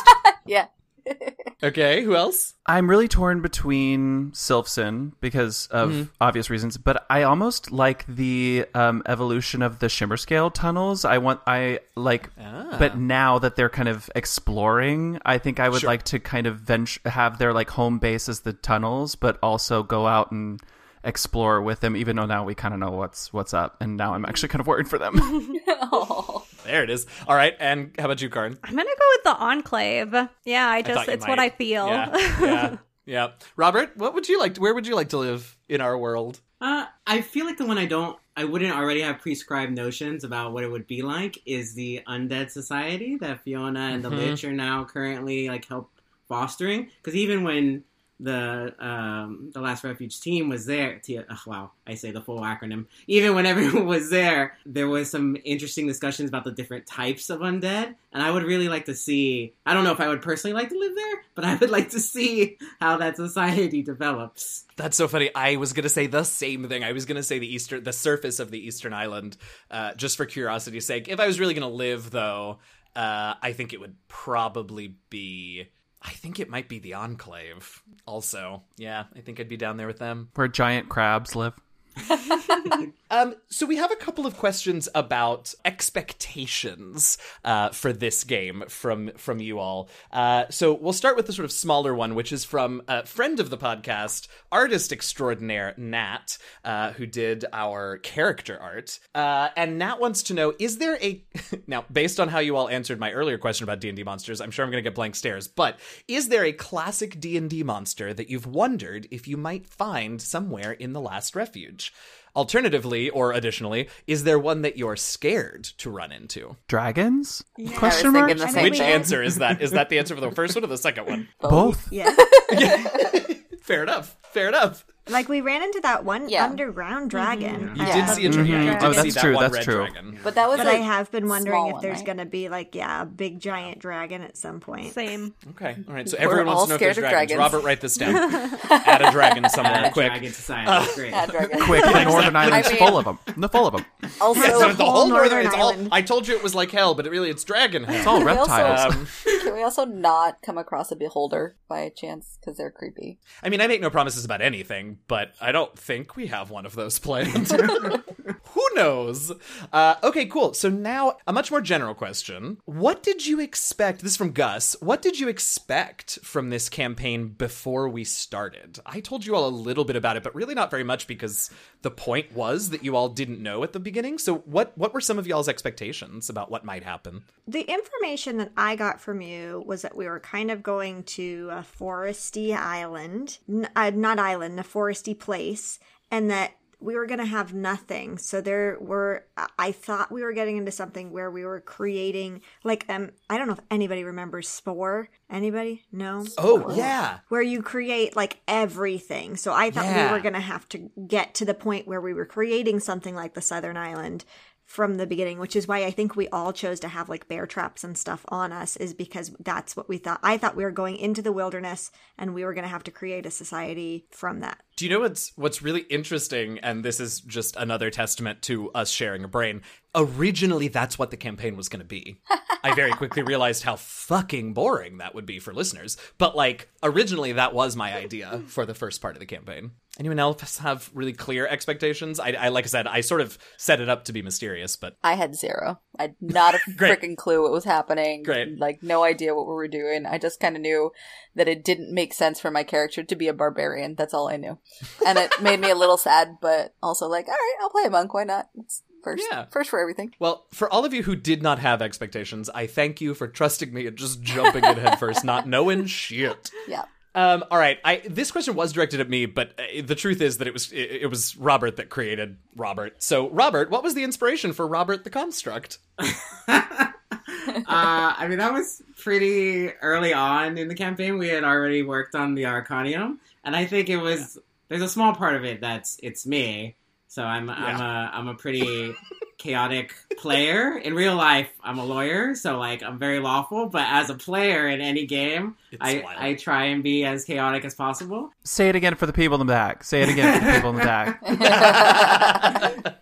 yeah. 0.45 0.67
okay. 1.63 2.03
Who 2.03 2.15
else? 2.15 2.53
I'm 2.65 2.89
really 2.89 3.07
torn 3.07 3.41
between 3.41 4.31
Sylphson 4.31 5.13
because 5.21 5.67
of 5.67 5.89
Mm-hmm. 5.89 6.03
obvious 6.19 6.49
reasons, 6.49 6.77
but 6.77 7.05
I 7.09 7.23
almost 7.23 7.71
like 7.71 8.05
the 8.07 8.65
um, 8.75 9.01
evolution 9.05 9.61
of 9.61 9.79
the 9.79 9.87
Shimmer 9.89 10.17
Scale 10.17 10.51
tunnels. 10.51 11.05
I 11.05 11.17
want, 11.17 11.39
I 11.47 11.79
like, 11.95 12.29
Ah. 12.39 12.75
but 12.77 12.97
now 12.97 13.39
that 13.39 13.55
they're 13.55 13.69
kind 13.69 13.87
of 13.89 14.09
exploring, 14.15 15.19
I 15.25 15.37
think 15.37 15.59
I 15.59 15.69
would 15.69 15.81
Sure. 15.81 15.87
like 15.89 16.03
to 16.03 16.19
kind 16.19 16.45
of 16.45 16.57
venture, 16.59 16.99
have 17.09 17.37
their 17.37 17.53
like 17.53 17.69
home 17.69 17.99
base 17.99 18.27
as 18.29 18.41
the 18.41 18.53
tunnels, 18.53 19.15
but 19.15 19.39
also 19.41 19.81
go 19.83 20.07
out 20.07 20.31
and 20.31 20.61
explore 21.07 21.61
with 21.61 21.79
them. 21.79 21.95
Even 21.95 22.17
though 22.17 22.25
now 22.27 22.43
we 22.43 22.53
kind 22.53 22.73
of 22.73 22.79
know 22.79 22.91
what's 22.91 23.33
what's 23.33 23.53
up, 23.53 23.77
and 23.81 23.97
now 23.97 24.13
I'm 24.13 24.25
actually 24.25 24.49
kind 24.49 24.59
of 24.59 24.67
worried 24.67 24.87
for 24.87 24.99
them. 24.99 25.15
oh. 25.67 26.45
There 26.65 26.83
it 26.83 26.89
is. 26.89 27.07
All 27.27 27.35
right. 27.35 27.55
And 27.59 27.95
how 27.97 28.05
about 28.05 28.21
you, 28.21 28.29
Karin? 28.29 28.57
I'm 28.63 28.75
gonna 28.75 28.83
go 28.83 29.05
with 29.15 29.23
the 29.23 29.35
enclave. 29.37 30.13
Yeah, 30.45 30.67
I 30.67 30.81
just 30.81 31.07
you 31.07 31.13
it's 31.13 31.27
what. 31.27 31.39
I 31.39 31.49
feel. 31.49 31.87
Yeah. 31.87 32.17
Yeah. 32.41 32.77
yeah. 33.05 33.27
Robert, 33.55 33.95
what 33.95 34.13
would 34.13 34.27
you 34.27 34.39
like? 34.39 34.55
To, 34.55 34.61
where 34.61 34.73
would 34.73 34.85
you 34.85 34.95
like 34.95 35.09
to 35.09 35.17
live 35.17 35.57
in 35.69 35.81
our 35.81 35.97
world? 35.97 36.41
Uh, 36.59 36.85
I 37.05 37.21
feel 37.21 37.45
like 37.45 37.57
the 37.57 37.65
one 37.67 37.77
I 37.77 37.85
don't, 37.85 38.17
I 38.35 38.43
wouldn't 38.43 38.75
already 38.75 39.01
have 39.01 39.19
prescribed 39.19 39.73
notions 39.73 40.23
about 40.23 40.53
what 40.53 40.63
it 40.63 40.71
would 40.71 40.87
be 40.87 41.03
like 41.03 41.37
is 41.45 41.75
the 41.75 42.01
undead 42.07 42.49
society 42.49 43.15
that 43.17 43.43
Fiona 43.43 43.91
and 43.91 44.03
the 44.03 44.09
Mhm. 44.09 44.17
Lich 44.17 44.43
are 44.43 44.51
now 44.51 44.83
currently 44.83 45.47
like 45.49 45.65
help 45.65 45.91
fostering. 46.27 46.89
Because 46.97 47.15
even 47.15 47.43
when 47.43 47.83
the 48.19 48.73
um, 48.79 49.51
the 49.53 49.61
last 49.61 49.83
refuge 49.83 50.19
team 50.19 50.49
was 50.49 50.65
there, 50.65 50.99
T- 50.99 51.17
ugh, 51.17 51.37
wow, 51.45 51.71
I 51.85 51.95
say 51.95 52.11
the 52.11 52.21
full 52.21 52.39
acronym. 52.39 52.85
Even 53.07 53.35
when 53.35 53.45
everyone 53.47 53.85
was 53.85 54.09
there, 54.09 54.57
there 54.65 54.87
was 54.87 55.09
some 55.09 55.37
interesting 55.43 55.87
discussions 55.87 56.29
about 56.29 56.43
the 56.43 56.51
different 56.51 56.87
types 56.87 57.29
of 57.29 57.41
undead, 57.41 57.95
and 58.11 58.23
I 58.23 58.31
would 58.31 58.43
really 58.43 58.69
like 58.69 58.85
to 58.85 58.95
see. 58.95 59.53
I 59.65 59.73
don't 59.73 59.83
know 59.83 59.91
if 59.91 59.99
I 59.99 60.07
would 60.07 60.21
personally 60.21 60.53
like 60.53 60.69
to 60.69 60.79
live 60.79 60.95
there, 60.95 61.23
but 61.35 61.45
I 61.45 61.55
would 61.55 61.69
like 61.77 61.89
to 61.91 61.99
see 61.99 62.57
how 62.79 62.97
that 62.97 63.17
society 63.17 63.83
develops. 63.83 64.65
That's 64.77 64.97
so 64.97 65.07
funny. 65.07 65.33
I 65.35 65.57
was 65.57 65.73
gonna 65.73 65.89
say 65.89 66.07
the 66.07 66.23
same 66.23 66.67
thing. 66.67 66.83
I 66.83 66.91
was 66.93 67.05
gonna 67.05 67.23
say 67.23 67.39
the 67.39 67.53
eastern, 67.53 67.83
the 67.83 67.93
surface 67.93 68.39
of 68.39 68.49
the 68.51 68.59
eastern 68.59 68.93
island, 68.93 69.37
uh, 69.69 69.93
just 69.93 70.17
for 70.17 70.25
curiosity's 70.25 70.85
sake. 70.85 71.07
If 71.07 71.19
I 71.19 71.27
was 71.27 71.39
really 71.39 71.53
gonna 71.53 71.69
live, 71.69 72.09
though, 72.09 72.59
uh, 72.95 73.35
I 73.41 73.53
think 73.53 73.73
it 73.73 73.79
would 73.79 73.95
probably 74.07 74.95
be. 75.11 75.67
I 76.01 76.11
think 76.11 76.39
it 76.39 76.49
might 76.49 76.69
be 76.69 76.79
the 76.79 76.93
enclave. 76.93 77.81
Also, 78.05 78.63
yeah, 78.77 79.05
I 79.15 79.21
think 79.21 79.39
I'd 79.39 79.49
be 79.49 79.57
down 79.57 79.77
there 79.77 79.87
with 79.87 79.99
them. 79.99 80.29
Where 80.35 80.47
giant 80.47 80.89
crabs 80.89 81.35
live. 81.35 81.53
Um, 83.09 83.35
so 83.49 83.65
we 83.65 83.77
have 83.77 83.91
a 83.91 83.95
couple 83.95 84.25
of 84.25 84.35
questions 84.37 84.89
about 84.93 85.53
expectations 85.63 87.17
uh, 87.45 87.69
for 87.69 87.93
this 87.93 88.23
game 88.23 88.63
from 88.67 89.11
from 89.15 89.39
you 89.39 89.59
all. 89.59 89.89
Uh, 90.11 90.45
so 90.49 90.73
we'll 90.73 90.93
start 90.93 91.15
with 91.15 91.25
the 91.25 91.33
sort 91.33 91.45
of 91.45 91.51
smaller 91.51 91.93
one, 91.95 92.15
which 92.15 92.31
is 92.33 92.43
from 92.43 92.81
a 92.87 93.05
friend 93.05 93.39
of 93.39 93.49
the 93.49 93.57
podcast, 93.57 94.27
artist 94.51 94.91
extraordinaire 94.91 95.73
Nat, 95.77 96.37
uh, 96.65 96.91
who 96.93 97.05
did 97.05 97.45
our 97.53 97.97
character 97.99 98.59
art. 98.59 98.99
Uh, 99.15 99.49
and 99.55 99.77
Nat 99.77 99.99
wants 99.99 100.23
to 100.23 100.33
know: 100.33 100.53
Is 100.59 100.77
there 100.77 100.97
a 101.01 101.23
now, 101.67 101.85
based 101.91 102.19
on 102.19 102.27
how 102.27 102.39
you 102.39 102.57
all 102.57 102.67
answered 102.67 102.99
my 102.99 103.11
earlier 103.11 103.37
question 103.37 103.63
about 103.63 103.79
D 103.79 103.87
and 103.87 103.95
D 103.95 104.03
monsters, 104.03 104.41
I'm 104.41 104.51
sure 104.51 104.65
I'm 104.65 104.71
going 104.71 104.83
to 104.83 104.87
get 104.89 104.95
blank 104.95 105.15
stares. 105.15 105.47
But 105.47 105.79
is 106.09 106.27
there 106.27 106.43
a 106.43 106.51
classic 106.51 107.21
D 107.21 107.37
and 107.37 107.49
D 107.49 107.63
monster 107.63 108.13
that 108.13 108.29
you've 108.29 108.47
wondered 108.47 109.07
if 109.11 109.29
you 109.29 109.37
might 109.37 109.65
find 109.65 110.21
somewhere 110.21 110.73
in 110.73 110.91
the 110.91 111.01
Last 111.01 111.33
Refuge? 111.35 111.86
Alternatively, 112.35 113.09
or 113.09 113.31
additionally, 113.33 113.89
is 114.05 114.23
there 114.23 114.37
one 114.37 114.61
that 114.61 114.77
you're 114.77 114.95
scared 114.95 115.63
to 115.63 115.89
run 115.89 116.11
into? 116.11 116.55
Dragons? 116.67 117.43
I 117.59 117.71
Question 117.73 118.13
mark? 118.13 118.27
thinking 118.27 118.37
the 118.37 118.43
I 118.43 118.47
same 118.47 118.53
think 118.53 118.63
Which 118.71 118.77
thing. 118.79 118.91
answer 118.93 119.23
is 119.23 119.37
that? 119.39 119.59
Is 119.61 119.71
that 119.71 119.89
the 119.89 119.97
answer 119.97 120.13
for 120.13 120.21
the 120.21 120.29
first 120.35 120.53
one 120.53 120.63
or 120.63 120.67
the 120.67 120.77
second 120.77 121.07
one? 121.07 121.27
Both. 121.41 121.91
Yeah. 121.91 122.11
Fair 123.61 123.81
enough. 123.81 124.15
Fair 124.31 124.49
enough. 124.49 124.85
Like 125.09 125.29
we 125.29 125.41
ran 125.41 125.61
into 125.63 125.79
that 125.81 126.03
one 126.05 126.29
Yeah. 126.29 126.45
underground 126.45 127.09
dragon. 127.09 127.71
You 127.75 127.85
did 127.85 128.09
see 128.09 128.25
a 128.25 128.29
dragon. 128.29 128.45
Mhm. 128.45 128.49
Yeah, 128.49 128.63
you 128.63 128.71
did 128.79 128.83
Oh, 128.83 128.91
see 128.91 128.97
that's 129.01 129.13
that 129.15 129.21
true, 129.21 129.33
one 129.35 129.43
that's 129.43 129.53
red 129.55 129.63
true. 129.63 129.75
dragon. 129.75 130.19
But 130.23 130.35
that 130.35 130.47
was 130.49 130.57
But 130.57 130.67
a 130.67 130.71
I 130.71 130.73
have 130.75 131.11
been 131.11 131.27
wondering 131.29 131.53
small 131.55 131.67
if 131.69 131.73
one, 131.73 131.81
there's 131.83 131.97
right? 131.97 132.05
going 132.05 132.17
to 132.17 132.25
be 132.25 132.49
like, 132.49 132.75
yeah, 132.75 133.01
a 133.03 133.05
big 133.05 133.39
giant 133.39 133.79
dragon 133.79 134.21
at 134.21 134.35
some 134.37 134.59
point. 134.59 134.93
Same. 134.93 135.33
Okay. 135.51 135.75
All 135.87 135.93
right. 135.93 136.07
So 136.09 136.17
We're 136.17 136.23
everyone 136.25 136.45
wants 136.47 136.59
all 136.59 136.65
to 136.65 136.69
know 136.71 136.75
if 136.75 136.79
there's 136.81 136.95
scared 136.95 137.05
of 137.05 137.11
dragons. 137.11 137.37
dragons. 137.37 137.53
Robert, 137.53 137.65
write 137.65 137.81
this 137.81 137.95
down. 137.97 138.15
Add 138.69 139.01
a 139.01 139.11
dragon 139.11 139.49
somewhere 139.49 139.85
Uh, 139.85 139.89
quick. 139.91 140.07
Dragon 140.07 140.31
Society. 140.33 140.91
Great. 140.95 141.11
Yeah, 141.11 141.25
dragon. 141.27 141.59
Quick, 141.67 141.83
the 141.83 142.03
Northern 142.03 142.35
Island's 142.35 142.69
mean- 142.69 142.77
full 142.77 142.97
of 142.97 143.05
them. 143.05 143.19
The 143.37 143.49
full 143.49 143.67
of 143.67 143.73
them. 143.75 143.85
Also, 144.19 144.41
Yeah, 144.41 144.47
so 144.57 144.73
the 144.73 144.83
whole 144.83 144.91
whole 144.93 145.07
northern, 145.07 145.29
Northern 145.29 145.45
it's 145.47 145.55
all, 145.55 145.69
Island. 145.71 145.89
I 145.91 146.01
told 146.01 146.27
you 146.27 146.35
it 146.35 146.43
was 146.43 146.55
like 146.55 146.71
hell, 146.71 146.95
but 146.95 147.05
it 147.05 147.09
really 147.11 147.29
it's 147.29 147.43
dragon 147.43 147.83
hell. 147.83 147.95
It's 147.95 148.07
all 148.07 148.23
We 148.23 148.31
also- 148.31 148.51
reptiles. 148.51 148.93
Um, 148.95 149.07
can 149.43 149.53
we 149.53 149.63
also 149.63 149.85
not 149.85 150.41
come 150.41 150.57
across 150.57 150.91
a 150.91 150.95
beholder 150.95 151.55
by 151.69 151.89
chance 151.95 152.37
because 152.39 152.57
they're 152.57 152.71
creepy? 152.71 153.19
I 153.43 153.49
mean, 153.49 153.61
I 153.61 153.67
make 153.67 153.81
no 153.81 153.89
promises 153.89 154.25
about 154.25 154.41
anything, 154.41 154.96
but 155.07 155.33
I 155.41 155.51
don't 155.51 155.77
think 155.77 156.15
we 156.15 156.27
have 156.27 156.49
one 156.49 156.65
of 156.65 156.75
those 156.75 156.99
planned. 156.99 157.51
Who 158.57 158.67
knows? 158.73 159.31
Uh, 159.71 159.95
okay, 160.01 160.25
cool. 160.25 160.55
So 160.55 160.67
now 160.67 161.17
a 161.27 161.31
much 161.31 161.51
more 161.51 161.61
general 161.61 161.93
question: 161.93 162.57
What 162.65 163.03
did 163.03 163.27
you 163.27 163.39
expect? 163.39 164.01
This 164.01 164.13
is 164.13 164.17
from 164.17 164.31
Gus. 164.31 164.75
What 164.79 165.03
did 165.03 165.19
you 165.19 165.27
expect 165.27 166.17
from 166.23 166.49
this 166.49 166.67
campaign 166.67 167.27
before 167.27 167.87
we 167.87 168.03
started? 168.03 168.79
I 168.83 168.99
told 168.99 169.27
you 169.27 169.35
all 169.35 169.47
a 169.47 169.49
little 169.49 169.85
bit 169.85 169.95
about 169.95 170.17
it, 170.17 170.23
but 170.23 170.33
really 170.33 170.55
not 170.55 170.71
very 170.71 170.83
much 170.83 171.05
because 171.05 171.51
the 171.83 171.91
point 171.91 172.31
was 172.31 172.71
that 172.71 172.83
you 172.83 172.95
all 172.95 173.09
didn't 173.09 173.43
know 173.43 173.63
at 173.63 173.73
the 173.73 173.79
beginning. 173.79 174.17
So 174.17 174.37
what 174.39 174.75
what 174.75 174.91
were 174.91 175.01
some 175.01 175.19
of 175.19 175.27
y'all's 175.27 175.47
expectations 175.47 176.27
about 176.27 176.49
what 176.49 176.65
might 176.65 176.83
happen? 176.83 177.25
The 177.47 177.61
information 177.61 178.37
that 178.37 178.53
I 178.57 178.75
got 178.75 178.99
from 178.99 179.21
you 179.21 179.63
was 179.67 179.83
that 179.83 179.95
we 179.95 180.07
were 180.07 180.19
kind 180.19 180.49
of 180.49 180.63
going 180.63 181.03
to 181.03 181.49
a 181.51 181.63
foresty 181.79 182.57
island, 182.57 183.37
n- 183.47 183.69
uh, 183.75 183.91
not 183.93 184.17
island, 184.17 184.59
a 184.59 184.63
foresty 184.63 185.17
place, 185.17 185.77
and 186.09 186.31
that 186.31 186.53
we 186.79 186.95
were 186.95 187.05
going 187.07 187.19
to 187.19 187.25
have 187.25 187.53
nothing. 187.53 188.17
So 188.17 188.39
there 188.39 188.77
were, 188.79 189.25
I- 189.57 189.71
thought 189.71 190.11
we 190.11 190.21
were 190.23 190.33
getting 190.33 190.57
into 190.57 190.71
something 190.71 191.11
where 191.11 191.31
we 191.31 191.43
were 191.45 191.59
creating, 191.59 192.41
like, 192.63 192.85
um, 192.89 193.11
I 193.29 193.37
don't 193.37 193.47
know 193.47 193.53
if 193.53 193.59
anybody 193.71 194.03
remembers 194.03 194.47
Spore. 194.47 195.09
Anybody? 195.29 195.83
No? 195.91 196.25
Oh 196.37 196.73
yeah, 196.75 197.19
where 197.29 197.41
you 197.41 197.61
create 197.61 198.15
like 198.15 198.39
everything. 198.47 199.35
So 199.35 199.53
I 199.53 199.71
thought 199.71 199.85
Yeah. 199.85 200.07
we 200.07 200.11
were 200.13 200.21
going 200.21 200.33
to 200.35 200.39
have 200.39 200.67
to 200.69 200.89
get 201.07 201.33
to 201.35 201.45
the 201.45 201.53
point 201.53 201.87
where 201.87 201.99
we 201.99 202.13
were 202.13 202.25
creating 202.25 202.79
something 202.79 203.13
like 203.15 203.33
the 203.33 203.41
Southern 203.41 203.75
Island 203.75 204.23
from 204.67 204.95
the 204.95 205.07
beginning, 205.07 205.39
which 205.39 205.55
is 205.55 205.65
why 205.65 205.85
I 205.85 205.91
think 205.91 206.15
we 206.15 206.27
all 206.27 206.51
chose 206.51 206.81
to 206.81 206.89
have 206.89 207.07
like 207.07 207.29
bear 207.29 207.47
traps 207.47 207.85
and 207.85 207.97
stuff 207.97 208.25
on 208.27 208.51
us, 208.51 208.75
is 208.75 208.93
because 208.93 209.31
that's 209.39 209.77
what 209.77 209.87
we 209.87 209.97
thought. 209.97 210.19
I 210.21 210.37
thought 210.37 210.57
we 210.57 210.65
were 210.65 210.71
going 210.71 210.97
into 210.97 211.21
the 211.21 211.31
wilderness 211.31 211.89
and 212.17 212.33
we 212.33 212.43
were 212.43 212.53
going 212.53 212.65
to 212.65 212.69
have 212.69 212.83
to 212.83 212.91
create 212.91 213.25
a 213.25 213.31
society 213.31 214.05
from 214.11 214.41
that. 214.41 214.61
Do 214.75 214.85
you 214.85 214.91
know 214.91 214.99
what's 214.99 215.31
what's 215.37 215.61
really 215.61 215.81
interesting? 215.89 216.59
And 216.59 216.83
this 216.83 216.99
is 216.99 217.21
just 217.21 217.55
another 217.55 217.89
testament 217.89 218.41
to 218.43 218.69
us 218.71 218.91
sharing 218.91 219.23
a 219.23 219.29
brain. 219.29 219.61
Originally, 219.95 220.67
that's 220.67 220.99
what 220.99 221.11
the 221.11 221.17
campaign 221.17 221.55
was 221.55 221.69
going 221.69 221.79
to 221.79 221.85
be. 221.85 222.21
I 222.63 222.75
very 222.75 222.91
quickly 222.91 223.23
realized 223.23 223.63
how 223.63 223.77
fucking 223.77 224.53
boring 224.53 224.97
that 224.97 225.15
would 225.15 225.25
be 225.25 225.39
for 225.39 225.53
listeners. 225.53 225.95
But 226.17 226.35
like, 226.35 226.69
originally, 226.83 227.31
that 227.31 227.53
was 227.53 227.77
my 227.77 227.95
idea 227.95 228.43
for 228.47 228.65
the 228.65 228.75
first 228.75 229.01
part 229.01 229.15
of 229.15 229.21
the 229.21 229.25
campaign. 229.25 229.71
Anyone 229.99 230.19
else 230.19 230.57
have 230.59 230.89
really 230.93 231.13
clear 231.13 231.47
expectations? 231.47 232.19
I, 232.19 232.31
I 232.31 232.47
like 232.49 232.65
I 232.65 232.67
said, 232.67 232.87
I 232.87 233.01
sort 233.01 233.21
of 233.21 233.37
set 233.57 233.81
it 233.81 233.89
up 233.89 234.05
to 234.05 234.13
be 234.13 234.21
mysterious, 234.21 234.75
but 234.75 234.95
I 235.03 235.15
had 235.15 235.35
zero. 235.35 235.79
I 235.97 236.03
had 236.03 236.15
not 236.21 236.55
a 236.55 236.57
freaking 236.77 237.17
clue 237.17 237.41
what 237.41 237.51
was 237.51 237.63
happening. 237.63 238.23
Great. 238.23 238.59
Like 238.59 238.83
no 238.83 239.03
idea 239.03 239.33
what 239.35 239.47
we 239.47 239.53
were 239.53 239.67
doing. 239.67 240.05
I 240.05 240.17
just 240.17 240.39
kind 240.39 240.55
of 240.55 240.61
knew 240.61 240.91
that 241.35 241.47
it 241.47 241.63
didn't 241.63 241.93
make 241.93 242.13
sense 242.13 242.39
for 242.39 242.51
my 242.51 242.63
character 242.63 243.03
to 243.03 243.15
be 243.15 243.27
a 243.27 243.33
barbarian. 243.33 243.95
That's 243.95 244.13
all 244.13 244.27
I 244.29 244.37
knew, 244.37 244.57
and 245.05 245.17
it 245.17 245.31
made 245.41 245.59
me 245.59 245.71
a 245.71 245.75
little 245.75 245.97
sad, 245.97 246.37
but 246.41 246.75
also 246.83 247.07
like, 247.07 247.27
all 247.27 247.33
right, 247.33 247.55
I'll 247.61 247.69
play 247.69 247.83
a 247.85 247.89
monk. 247.89 248.13
Why 248.13 248.23
not? 248.23 248.49
It's 248.55 248.83
first, 249.03 249.23
Yeah. 249.31 249.45
first 249.51 249.69
for 249.69 249.79
everything. 249.79 250.13
Well, 250.19 250.47
for 250.51 250.71
all 250.71 250.83
of 250.85 250.93
you 250.93 251.03
who 251.03 251.15
did 251.15 251.41
not 251.41 251.59
have 251.59 251.81
expectations, 251.81 252.49
I 252.53 252.67
thank 252.67 252.99
you 253.01 253.13
for 253.13 253.27
trusting 253.27 253.73
me 253.73 253.87
and 253.87 253.95
just 253.97 254.21
jumping 254.21 254.63
in 254.65 254.77
headfirst, 254.77 255.23
not 255.23 255.47
knowing 255.47 255.85
shit. 255.85 256.51
Yeah. 256.67 256.85
Um, 257.17 257.43
all 257.49 257.57
right, 257.57 257.79
I 257.83 258.03
this 258.07 258.29
question 258.29 258.53
was 258.53 258.71
directed 258.71 258.99
at 258.99 259.09
me, 259.09 259.25
but 259.25 259.59
uh, 259.59 259.81
the 259.83 259.95
truth 259.95 260.21
is 260.21 260.37
that 260.37 260.47
it 260.47 260.53
was 260.53 260.71
it, 260.71 261.01
it 261.01 261.07
was 261.07 261.35
Robert 261.35 261.77
that 261.77 261.89
created 261.89 262.37
Robert. 262.55 263.01
So, 263.01 263.31
Robert, 263.31 263.71
what 263.71 263.81
was 263.81 263.95
the 263.95 264.03
inspiration 264.03 264.53
for 264.53 264.67
Robert 264.67 265.03
the 265.03 265.09
Construct? 265.09 265.79
uh, 265.97 266.05
I 266.47 268.27
mean, 268.29 268.37
that 268.37 268.53
was 268.53 268.83
pretty 268.99 269.71
early 269.81 270.13
on 270.13 270.59
in 270.59 270.67
the 270.67 270.75
campaign. 270.75 271.17
We 271.17 271.29
had 271.29 271.43
already 271.43 271.81
worked 271.81 272.13
on 272.13 272.35
the 272.35 272.43
Arcanium, 272.43 273.17
and 273.43 273.55
I 273.55 273.65
think 273.65 273.89
it 273.89 273.97
was 273.97 274.37
there's 274.67 274.83
a 274.83 274.89
small 274.89 275.15
part 275.15 275.35
of 275.35 275.43
it 275.43 275.59
that's 275.59 275.99
it's 276.03 276.27
me. 276.27 276.75
So 277.17 277.23
I'm 277.23 277.49
I'm 277.49 277.81
a 277.81 278.11
I'm 278.13 278.27
a 278.27 278.35
pretty 278.35 278.93
chaotic 279.39 279.95
player. 280.19 280.77
In 280.77 280.93
real 280.93 281.15
life, 281.15 281.49
I'm 281.63 281.79
a 281.79 281.83
lawyer, 281.83 282.35
so 282.35 282.59
like 282.59 282.83
I'm 282.83 282.99
very 282.99 283.17
lawful. 283.17 283.69
But 283.69 283.87
as 283.87 284.11
a 284.11 284.13
player 284.13 284.67
in 284.67 284.81
any 284.81 285.07
game, 285.07 285.55
It's 285.71 285.81
I 285.81 286.03
wild. 286.05 286.19
I 286.19 286.33
try 286.35 286.65
and 286.65 286.83
be 286.83 287.05
as 287.05 287.25
chaotic 287.25 287.65
as 287.65 287.73
possible. 287.73 288.29
Say 288.43 288.69
it 288.69 288.75
again 288.75 288.93
for 288.93 289.07
the 289.07 289.13
people 289.13 289.41
in 289.41 289.47
the 289.47 289.51
back. 289.51 289.83
Say 289.83 290.03
it 290.03 290.09
again 290.09 290.39
for 290.39 290.45
the 290.45 290.53
people 290.53 290.69
in 290.69 290.75
the 290.75 290.83
back. 290.83 291.19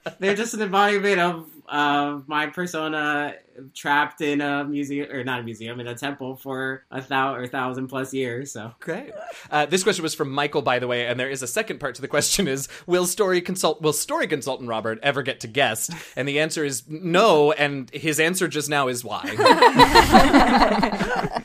They're 0.20 0.36
just 0.36 0.54
an 0.54 0.62
embodiment 0.62 1.20
of 1.20 1.50
of 1.68 2.28
my 2.28 2.48
persona 2.48 3.36
trapped 3.74 4.22
in 4.22 4.42
a 4.42 4.64
museum 4.66 5.10
or 5.12 5.24
not 5.24 5.40
a 5.40 5.44
museum 5.44 5.80
in 5.80 5.88
a 5.88 5.96
temple 5.96 6.36
for 6.36 6.86
a 6.92 7.02
thousand 7.02 7.42
or 7.42 7.48
thousand 7.48 7.88
plus 7.88 8.14
years. 8.14 8.52
So 8.52 8.74
Great. 8.80 9.12
Uh, 9.50 9.66
this 9.66 9.84
question 9.84 10.04
was 10.04 10.14
from 10.14 10.32
Michael, 10.32 10.62
by 10.62 10.80
the 10.80 10.88
way, 10.88 11.08
and 11.08 11.20
there 11.20 11.30
is 11.30 11.42
a 11.42 11.48
second 11.48 11.80
part 11.80 11.96
to 11.96 12.02
the 12.02 12.08
question: 12.08 12.48
is 12.48 12.68
Will 12.86 13.06
story 13.06 13.42
consult 13.42 13.82
Will 13.82 13.94
story 13.94 14.28
consultant 14.28 14.70
Robert 14.70 15.00
ever 15.04 15.24
get 15.24 15.40
to 15.42 15.48
guest? 15.48 15.92
And 16.16 16.28
the 16.28 16.40
answer 16.40 16.64
is 16.64 16.84
no. 16.88 17.52
And 17.54 17.90
his 17.92 18.20
answer 18.20 18.48
just 18.48 18.70
now 18.70 18.88
is 18.88 19.04
why. 19.04 19.24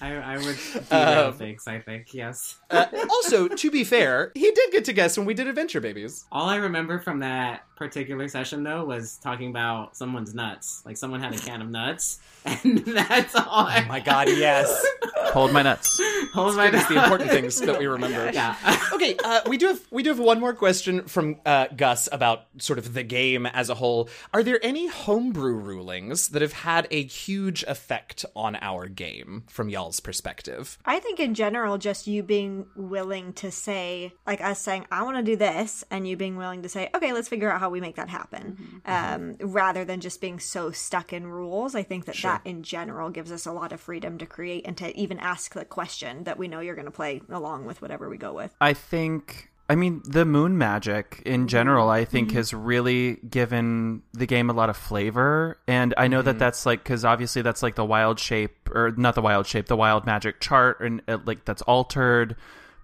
I, 0.00 0.12
I 0.16 0.36
would 0.36 0.46
Um, 0.46 0.84
derail 0.90 1.32
things. 1.32 1.66
I 1.66 1.78
think 1.78 2.12
yes. 2.12 2.56
uh, 2.70 2.86
also, 3.10 3.48
to 3.48 3.70
be 3.70 3.84
fair, 3.84 4.32
he 4.34 4.50
did 4.50 4.72
get 4.72 4.84
to 4.86 4.92
guest 4.92 5.16
when 5.16 5.26
we 5.26 5.32
did 5.32 5.46
Adventure 5.46 5.80
Babies. 5.80 6.26
All 6.30 6.48
I 6.48 6.56
remember 6.56 6.98
from 6.98 7.20
that 7.20 7.64
particular 7.76 8.28
session 8.28 8.62
though 8.62 8.84
was 8.84 9.18
talking 9.18 9.50
about 9.50 9.96
someone's 9.96 10.34
nuts. 10.34 10.82
Like 10.84 10.96
someone 10.96 11.20
had 11.20 11.34
a 11.34 11.38
can 11.38 11.62
of 11.62 11.70
nuts, 11.70 12.20
and 12.44 12.78
that's 12.78 13.34
all. 13.34 13.44
I, 13.48 13.82
Oh 13.84 13.88
My 13.88 14.00
God, 14.00 14.28
yes, 14.28 14.84
Hold 15.34 15.52
my 15.52 15.62
nuts. 15.62 16.00
hold 16.32 16.54
my 16.54 16.70
nuts. 16.70 16.86
the 16.86 17.02
important 17.02 17.30
things 17.30 17.60
that 17.60 17.78
we 17.78 17.86
remember. 17.86 18.30
Yeah. 18.34 18.56
okay, 18.92 19.16
uh, 19.24 19.40
we 19.48 19.56
do 19.56 19.66
have 19.68 19.80
we 19.90 20.02
do 20.02 20.10
have 20.10 20.18
one 20.18 20.38
more 20.40 20.54
question 20.54 21.02
from 21.06 21.36
uh, 21.44 21.66
Gus 21.76 22.08
about 22.12 22.46
sort 22.58 22.78
of 22.78 22.94
the 22.94 23.02
game 23.02 23.46
as 23.46 23.68
a 23.68 23.74
whole. 23.74 24.08
Are 24.32 24.42
there 24.42 24.60
any 24.62 24.86
homebrew 24.86 25.54
rulings 25.54 26.28
that 26.28 26.42
have 26.42 26.52
had 26.52 26.86
a 26.90 27.02
huge 27.02 27.64
effect 27.64 28.24
on 28.36 28.56
our 28.60 28.86
game 28.86 29.44
from 29.48 29.68
y'all's 29.68 29.98
perspective? 30.00 30.78
I 30.84 31.00
think 31.00 31.18
in 31.18 31.34
general, 31.34 31.78
just 31.78 32.06
you 32.06 32.22
being 32.22 32.66
willing 32.76 33.32
to 33.34 33.50
say, 33.50 34.14
like 34.26 34.40
us 34.40 34.60
saying, 34.60 34.86
I 34.92 35.02
want 35.02 35.16
to 35.16 35.22
do 35.22 35.36
this, 35.36 35.84
and 35.90 36.06
you 36.06 36.16
being 36.16 36.36
willing 36.36 36.62
to 36.62 36.68
say, 36.68 36.90
okay, 36.94 37.12
let's 37.12 37.28
figure 37.28 37.50
out 37.50 37.60
how 37.64 37.70
we 37.70 37.80
make 37.80 37.96
that 37.96 38.10
happen, 38.10 38.58
mm-hmm. 38.60 38.76
um, 38.84 39.32
mm-hmm. 39.32 39.52
rather 39.52 39.86
than 39.86 40.00
just 40.00 40.20
being 40.20 40.38
so 40.38 40.70
stuck 40.70 41.14
in 41.14 41.26
rules. 41.26 41.74
I 41.74 41.82
think 41.82 42.04
that 42.04 42.16
that 42.16 42.42
in 42.44 42.62
general 42.62 43.08
gives 43.08 43.32
us 43.32 43.46
a 43.46 43.52
lot 43.52 43.72
of 43.72 43.80
freedom 43.80 44.18
to 44.18 44.26
create 44.26 44.66
and 44.66 44.76
to 44.76 44.94
even 44.98 45.18
ask 45.18 45.54
the 45.54 45.64
question 45.64 46.24
that 46.24 46.36
we 46.36 46.46
know 46.46 46.60
you're 46.60 46.74
going 46.74 46.84
to 46.84 46.90
play 46.90 47.22
along 47.30 47.64
with 47.64 47.80
whatever 47.80 48.10
we 48.10 48.18
go 48.18 48.34
with. 48.34 48.54
I 48.60 48.74
think 48.74 49.50
I 49.70 49.76
mean 49.76 50.02
the 50.04 50.26
moon 50.26 50.58
magic 50.58 51.22
in 51.24 51.40
mm-hmm. 51.40 51.46
general 51.46 51.88
I 51.88 52.04
think 52.04 52.32
has 52.32 52.52
really 52.52 53.14
given 53.30 54.02
the 54.12 54.26
game 54.26 54.50
a 54.50 54.52
lot 54.52 54.68
of 54.68 54.76
flavor. 54.76 55.56
And 55.66 55.94
I 55.96 56.08
know 56.08 56.20
that 56.20 56.38
that's 56.38 56.66
like 56.66 56.84
cuz 56.84 57.02
obviously 57.02 57.40
that's 57.40 57.62
like 57.62 57.76
the 57.76 57.84
wild 57.84 58.20
shape 58.20 58.68
or 58.74 58.92
not 58.98 59.14
the 59.14 59.22
wild 59.22 59.46
shape 59.46 59.66
the 59.68 59.76
wild 59.76 60.04
magic 60.04 60.38
chart 60.40 60.80
and 60.80 61.00
uh, 61.08 61.16
like 61.24 61.46
that's 61.46 61.62
altered. 61.62 62.36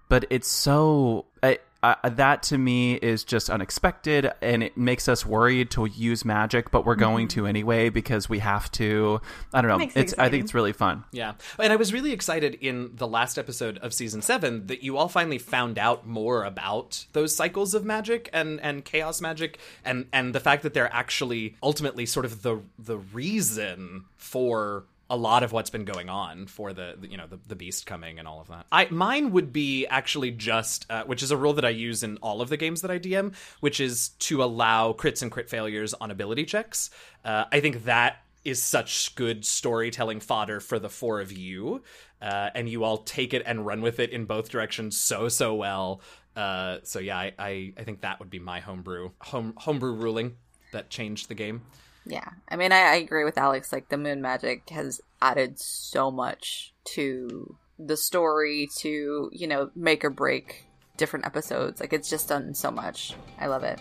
But 0.09 0.25
it's 0.31 0.47
so 0.47 1.25
I, 1.43 1.59
I, 1.83 2.09
that 2.09 2.43
to 2.43 2.57
me 2.57 2.95
is 2.95 3.23
just 3.23 3.49
unexpected 3.49 4.31
and 4.41 4.61
it 4.61 4.77
makes 4.77 5.07
us 5.09 5.25
worried 5.25 5.71
to 5.71 5.85
use 5.87 6.23
magic 6.23 6.69
but 6.69 6.85
we're 6.85 6.95
going 6.95 7.27
mm-hmm. 7.27 7.41
to 7.41 7.47
anyway 7.47 7.89
because 7.89 8.29
we 8.29 8.39
have 8.39 8.71
to. 8.73 9.19
I 9.53 9.61
don't 9.61 9.69
know. 9.69 9.77
Makes 9.79 9.95
it 9.95 9.99
it's 9.99 10.13
I 10.17 10.29
think 10.29 10.43
it's 10.43 10.53
really 10.53 10.73
fun. 10.73 11.03
Yeah. 11.11 11.33
And 11.57 11.73
I 11.73 11.75
was 11.75 11.91
really 11.91 12.11
excited 12.11 12.55
in 12.55 12.91
the 12.95 13.07
last 13.07 13.37
episode 13.39 13.77
of 13.79 13.93
season 13.93 14.21
seven 14.21 14.67
that 14.67 14.83
you 14.83 14.97
all 14.97 15.07
finally 15.07 15.39
found 15.39 15.79
out 15.79 16.07
more 16.07 16.43
about 16.43 17.05
those 17.13 17.35
cycles 17.35 17.73
of 17.73 17.83
magic 17.83 18.29
and, 18.31 18.61
and 18.61 18.85
chaos 18.85 19.21
magic 19.21 19.59
and, 19.83 20.05
and 20.13 20.35
the 20.35 20.39
fact 20.39 20.63
that 20.63 20.73
they're 20.73 20.93
actually 20.93 21.55
ultimately 21.63 22.05
sort 22.05 22.25
of 22.25 22.43
the 22.43 22.61
the 22.77 22.97
reason 22.97 24.05
for 24.17 24.85
a 25.11 25.17
lot 25.17 25.43
of 25.43 25.51
what's 25.51 25.69
been 25.69 25.83
going 25.85 26.09
on 26.09 26.47
for 26.47 26.71
the 26.73 26.95
the- 26.99 27.07
you 27.11 27.17
know 27.17 27.27
the, 27.27 27.37
the 27.45 27.55
beast 27.55 27.85
coming 27.85 28.17
and 28.17 28.27
all 28.27 28.39
of 28.41 28.47
that. 28.47 28.65
I 28.71 28.87
mine 28.89 29.31
would 29.33 29.51
be 29.53 29.85
actually 29.85 30.31
just 30.31 30.85
uh, 30.89 31.03
which 31.03 31.21
is 31.21 31.29
a 31.31 31.37
rule 31.37 31.53
that 31.53 31.65
I 31.65 31.69
use 31.69 32.01
in 32.01 32.17
all 32.17 32.41
of 32.41 32.49
the 32.49 32.57
games 32.57 32.81
that 32.81 32.89
I 32.89 32.97
DM, 32.97 33.35
which 33.59 33.79
is 33.79 34.09
to 34.19 34.41
allow 34.43 34.93
crits 34.93 35.21
and 35.21 35.29
crit 35.29 35.49
failures 35.49 35.93
on 35.93 36.09
ability 36.09 36.45
checks. 36.45 36.89
Uh, 37.25 37.43
I 37.51 37.59
think 37.59 37.83
that 37.83 38.23
is 38.43 38.63
such 38.63 39.13
good 39.15 39.45
storytelling 39.45 40.19
fodder 40.19 40.59
for 40.59 40.79
the 40.79 40.89
four 40.89 41.21
of 41.21 41.31
you, 41.31 41.83
uh, 42.21 42.49
and 42.55 42.67
you 42.67 42.83
all 42.83 42.99
take 42.99 43.33
it 43.35 43.43
and 43.45 43.65
run 43.67 43.81
with 43.81 43.99
it 43.99 44.09
in 44.11 44.25
both 44.25 44.49
directions 44.49 44.97
so 44.97 45.27
so 45.27 45.53
well. 45.53 46.01
Uh, 46.37 46.77
so 46.83 46.99
yeah, 46.99 47.17
I, 47.17 47.33
I 47.37 47.73
I 47.77 47.83
think 47.83 48.01
that 48.01 48.19
would 48.19 48.29
be 48.29 48.39
my 48.39 48.61
homebrew 48.61 49.11
home 49.19 49.53
homebrew 49.57 49.93
ruling 49.93 50.37
that 50.71 50.89
changed 50.89 51.27
the 51.27 51.35
game. 51.35 51.63
Yeah, 52.05 52.29
I 52.49 52.55
mean, 52.55 52.71
I, 52.71 52.79
I 52.79 52.95
agree 52.95 53.23
with 53.23 53.37
Alex. 53.37 53.71
Like, 53.71 53.89
the 53.89 53.97
moon 53.97 54.21
magic 54.21 54.69
has 54.69 55.01
added 55.21 55.59
so 55.59 56.09
much 56.11 56.73
to 56.95 57.55
the 57.77 57.97
story, 57.97 58.69
to 58.77 59.29
you 59.31 59.47
know, 59.47 59.69
make 59.75 60.03
or 60.03 60.09
break 60.09 60.65
different 60.97 61.25
episodes. 61.25 61.79
Like, 61.79 61.93
it's 61.93 62.09
just 62.09 62.29
done 62.29 62.53
so 62.53 62.71
much. 62.71 63.15
I 63.39 63.47
love 63.47 63.63
it. 63.63 63.79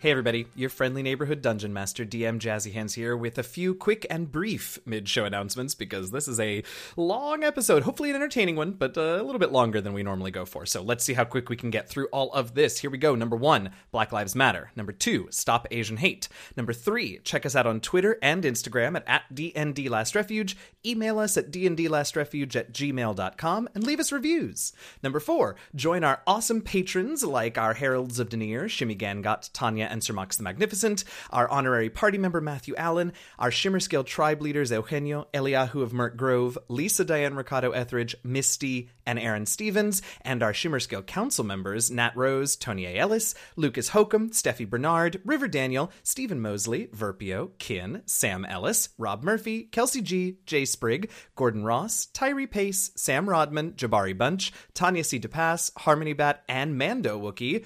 Hey 0.00 0.12
everybody, 0.12 0.46
your 0.54 0.70
friendly 0.70 1.02
neighborhood 1.02 1.42
dungeon 1.42 1.72
master 1.72 2.04
DM 2.04 2.38
Jazzy 2.38 2.72
Hands 2.72 2.94
here 2.94 3.16
with 3.16 3.36
a 3.36 3.42
few 3.42 3.74
quick 3.74 4.06
and 4.08 4.30
brief 4.30 4.78
mid-show 4.86 5.24
announcements 5.24 5.74
because 5.74 6.12
this 6.12 6.28
is 6.28 6.38
a 6.38 6.62
long 6.96 7.42
episode, 7.42 7.82
hopefully 7.82 8.10
an 8.10 8.14
entertaining 8.14 8.54
one, 8.54 8.70
but 8.70 8.96
uh, 8.96 9.18
a 9.20 9.24
little 9.24 9.40
bit 9.40 9.50
longer 9.50 9.80
than 9.80 9.94
we 9.94 10.04
normally 10.04 10.30
go 10.30 10.44
for. 10.44 10.66
So 10.66 10.82
let's 10.82 11.02
see 11.02 11.14
how 11.14 11.24
quick 11.24 11.48
we 11.48 11.56
can 11.56 11.70
get 11.70 11.88
through 11.88 12.06
all 12.12 12.32
of 12.32 12.54
this. 12.54 12.78
Here 12.78 12.90
we 12.90 12.98
go. 12.98 13.16
Number 13.16 13.34
1, 13.34 13.70
Black 13.90 14.12
Lives 14.12 14.36
Matter. 14.36 14.70
Number 14.76 14.92
2, 14.92 15.30
Stop 15.32 15.66
Asian 15.72 15.96
Hate. 15.96 16.28
Number 16.56 16.72
3, 16.72 17.18
check 17.24 17.44
us 17.44 17.56
out 17.56 17.66
on 17.66 17.80
Twitter 17.80 18.18
and 18.22 18.44
Instagram 18.44 18.94
at, 18.94 19.08
at 19.08 19.34
DND 19.34 19.90
Last 19.90 20.14
Refuge. 20.14 20.56
Email 20.86 21.18
us 21.18 21.36
at 21.36 21.50
dndlastrefuge 21.50 22.54
at 22.54 22.72
gmail.com 22.72 23.68
and 23.74 23.82
leave 23.82 23.98
us 23.98 24.12
reviews. 24.12 24.72
Number 25.02 25.18
4, 25.18 25.56
join 25.74 26.04
our 26.04 26.22
awesome 26.24 26.60
patrons 26.60 27.24
like 27.24 27.58
our 27.58 27.74
Heralds 27.74 28.20
of 28.20 28.28
Denier, 28.28 28.68
Shimmy 28.68 28.94
Gangot, 28.94 29.50
Tanya, 29.52 29.87
and 29.88 30.02
Sir 30.02 30.12
Mox 30.12 30.36
the 30.36 30.42
Magnificent, 30.42 31.04
our 31.30 31.48
honorary 31.48 31.90
party 31.90 32.18
member 32.18 32.40
Matthew 32.40 32.74
Allen, 32.76 33.12
our 33.38 33.50
Shimmer 33.50 33.80
Scale 33.80 34.04
tribe 34.04 34.42
leaders 34.42 34.70
Eugenio, 34.70 35.28
Eliahu 35.34 35.82
of 35.82 35.92
Mert 35.92 36.16
Grove, 36.16 36.58
Lisa 36.68 37.04
Diane 37.04 37.34
Ricardo 37.34 37.72
Etheridge, 37.72 38.16
Misty, 38.22 38.90
and 39.06 39.18
Aaron 39.18 39.46
Stevens, 39.46 40.02
and 40.22 40.42
our 40.42 40.52
Shimmer 40.52 40.80
Scale 40.80 41.02
council 41.02 41.44
members 41.44 41.90
Nat 41.90 42.16
Rose, 42.16 42.56
Tony 42.56 42.86
A. 42.86 42.98
Ellis, 42.98 43.34
Lucas 43.56 43.88
Hokum, 43.88 44.30
Steffi 44.30 44.68
Bernard, 44.68 45.20
River 45.24 45.48
Daniel, 45.48 45.90
Stephen 46.02 46.40
Mosley, 46.40 46.88
Verpio, 46.88 47.50
Kin, 47.58 48.02
Sam 48.06 48.44
Ellis, 48.44 48.90
Rob 48.98 49.22
Murphy, 49.22 49.64
Kelsey 49.64 50.02
G, 50.02 50.38
Jay 50.46 50.64
Sprigg, 50.64 51.10
Gordon 51.36 51.64
Ross, 51.64 52.06
Tyree 52.06 52.46
Pace, 52.46 52.90
Sam 52.96 53.28
Rodman, 53.28 53.72
Jabari 53.72 54.16
Bunch, 54.16 54.52
Tanya 54.74 55.04
C. 55.04 55.18
DePass, 55.18 55.70
Harmony 55.78 56.12
Bat, 56.12 56.44
and 56.48 56.76
Mando 56.76 57.18
Wookie. 57.18 57.64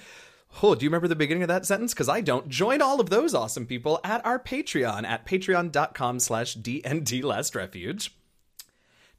Oh, 0.63 0.75
do 0.75 0.85
you 0.85 0.91
remember 0.91 1.09
the 1.09 1.17
beginning 1.17 1.43
of 1.43 1.49
that 1.49 1.67
sentence? 1.67 1.95
Because 1.95 2.09
I 2.09 2.21
don't. 2.21 2.49
Join 2.49 2.83
all 2.83 3.01
of 3.01 3.11
those 3.11 3.35
awesome 3.35 3.67
people 3.67 4.01
at 4.05 4.25
our 4.27 4.39
Patreon 4.39 5.05
at 5.05 5.25
patreon.com 5.27 6.21
slash 6.21 6.57
DND 6.57 7.23
Last 7.23 7.55
Refuge. 7.55 8.15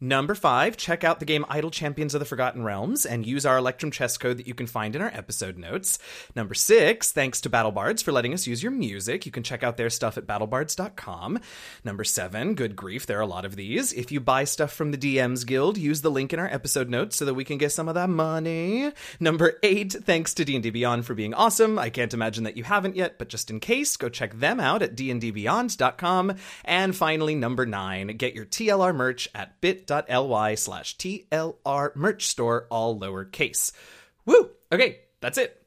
Number 0.03 0.35
five, 0.35 0.75
check 0.75 1.05
out 1.05 1.21
the 1.21 1.25
game 1.25 1.45
Idle 1.47 1.71
Champions 1.71 2.13
of 2.13 2.19
the 2.19 2.25
Forgotten 2.25 2.65
Realms 2.65 3.05
and 3.05 3.25
use 3.25 3.45
our 3.45 3.57
Electrum 3.57 3.89
chest 3.89 4.19
code 4.19 4.35
that 4.37 4.45
you 4.45 4.53
can 4.53 4.67
find 4.67 4.97
in 4.97 5.01
our 5.01 5.11
episode 5.13 5.57
notes. 5.57 5.97
Number 6.35 6.53
six, 6.53 7.13
thanks 7.13 7.39
to 7.39 7.49
BattleBards 7.49 8.03
for 8.03 8.11
letting 8.11 8.33
us 8.33 8.45
use 8.45 8.61
your 8.61 8.73
music. 8.73 9.25
You 9.25 9.31
can 9.31 9.43
check 9.43 9.63
out 9.63 9.77
their 9.77 9.89
stuff 9.89 10.17
at 10.17 10.27
battlebards.com. 10.27 11.39
Number 11.85 12.03
seven, 12.03 12.53
good 12.53 12.75
grief, 12.75 13.05
there 13.05 13.17
are 13.17 13.21
a 13.21 13.25
lot 13.25 13.45
of 13.45 13.55
these. 13.55 13.93
If 13.93 14.11
you 14.11 14.19
buy 14.19 14.43
stuff 14.43 14.73
from 14.73 14.91
the 14.91 14.97
DMs 14.97 15.45
Guild, 15.45 15.77
use 15.77 16.01
the 16.01 16.11
link 16.11 16.33
in 16.33 16.39
our 16.39 16.53
episode 16.53 16.89
notes 16.89 17.15
so 17.15 17.23
that 17.23 17.35
we 17.35 17.45
can 17.45 17.57
get 17.57 17.71
some 17.71 17.87
of 17.87 17.95
that 17.95 18.09
money. 18.09 18.91
Number 19.21 19.57
eight, 19.63 19.93
thanks 19.93 20.33
to 20.33 20.43
D&D 20.43 20.69
Beyond 20.71 21.05
for 21.05 21.13
being 21.13 21.33
awesome. 21.33 21.79
I 21.79 21.89
can't 21.89 22.13
imagine 22.13 22.43
that 22.43 22.57
you 22.57 22.65
haven't 22.65 22.97
yet, 22.97 23.17
but 23.17 23.29
just 23.29 23.49
in 23.49 23.61
case, 23.61 23.95
go 23.95 24.09
check 24.09 24.33
them 24.33 24.59
out 24.59 24.81
at 24.81 24.97
dndbeyond.com. 24.97 26.35
And 26.65 26.93
finally, 26.93 27.35
number 27.35 27.65
nine, 27.65 28.07
get 28.17 28.35
your 28.35 28.45
TLR 28.45 28.93
merch 28.93 29.29
at 29.33 29.61
bit.ly 29.93 30.55
slash 30.55 30.97
TLR 30.97 31.95
merch 31.95 32.25
store, 32.27 32.67
all 32.69 32.99
lowercase. 32.99 33.71
Woo! 34.25 34.49
Okay, 34.71 34.99
that's 35.21 35.37
it. 35.37 35.62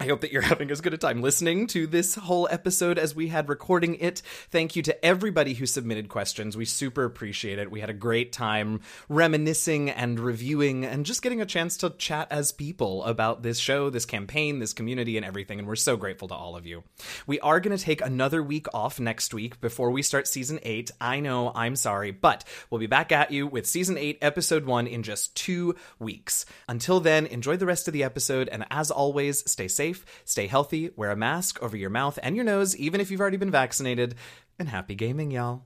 I 0.00 0.06
hope 0.06 0.22
that 0.22 0.32
you're 0.32 0.40
having 0.50 0.70
as 0.70 0.80
good 0.80 0.94
a 0.94 0.96
time 0.96 1.20
listening 1.20 1.66
to 1.68 1.86
this 1.86 2.14
whole 2.14 2.48
episode 2.50 2.98
as 2.98 3.14
we 3.14 3.28
had 3.28 3.50
recording 3.50 3.96
it. 3.96 4.22
Thank 4.50 4.74
you 4.74 4.82
to 4.84 5.04
everybody 5.04 5.52
who 5.52 5.66
submitted 5.66 6.08
questions. 6.08 6.56
We 6.56 6.64
super 6.64 7.04
appreciate 7.04 7.58
it. 7.58 7.70
We 7.70 7.80
had 7.80 7.90
a 7.90 7.94
great 7.94 8.32
time 8.32 8.80
reminiscing 9.10 9.90
and 9.90 10.18
reviewing 10.18 10.86
and 10.86 11.04
just 11.04 11.20
getting 11.20 11.42
a 11.42 11.46
chance 11.46 11.76
to 11.78 11.90
chat 11.90 12.28
as 12.30 12.50
people 12.50 13.04
about 13.04 13.42
this 13.42 13.58
show, 13.58 13.90
this 13.90 14.06
campaign, 14.06 14.58
this 14.58 14.72
community, 14.72 15.18
and 15.18 15.26
everything. 15.26 15.58
And 15.58 15.68
we're 15.68 15.76
so 15.76 15.98
grateful 15.98 16.28
to 16.28 16.34
all 16.34 16.56
of 16.56 16.64
you. 16.64 16.82
We 17.26 17.38
are 17.40 17.60
going 17.60 17.76
to 17.76 17.84
take 17.84 18.00
another 18.00 18.42
week 18.42 18.68
off 18.72 18.98
next 18.98 19.34
week 19.34 19.60
before 19.60 19.90
we 19.90 20.00
start 20.00 20.26
season 20.26 20.60
eight. 20.62 20.90
I 20.98 21.20
know, 21.20 21.52
I'm 21.54 21.76
sorry, 21.76 22.10
but 22.10 22.44
we'll 22.70 22.80
be 22.80 22.86
back 22.86 23.12
at 23.12 23.32
you 23.32 23.46
with 23.46 23.66
season 23.66 23.98
eight, 23.98 24.16
episode 24.22 24.64
one 24.64 24.86
in 24.86 25.02
just 25.02 25.36
two 25.36 25.74
weeks. 25.98 26.46
Until 26.70 27.00
then, 27.00 27.26
enjoy 27.26 27.58
the 27.58 27.66
rest 27.66 27.86
of 27.86 27.92
the 27.92 28.04
episode. 28.04 28.48
And 28.48 28.64
as 28.70 28.90
always, 28.90 29.48
stay 29.50 29.68
safe 29.68 29.89
safe, 29.90 30.22
stay 30.24 30.46
healthy, 30.46 30.90
wear 30.96 31.10
a 31.10 31.16
mask 31.16 31.62
over 31.62 31.76
your 31.76 31.90
mouth 31.90 32.18
and 32.22 32.36
your 32.36 32.44
nose, 32.44 32.76
even 32.76 33.00
if 33.00 33.10
you've 33.10 33.20
already 33.20 33.36
been 33.36 33.50
vaccinated, 33.50 34.14
and 34.58 34.68
happy 34.68 34.94
gaming, 34.94 35.30
y'all. 35.30 35.64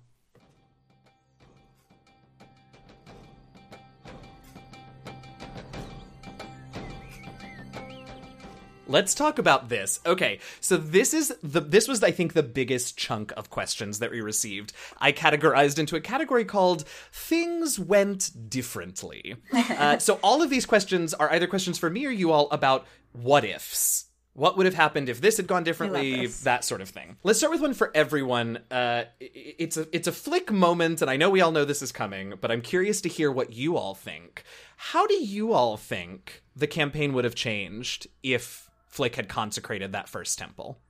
Let's 8.87 9.15
talk 9.15 9.39
about 9.39 9.71
this. 9.71 9.99
Okay, 10.05 10.41
so 10.61 10.77
this 10.77 11.15
is 11.15 11.35
the 11.43 11.61
this 11.61 11.89
was 11.89 12.03
I 12.03 12.11
think 12.11 12.35
the 12.35 12.43
biggest 12.43 12.99
chunk 12.99 13.33
of 13.35 13.49
questions 13.49 13.99
that 13.99 14.11
we 14.11 14.21
received. 14.21 14.75
I 14.99 15.11
categorized 15.11 15.79
into 15.79 15.97
a 15.97 16.01
category 16.01 16.45
called 16.45 16.87
"Things 17.11 17.79
Went 17.79 18.51
Differently." 18.51 19.37
uh, 19.53 19.99
so 19.99 20.21
all 20.23 20.43
of 20.43 20.51
these 20.51 20.67
questions 20.67 21.15
are 21.15 21.33
either 21.33 21.47
questions 21.47 21.79
for 21.79 21.89
me 21.89 22.05
or 22.05 22.11
you 22.11 22.31
all 22.31 22.49
about 22.51 22.87
what 23.13 23.45
ifs. 23.45 24.07
What 24.35 24.57
would 24.57 24.67
have 24.67 24.75
happened 24.75 25.09
if 25.09 25.21
this 25.21 25.37
had 25.37 25.47
gone 25.47 25.63
differently? 25.63 26.27
That 26.27 26.65
sort 26.65 26.81
of 26.81 26.89
thing. 26.89 27.17
Let's 27.23 27.39
start 27.39 27.53
with 27.53 27.61
one 27.61 27.73
for 27.73 27.93
everyone. 27.95 28.59
Uh, 28.69 29.05
it's 29.21 29.77
a 29.77 29.87
it's 29.93 30.09
a 30.09 30.13
flick 30.13 30.51
moment, 30.51 31.01
and 31.01 31.11
I 31.11 31.17
know 31.17 31.31
we 31.31 31.41
all 31.41 31.53
know 31.53 31.65
this 31.65 31.83
is 31.83 31.93
coming, 31.93 32.35
but 32.41 32.51
I'm 32.51 32.61
curious 32.61 33.01
to 33.03 33.09
hear 33.09 33.31
what 33.31 33.53
you 33.53 33.77
all 33.77 33.95
think. 33.95 34.43
How 34.77 35.07
do 35.07 35.15
you 35.15 35.53
all 35.53 35.77
think 35.77 36.43
the 36.57 36.67
campaign 36.67 37.13
would 37.13 37.25
have 37.25 37.37
changed 37.37 38.09
if 38.25 38.69
Flick 38.89 39.15
had 39.17 39.29
consecrated 39.29 39.93
that 39.93 40.09
first 40.09 40.37
temple 40.37 40.81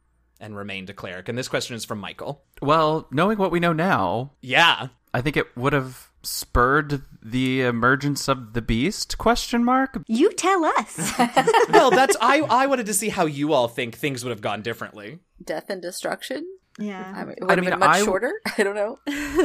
and 0.40 0.56
remained 0.56 0.88
a 0.88 0.94
cleric? 0.94 1.28
And 1.28 1.36
this 1.36 1.48
question 1.48 1.76
is 1.76 1.84
from 1.84 1.98
Michael. 1.98 2.42
Well, 2.62 3.06
knowing 3.10 3.36
what 3.36 3.52
we 3.52 3.60
know 3.60 3.74
now, 3.74 4.32
yeah, 4.40 4.88
I 5.12 5.20
think 5.20 5.36
it 5.36 5.54
would 5.54 5.74
have 5.74 6.10
spurred 6.22 7.02
the 7.24 7.62
emergence 7.62 8.28
of 8.28 8.52
the 8.52 8.62
beast? 8.62 9.16
Question 9.18 9.64
mark. 9.64 10.02
You 10.06 10.32
tell 10.32 10.64
us. 10.64 11.12
Well 11.70 11.90
that's 11.90 12.16
i 12.20 12.40
i 12.40 12.66
wanted 12.66 12.86
to 12.86 12.94
see 12.94 13.08
how 13.08 13.26
you 13.26 13.52
all 13.52 13.68
think 13.68 13.96
things 13.96 14.22
would 14.22 14.30
have 14.30 14.40
gone 14.40 14.62
differently. 14.62 15.18
Death 15.42 15.70
and 15.70 15.80
destruction? 15.82 16.46
Yeah. 16.78 17.12
I 17.14 17.24
mean, 17.24 17.34
it 17.36 17.42
would 17.42 17.50
I 17.50 17.54
have 17.54 17.64
mean, 17.64 17.70
been 17.70 17.78
much 17.78 17.96
I, 17.96 18.04
shorter? 18.04 18.40
I 18.58 18.62
don't 18.62 18.74
know. 18.74 18.98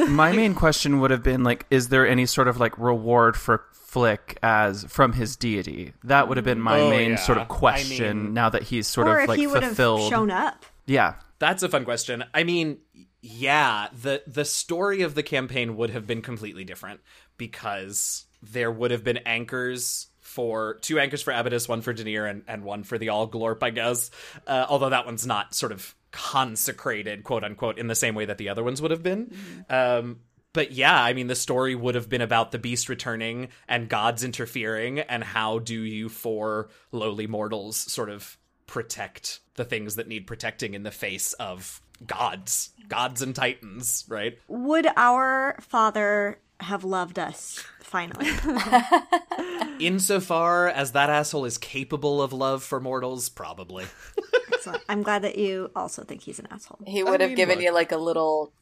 My 0.08 0.32
main 0.32 0.54
question 0.54 1.00
would 1.00 1.10
have 1.10 1.22
been 1.22 1.42
like 1.42 1.66
is 1.70 1.88
there 1.88 2.06
any 2.06 2.26
sort 2.26 2.48
of 2.48 2.58
like 2.58 2.76
reward 2.78 3.36
for 3.36 3.64
flick 3.72 4.38
as 4.42 4.84
from 4.84 5.14
his 5.14 5.36
deity? 5.36 5.92
That 6.04 6.28
would 6.28 6.36
have 6.36 6.44
been 6.44 6.60
my 6.60 6.80
oh, 6.80 6.90
main 6.90 7.10
yeah. 7.10 7.16
sort 7.16 7.38
of 7.38 7.48
question 7.48 8.10
I 8.10 8.22
mean, 8.22 8.34
now 8.34 8.50
that 8.50 8.64
he's 8.64 8.86
sort 8.86 9.08
of 9.08 9.28
like 9.28 9.38
he 9.38 9.46
fulfilled. 9.46 10.10
shown 10.10 10.30
up. 10.30 10.66
Yeah. 10.86 11.14
That's 11.38 11.62
a 11.62 11.68
fun 11.68 11.84
question. 11.84 12.24
I 12.34 12.44
mean 12.44 12.78
yeah, 13.22 13.88
the 13.92 14.22
the 14.26 14.44
story 14.44 15.02
of 15.02 15.14
the 15.14 15.22
campaign 15.22 15.76
would 15.76 15.90
have 15.90 16.06
been 16.06 16.22
completely 16.22 16.64
different 16.64 17.00
because 17.36 18.26
there 18.42 18.70
would 18.70 18.90
have 18.90 19.04
been 19.04 19.18
anchors 19.18 20.08
for 20.20 20.74
two 20.80 20.98
anchors 20.98 21.22
for 21.22 21.32
Abydos, 21.32 21.68
one 21.68 21.82
for 21.82 21.92
Denier, 21.92 22.24
and, 22.24 22.44
and 22.46 22.62
one 22.62 22.84
for 22.84 22.98
the 22.98 23.08
Allglorp, 23.08 23.62
I 23.62 23.70
guess. 23.70 24.10
Uh, 24.46 24.64
although 24.68 24.90
that 24.90 25.04
one's 25.04 25.26
not 25.26 25.54
sort 25.54 25.72
of 25.72 25.94
consecrated, 26.12 27.24
quote 27.24 27.44
unquote, 27.44 27.78
in 27.78 27.88
the 27.88 27.94
same 27.94 28.14
way 28.14 28.24
that 28.24 28.38
the 28.38 28.48
other 28.48 28.62
ones 28.62 28.80
would 28.80 28.90
have 28.90 29.02
been. 29.02 29.26
Mm-hmm. 29.26 29.74
Um, 29.74 30.20
but 30.52 30.72
yeah, 30.72 31.00
I 31.00 31.12
mean, 31.12 31.26
the 31.26 31.34
story 31.34 31.74
would 31.74 31.94
have 31.94 32.08
been 32.08 32.20
about 32.20 32.52
the 32.52 32.58
beast 32.58 32.88
returning 32.88 33.48
and 33.68 33.88
gods 33.88 34.24
interfering, 34.24 35.00
and 35.00 35.22
how 35.22 35.58
do 35.58 35.80
you, 35.82 36.08
for 36.08 36.70
lowly 36.90 37.26
mortals, 37.26 37.76
sort 37.76 38.08
of 38.08 38.36
protect 38.66 39.40
the 39.54 39.64
things 39.64 39.96
that 39.96 40.08
need 40.08 40.26
protecting 40.26 40.74
in 40.74 40.84
the 40.84 40.90
face 40.90 41.32
of 41.34 41.80
gods, 42.06 42.70
gods 42.88 43.22
and 43.22 43.34
titans, 43.34 44.04
right? 44.08 44.38
Would 44.48 44.86
our 44.96 45.56
father 45.60 46.40
have 46.60 46.84
loved 46.84 47.18
us 47.18 47.64
finally? 47.80 48.28
Insofar 49.80 50.68
as 50.68 50.92
that 50.92 51.10
asshole 51.10 51.44
is 51.44 51.58
capable 51.58 52.20
of 52.22 52.32
love 52.32 52.62
for 52.62 52.80
mortals, 52.80 53.28
probably. 53.28 53.86
I'm 54.88 55.02
glad 55.02 55.22
that 55.22 55.38
you 55.38 55.70
also 55.74 56.04
think 56.04 56.22
he's 56.22 56.38
an 56.38 56.48
asshole. 56.50 56.78
He 56.86 57.02
would 57.02 57.20
I 57.20 57.24
have 57.24 57.30
mean, 57.30 57.36
given 57.36 57.56
look. 57.56 57.64
you 57.64 57.72
like 57.72 57.92
a 57.92 57.96
little 57.96 58.52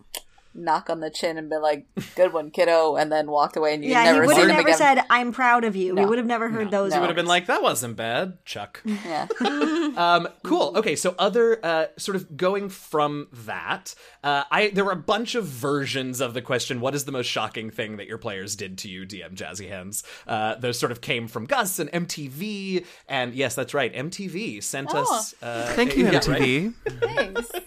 knock 0.55 0.91
on 0.91 1.01
the 1.01 1.11
chin 1.11 1.39
and 1.39 1.49
been 1.49 1.63
like, 1.63 1.87
"Good 2.15 2.33
one, 2.33 2.51
kiddo," 2.51 2.97
and 2.97 3.11
then 3.13 3.31
walked 3.31 3.57
away, 3.57 3.75
and 3.75 3.85
you 3.85 3.91
yeah, 3.91 4.05
never 4.05 4.23
he 4.23 4.27
would 4.27 4.37
have 4.37 4.49
never 4.49 4.69
again. 4.69 4.79
said, 4.79 5.05
"I'm 5.11 5.33
proud 5.33 5.65
of 5.65 5.77
you." 5.77 5.95
No. 5.95 6.03
We 6.03 6.09
would 6.09 6.19
have 6.19 6.27
never 6.27 6.49
heard 6.49 6.67
no. 6.67 6.83
those. 6.83 6.95
He 6.95 7.01
would 7.01 7.09
have 7.09 7.17
been 7.17 7.27
like, 7.27 7.47
"That 7.47 7.63
wasn't 7.63 7.97
bad, 7.97 8.45
Chuck." 8.45 8.83
Yeah. 9.09 9.29
um, 9.97 10.29
cool. 10.43 10.73
Okay, 10.77 10.97
so 10.97 11.15
other 11.19 11.65
uh, 11.65 11.87
sort 11.97 12.17
of 12.17 12.37
going 12.37 12.69
from 12.69 13.29
that, 13.33 13.95
uh, 14.25 14.45
I 14.51 14.69
there 14.71 14.85
were 14.85 14.93
a 14.93 14.97
bunch 14.97 15.35
of 15.35 15.47
versions 15.47 16.21
of 16.21 16.35
the 16.35 16.43
question: 16.43 16.81
"What 16.81 16.95
is 16.95 17.05
the 17.05 17.13
most 17.13 17.27
shocking 17.27 17.71
thing 17.71 17.97
that 17.97 18.07
your 18.07 18.19
players 18.19 18.57
did 18.57 18.77
to 18.79 18.89
you, 18.89 19.07
DM 19.07 19.35
Jazzy 19.35 19.69
Hands?" 19.69 20.03
Uh, 20.27 20.57
those 20.57 20.79
sort 20.79 20.93
of 20.93 21.01
came 21.01 21.29
from 21.29 21.47
Gus 21.47 21.79
and 21.79 21.91
MTV, 21.93 22.85
and 23.09 23.35
yes, 23.35 23.55
that's 23.55 23.73
right, 23.73 23.95
MTV 23.95 24.63
sent 24.63 24.91
oh. 24.93 25.03
us. 25.03 25.35
Uh, 25.41 25.73
Thank 25.75 25.97
you, 25.97 26.07
MTV. 26.07 26.75
Right? 26.87 27.15
Thanks. 27.15 27.51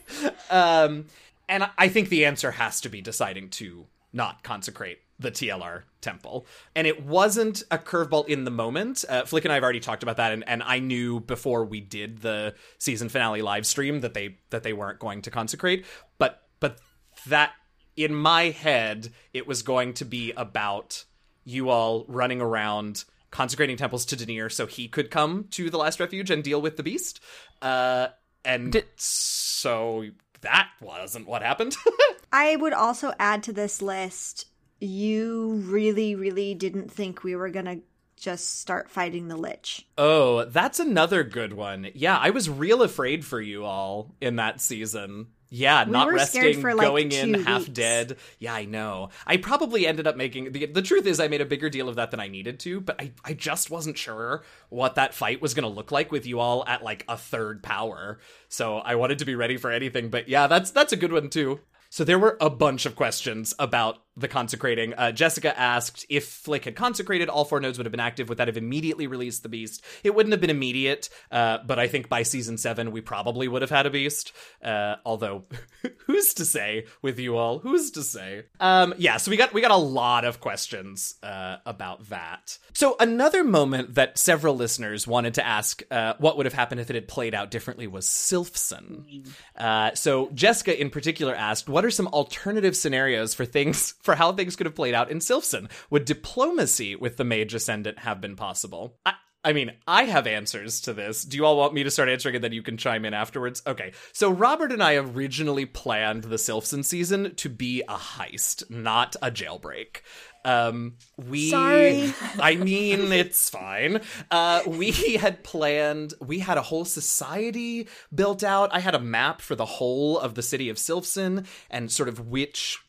Um, 0.51 1.05
and 1.51 1.69
I 1.77 1.89
think 1.89 2.09
the 2.09 2.25
answer 2.25 2.51
has 2.51 2.81
to 2.81 2.89
be 2.89 3.01
deciding 3.01 3.49
to 3.49 3.85
not 4.13 4.41
consecrate 4.41 4.99
the 5.19 5.31
TLR 5.31 5.83
temple. 5.99 6.47
And 6.75 6.87
it 6.87 7.05
wasn't 7.05 7.61
a 7.69 7.77
curveball 7.77 8.27
in 8.27 8.45
the 8.45 8.51
moment. 8.51 9.05
Uh, 9.07 9.25
Flick 9.25 9.45
and 9.45 9.51
I 9.51 9.55
have 9.55 9.63
already 9.63 9.81
talked 9.81 10.01
about 10.01 10.17
that, 10.17 10.31
and, 10.31 10.47
and 10.47 10.63
I 10.63 10.79
knew 10.79 11.19
before 11.19 11.65
we 11.65 11.81
did 11.81 12.21
the 12.21 12.55
season 12.79 13.09
finale 13.09 13.41
live 13.41 13.65
stream 13.65 13.99
that 13.99 14.13
they 14.13 14.37
that 14.49 14.63
they 14.63 14.73
weren't 14.73 14.99
going 14.99 15.21
to 15.23 15.31
consecrate. 15.31 15.85
But 16.17 16.41
but 16.61 16.79
that 17.27 17.51
in 17.97 18.15
my 18.15 18.43
head, 18.43 19.11
it 19.33 19.45
was 19.45 19.61
going 19.61 19.93
to 19.95 20.05
be 20.05 20.31
about 20.31 21.03
you 21.43 21.69
all 21.69 22.05
running 22.07 22.41
around 22.41 23.03
consecrating 23.29 23.77
temples 23.77 24.05
to 24.05 24.15
Denir 24.15 24.51
so 24.51 24.67
he 24.67 24.87
could 24.87 25.11
come 25.11 25.47
to 25.51 25.69
the 25.69 25.77
last 25.77 25.99
refuge 25.99 26.31
and 26.31 26.43
deal 26.43 26.61
with 26.61 26.77
the 26.77 26.83
beast. 26.83 27.19
Uh, 27.61 28.07
and 28.43 28.71
Did- 28.71 28.87
so 28.95 30.05
that 30.41 30.69
wasn't 30.81 31.27
what 31.27 31.41
happened. 31.41 31.75
I 32.31 32.55
would 32.55 32.73
also 32.73 33.13
add 33.19 33.43
to 33.43 33.53
this 33.53 33.81
list 33.81 34.47
you 34.81 35.61
really, 35.65 36.15
really 36.15 36.55
didn't 36.55 36.91
think 36.91 37.23
we 37.23 37.35
were 37.35 37.49
going 37.49 37.65
to 37.65 37.79
just 38.17 38.59
start 38.59 38.89
fighting 38.89 39.27
the 39.27 39.37
Lich. 39.37 39.87
Oh, 39.97 40.45
that's 40.45 40.79
another 40.79 41.23
good 41.23 41.53
one. 41.53 41.87
Yeah, 41.93 42.17
I 42.17 42.31
was 42.31 42.49
real 42.49 42.83
afraid 42.83 43.25
for 43.25 43.39
you 43.39 43.65
all 43.65 44.15
in 44.19 44.35
that 44.35 44.59
season. 44.61 45.27
Yeah, 45.53 45.83
we 45.83 45.91
not 45.91 46.09
resting, 46.09 46.61
for, 46.61 46.73
like, 46.73 46.87
going 46.87 47.11
in 47.11 47.33
half 47.43 47.71
dead. 47.71 48.15
Yeah, 48.39 48.53
I 48.53 48.63
know. 48.63 49.09
I 49.27 49.35
probably 49.35 49.85
ended 49.85 50.07
up 50.07 50.15
making 50.15 50.53
the, 50.53 50.65
the 50.65 50.81
truth 50.81 51.05
is 51.05 51.19
I 51.19 51.27
made 51.27 51.41
a 51.41 51.45
bigger 51.45 51.69
deal 51.69 51.89
of 51.89 51.97
that 51.97 52.09
than 52.09 52.21
I 52.21 52.29
needed 52.29 52.57
to, 52.61 52.79
but 52.79 53.01
I, 53.01 53.11
I 53.25 53.33
just 53.33 53.69
wasn't 53.69 53.97
sure 53.97 54.43
what 54.69 54.95
that 54.95 55.13
fight 55.13 55.41
was 55.41 55.53
going 55.53 55.69
to 55.69 55.75
look 55.75 55.91
like 55.91 56.09
with 56.09 56.25
you 56.25 56.39
all 56.39 56.65
at 56.65 56.83
like 56.83 57.03
a 57.09 57.17
third 57.17 57.61
power. 57.63 58.19
So 58.47 58.77
I 58.77 58.95
wanted 58.95 59.19
to 59.19 59.25
be 59.25 59.35
ready 59.35 59.57
for 59.57 59.71
anything, 59.71 60.09
but 60.09 60.29
yeah, 60.29 60.47
that's 60.47 60.71
that's 60.71 60.93
a 60.93 60.97
good 60.97 61.11
one 61.11 61.29
too. 61.29 61.59
So 61.89 62.05
there 62.05 62.17
were 62.17 62.37
a 62.39 62.49
bunch 62.49 62.85
of 62.85 62.95
questions 62.95 63.53
about 63.59 64.01
the 64.17 64.27
consecrating. 64.27 64.93
Uh, 64.93 65.11
Jessica 65.11 65.57
asked 65.57 66.05
if 66.09 66.25
Flick 66.25 66.65
had 66.65 66.75
consecrated, 66.75 67.29
all 67.29 67.45
four 67.45 67.59
nodes 67.59 67.77
would 67.77 67.85
have 67.85 67.91
been 67.91 67.99
active. 67.99 68.27
Would 68.29 68.39
that 68.39 68.47
have 68.47 68.57
immediately 68.57 69.07
released 69.07 69.43
the 69.43 69.49
beast? 69.49 69.83
It 70.03 70.13
wouldn't 70.13 70.33
have 70.33 70.41
been 70.41 70.49
immediate, 70.49 71.09
uh, 71.31 71.59
but 71.65 71.79
I 71.79 71.87
think 71.87 72.09
by 72.09 72.23
season 72.23 72.57
seven 72.57 72.91
we 72.91 73.01
probably 73.01 73.47
would 73.47 73.61
have 73.61 73.71
had 73.71 73.85
a 73.85 73.89
beast. 73.89 74.33
Uh, 74.63 74.95
although, 75.05 75.45
who's 76.07 76.33
to 76.35 76.45
say 76.45 76.85
with 77.01 77.19
you 77.19 77.37
all? 77.37 77.59
Who's 77.59 77.91
to 77.91 78.03
say? 78.03 78.43
Um, 78.59 78.93
yeah, 78.97 79.17
so 79.17 79.31
we 79.31 79.37
got 79.37 79.53
we 79.53 79.61
got 79.61 79.71
a 79.71 79.75
lot 79.75 80.25
of 80.25 80.41
questions 80.41 81.15
uh, 81.23 81.57
about 81.65 82.09
that. 82.09 82.57
So 82.73 82.97
another 82.99 83.43
moment 83.43 83.95
that 83.95 84.17
several 84.17 84.55
listeners 84.55 85.07
wanted 85.07 85.35
to 85.35 85.45
ask 85.45 85.83
uh, 85.89 86.15
what 86.17 86.37
would 86.37 86.45
have 86.45 86.53
happened 86.53 86.81
if 86.81 86.89
it 86.89 86.95
had 86.95 87.07
played 87.07 87.33
out 87.33 87.49
differently 87.49 87.87
was 87.87 88.07
Sylphson. 88.07 89.25
Uh, 89.57 89.93
so 89.95 90.29
Jessica 90.33 90.79
in 90.79 90.89
particular 90.89 91.33
asked, 91.33 91.69
"What 91.69 91.85
are 91.85 91.91
some 91.91 92.07
alternative 92.07 92.75
scenarios 92.75 93.33
for 93.33 93.45
things?" 93.45 93.93
For 94.01 94.15
how 94.15 94.31
things 94.31 94.55
could 94.55 94.65
have 94.65 94.75
played 94.75 94.93
out 94.93 95.11
in 95.11 95.19
Sylphson. 95.19 95.69
Would 95.89 96.05
diplomacy 96.05 96.95
with 96.95 97.17
the 97.17 97.23
Mage 97.23 97.53
Ascendant 97.53 97.99
have 97.99 98.21
been 98.21 98.35
possible? 98.35 98.97
I, 99.05 99.13
I 99.43 99.53
mean, 99.53 99.71
I 99.87 100.03
have 100.03 100.27
answers 100.27 100.81
to 100.81 100.93
this. 100.93 101.23
Do 101.23 101.35
you 101.35 101.45
all 101.45 101.57
want 101.57 101.73
me 101.73 101.83
to 101.83 101.89
start 101.89 102.09
answering 102.09 102.35
and 102.35 102.43
then 102.43 102.53
you 102.53 102.61
can 102.61 102.77
chime 102.77 103.05
in 103.05 103.13
afterwards? 103.13 103.63
Okay. 103.65 103.93
So 104.13 104.29
Robert 104.29 104.71
and 104.71 104.83
I 104.83 104.95
originally 104.95 105.65
planned 105.65 106.25
the 106.25 106.35
Sylphson 106.35 106.85
season 106.85 107.33
to 107.35 107.49
be 107.49 107.81
a 107.87 107.95
heist, 107.95 108.69
not 108.69 109.15
a 109.21 109.31
jailbreak. 109.31 110.01
Um, 110.45 110.97
we, 111.17 111.49
Sorry. 111.49 112.13
I 112.39 112.55
mean, 112.55 113.11
it's 113.11 113.49
fine. 113.49 114.01
Uh, 114.29 114.61
we 114.67 114.91
had 114.91 115.43
planned, 115.43 116.13
we 116.21 116.39
had 116.39 116.57
a 116.57 116.63
whole 116.63 116.85
society 116.85 117.87
built 118.13 118.43
out. 118.43 118.73
I 118.73 118.79
had 118.79 118.95
a 118.95 118.99
map 118.99 119.41
for 119.41 119.55
the 119.55 119.65
whole 119.65 120.19
of 120.19 120.35
the 120.35 120.43
city 120.43 120.69
of 120.69 120.77
Sylphson 120.77 121.47
and 121.69 121.91
sort 121.91 122.09
of 122.09 122.27
which 122.27 122.79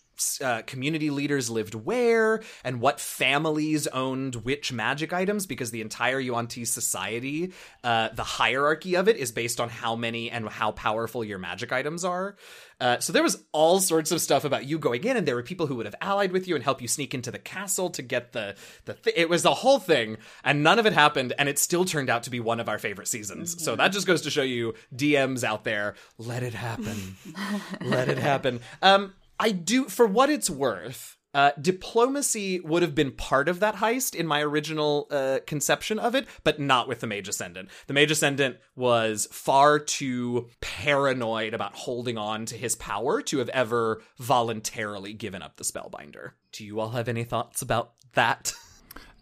uh, 0.42 0.62
community 0.62 1.10
leaders 1.10 1.50
lived 1.50 1.74
where 1.74 2.42
and 2.64 2.80
what 2.80 3.00
families 3.00 3.86
owned 3.88 4.36
which 4.36 4.72
magic 4.72 5.12
items 5.12 5.46
because 5.46 5.70
the 5.70 5.80
entire 5.80 6.20
Yuan-Ti 6.20 6.64
society, 6.64 7.52
uh, 7.84 8.08
the 8.14 8.24
hierarchy 8.24 8.96
of 8.96 9.08
it 9.08 9.16
is 9.16 9.32
based 9.32 9.60
on 9.60 9.68
how 9.68 9.96
many 9.96 10.30
and 10.30 10.48
how 10.48 10.72
powerful 10.72 11.24
your 11.24 11.38
magic 11.38 11.72
items 11.72 12.04
are. 12.04 12.36
Uh, 12.82 12.98
so 12.98 13.12
there 13.12 13.22
was 13.22 13.44
all 13.52 13.78
sorts 13.78 14.10
of 14.10 14.20
stuff 14.20 14.44
about 14.44 14.66
you 14.66 14.76
going 14.76 15.04
in, 15.04 15.16
and 15.16 15.24
there 15.24 15.36
were 15.36 15.42
people 15.44 15.68
who 15.68 15.76
would 15.76 15.86
have 15.86 15.94
allied 16.00 16.32
with 16.32 16.48
you 16.48 16.56
and 16.56 16.64
help 16.64 16.82
you 16.82 16.88
sneak 16.88 17.14
into 17.14 17.30
the 17.30 17.38
castle 17.38 17.90
to 17.90 18.02
get 18.02 18.32
the 18.32 18.56
the. 18.86 18.94
Th- 18.94 19.16
it 19.16 19.28
was 19.28 19.44
the 19.44 19.54
whole 19.54 19.78
thing, 19.78 20.16
and 20.42 20.64
none 20.64 20.80
of 20.80 20.86
it 20.86 20.92
happened, 20.92 21.32
and 21.38 21.48
it 21.48 21.60
still 21.60 21.84
turned 21.84 22.10
out 22.10 22.24
to 22.24 22.30
be 22.30 22.40
one 22.40 22.58
of 22.58 22.68
our 22.68 22.80
favorite 22.80 23.06
seasons. 23.06 23.62
So 23.62 23.76
that 23.76 23.92
just 23.92 24.04
goes 24.08 24.22
to 24.22 24.30
show 24.30 24.42
you, 24.42 24.74
DMs 24.92 25.44
out 25.44 25.62
there, 25.62 25.94
let 26.18 26.42
it 26.42 26.54
happen, 26.54 27.16
let 27.80 28.08
it 28.08 28.18
happen. 28.18 28.58
Um, 28.82 29.14
I 29.38 29.50
do, 29.50 29.84
for 29.88 30.06
what 30.06 30.30
it's 30.30 30.48
worth, 30.50 31.16
uh, 31.34 31.52
diplomacy 31.60 32.60
would 32.60 32.82
have 32.82 32.94
been 32.94 33.10
part 33.10 33.48
of 33.48 33.60
that 33.60 33.76
heist 33.76 34.14
in 34.14 34.26
my 34.26 34.42
original 34.42 35.06
uh, 35.10 35.38
conception 35.46 35.98
of 35.98 36.14
it, 36.14 36.26
but 36.44 36.60
not 36.60 36.88
with 36.88 37.00
the 37.00 37.06
Mage 37.06 37.28
Ascendant. 37.28 37.70
The 37.86 37.94
Mage 37.94 38.10
Ascendant 38.10 38.58
was 38.76 39.26
far 39.32 39.78
too 39.78 40.50
paranoid 40.60 41.54
about 41.54 41.74
holding 41.74 42.18
on 42.18 42.44
to 42.46 42.56
his 42.56 42.76
power 42.76 43.22
to 43.22 43.38
have 43.38 43.48
ever 43.48 44.02
voluntarily 44.18 45.14
given 45.14 45.42
up 45.42 45.56
the 45.56 45.64
Spellbinder. 45.64 46.32
Do 46.52 46.64
you 46.66 46.80
all 46.80 46.90
have 46.90 47.08
any 47.08 47.24
thoughts 47.24 47.62
about 47.62 47.92
that? 48.12 48.52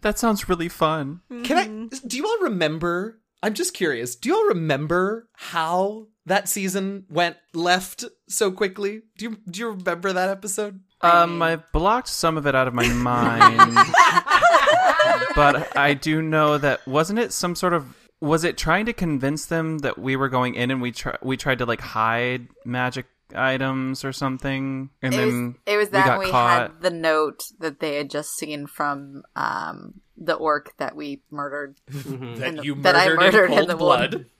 That 0.01 0.17
sounds 0.17 0.49
really 0.49 0.67
fun. 0.67 1.21
Can 1.43 1.57
I? 1.57 2.07
Do 2.07 2.17
you 2.17 2.25
all 2.25 2.39
remember? 2.41 3.20
I'm 3.43 3.53
just 3.53 3.73
curious. 3.73 4.15
Do 4.15 4.29
you 4.29 4.35
all 4.35 4.47
remember 4.49 5.27
how 5.33 6.07
that 6.25 6.47
season 6.47 7.05
went 7.09 7.37
left 7.53 8.05
so 8.29 8.51
quickly? 8.51 9.01
Do 9.17 9.25
you 9.25 9.37
do 9.49 9.59
you 9.59 9.69
remember 9.71 10.13
that 10.13 10.29
episode? 10.29 10.79
Um, 11.01 11.41
I 11.41 11.55
blocked 11.73 12.09
some 12.09 12.37
of 12.37 12.45
it 12.45 12.53
out 12.53 12.67
of 12.67 12.75
my 12.75 12.87
mind, 12.93 13.71
but 15.35 15.75
I 15.75 15.93
do 15.99 16.21
know 16.21 16.57
that 16.57 16.85
wasn't 16.87 17.19
it 17.19 17.33
some 17.33 17.55
sort 17.55 17.73
of 17.73 17.85
was 18.19 18.43
it 18.43 18.57
trying 18.57 18.85
to 18.85 18.93
convince 18.93 19.45
them 19.47 19.79
that 19.79 19.97
we 19.97 20.15
were 20.15 20.29
going 20.29 20.53
in 20.55 20.69
and 20.69 20.81
we 20.81 20.91
try 20.91 21.15
we 21.23 21.37
tried 21.37 21.57
to 21.59 21.65
like 21.65 21.81
hide 21.81 22.47
magic 22.65 23.05
items 23.33 24.03
or 24.05 24.11
something, 24.11 24.89
and 25.01 25.13
It 25.13 25.17
then 25.17 25.47
was, 25.47 25.55
it 25.65 25.77
was 25.77 25.87
we 25.87 25.91
that 25.93 26.05
got 26.05 26.19
we, 26.19 26.29
caught. 26.29 26.61
had 26.61 26.81
the 26.81 26.89
note 26.91 27.45
that 27.59 27.79
they 27.79 27.95
had 27.95 28.09
just 28.09 28.35
seen 28.35 28.67
from 28.67 29.23
um, 29.35 30.01
the 30.23 30.33
orc 30.35 30.77
that 30.77 30.95
we 30.95 31.21
murdered. 31.31 31.77
That 31.87 32.43
And 32.43 32.63
you 32.63 32.75
that 32.81 32.95
I 32.95 33.07
murdered, 33.09 33.19
murdered 33.19 33.51
in 33.51 33.59
in 33.59 33.67
the 33.67 33.75
blood. 33.75 34.25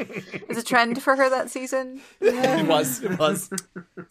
It 0.00 0.46
was 0.48 0.58
a 0.58 0.62
trend 0.62 1.02
for 1.02 1.16
her 1.16 1.28
that 1.28 1.50
season. 1.50 2.00
it 2.20 2.66
was. 2.68 3.02
It 3.02 3.18
was. 3.18 3.50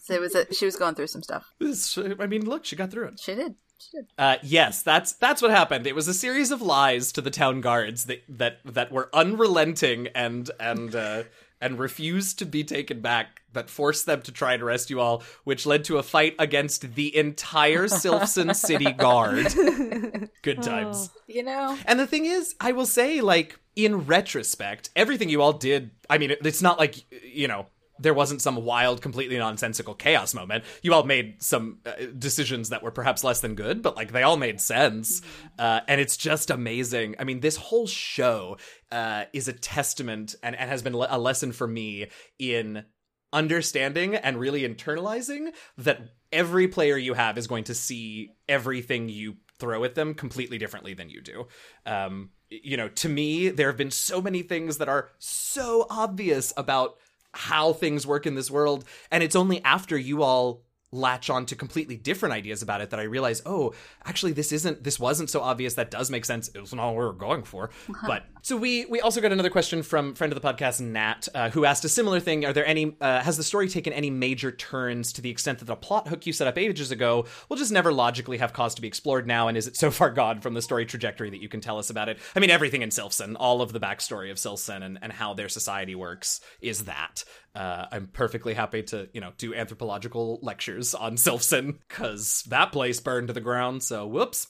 So 0.00 0.14
it 0.14 0.20
was 0.20 0.34
a, 0.34 0.52
she 0.54 0.64
was 0.66 0.76
going 0.76 0.94
through 0.94 1.06
some 1.08 1.22
stuff. 1.22 1.52
It's- 1.60 1.98
I 2.20 2.26
mean, 2.26 2.44
look, 2.44 2.64
she 2.66 2.76
got 2.76 2.90
through 2.90 3.08
it. 3.08 3.20
She 3.20 3.34
did. 3.34 3.54
She 3.78 3.96
did. 3.96 4.06
Uh, 4.18 4.36
yes, 4.42 4.82
that's 4.82 5.12
that's 5.12 5.40
what 5.42 5.50
happened. 5.50 5.86
It 5.86 5.94
was 5.94 6.06
a 6.08 6.14
series 6.14 6.50
of 6.50 6.60
lies 6.62 7.10
to 7.12 7.20
the 7.22 7.30
town 7.30 7.60
guards 7.62 8.04
that 8.04 8.22
that 8.28 8.58
that 8.64 8.92
were 8.92 9.08
unrelenting 9.14 10.08
and 10.14 10.50
and 10.60 10.94
uh, 10.94 11.22
and 11.60 11.78
refused 11.78 12.38
to 12.38 12.46
be 12.46 12.64
taken 12.64 13.00
back. 13.00 13.42
That 13.54 13.70
forced 13.70 14.04
them 14.04 14.20
to 14.22 14.30
try 14.30 14.52
and 14.52 14.62
arrest 14.62 14.90
you 14.90 15.00
all, 15.00 15.22
which 15.44 15.64
led 15.64 15.82
to 15.84 15.96
a 15.96 16.02
fight 16.02 16.34
against 16.38 16.94
the 16.94 17.16
entire 17.16 17.84
Sylphson 17.88 18.54
city 18.66 18.92
guard. 18.92 19.46
Good 20.42 20.62
times. 20.62 21.10
Oh, 21.16 21.20
you 21.26 21.42
know, 21.42 21.76
And 21.86 21.98
the 21.98 22.06
thing 22.06 22.26
is, 22.26 22.54
I 22.60 22.72
will 22.72 22.86
say, 22.86 23.22
like, 23.22 23.58
in 23.74 24.06
retrospect, 24.06 24.90
everything 24.94 25.30
you 25.30 25.40
all 25.40 25.54
did, 25.54 25.90
I 26.10 26.18
mean, 26.18 26.34
it's 26.44 26.62
not 26.62 26.78
like, 26.78 26.96
you 27.24 27.48
know, 27.48 27.66
there 27.98 28.14
wasn't 28.14 28.42
some 28.42 28.56
wild, 28.64 29.02
completely 29.02 29.38
nonsensical 29.38 29.94
chaos 29.94 30.34
moment. 30.34 30.64
You 30.82 30.94
all 30.94 31.04
made 31.04 31.42
some 31.42 31.78
uh, 31.84 31.92
decisions 32.18 32.68
that 32.68 32.82
were 32.82 32.90
perhaps 32.90 33.24
less 33.24 33.40
than 33.40 33.54
good, 33.54 33.82
but, 33.82 33.96
like, 33.96 34.12
they 34.12 34.22
all 34.22 34.36
made 34.36 34.60
sense. 34.60 35.22
Uh, 35.58 35.80
and 35.88 36.00
it's 36.00 36.16
just 36.16 36.50
amazing. 36.50 37.16
I 37.18 37.24
mean, 37.24 37.40
this 37.40 37.56
whole 37.56 37.86
show 37.86 38.56
uh, 38.90 39.24
is 39.32 39.48
a 39.48 39.52
testament 39.52 40.34
and, 40.42 40.56
and 40.56 40.70
has 40.70 40.82
been 40.82 40.96
le- 40.96 41.08
a 41.10 41.18
lesson 41.18 41.52
for 41.52 41.66
me 41.66 42.06
in 42.38 42.84
understanding 43.32 44.14
and 44.14 44.40
really 44.40 44.62
internalizing 44.62 45.52
that 45.76 46.00
every 46.32 46.66
player 46.68 46.96
you 46.96 47.14
have 47.14 47.36
is 47.36 47.46
going 47.46 47.64
to 47.64 47.74
see 47.74 48.30
everything 48.48 49.08
you 49.08 49.36
throw 49.58 49.84
at 49.84 49.94
them 49.94 50.14
completely 50.14 50.56
differently 50.56 50.94
than 50.94 51.10
you 51.10 51.20
do. 51.20 51.46
Um, 51.84 52.30
you 52.48 52.76
know, 52.76 52.88
to 52.88 53.08
me, 53.08 53.48
there 53.48 53.66
have 53.66 53.76
been 53.76 53.90
so 53.90 54.22
many 54.22 54.42
things 54.42 54.78
that 54.78 54.88
are 54.88 55.10
so 55.18 55.86
obvious 55.90 56.54
about 56.56 56.96
how 57.32 57.72
things 57.72 58.06
work 58.06 58.26
in 58.26 58.34
this 58.34 58.50
world, 58.50 58.84
and 59.10 59.22
it's 59.22 59.36
only 59.36 59.62
after 59.64 59.96
you 59.96 60.22
all 60.22 60.62
latch 60.90 61.28
on 61.28 61.44
to 61.46 61.54
completely 61.54 61.96
different 61.96 62.34
ideas 62.34 62.62
about 62.62 62.80
it 62.80 62.90
that 62.90 63.00
I 63.00 63.02
realize, 63.02 63.42
oh, 63.44 63.74
actually, 64.04 64.32
this 64.32 64.52
isn't, 64.52 64.84
this 64.84 64.98
wasn't 64.98 65.28
so 65.28 65.40
obvious. 65.42 65.74
That 65.74 65.90
does 65.90 66.10
make 66.10 66.24
sense. 66.24 66.48
It 66.48 66.60
was 66.60 66.72
not 66.72 66.86
what 66.86 66.92
we 66.92 67.04
were 67.04 67.12
going 67.12 67.42
for. 67.42 67.70
But 68.06 68.24
so 68.42 68.56
we 68.56 68.86
we 68.86 69.00
also 69.00 69.20
got 69.20 69.32
another 69.32 69.50
question 69.50 69.82
from 69.82 70.14
friend 70.14 70.32
of 70.32 70.40
the 70.40 70.46
podcast 70.46 70.80
Nat, 70.80 71.28
uh, 71.34 71.50
who 71.50 71.64
asked 71.64 71.84
a 71.84 71.88
similar 71.88 72.20
thing. 72.20 72.44
Are 72.44 72.52
there 72.52 72.66
any? 72.66 72.96
Uh, 73.00 73.20
has 73.20 73.36
the 73.36 73.42
story 73.42 73.68
taken 73.68 73.92
any 73.92 74.10
major 74.10 74.50
turns 74.50 75.12
to 75.14 75.22
the 75.22 75.30
extent 75.30 75.58
that 75.58 75.66
the 75.66 75.76
plot 75.76 76.08
hook 76.08 76.26
you 76.26 76.32
set 76.32 76.46
up 76.46 76.58
ages 76.58 76.90
ago 76.90 77.26
will 77.48 77.56
just 77.56 77.72
never 77.72 77.92
logically 77.92 78.38
have 78.38 78.52
cause 78.52 78.74
to 78.74 78.82
be 78.82 78.88
explored 78.88 79.26
now? 79.26 79.48
And 79.48 79.56
is 79.56 79.66
it 79.66 79.76
so 79.76 79.90
far 79.90 80.10
gone 80.10 80.40
from 80.40 80.54
the 80.54 80.62
story 80.62 80.86
trajectory 80.86 81.30
that 81.30 81.42
you 81.42 81.48
can 81.48 81.60
tell 81.60 81.78
us 81.78 81.90
about 81.90 82.08
it? 82.08 82.18
I 82.34 82.40
mean, 82.40 82.50
everything 82.50 82.82
in 82.82 82.90
Sylphson, 82.90 83.36
all 83.38 83.62
of 83.62 83.72
the 83.72 83.80
backstory 83.80 84.30
of 84.30 84.36
Sylphson 84.36 84.82
and, 84.82 84.98
and 85.02 85.12
how 85.12 85.34
their 85.34 85.48
society 85.48 85.94
works 85.94 86.40
is 86.60 86.84
that. 86.84 87.24
Uh, 87.54 87.86
I'm 87.90 88.06
perfectly 88.06 88.54
happy 88.54 88.82
to, 88.84 89.08
you 89.12 89.20
know, 89.20 89.32
do 89.36 89.54
anthropological 89.54 90.38
lectures 90.42 90.94
on 90.94 91.16
Sylphson 91.16 91.78
because 91.88 92.44
that 92.48 92.72
place 92.72 93.00
burned 93.00 93.28
to 93.28 93.34
the 93.34 93.40
ground. 93.40 93.82
So, 93.82 94.06
whoops. 94.06 94.46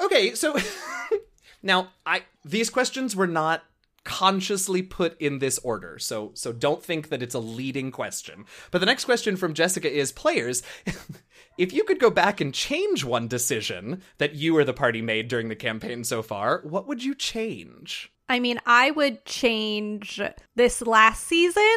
Okay, 0.00 0.34
so 0.34 0.56
now 1.62 1.88
I 2.06 2.22
these 2.44 2.70
questions 2.70 3.14
were 3.14 3.26
not 3.26 3.62
consciously 4.04 4.82
put 4.82 5.20
in 5.20 5.38
this 5.38 5.58
order. 5.58 5.98
So 5.98 6.32
so 6.34 6.52
don't 6.52 6.82
think 6.82 7.08
that 7.10 7.22
it's 7.22 7.34
a 7.34 7.40
leading 7.40 7.90
question. 7.90 8.44
But 8.70 8.78
the 8.78 8.86
next 8.86 9.04
question 9.04 9.36
from 9.36 9.54
Jessica 9.54 9.90
is 9.90 10.12
players, 10.12 10.62
if 11.58 11.72
you 11.72 11.84
could 11.84 12.00
go 12.00 12.10
back 12.10 12.40
and 12.40 12.52
change 12.52 13.04
one 13.04 13.28
decision 13.28 14.02
that 14.18 14.34
you 14.34 14.56
or 14.56 14.64
the 14.64 14.72
party 14.72 15.02
made 15.02 15.28
during 15.28 15.48
the 15.48 15.56
campaign 15.56 16.04
so 16.04 16.22
far, 16.22 16.62
what 16.64 16.86
would 16.88 17.04
you 17.04 17.14
change? 17.14 18.12
I 18.28 18.40
mean, 18.40 18.58
I 18.66 18.90
would 18.90 19.24
change 19.24 20.20
this 20.56 20.82
last 20.82 21.26
season. 21.26 21.76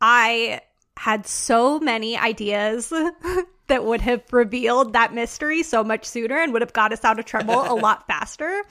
I 0.00 0.60
had 0.96 1.26
so 1.26 1.78
many 1.78 2.16
ideas 2.16 2.92
that 3.68 3.84
would 3.84 4.00
have 4.02 4.22
revealed 4.32 4.92
that 4.92 5.14
mystery 5.14 5.62
so 5.62 5.82
much 5.84 6.04
sooner 6.04 6.36
and 6.40 6.52
would 6.52 6.62
have 6.62 6.72
got 6.72 6.92
us 6.92 7.04
out 7.04 7.18
of 7.18 7.24
trouble 7.24 7.54
a 7.54 7.74
lot 7.74 8.06
faster. 8.08 8.62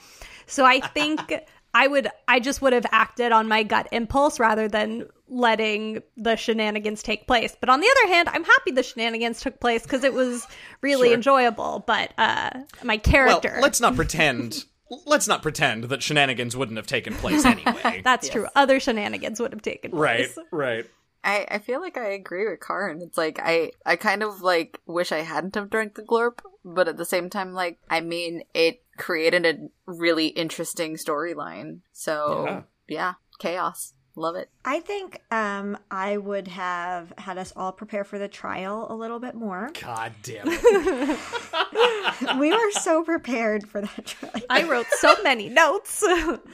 So 0.46 0.64
I 0.64 0.80
think 0.80 1.32
I 1.72 1.86
would 1.88 2.08
I 2.28 2.38
just 2.40 2.62
would 2.62 2.72
have 2.72 2.86
acted 2.92 3.32
on 3.32 3.48
my 3.48 3.62
gut 3.64 3.88
impulse 3.92 4.38
rather 4.38 4.68
than 4.68 5.08
letting 5.26 6.02
the 6.16 6.36
shenanigans 6.36 7.02
take 7.02 7.26
place. 7.26 7.56
But 7.58 7.68
on 7.70 7.80
the 7.80 7.88
other 7.90 8.14
hand, 8.14 8.28
I'm 8.28 8.44
happy 8.44 8.70
the 8.70 8.82
shenanigans 8.82 9.40
took 9.40 9.58
place 9.58 9.82
because 9.82 10.04
it 10.04 10.12
was 10.12 10.46
really 10.82 11.08
Sure. 11.08 11.14
enjoyable. 11.16 11.82
But 11.86 12.12
uh 12.18 12.50
my 12.84 12.94
Well, 12.94 13.00
character 13.00 13.58
let's 13.60 13.80
not 13.80 13.96
pretend 13.96 14.64
let's 15.06 15.26
not 15.26 15.42
pretend 15.42 15.84
that 15.84 16.02
shenanigans 16.02 16.56
wouldn't 16.56 16.76
have 16.76 16.86
taken 16.86 17.14
place 17.14 17.44
anyway. 17.46 18.02
that's 18.04 18.28
true. 18.28 18.46
Other 18.54 18.78
shenanigans 18.78 19.40
would 19.40 19.52
have 19.52 19.62
taken 19.62 19.90
right, 19.92 20.32
place. 20.32 20.46
right. 20.52 20.86
I, 21.24 21.46
I 21.50 21.58
feel 21.58 21.80
like 21.80 21.96
I 21.96 22.10
agree 22.10 22.46
with 22.48 22.60
Karin. 22.60 23.00
It's 23.00 23.16
like 23.16 23.40
I 23.42 23.72
I 23.86 23.96
kind 23.96 24.22
of 24.22 24.42
like 24.42 24.78
wish 24.86 25.10
I 25.10 25.20
hadn't 25.22 25.54
have 25.54 25.70
drank 25.70 25.94
the 25.94 26.02
glorp, 26.02 26.40
but 26.64 26.86
at 26.86 26.98
the 26.98 27.04
same 27.04 27.30
time, 27.30 27.54
like 27.54 27.78
I 27.88 28.00
mean, 28.02 28.42
it 28.52 28.82
created 28.98 29.46
a 29.46 29.90
really 29.90 30.28
interesting 30.28 30.96
storyline. 30.96 31.80
So 31.92 32.44
Yeah. 32.44 32.62
yeah, 32.86 33.14
chaos, 33.38 33.94
love 34.16 34.36
it. 34.36 34.48
I 34.64 34.80
think 34.80 35.20
um, 35.30 35.76
I 35.90 36.16
would 36.16 36.48
have 36.48 37.12
had 37.18 37.36
us 37.38 37.52
all 37.56 37.72
prepare 37.72 38.04
for 38.04 38.18
the 38.18 38.28
trial 38.28 38.86
a 38.88 38.94
little 38.94 39.18
bit 39.18 39.34
more. 39.34 39.70
God 39.80 40.12
damn 40.22 40.46
it. 40.46 42.38
we 42.38 42.50
were 42.52 42.70
so 42.72 43.02
prepared 43.02 43.68
for 43.68 43.80
that 43.82 44.06
trial. 44.06 44.32
I 44.48 44.62
wrote 44.64 44.86
so 44.98 45.14
many 45.22 45.48
notes. 45.48 46.00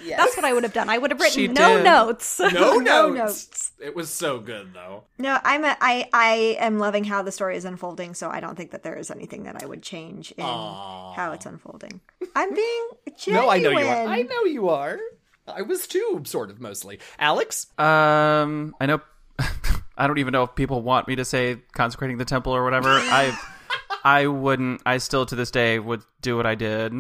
That's 0.09 0.37
what 0.37 0.45
I 0.45 0.53
would 0.53 0.63
have 0.63 0.73
done. 0.73 0.89
I 0.89 0.99
would 0.99 1.11
have 1.11 1.21
written 1.21 1.35
She 1.35 1.49
no 1.49 1.77
did. 1.77 1.85
notes. 1.85 2.39
No, 2.41 2.49
No 2.79 3.09
notes. 3.11 3.15
notes. 3.49 3.73
It 3.79 3.95
was 3.95 4.11
so 4.11 4.41
good 4.41 4.73
though. 4.75 5.05
No, 5.19 5.39
I'm 5.45 5.65
a, 5.65 5.77
I 5.81 6.09
I 6.13 6.57
am 6.61 6.79
loving 6.79 7.05
how 7.05 7.23
the 7.23 7.33
story 7.33 7.57
is 7.57 7.65
unfolding, 7.65 8.15
so 8.15 8.29
I 8.31 8.41
don't 8.41 8.57
think 8.57 8.71
that 8.73 8.83
there 8.83 8.97
is 8.97 9.11
anything 9.11 9.45
that 9.45 9.63
I 9.63 9.67
would 9.67 9.83
change 9.83 10.33
in 10.33 10.45
Aw. 10.45 11.13
how 11.15 11.33
it's 11.33 11.47
unfolding. 11.47 12.01
I'm 12.35 12.55
being 12.55 12.89
genuine. 13.19 13.47
No, 13.47 13.51
I 13.51 13.59
know 13.59 13.71
you 13.71 13.87
are. 13.87 14.07
I 14.07 14.23
know 14.23 14.45
you 14.45 14.69
are. 14.69 14.99
I 15.57 15.63
was 15.63 15.87
too, 15.87 16.23
sort 16.25 16.51
of 16.51 16.61
mostly. 16.61 17.01
Alex? 17.19 17.67
Um, 17.79 18.75
I 18.81 18.87
know. 18.87 19.01
I 19.97 20.07
don't 20.07 20.19
even 20.19 20.33
know 20.33 20.45
if 20.45 20.55
people 20.55 20.83
want 20.83 21.09
me 21.09 21.17
to 21.17 21.25
say 21.25 21.59
consecrating 21.73 22.19
the 22.19 22.25
temple 22.25 22.55
or 22.55 22.65
whatever. 22.65 22.89
I, 22.91 23.39
I 24.05 24.27
wouldn't. 24.27 24.83
I 24.87 24.99
still 24.99 25.27
to 25.27 25.37
this 25.37 25.51
day 25.51 25.79
would 25.79 26.03
do 26.23 26.37
what 26.37 26.47
I 26.47 26.55
did. 26.55 26.93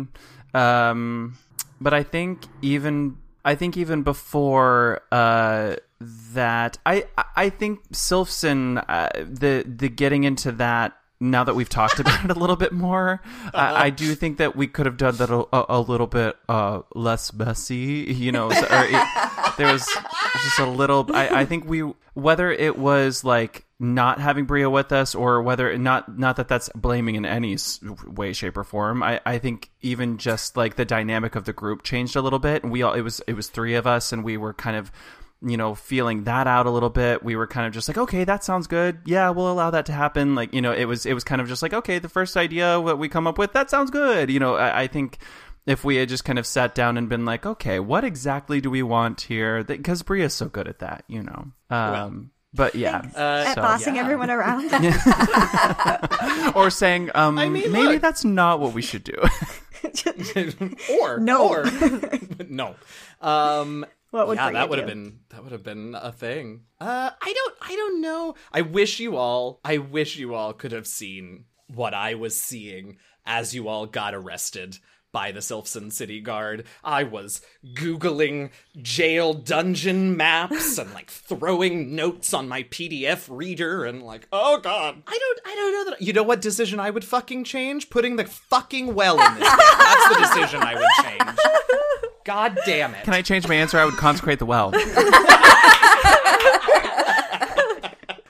Um, 0.54 1.38
but 1.80 1.94
I 1.94 2.02
think 2.02 2.42
even 2.62 3.16
I 3.44 3.54
think 3.54 3.76
even 3.76 4.02
before 4.02 5.00
uh 5.10 5.76
that 6.00 6.78
I 6.86 7.06
I 7.36 7.50
think 7.50 7.88
Sylphson 7.92 8.82
uh, 8.88 9.08
the 9.16 9.64
the 9.66 9.88
getting 9.88 10.24
into 10.24 10.52
that 10.52 10.96
now 11.20 11.44
that 11.44 11.54
we've 11.54 11.68
talked 11.68 12.00
about 12.00 12.24
it 12.24 12.30
a 12.30 12.38
little 12.38 12.56
bit 12.56 12.72
more, 12.72 13.20
I, 13.54 13.86
I 13.86 13.90
do 13.90 14.14
think 14.14 14.38
that 14.38 14.56
we 14.56 14.66
could 14.66 14.86
have 14.86 14.96
done 14.96 15.16
that 15.16 15.30
a, 15.30 15.46
a, 15.54 15.78
a 15.78 15.80
little 15.80 16.06
bit 16.06 16.36
uh, 16.48 16.80
less 16.94 17.32
messy. 17.32 18.06
You 18.20 18.32
know, 18.32 18.50
so, 18.50 18.66
it, 18.70 19.56
there 19.58 19.72
was 19.72 19.86
just 20.42 20.58
a 20.58 20.66
little. 20.66 21.08
I, 21.14 21.40
I 21.40 21.44
think 21.44 21.66
we 21.66 21.80
whether 22.14 22.50
it 22.50 22.78
was 22.78 23.24
like 23.24 23.66
not 23.78 24.20
having 24.20 24.44
Bria 24.44 24.68
with 24.68 24.92
us 24.92 25.14
or 25.14 25.42
whether 25.42 25.76
not 25.78 26.18
not 26.18 26.36
that 26.36 26.48
that's 26.48 26.68
blaming 26.74 27.14
in 27.14 27.24
any 27.24 27.56
way 28.06 28.32
shape 28.32 28.56
or 28.58 28.64
form 28.64 29.02
I, 29.02 29.20
I 29.24 29.38
think 29.38 29.70
even 29.80 30.18
just 30.18 30.54
like 30.56 30.76
the 30.76 30.84
dynamic 30.84 31.34
of 31.34 31.46
the 31.46 31.54
group 31.54 31.82
changed 31.82 32.14
a 32.14 32.20
little 32.20 32.38
bit 32.38 32.62
and 32.62 32.70
we 32.70 32.82
all 32.82 32.92
it 32.92 33.00
was 33.00 33.22
it 33.26 33.32
was 33.32 33.48
three 33.48 33.74
of 33.74 33.86
us 33.86 34.12
and 34.12 34.22
we 34.22 34.36
were 34.36 34.52
kind 34.52 34.76
of 34.76 34.92
you 35.42 35.56
know 35.56 35.74
feeling 35.74 36.24
that 36.24 36.46
out 36.46 36.66
a 36.66 36.70
little 36.70 36.90
bit 36.90 37.22
we 37.22 37.34
were 37.34 37.46
kind 37.46 37.66
of 37.66 37.72
just 37.72 37.88
like 37.88 37.96
okay 37.96 38.24
that 38.24 38.44
sounds 38.44 38.66
good 38.66 38.98
yeah 39.06 39.30
we'll 39.30 39.50
allow 39.50 39.70
that 39.70 39.86
to 39.86 39.92
happen 39.92 40.34
like 40.34 40.52
you 40.52 40.60
know 40.60 40.72
it 40.72 40.84
was 40.84 41.06
it 41.06 41.14
was 41.14 41.24
kind 41.24 41.40
of 41.40 41.48
just 41.48 41.62
like 41.62 41.72
okay 41.72 41.98
the 41.98 42.08
first 42.10 42.36
idea 42.36 42.78
what 42.78 42.98
we 42.98 43.08
come 43.08 43.26
up 43.26 43.38
with 43.38 43.52
that 43.54 43.70
sounds 43.70 43.90
good 43.90 44.30
you 44.30 44.38
know 44.38 44.56
I, 44.56 44.82
I 44.82 44.86
think 44.86 45.16
if 45.66 45.82
we 45.84 45.96
had 45.96 46.08
just 46.10 46.24
kind 46.26 46.38
of 46.38 46.46
sat 46.46 46.74
down 46.74 46.98
and 46.98 47.08
been 47.08 47.24
like 47.24 47.46
okay 47.46 47.80
what 47.80 48.04
exactly 48.04 48.60
do 48.60 48.68
we 48.70 48.82
want 48.82 49.22
here 49.22 49.64
because 49.64 50.02
Bria's 50.02 50.34
so 50.34 50.46
good 50.48 50.68
at 50.68 50.80
that 50.80 51.04
you 51.08 51.22
know 51.22 51.52
um 51.70 52.30
but 52.52 52.74
yeah 52.74 53.00
Uh, 53.16 53.44
At 53.46 53.54
so, 53.54 53.62
bossing 53.62 53.94
yeah. 53.96 54.02
everyone 54.02 54.28
around. 54.30 54.70
or 56.56 56.68
saying 56.68 57.10
um 57.14 57.38
I 57.38 57.48
mean, 57.48 57.70
maybe 57.72 57.86
look. 57.94 58.02
that's 58.02 58.24
not 58.24 58.60
what 58.60 58.74
we 58.74 58.82
should 58.82 59.04
do 59.04 59.14
or 61.00 61.18
No. 61.18 61.48
or 61.48 61.64
no. 62.48 62.74
Um 63.20 63.86
What 64.10 64.26
would 64.26 64.36
yeah, 64.36 64.50
that 64.50 64.68
would 64.68 64.78
have 64.78 64.88
been 64.88 65.20
that 65.28 65.42
would 65.42 65.52
have 65.52 65.62
been 65.62 65.94
a 65.94 66.10
thing. 66.12 66.62
Uh 66.80 67.10
I 67.20 67.32
don't 67.32 67.54
I 67.62 67.76
don't 67.76 68.00
know. 68.00 68.34
I 68.52 68.62
wish 68.62 68.98
you 69.00 69.16
all 69.16 69.60
I 69.64 69.78
wish 69.78 70.16
you 70.16 70.34
all 70.34 70.52
could 70.52 70.72
have 70.72 70.86
seen 70.86 71.44
what 71.68 71.94
I 71.94 72.14
was 72.14 72.40
seeing 72.40 72.98
as 73.24 73.54
you 73.54 73.68
all 73.68 73.86
got 73.86 74.14
arrested 74.14 74.78
by 75.12 75.32
the 75.32 75.40
Sylphson 75.40 75.92
City 75.92 76.20
Guard. 76.20 76.64
I 76.84 77.02
was 77.02 77.40
googling 77.74 78.50
jail 78.80 79.34
dungeon 79.34 80.16
maps 80.16 80.78
and 80.78 80.92
like 80.94 81.10
throwing 81.10 81.94
notes 81.96 82.32
on 82.32 82.48
my 82.48 82.62
PDF 82.64 83.26
reader 83.28 83.84
and 83.84 84.02
like, 84.02 84.28
oh 84.32 84.58
god. 84.58 85.02
I 85.06 85.18
don't 85.18 85.40
I 85.46 85.54
don't 85.54 85.72
know 85.72 85.90
that 85.90 86.02
You 86.02 86.12
know 86.12 86.22
what 86.22 86.40
decision 86.40 86.80
I 86.80 86.90
would 86.90 87.04
fucking 87.04 87.44
change? 87.44 87.90
Putting 87.90 88.16
the 88.16 88.24
fucking 88.24 88.94
well 88.94 89.14
in 89.20 89.34
this 89.38 89.48
game. 89.48 89.58
That's 89.78 90.08
the 90.08 90.20
decision 90.20 90.60
I 90.62 90.74
would 90.74 91.04
change. 91.04 91.38
God 92.24 92.58
damn 92.66 92.94
it. 92.94 93.04
can 93.04 93.14
i 93.14 93.22
change 93.22 93.48
my 93.48 93.54
answer 93.54 93.78
i 93.78 93.84
would 93.84 93.96
consecrate 93.96 94.38
the 94.38 94.46
well 94.46 94.72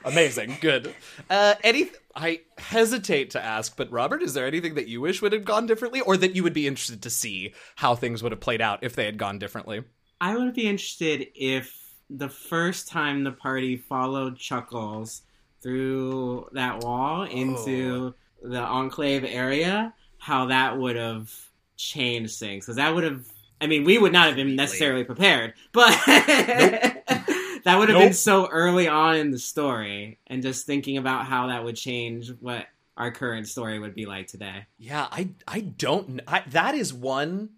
Amazing. 0.05 0.57
Good. 0.61 0.95
Uh, 1.29 1.55
any, 1.63 1.91
I 2.17 2.41
hesitate 2.59 3.31
to 3.31 3.45
ask, 3.45 3.77
but 3.77 3.91
Robert, 3.93 4.23
is 4.23 4.35
there 4.35 4.47
anything 4.47 4.75
that 4.75 4.89
you 4.89 5.01
wish 5.01 5.23
would 5.23 5.33
have 5.33 5.45
gone 5.45 5.67
differently, 5.67 6.01
or 6.01 6.17
that 6.17 6.35
you 6.35 6.43
would 6.43 6.53
be 6.53 6.67
interested 6.67 7.03
to 7.03 7.11
see 7.11 7.55
how 7.77 7.95
things 7.95 8.23
would 8.23 8.33
have 8.33 8.41
played 8.41 8.61
out 8.61 8.81
if 8.83 8.97
they 8.97 9.05
had 9.05 9.19
gone 9.19 9.39
differently? 9.39 9.85
I 10.21 10.37
would 10.37 10.55
be 10.55 10.67
interested 10.69 11.29
if 11.35 11.77
the 12.09 12.29
first 12.29 12.89
time 12.89 13.23
the 13.23 13.31
party 13.33 13.77
followed 13.77 14.37
Chuckles 14.37 15.23
through 15.63 16.49
that 16.53 16.83
wall 16.83 17.23
into 17.23 18.15
the 18.43 18.61
enclave 18.61 19.25
area, 19.25 19.95
how 20.19 20.47
that 20.47 20.77
would 20.77 20.97
have 20.97 21.33
changed 21.77 22.39
things. 22.39 22.65
Because 22.65 22.77
that 22.77 22.95
would 22.95 23.05
have, 23.05 23.25
I 23.61 23.67
mean, 23.67 23.85
we 23.85 23.99
would 23.99 24.13
not 24.13 24.27
have 24.29 24.37
been 24.37 24.57
necessarily 24.57 25.05
prepared, 25.05 25.55
but 25.73 25.91
that 26.07 27.65
would 27.67 27.89
have 27.89 27.99
been 27.99 28.15
so 28.15 28.49
early 28.49 28.89
on 28.89 29.17
in 29.17 29.31
the 29.31 29.39
story. 29.39 30.19
And 30.27 30.43
just 30.43 30.67
thinking 30.67 30.97
about 30.97 31.27
how 31.27 31.49
that 31.49 31.65
would 31.65 31.77
change 31.77 32.31
what 32.41 32.67
our 32.97 33.11
current 33.11 33.49
story 33.49 33.79
would 33.79 33.95
be 33.95 34.07
like 34.07 34.27
today. 34.27 34.67
Yeah, 34.79 35.07
I, 35.11 35.31
I 35.47 35.61
don't. 35.61 36.07
kn- 36.07 36.21
I, 36.27 36.43
that 36.49 36.75
is 36.75 36.93
one 36.93 37.51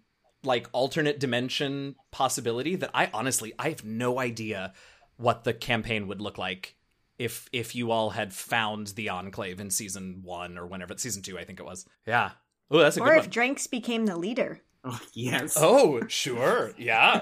like 0.43 0.67
alternate 0.73 1.19
dimension 1.19 1.95
possibility 2.11 2.75
that 2.75 2.91
I 2.93 3.09
honestly 3.13 3.53
I 3.57 3.69
have 3.69 3.85
no 3.85 4.19
idea 4.19 4.73
what 5.17 5.43
the 5.43 5.53
campaign 5.53 6.07
would 6.07 6.21
look 6.21 6.37
like 6.37 6.75
if 7.17 7.47
if 7.53 7.75
you 7.75 7.91
all 7.91 8.09
had 8.09 8.33
found 8.33 8.87
the 8.87 9.09
enclave 9.09 9.59
in 9.59 9.69
season 9.69 10.19
one 10.23 10.57
or 10.57 10.67
whenever 10.67 10.97
season 10.97 11.21
two 11.21 11.37
I 11.39 11.45
think 11.45 11.59
it 11.59 11.65
was. 11.65 11.85
Yeah. 12.05 12.31
Oh, 12.69 12.79
that's 12.79 12.97
a 12.97 13.01
or 13.01 13.09
good 13.09 13.17
if 13.17 13.23
one. 13.23 13.29
Drinks 13.29 13.67
became 13.67 14.05
the 14.05 14.17
leader. 14.17 14.61
Oh, 14.83 14.99
yes. 15.13 15.57
Oh, 15.59 16.05
sure. 16.07 16.73
Yeah. 16.77 17.21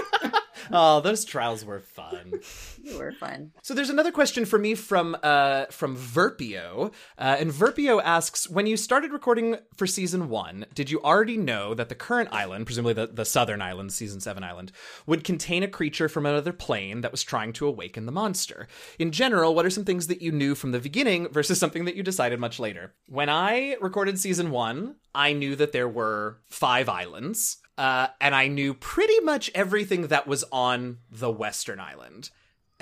oh, 0.72 1.00
those 1.00 1.24
trials 1.24 1.64
were 1.64 1.80
fun. 1.80 2.40
You 2.82 2.98
were 2.98 3.12
fun. 3.12 3.52
So 3.62 3.74
there's 3.74 3.90
another 3.90 4.12
question 4.12 4.44
for 4.44 4.58
me 4.58 4.74
from 4.74 5.16
uh 5.22 5.66
from 5.66 5.96
Verpio, 5.96 6.92
uh, 7.18 7.36
and 7.38 7.50
Verpio 7.50 8.02
asks: 8.02 8.48
When 8.48 8.66
you 8.66 8.76
started 8.76 9.12
recording 9.12 9.56
for 9.76 9.86
season 9.86 10.28
one, 10.28 10.66
did 10.74 10.90
you 10.90 11.00
already 11.02 11.36
know 11.36 11.74
that 11.74 11.88
the 11.88 11.94
current 11.94 12.28
island, 12.32 12.66
presumably 12.66 12.94
the, 12.94 13.06
the 13.06 13.24
southern 13.24 13.62
island, 13.62 13.92
season 13.92 14.20
seven 14.20 14.44
island, 14.44 14.72
would 15.06 15.24
contain 15.24 15.62
a 15.62 15.68
creature 15.68 16.08
from 16.08 16.26
another 16.26 16.52
plane 16.52 17.00
that 17.00 17.12
was 17.12 17.22
trying 17.22 17.52
to 17.54 17.66
awaken 17.66 18.06
the 18.06 18.12
monster? 18.12 18.66
In 18.98 19.12
general, 19.12 19.54
what 19.54 19.64
are 19.64 19.70
some 19.70 19.84
things 19.84 20.08
that 20.08 20.22
you 20.22 20.32
knew 20.32 20.54
from 20.54 20.72
the 20.72 20.80
beginning 20.80 21.28
versus 21.28 21.58
something 21.58 21.84
that 21.84 21.96
you 21.96 22.02
decided 22.02 22.40
much 22.40 22.58
later? 22.58 22.94
When 23.06 23.28
I 23.28 23.76
recorded 23.80 24.18
season 24.18 24.50
one, 24.50 24.96
I 25.14 25.32
knew 25.32 25.56
that 25.56 25.72
there 25.72 25.88
were 25.88 26.38
five 26.48 26.88
islands. 26.88 27.58
Uh, 27.78 28.08
and 28.20 28.34
I 28.34 28.48
knew 28.48 28.74
pretty 28.74 29.18
much 29.20 29.50
everything 29.54 30.08
that 30.08 30.26
was 30.26 30.44
on 30.52 30.98
the 31.10 31.30
Western 31.30 31.80
Island 31.80 32.30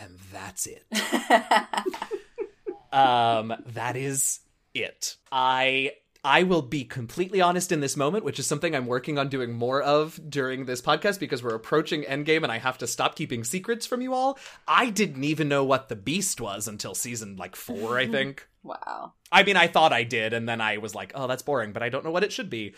and 0.00 0.18
that's 0.32 0.66
it. 0.66 0.84
um, 2.92 3.54
that 3.66 3.96
is 3.96 4.40
it. 4.74 5.16
I 5.30 5.92
I 6.22 6.42
will 6.42 6.62
be 6.62 6.84
completely 6.84 7.40
honest 7.40 7.72
in 7.72 7.80
this 7.80 7.96
moment, 7.96 8.24
which 8.24 8.38
is 8.38 8.46
something 8.46 8.74
I'm 8.74 8.86
working 8.86 9.18
on 9.18 9.28
doing 9.28 9.52
more 9.52 9.80
of 9.80 10.20
during 10.28 10.66
this 10.66 10.82
podcast 10.82 11.18
because 11.18 11.42
we're 11.42 11.54
approaching 11.54 12.02
Endgame 12.02 12.42
and 12.42 12.52
I 12.52 12.58
have 12.58 12.76
to 12.78 12.86
stop 12.86 13.16
keeping 13.16 13.42
secrets 13.42 13.86
from 13.86 14.02
you 14.02 14.12
all. 14.12 14.38
I 14.68 14.90
didn't 14.90 15.24
even 15.24 15.48
know 15.48 15.64
what 15.64 15.88
the 15.88 15.96
Beast 15.96 16.40
was 16.40 16.68
until 16.68 16.94
season 16.94 17.36
like 17.36 17.56
four, 17.56 17.98
I 17.98 18.06
think. 18.10 18.46
Wow. 18.62 19.14
I 19.32 19.44
mean, 19.44 19.56
I 19.56 19.68
thought 19.68 19.92
I 19.92 20.02
did, 20.02 20.34
and 20.34 20.46
then 20.48 20.60
I 20.60 20.76
was 20.76 20.94
like, 20.94 21.12
oh, 21.14 21.26
that's 21.26 21.42
boring, 21.42 21.72
but 21.72 21.82
I 21.82 21.88
don't 21.88 22.04
know 22.04 22.10
what 22.10 22.24
it 22.24 22.32
should 22.32 22.50
be. 22.50 22.74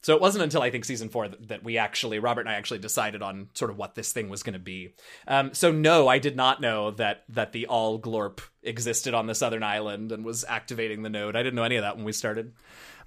So 0.00 0.14
it 0.14 0.20
wasn't 0.20 0.44
until 0.44 0.62
I 0.62 0.70
think 0.70 0.84
season 0.84 1.08
four 1.08 1.28
that, 1.28 1.48
that 1.48 1.64
we 1.64 1.76
actually, 1.76 2.18
Robert 2.18 2.42
and 2.42 2.50
I 2.50 2.54
actually 2.54 2.78
decided 2.78 3.22
on 3.22 3.48
sort 3.54 3.70
of 3.70 3.76
what 3.76 3.94
this 3.94 4.12
thing 4.12 4.28
was 4.28 4.42
going 4.42 4.52
to 4.52 4.58
be. 4.58 4.94
Um, 5.26 5.54
so 5.54 5.72
no, 5.72 6.06
I 6.06 6.18
did 6.18 6.36
not 6.36 6.60
know 6.60 6.92
that 6.92 7.24
that 7.30 7.52
the 7.52 7.66
Allglorp 7.68 8.40
existed 8.62 9.14
on 9.14 9.26
the 9.26 9.34
southern 9.34 9.62
island 9.62 10.12
and 10.12 10.24
was 10.24 10.44
activating 10.48 11.02
the 11.02 11.10
node. 11.10 11.36
I 11.36 11.42
didn't 11.42 11.56
know 11.56 11.64
any 11.64 11.76
of 11.76 11.82
that 11.82 11.96
when 11.96 12.04
we 12.04 12.12
started. 12.12 12.52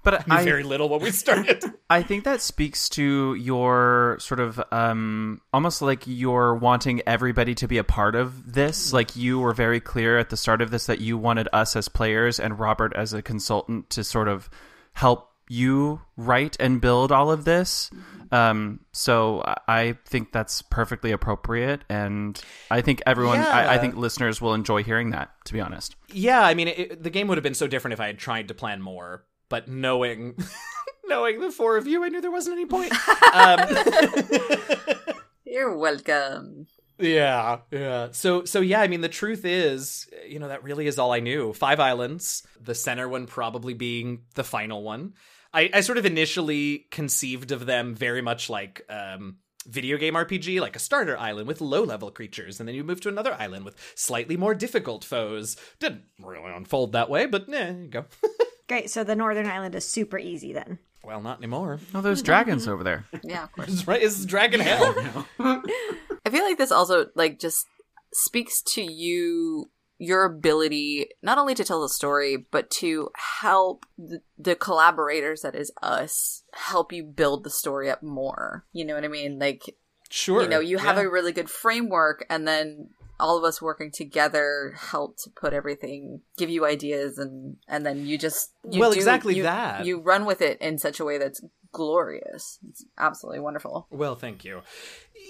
but 0.04 0.30
I 0.30 0.44
very 0.44 0.64
little 0.64 0.90
when 0.90 1.02
we 1.02 1.12
started. 1.12 1.64
I 1.90 2.02
think 2.04 2.24
that 2.24 2.42
speaks 2.42 2.90
to 2.90 3.36
your 3.36 4.18
sort 4.20 4.40
of 4.40 4.62
um 4.72 5.42
almost 5.54 5.82
like 5.82 6.04
you're 6.06 6.56
wanting 6.56 7.02
everybody 7.08 7.56
to 7.56 7.68
be 7.68 7.78
a 7.78 7.84
part 7.84 8.16
of 8.16 8.54
this. 8.54 8.92
Like 8.92 9.16
you 9.16 9.40
were 9.40 9.54
very 9.54 9.80
clear 9.80 10.18
at 10.18 10.30
the 10.30 10.38
start 10.38 10.62
of 10.62 10.72
this 10.72 10.88
that 10.88 11.00
you 11.00 11.18
wanted 11.18 11.48
us 11.54 11.76
as 11.76 11.88
players 11.88 12.40
and 12.40 12.60
Robert 12.60 12.94
as 12.96 13.14
a 13.14 13.22
consultant 13.22 13.90
to 13.92 14.04
sort 14.04 14.28
of 14.28 14.50
help 14.94 15.31
you 15.52 16.00
write 16.16 16.56
and 16.62 16.80
build 16.80 17.12
all 17.12 17.30
of 17.30 17.44
this. 17.44 17.90
Um, 18.32 18.80
so 18.94 19.42
I- 19.46 19.58
I 19.68 19.98
think 20.06 20.32
that's 20.32 20.62
perfectly 20.62 21.12
appropriate, 21.12 21.82
and 21.90 22.42
I 22.70 22.80
think 22.80 23.02
everyone, 23.06 23.40
I, 23.42 23.74
I 23.74 23.78
think 23.78 23.96
listeners 23.98 24.40
will 24.40 24.54
enjoy 24.54 24.84
hearing 24.84 25.10
that. 25.12 25.30
To 25.46 25.54
be 25.54 25.60
honest, 25.60 25.98
yeah, 26.14 26.42
I 26.42 26.54
mean, 26.54 26.70
it, 26.70 27.04
the 27.04 27.10
game 27.10 27.28
would 27.28 27.38
have 27.38 27.44
been 27.44 27.54
so 27.54 27.68
different 27.68 27.94
if 27.94 28.00
I 28.00 28.08
had 28.08 28.18
tried 28.18 28.48
to 28.48 28.54
plan 28.54 28.82
more. 28.82 29.26
But 29.50 29.68
knowing, 29.68 30.38
knowing 31.06 31.42
the 31.42 31.52
four 31.52 31.76
of 31.76 31.86
you, 31.88 32.06
I 32.06 32.08
knew 32.08 32.22
there 32.22 32.32
wasn't 32.32 32.54
any 32.58 32.66
point. 32.66 32.94
Um, 33.34 33.60
You're 35.46 35.78
welcome. 35.78 36.68
Yeah, 36.98 37.60
yeah. 37.72 38.10
So 38.12 38.46
so 38.46 38.62
yeah, 38.62 38.80
I 38.82 38.88
mean 38.88 39.02
the 39.02 39.10
truth 39.10 39.44
is, 39.44 40.08
you 40.28 40.40
know, 40.40 40.48
that 40.48 40.64
really 40.64 40.88
is 40.88 40.98
all 41.00 41.12
I 41.12 41.20
knew. 41.20 41.52
Five 41.52 41.80
islands, 41.80 42.44
the 42.62 42.76
center 42.76 43.10
one 43.10 43.26
probably 43.26 43.74
being 43.74 44.22
the 44.36 44.44
final 44.44 44.84
one. 44.84 45.14
I, 45.54 45.70
I 45.74 45.82
sort 45.82 45.98
of 45.98 46.06
initially 46.06 46.88
conceived 46.92 47.52
of 47.52 47.66
them 47.66 47.96
very 47.96 48.22
much 48.22 48.50
like 48.50 48.86
um 48.90 49.38
video 49.68 49.98
game 49.98 50.16
RPG, 50.16 50.60
like 50.60 50.76
a 50.76 50.80
starter 50.80 51.18
island 51.18 51.48
with 51.48 51.62
low 51.62 51.84
level 51.84 52.12
creatures, 52.12 52.60
and 52.60 52.68
then 52.68 52.76
you 52.76 52.84
move 52.84 53.02
to 53.02 53.10
another 53.10 53.34
island 53.34 53.66
with 53.66 53.76
slightly 53.96 54.38
more 54.38 54.56
difficult 54.56 55.04
foes. 55.04 55.56
Didn't 55.80 56.04
really 56.20 56.52
unfold 56.52 56.94
that 56.94 57.10
way, 57.10 57.26
but 57.26 57.48
yeah, 57.48 57.72
you 57.72 57.88
go. 57.88 58.06
Great. 58.68 58.90
So 58.90 59.04
the 59.04 59.16
Northern 59.16 59.48
Island 59.48 59.76
is 59.76 59.88
super 59.88 60.18
easy 60.18 60.54
then. 60.54 60.80
Well, 61.04 61.22
not 61.22 61.40
anymore. 61.40 61.80
Oh, 61.94 62.02
there's 62.02 62.22
dragons 62.24 62.68
over 62.68 62.84
there. 62.84 63.06
Yeah, 63.24 63.44
of 63.44 63.52
course. 63.52 63.88
Right. 63.88 64.02
It's 64.02 64.26
dragon 64.26 64.60
hell. 64.60 65.26
I 65.40 66.30
feel 66.30 66.44
like 66.44 66.58
this 66.58 66.72
also 66.72 67.08
like 67.16 67.40
just 67.40 67.66
speaks 68.14 68.62
to 68.62 68.82
you 68.82 69.70
your 70.04 70.26
ability 70.26 71.08
not 71.22 71.38
only 71.38 71.54
to 71.54 71.64
tell 71.64 71.82
the 71.84 71.88
story 71.88 72.36
but 72.50 72.72
to 72.72 73.10
help 73.40 73.86
the, 74.00 74.20
the 74.40 74.56
collaborators 74.56 75.42
that 75.42 75.54
is 75.54 75.72
us 75.84 76.42
help 76.54 76.92
you 76.92 77.04
build 77.04 77.44
the 77.44 77.52
story 77.52 77.88
up 77.88 78.02
more. 78.02 78.66
You 78.74 78.84
know 78.84 78.96
what 78.96 79.04
I 79.06 79.10
mean? 79.10 79.38
Like 79.38 79.76
Sure. 80.10 80.42
you 80.42 80.48
know, 80.50 80.60
you 80.60 80.80
have 80.80 80.98
Yeah. 80.98 81.04
a 81.04 81.10
really 81.10 81.32
good 81.32 81.50
framework 81.52 82.26
and 82.32 82.48
then 82.48 82.90
all 83.22 83.38
of 83.38 83.44
us 83.44 83.62
working 83.62 83.92
together 83.92 84.74
help 84.78 85.16
to 85.24 85.30
put 85.30 85.54
everything 85.54 86.22
give 86.38 86.50
you 86.50 86.66
ideas 86.66 87.18
and 87.18 87.56
and 87.68 87.86
then 87.86 88.06
you 88.06 88.18
just 88.18 88.52
you 88.70 88.80
Well, 88.80 88.92
do- 88.92 88.98
exactly 88.98 89.36
you- 89.36 89.44
that. 89.44 89.86
you 89.86 90.00
run 90.02 90.26
with 90.26 90.42
it 90.42 90.60
in 90.60 90.78
such 90.78 91.00
a 91.00 91.06
way 91.06 91.18
that's 91.18 91.42
glorious 91.72 92.60
it's 92.70 92.84
absolutely 92.98 93.40
wonderful 93.40 93.88
Well, 93.90 94.16
thank 94.16 94.44
you. 94.44 94.62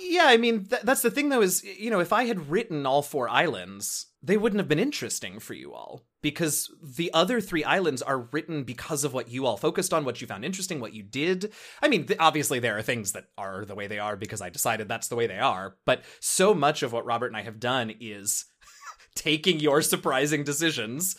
Yeah, 0.03 0.25
I 0.25 0.37
mean, 0.37 0.65
th- 0.65 0.81
that's 0.83 1.01
the 1.01 1.11
thing, 1.11 1.29
though, 1.29 1.41
is, 1.41 1.63
you 1.63 1.91
know, 1.91 1.99
if 1.99 2.11
I 2.13 2.23
had 2.23 2.49
written 2.49 2.85
all 2.85 3.01
four 3.01 3.27
islands, 3.29 4.07
they 4.23 4.37
wouldn't 4.37 4.59
have 4.59 4.67
been 4.69 4.79
interesting 4.79 5.39
for 5.39 5.53
you 5.53 5.73
all. 5.73 6.01
Because 6.21 6.69
the 6.83 7.11
other 7.13 7.41
three 7.41 7.63
islands 7.63 8.01
are 8.01 8.27
written 8.31 8.63
because 8.63 9.03
of 9.03 9.13
what 9.13 9.29
you 9.29 9.45
all 9.45 9.57
focused 9.57 9.93
on, 9.93 10.05
what 10.05 10.21
you 10.21 10.27
found 10.27 10.45
interesting, 10.45 10.79
what 10.79 10.93
you 10.93 11.03
did. 11.03 11.51
I 11.81 11.87
mean, 11.87 12.05
th- 12.05 12.19
obviously, 12.19 12.59
there 12.59 12.77
are 12.77 12.83
things 12.83 13.13
that 13.13 13.25
are 13.37 13.65
the 13.65 13.75
way 13.75 13.87
they 13.87 13.99
are 13.99 14.15
because 14.15 14.41
I 14.41 14.49
decided 14.49 14.87
that's 14.87 15.07
the 15.07 15.15
way 15.15 15.27
they 15.27 15.39
are. 15.39 15.77
But 15.85 16.03
so 16.19 16.53
much 16.53 16.83
of 16.83 16.93
what 16.93 17.05
Robert 17.05 17.27
and 17.27 17.37
I 17.37 17.41
have 17.41 17.59
done 17.59 17.93
is 17.99 18.45
taking 19.15 19.59
your 19.59 19.81
surprising 19.81 20.43
decisions 20.43 21.15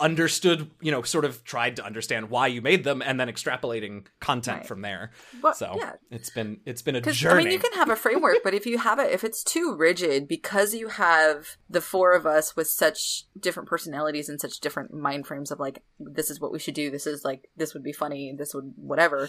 understood 0.00 0.70
you 0.80 0.90
know 0.90 1.02
sort 1.02 1.24
of 1.24 1.44
tried 1.44 1.76
to 1.76 1.84
understand 1.84 2.28
why 2.28 2.48
you 2.48 2.60
made 2.60 2.82
them 2.82 3.00
and 3.00 3.18
then 3.20 3.28
extrapolating 3.28 4.04
content 4.20 4.58
Right. 4.58 4.66
from 4.66 4.82
there 4.82 5.12
But, 5.40 5.56
so 5.56 5.76
yeah. 5.78 5.92
it's 6.10 6.30
been 6.30 6.58
it's 6.66 6.82
been 6.82 6.96
a 6.96 7.00
journey 7.00 7.42
I 7.42 7.44
mean, 7.44 7.52
you 7.52 7.58
can 7.60 7.72
have 7.74 7.88
a 7.90 7.96
framework, 7.96 8.38
but 8.42 8.54
if 8.54 8.66
you 8.66 8.78
have 8.78 8.98
it, 8.98 9.12
if 9.12 9.22
it's 9.22 9.44
too 9.44 9.74
rigid, 9.76 10.26
because 10.26 10.74
you 10.74 10.88
have 10.88 11.56
the 11.70 11.80
four 11.80 12.12
of 12.12 12.26
us 12.26 12.56
with 12.56 12.66
such 12.66 13.24
different 13.38 13.68
personalities 13.68 14.28
and 14.28 14.40
such 14.40 14.58
different 14.58 14.92
mind 14.92 15.28
frames 15.28 15.52
of 15.52 15.60
like, 15.60 15.82
this 16.00 16.28
is 16.28 16.40
what 16.40 16.50
we 16.52 16.58
should 16.58 16.74
do, 16.74 16.90
this 16.90 17.06
is 17.06 17.24
like, 17.24 17.48
this 17.56 17.72
would 17.72 17.84
be 17.84 17.92
funny, 17.92 18.34
this 18.36 18.52
would 18.52 18.72
whatever. 18.76 19.28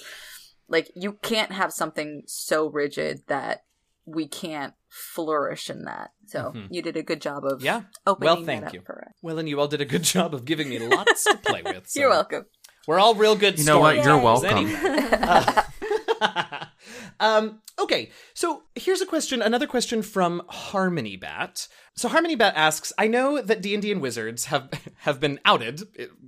Like, 0.67 0.91
you 0.95 1.13
can't 1.21 1.51
have 1.51 1.71
something 1.71 2.23
so 2.25 2.67
rigid 2.67 3.21
that 3.27 3.65
we 4.05 4.27
can't 4.27 4.73
flourish 4.89 5.69
in 5.69 5.83
that. 5.85 6.11
So 6.27 6.51
Mhm. 6.55 6.67
you 6.69 6.81
did 6.81 6.95
a 6.97 7.03
good 7.03 7.21
job 7.21 7.43
of 7.45 7.61
yeah 7.63 7.83
opening 8.05 8.25
well 8.27 8.35
that 8.37 8.45
thank 8.45 8.65
up 8.67 8.73
you 8.73 8.81
for 8.85 9.03
us. 9.07 9.13
well 9.21 9.37
and 9.39 9.47
you 9.49 9.59
all 9.59 9.67
did 9.67 9.81
a 9.81 9.85
good 9.85 10.03
job 10.03 10.33
of 10.33 10.45
giving 10.45 10.69
me 10.69 10.79
lots 10.79 11.23
to 11.25 11.37
play 11.37 11.61
with 11.63 11.87
so 11.89 11.99
You're 11.99 12.09
welcome. 12.09 12.45
we're 12.87 12.99
all 12.99 13.15
real 13.15 13.35
good 13.35 13.57
You 13.59 13.65
know 13.65 13.79
what? 13.79 13.95
You're 14.03 14.17
welcome. 14.19 14.49
anyway. 14.57 15.09
Uh, 15.11 15.63
um, 17.19 17.61
okay, 17.79 18.11
so 18.33 18.63
here's 18.75 19.01
a 19.01 19.05
question, 19.05 19.41
another 19.41 19.67
question 19.67 20.01
from 20.01 20.41
Harmony 20.47 21.15
Bat. 21.15 21.67
So 21.95 22.09
Harmony 22.09 22.35
Bat 22.35 22.53
asks, 22.55 22.91
I 22.97 23.07
know 23.07 23.41
that 23.41 23.61
D&D 23.61 23.91
and 23.91 24.01
Wizards 24.01 24.45
have 24.45 24.69
have 24.97 25.19
been 25.19 25.39
outed, 25.45 25.81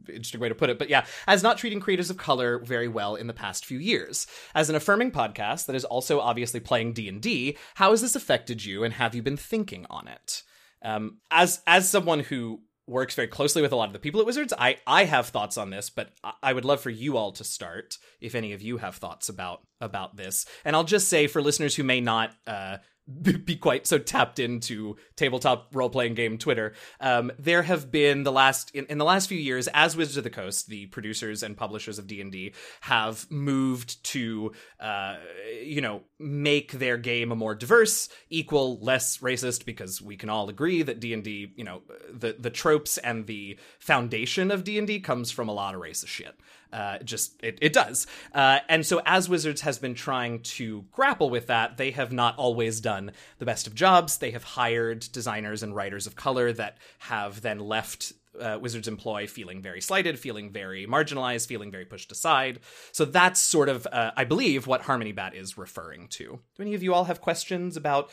interesting 0.07 0.39
way 0.39 0.49
to 0.49 0.55
put 0.55 0.69
it, 0.69 0.79
but 0.79 0.89
yeah, 0.89 1.05
as 1.27 1.43
not 1.43 1.57
treating 1.57 1.79
creators 1.79 2.09
of 2.09 2.17
color 2.17 2.59
very 2.59 2.87
well 2.87 3.15
in 3.15 3.27
the 3.27 3.33
past 3.33 3.65
few 3.65 3.79
years. 3.79 4.27
As 4.55 4.69
an 4.69 4.75
affirming 4.75 5.11
podcast 5.11 5.65
that 5.65 5.75
is 5.75 5.85
also 5.85 6.19
obviously 6.19 6.59
playing 6.59 6.93
D&D, 6.93 7.57
how 7.75 7.91
has 7.91 8.01
this 8.01 8.15
affected 8.15 8.63
you 8.63 8.83
and 8.83 8.93
have 8.93 9.15
you 9.15 9.21
been 9.21 9.37
thinking 9.37 9.85
on 9.89 10.07
it? 10.07 10.43
Um, 10.83 11.17
as 11.31 11.61
as 11.65 11.89
someone 11.89 12.19
who 12.19 12.61
works 12.87 13.15
very 13.15 13.27
closely 13.27 13.61
with 13.61 13.71
a 13.71 13.75
lot 13.75 13.89
of 13.89 13.93
the 13.93 13.99
people 13.99 14.19
at 14.19 14.25
Wizards, 14.25 14.53
I 14.57 14.77
I 14.87 15.03
have 15.05 15.27
thoughts 15.27 15.57
on 15.57 15.69
this, 15.69 15.89
but 15.89 16.11
I- 16.41 16.53
would 16.53 16.65
love 16.65 16.81
for 16.81 16.89
you 16.89 17.17
all 17.17 17.31
to 17.33 17.43
start 17.43 17.97
if 18.21 18.33
any 18.33 18.53
of 18.53 18.61
you 18.61 18.77
have 18.77 18.95
thoughts 18.95 19.29
about 19.29 19.61
about 19.81 20.15
this. 20.15 20.45
And 20.65 20.75
I'll 20.75 20.83
just 20.83 21.07
say 21.09 21.27
for 21.27 21.41
listeners 21.41 21.75
who 21.75 21.83
may 21.83 22.01
not 22.01 22.33
uh 22.47 22.77
be 23.45 23.55
quite 23.55 23.87
so 23.87 23.97
tapped 23.97 24.39
into 24.39 24.97
tabletop 25.15 25.73
role 25.73 25.89
playing 25.89 26.13
game 26.13 26.37
Twitter. 26.37 26.73
Um, 26.99 27.31
there 27.39 27.63
have 27.63 27.89
been 27.91 28.23
the 28.23 28.31
last 28.31 28.71
in, 28.71 28.85
in 28.87 28.97
the 28.97 29.05
last 29.05 29.29
few 29.29 29.37
years, 29.37 29.69
as 29.73 29.95
Wizards 29.95 30.17
of 30.17 30.23
the 30.23 30.29
Coast, 30.29 30.67
the 30.67 30.87
producers 30.87 31.41
and 31.41 31.55
publishers 31.55 31.99
of 31.99 32.07
D 32.07 32.19
and 32.19 32.31
D 32.31 32.53
have 32.81 33.29
moved 33.31 34.03
to, 34.05 34.51
uh, 34.79 35.17
you 35.63 35.81
know, 35.81 36.01
make 36.19 36.73
their 36.73 36.97
game 36.97 37.31
a 37.31 37.35
more 37.35 37.55
diverse, 37.55 38.09
equal, 38.29 38.79
less 38.79 39.19
racist, 39.19 39.65
because 39.65 40.01
we 40.01 40.17
can 40.17 40.29
all 40.29 40.49
agree 40.49 40.81
that 40.81 40.99
D 40.99 41.13
and 41.13 41.23
D, 41.23 41.53
you 41.55 41.63
know, 41.63 41.83
the 42.11 42.35
the 42.37 42.49
tropes 42.49 42.97
and 42.97 43.25
the 43.25 43.57
foundation 43.79 44.51
of 44.51 44.63
D 44.63 44.77
and 44.77 44.87
D 44.87 44.99
comes 44.99 45.31
from 45.31 45.47
a 45.47 45.53
lot 45.53 45.75
of 45.75 45.81
racist 45.81 46.07
shit. 46.07 46.35
Uh, 46.71 46.99
just 46.99 47.33
it, 47.41 47.57
it 47.61 47.73
does. 47.73 48.07
Uh, 48.33 48.59
and 48.69 48.85
so 48.85 49.01
as 49.05 49.29
Wizards 49.29 49.61
has 49.61 49.79
been 49.79 49.95
trying 49.95 50.41
to 50.41 50.85
grapple 50.91 51.29
with 51.29 51.47
that, 51.47 51.77
they 51.77 51.91
have 51.91 52.11
not 52.11 52.37
always 52.37 52.81
done 52.81 53.11
the 53.39 53.45
best 53.45 53.67
of 53.67 53.75
jobs. 53.75 54.17
They 54.17 54.31
have 54.31 54.43
hired 54.43 55.07
designers 55.11 55.63
and 55.63 55.75
writers 55.75 56.07
of 56.07 56.15
color 56.15 56.51
that 56.53 56.77
have 56.99 57.41
then 57.41 57.59
left 57.59 58.13
uh, 58.39 58.57
Wizards 58.61 58.87
employ 58.87 59.27
feeling 59.27 59.61
very 59.61 59.81
slighted, 59.81 60.19
feeling 60.19 60.51
very 60.51 60.85
marginalized, 60.85 61.47
feeling 61.47 61.71
very 61.71 61.85
pushed 61.85 62.11
aside. 62.11 62.59
So 62.91 63.05
that's 63.05 63.39
sort 63.39 63.69
of, 63.69 63.87
uh, 63.91 64.11
I 64.15 64.25
believe, 64.25 64.67
what 64.67 64.81
Harmony 64.81 65.11
Bat 65.11 65.35
is 65.35 65.57
referring 65.57 66.07
to. 66.09 66.39
Do 66.55 66.61
any 66.61 66.75
of 66.75 66.83
you 66.83 66.93
all 66.93 67.05
have 67.05 67.21
questions 67.21 67.77
about 67.77 68.11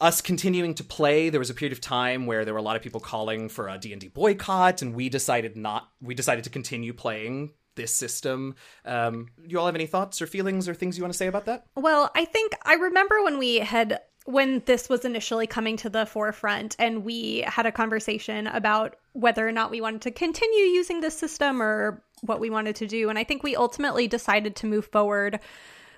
us 0.00 0.20
continuing 0.20 0.74
to 0.74 0.82
play 0.82 1.28
there 1.28 1.38
was 1.38 1.50
a 1.50 1.54
period 1.54 1.72
of 1.72 1.80
time 1.80 2.26
where 2.26 2.44
there 2.44 2.52
were 2.52 2.58
a 2.58 2.62
lot 2.62 2.74
of 2.74 2.82
people 2.82 3.00
calling 3.00 3.48
for 3.48 3.68
a 3.68 3.78
d&d 3.78 4.08
boycott 4.08 4.82
and 4.82 4.92
we 4.92 5.08
decided 5.08 5.56
not 5.56 5.88
we 6.02 6.16
decided 6.16 6.42
to 6.42 6.50
continue 6.50 6.92
playing 6.92 7.52
this 7.76 7.94
system. 7.94 8.54
Um, 8.84 9.28
you 9.46 9.58
all 9.58 9.66
have 9.66 9.74
any 9.74 9.86
thoughts 9.86 10.22
or 10.22 10.26
feelings 10.26 10.68
or 10.68 10.74
things 10.74 10.96
you 10.96 11.02
want 11.02 11.12
to 11.12 11.18
say 11.18 11.26
about 11.26 11.46
that? 11.46 11.66
Well, 11.76 12.10
I 12.14 12.24
think 12.24 12.54
I 12.64 12.74
remember 12.74 13.22
when 13.22 13.38
we 13.38 13.56
had 13.56 14.00
when 14.26 14.62
this 14.64 14.88
was 14.88 15.04
initially 15.04 15.46
coming 15.46 15.76
to 15.76 15.90
the 15.90 16.06
forefront 16.06 16.76
and 16.78 17.04
we 17.04 17.44
had 17.46 17.66
a 17.66 17.72
conversation 17.72 18.46
about 18.46 18.96
whether 19.12 19.46
or 19.46 19.52
not 19.52 19.70
we 19.70 19.82
wanted 19.82 20.00
to 20.02 20.10
continue 20.10 20.64
using 20.64 21.00
this 21.00 21.16
system 21.16 21.60
or 21.60 22.02
what 22.22 22.40
we 22.40 22.48
wanted 22.48 22.76
to 22.76 22.86
do. 22.86 23.10
And 23.10 23.18
I 23.18 23.24
think 23.24 23.42
we 23.42 23.54
ultimately 23.54 24.08
decided 24.08 24.56
to 24.56 24.66
move 24.66 24.86
forward 24.86 25.40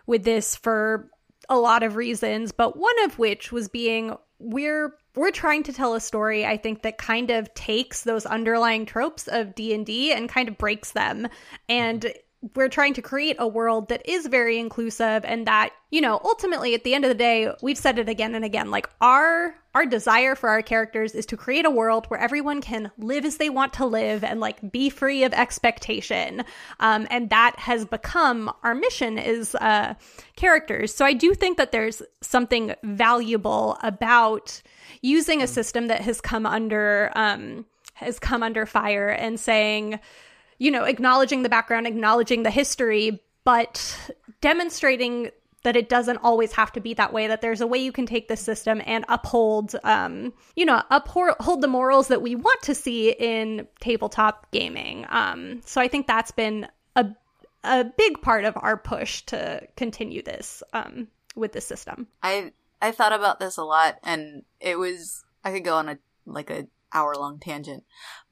with 0.07 0.25
this 0.25 0.57
for 0.57 1.09
a 1.49 1.57
lot 1.57 1.85
of 1.85 1.95
reasons, 1.95 2.51
but 2.51 2.77
one 2.77 3.05
of 3.05 3.19
which 3.19 3.53
was 3.53 3.69
being 3.69 4.17
we're 4.39 4.95
we're 5.17 5.31
trying 5.31 5.63
to 5.65 5.73
tell 5.73 5.95
a 5.95 6.01
story 6.01 6.47
I 6.47 6.57
think 6.57 6.83
that 6.83 6.99
kind 6.99 7.31
of 7.31 7.53
takes 7.55 8.03
those 8.03 8.27
underlying 8.27 8.87
tropes 8.87 9.27
of 9.27 9.55
D&D 9.55 10.13
and 10.13 10.29
kind 10.29 10.49
of 10.49 10.59
breaks 10.59 10.93
them. 10.93 11.27
And 11.69 12.13
we're 12.55 12.69
trying 12.69 12.95
to 12.95 13.03
create 13.03 13.37
a 13.39 13.49
world 13.49 13.89
that 13.89 14.09
is 14.09 14.27
very 14.27 14.59
inclusive 14.59 15.25
and 15.25 15.47
that 15.47 15.71
you 15.91 16.01
know 16.01 16.21
ultimately 16.25 16.75
at 16.75 16.85
the 16.85 16.95
end 16.95 17.05
of 17.05 17.09
the 17.09 17.15
day 17.15 17.51
we've 17.63 17.79
said 17.79 17.99
it 17.99 18.09
again 18.09 18.35
and 18.35 18.45
again 18.45 18.71
like 18.71 18.89
our 19.01 19.55
our 19.77 19.85
desire 19.85 20.35
for 20.35 20.49
our 20.49 20.63
characters 20.63 21.15
is 21.15 21.27
to 21.27 21.37
create 21.37 21.67
a 21.67 21.71
world 21.71 22.07
where 22.07 22.19
everyone 22.19 22.63
can 22.63 22.91
live 22.97 23.27
as 23.27 23.37
they 23.37 23.51
want 23.51 23.75
to 23.75 23.85
live 23.85 24.25
and 24.25 24.41
like 24.41 24.73
be 24.73 24.89
free 24.89 25.23
of 25.23 25.35
expectation. 25.35 26.45
Um, 26.81 27.07
and 27.11 27.29
that 27.29 27.59
has 27.59 27.85
become 27.85 28.51
our 28.63 28.75
mission 28.75 29.19
is 29.19 29.55
uh, 29.55 29.93
characters. 30.35 30.95
So 30.95 31.05
i 31.05 31.13
do 31.13 31.35
think 31.35 31.59
that 31.59 31.73
there's 31.73 32.01
something 32.23 32.75
valuable 32.83 33.77
about 33.83 34.63
using 35.03 35.43
a 35.43 35.47
system 35.47 35.89
that 35.89 36.01
has 36.01 36.23
come 36.23 36.47
under 36.47 37.13
um, 37.15 37.67
has 37.93 38.19
come 38.19 38.43
under 38.43 38.65
fire 38.65 39.09
and 39.09 39.39
saying 39.39 39.99
you 40.59 40.71
know, 40.71 40.85
acknowledging 40.85 41.43
the 41.43 41.49
background, 41.49 41.87
acknowledging 41.87 42.43
the 42.43 42.51
history, 42.51 43.23
but 43.45 44.13
demonstrating 44.41 45.31
that 45.63 45.77
it 45.77 45.89
doesn't 45.89 46.19
always 46.19 46.53
have 46.53 46.71
to 46.73 46.81
be 46.81 46.95
that 46.95 47.13
way 47.13 47.27
that 47.27 47.41
there's 47.41 47.61
a 47.61 47.67
way 47.67 47.79
you 47.79 47.91
can 47.91 48.07
take 48.07 48.29
the 48.29 48.37
system 48.37 48.81
and 48.87 49.05
uphold 49.09 49.75
um 49.83 50.33
you 50.55 50.65
know 50.65 50.81
uphold 50.93 51.61
the 51.61 51.67
morals 51.67 52.07
that 52.07 52.23
we 52.23 52.37
want 52.37 52.63
to 52.63 52.73
see 52.73 53.11
in 53.11 53.67
tabletop 53.81 54.49
gaming. 54.53 55.07
Um 55.09 55.63
so 55.65 55.81
i 55.81 55.89
think 55.89 56.07
that's 56.07 56.31
been 56.31 56.69
a 56.95 57.07
a 57.65 57.83
big 57.83 58.23
part 58.23 58.45
of 58.45 58.57
our 58.57 58.77
push 58.77 59.23
to 59.23 59.61
continue 59.77 60.23
this 60.23 60.63
um 60.73 61.09
with 61.37 61.53
the 61.53 61.61
system. 61.61 62.09
I 62.23 62.53
I 62.81 62.91
thought 62.91 63.13
about 63.13 63.39
this 63.39 63.57
a 63.57 63.65
lot, 63.65 63.99
and 64.03 64.43
it 64.61 64.79
was 64.79 65.25
I 65.45 65.53
could 65.53 65.65
go 65.65 65.77
on 65.77 65.89
a 65.89 65.99
like 66.25 66.51
a 66.51 66.67
hour 66.93 67.15
long 67.15 67.39
tangent, 67.39 67.85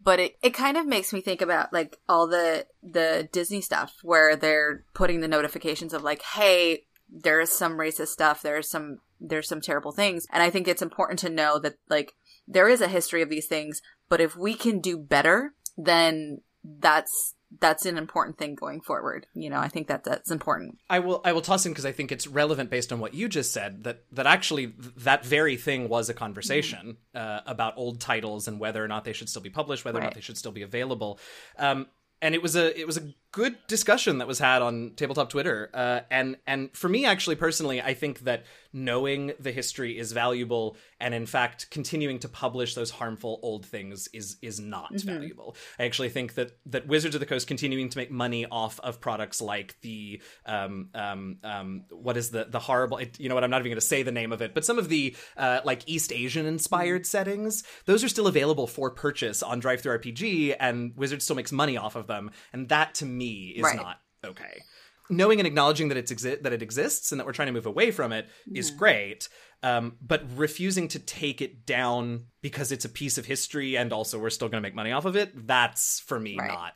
but 0.02 0.20
it 0.20 0.36
it 0.42 0.50
kind 0.50 0.76
of 0.76 0.86
makes 0.86 1.12
me 1.12 1.20
think 1.20 1.40
about 1.40 1.72
like 1.72 1.98
all 2.08 2.26
the 2.26 2.66
the 2.82 3.28
Disney 3.32 3.60
stuff 3.60 3.94
where 4.02 4.36
they're 4.36 4.84
putting 4.94 5.20
the 5.20 5.28
notifications 5.28 5.92
of 5.92 6.02
like, 6.02 6.22
hey, 6.22 6.84
there 7.10 7.40
is 7.40 7.50
some 7.50 7.74
racist 7.78 8.08
stuff, 8.08 8.42
there's 8.42 8.70
some 8.70 8.98
there's 9.20 9.48
some 9.48 9.60
terrible 9.60 9.92
things, 9.92 10.26
and 10.32 10.42
I 10.42 10.50
think 10.50 10.68
it's 10.68 10.82
important 10.82 11.18
to 11.20 11.30
know 11.30 11.58
that 11.58 11.74
like 11.88 12.12
there 12.46 12.68
is 12.68 12.80
a 12.80 12.88
history 12.88 13.22
of 13.22 13.30
these 13.30 13.46
things, 13.46 13.80
but 14.08 14.20
if 14.20 14.36
we 14.36 14.54
can 14.54 14.80
do 14.80 14.98
better, 14.98 15.54
then 15.76 16.40
that's 16.62 17.34
that's 17.60 17.86
an 17.86 17.98
important 17.98 18.38
thing 18.38 18.54
going 18.54 18.80
forward. 18.80 19.26
You 19.34 19.50
know, 19.50 19.58
I 19.58 19.68
think 19.68 19.88
that 19.88 20.04
that's 20.04 20.30
important. 20.30 20.78
I 20.88 20.98
will 20.98 21.20
I 21.24 21.32
will 21.32 21.42
toss 21.42 21.66
in 21.66 21.72
because 21.72 21.86
I 21.86 21.92
think 21.92 22.12
it's 22.12 22.26
relevant 22.26 22.70
based 22.70 22.92
on 22.92 23.00
what 23.00 23.14
you 23.14 23.28
just 23.28 23.52
said 23.52 23.84
that 23.84 24.04
that 24.12 24.26
actually 24.26 24.74
that 24.98 25.24
very 25.24 25.56
thing 25.56 25.88
was 25.88 26.08
a 26.08 26.14
conversation 26.14 26.96
uh, 27.14 27.40
about 27.46 27.74
old 27.76 28.00
titles 28.00 28.48
and 28.48 28.58
whether 28.58 28.84
or 28.84 28.88
not 28.88 29.04
they 29.04 29.12
should 29.12 29.28
still 29.28 29.42
be 29.42 29.50
published, 29.50 29.84
whether 29.84 29.98
or 29.98 30.02
not 30.02 30.14
they 30.14 30.20
should 30.20 30.38
still 30.38 30.52
be 30.52 30.62
available. 30.62 31.18
Um, 31.58 31.86
and 32.22 32.34
it 32.34 32.42
was 32.42 32.56
a 32.56 32.78
it 32.78 32.86
was 32.86 32.96
a 32.96 33.14
good 33.34 33.56
discussion 33.66 34.18
that 34.18 34.28
was 34.28 34.38
had 34.38 34.62
on 34.62 34.92
tabletop 34.94 35.28
Twitter. 35.28 35.68
Uh, 35.74 36.00
and 36.08 36.36
and 36.46 36.74
for 36.74 36.88
me, 36.88 37.04
actually, 37.04 37.34
personally, 37.34 37.82
I 37.82 37.92
think 37.92 38.20
that 38.20 38.44
knowing 38.72 39.32
the 39.40 39.50
history 39.50 39.98
is 39.98 40.12
valuable, 40.12 40.76
and 41.00 41.12
in 41.14 41.26
fact, 41.26 41.68
continuing 41.70 42.20
to 42.20 42.28
publish 42.28 42.74
those 42.74 42.92
harmful 42.92 43.40
old 43.42 43.66
things 43.66 44.08
is 44.12 44.36
is 44.40 44.60
not 44.60 44.92
mm-hmm. 44.94 45.08
valuable. 45.08 45.56
I 45.80 45.84
actually 45.84 46.10
think 46.10 46.34
that 46.34 46.52
that 46.66 46.86
Wizards 46.86 47.16
of 47.16 47.20
the 47.20 47.26
Coast 47.26 47.48
continuing 47.48 47.88
to 47.88 47.98
make 47.98 48.10
money 48.10 48.46
off 48.46 48.78
of 48.80 49.00
products 49.00 49.42
like 49.42 49.76
the 49.80 50.22
um 50.46 50.90
um 50.94 51.38
um 51.42 51.84
what 51.90 52.16
is 52.16 52.30
the 52.30 52.44
the 52.44 52.60
horrible 52.60 52.98
it, 52.98 53.18
you 53.18 53.28
know 53.28 53.34
what 53.34 53.42
I'm 53.42 53.50
not 53.50 53.60
even 53.60 53.70
going 53.70 53.76
to 53.76 53.80
say 53.80 54.04
the 54.04 54.12
name 54.12 54.32
of 54.32 54.42
it, 54.42 54.54
but 54.54 54.64
some 54.64 54.78
of 54.78 54.88
the 54.88 55.16
uh, 55.36 55.60
like 55.64 55.82
East 55.86 56.12
Asian 56.12 56.46
inspired 56.46 57.02
mm-hmm. 57.02 57.06
settings, 57.06 57.64
those 57.86 58.04
are 58.04 58.08
still 58.08 58.28
available 58.28 58.68
for 58.68 58.90
purchase 58.90 59.42
on 59.42 59.60
DriveThru 59.60 59.98
RPG, 60.00 60.54
and 60.60 60.96
Wizards 60.96 61.24
still 61.24 61.36
makes 61.36 61.50
money 61.50 61.76
off 61.76 61.96
of 61.96 62.06
them, 62.06 62.30
and 62.52 62.68
that 62.68 62.94
to 62.94 63.04
me 63.04 63.23
is 63.26 63.64
right. 63.64 63.76
not 63.76 64.00
okay 64.24 64.62
knowing 65.10 65.38
and 65.40 65.46
acknowledging 65.46 65.88
that 65.88 65.96
it's 65.96 66.12
exi- 66.12 66.42
that 66.42 66.52
it 66.52 66.62
exists 66.62 67.12
and 67.12 67.20
that 67.20 67.26
we're 67.26 67.32
trying 67.32 67.46
to 67.46 67.52
move 67.52 67.66
away 67.66 67.90
from 67.90 68.12
it 68.12 68.26
mm-hmm. 68.26 68.56
is 68.56 68.70
great. 68.70 69.28
Um, 69.62 69.96
but 70.00 70.22
refusing 70.36 70.88
to 70.88 70.98
take 70.98 71.40
it 71.40 71.64
down 71.64 72.26
because 72.42 72.70
it's 72.70 72.84
a 72.84 72.88
piece 72.88 73.16
of 73.16 73.26
history 73.26 73.76
and 73.76 73.92
also 73.92 74.18
we're 74.18 74.30
still 74.30 74.48
going 74.48 74.62
to 74.62 74.66
make 74.66 74.74
money 74.74 74.92
off 74.92 75.04
of 75.04 75.16
it, 75.16 75.46
that's 75.46 76.00
for 76.00 76.20
me 76.20 76.36
right. 76.38 76.48
not 76.48 76.74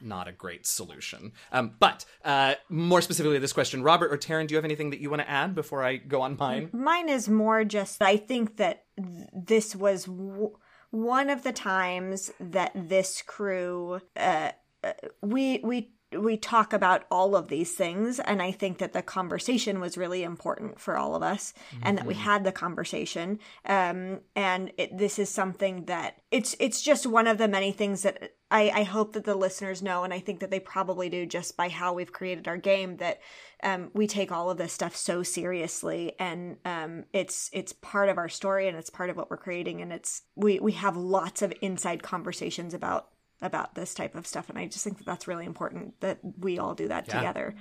not 0.00 0.28
a 0.28 0.32
great 0.32 0.64
solution. 0.64 1.32
Um, 1.50 1.74
but 1.80 2.04
uh, 2.24 2.54
more 2.68 3.00
specifically, 3.00 3.40
this 3.40 3.52
question, 3.52 3.82
Robert 3.82 4.12
or 4.12 4.16
Taryn, 4.16 4.46
do 4.46 4.52
you 4.54 4.56
have 4.56 4.64
anything 4.64 4.90
that 4.90 5.00
you 5.00 5.10
want 5.10 5.22
to 5.22 5.28
add 5.28 5.56
before 5.56 5.82
I 5.82 5.96
go 5.96 6.22
on 6.22 6.36
mine? 6.36 6.70
Mine 6.72 7.08
is 7.08 7.28
more 7.28 7.64
just 7.64 8.00
I 8.00 8.16
think 8.16 8.58
that 8.58 8.84
th- 8.96 9.28
this 9.32 9.74
was 9.74 10.04
w- 10.04 10.56
one 10.90 11.30
of 11.30 11.42
the 11.42 11.52
times 11.52 12.30
that 12.38 12.70
this 12.76 13.22
crew 13.22 14.00
uh, 14.16 14.52
we 15.22 15.60
we 15.62 15.90
we 16.16 16.38
talk 16.38 16.72
about 16.72 17.04
all 17.10 17.36
of 17.36 17.48
these 17.48 17.74
things 17.74 18.18
and 18.20 18.40
i 18.40 18.50
think 18.50 18.78
that 18.78 18.92
the 18.92 19.02
conversation 19.02 19.78
was 19.78 19.98
really 19.98 20.22
important 20.22 20.80
for 20.80 20.96
all 20.96 21.14
of 21.14 21.22
us 21.22 21.52
mm-hmm. 21.70 21.82
and 21.82 21.98
that 21.98 22.06
we 22.06 22.14
mm-hmm. 22.14 22.22
had 22.22 22.44
the 22.44 22.52
conversation 22.52 23.38
um, 23.66 24.20
and 24.34 24.72
it, 24.78 24.96
this 24.96 25.18
is 25.18 25.28
something 25.28 25.84
that 25.84 26.16
it's 26.30 26.56
it's 26.60 26.80
just 26.80 27.06
one 27.06 27.26
of 27.26 27.36
the 27.38 27.48
many 27.48 27.72
things 27.72 28.02
that 28.02 28.32
I, 28.50 28.70
I 28.70 28.82
hope 28.84 29.12
that 29.12 29.24
the 29.24 29.34
listeners 29.34 29.82
know 29.82 30.04
and 30.04 30.14
i 30.14 30.18
think 30.18 30.40
that 30.40 30.50
they 30.50 30.60
probably 30.60 31.10
do 31.10 31.26
just 31.26 31.56
by 31.56 31.68
how 31.68 31.92
we've 31.92 32.12
created 32.12 32.48
our 32.48 32.56
game 32.56 32.96
that 32.98 33.20
um, 33.62 33.90
we 33.92 34.06
take 34.06 34.32
all 34.32 34.48
of 34.50 34.56
this 34.56 34.72
stuff 34.72 34.96
so 34.96 35.22
seriously 35.22 36.12
and 36.18 36.56
um, 36.64 37.04
it's 37.12 37.50
it's 37.52 37.74
part 37.74 38.08
of 38.08 38.16
our 38.16 38.28
story 38.30 38.68
and 38.68 38.78
it's 38.78 38.90
part 38.90 39.10
of 39.10 39.16
what 39.16 39.30
we're 39.30 39.36
creating 39.36 39.82
and 39.82 39.92
it's 39.92 40.22
we 40.36 40.58
we 40.58 40.72
have 40.72 40.96
lots 40.96 41.42
of 41.42 41.52
inside 41.60 42.02
conversations 42.02 42.72
about 42.72 43.08
about 43.40 43.74
this 43.74 43.94
type 43.94 44.14
of 44.14 44.26
stuff 44.26 44.48
and 44.48 44.58
i 44.58 44.66
just 44.66 44.84
think 44.84 44.98
that 44.98 45.06
that's 45.06 45.28
really 45.28 45.46
important 45.46 45.98
that 46.00 46.18
we 46.40 46.58
all 46.58 46.74
do 46.74 46.88
that 46.88 47.06
yeah. 47.06 47.14
together. 47.14 47.54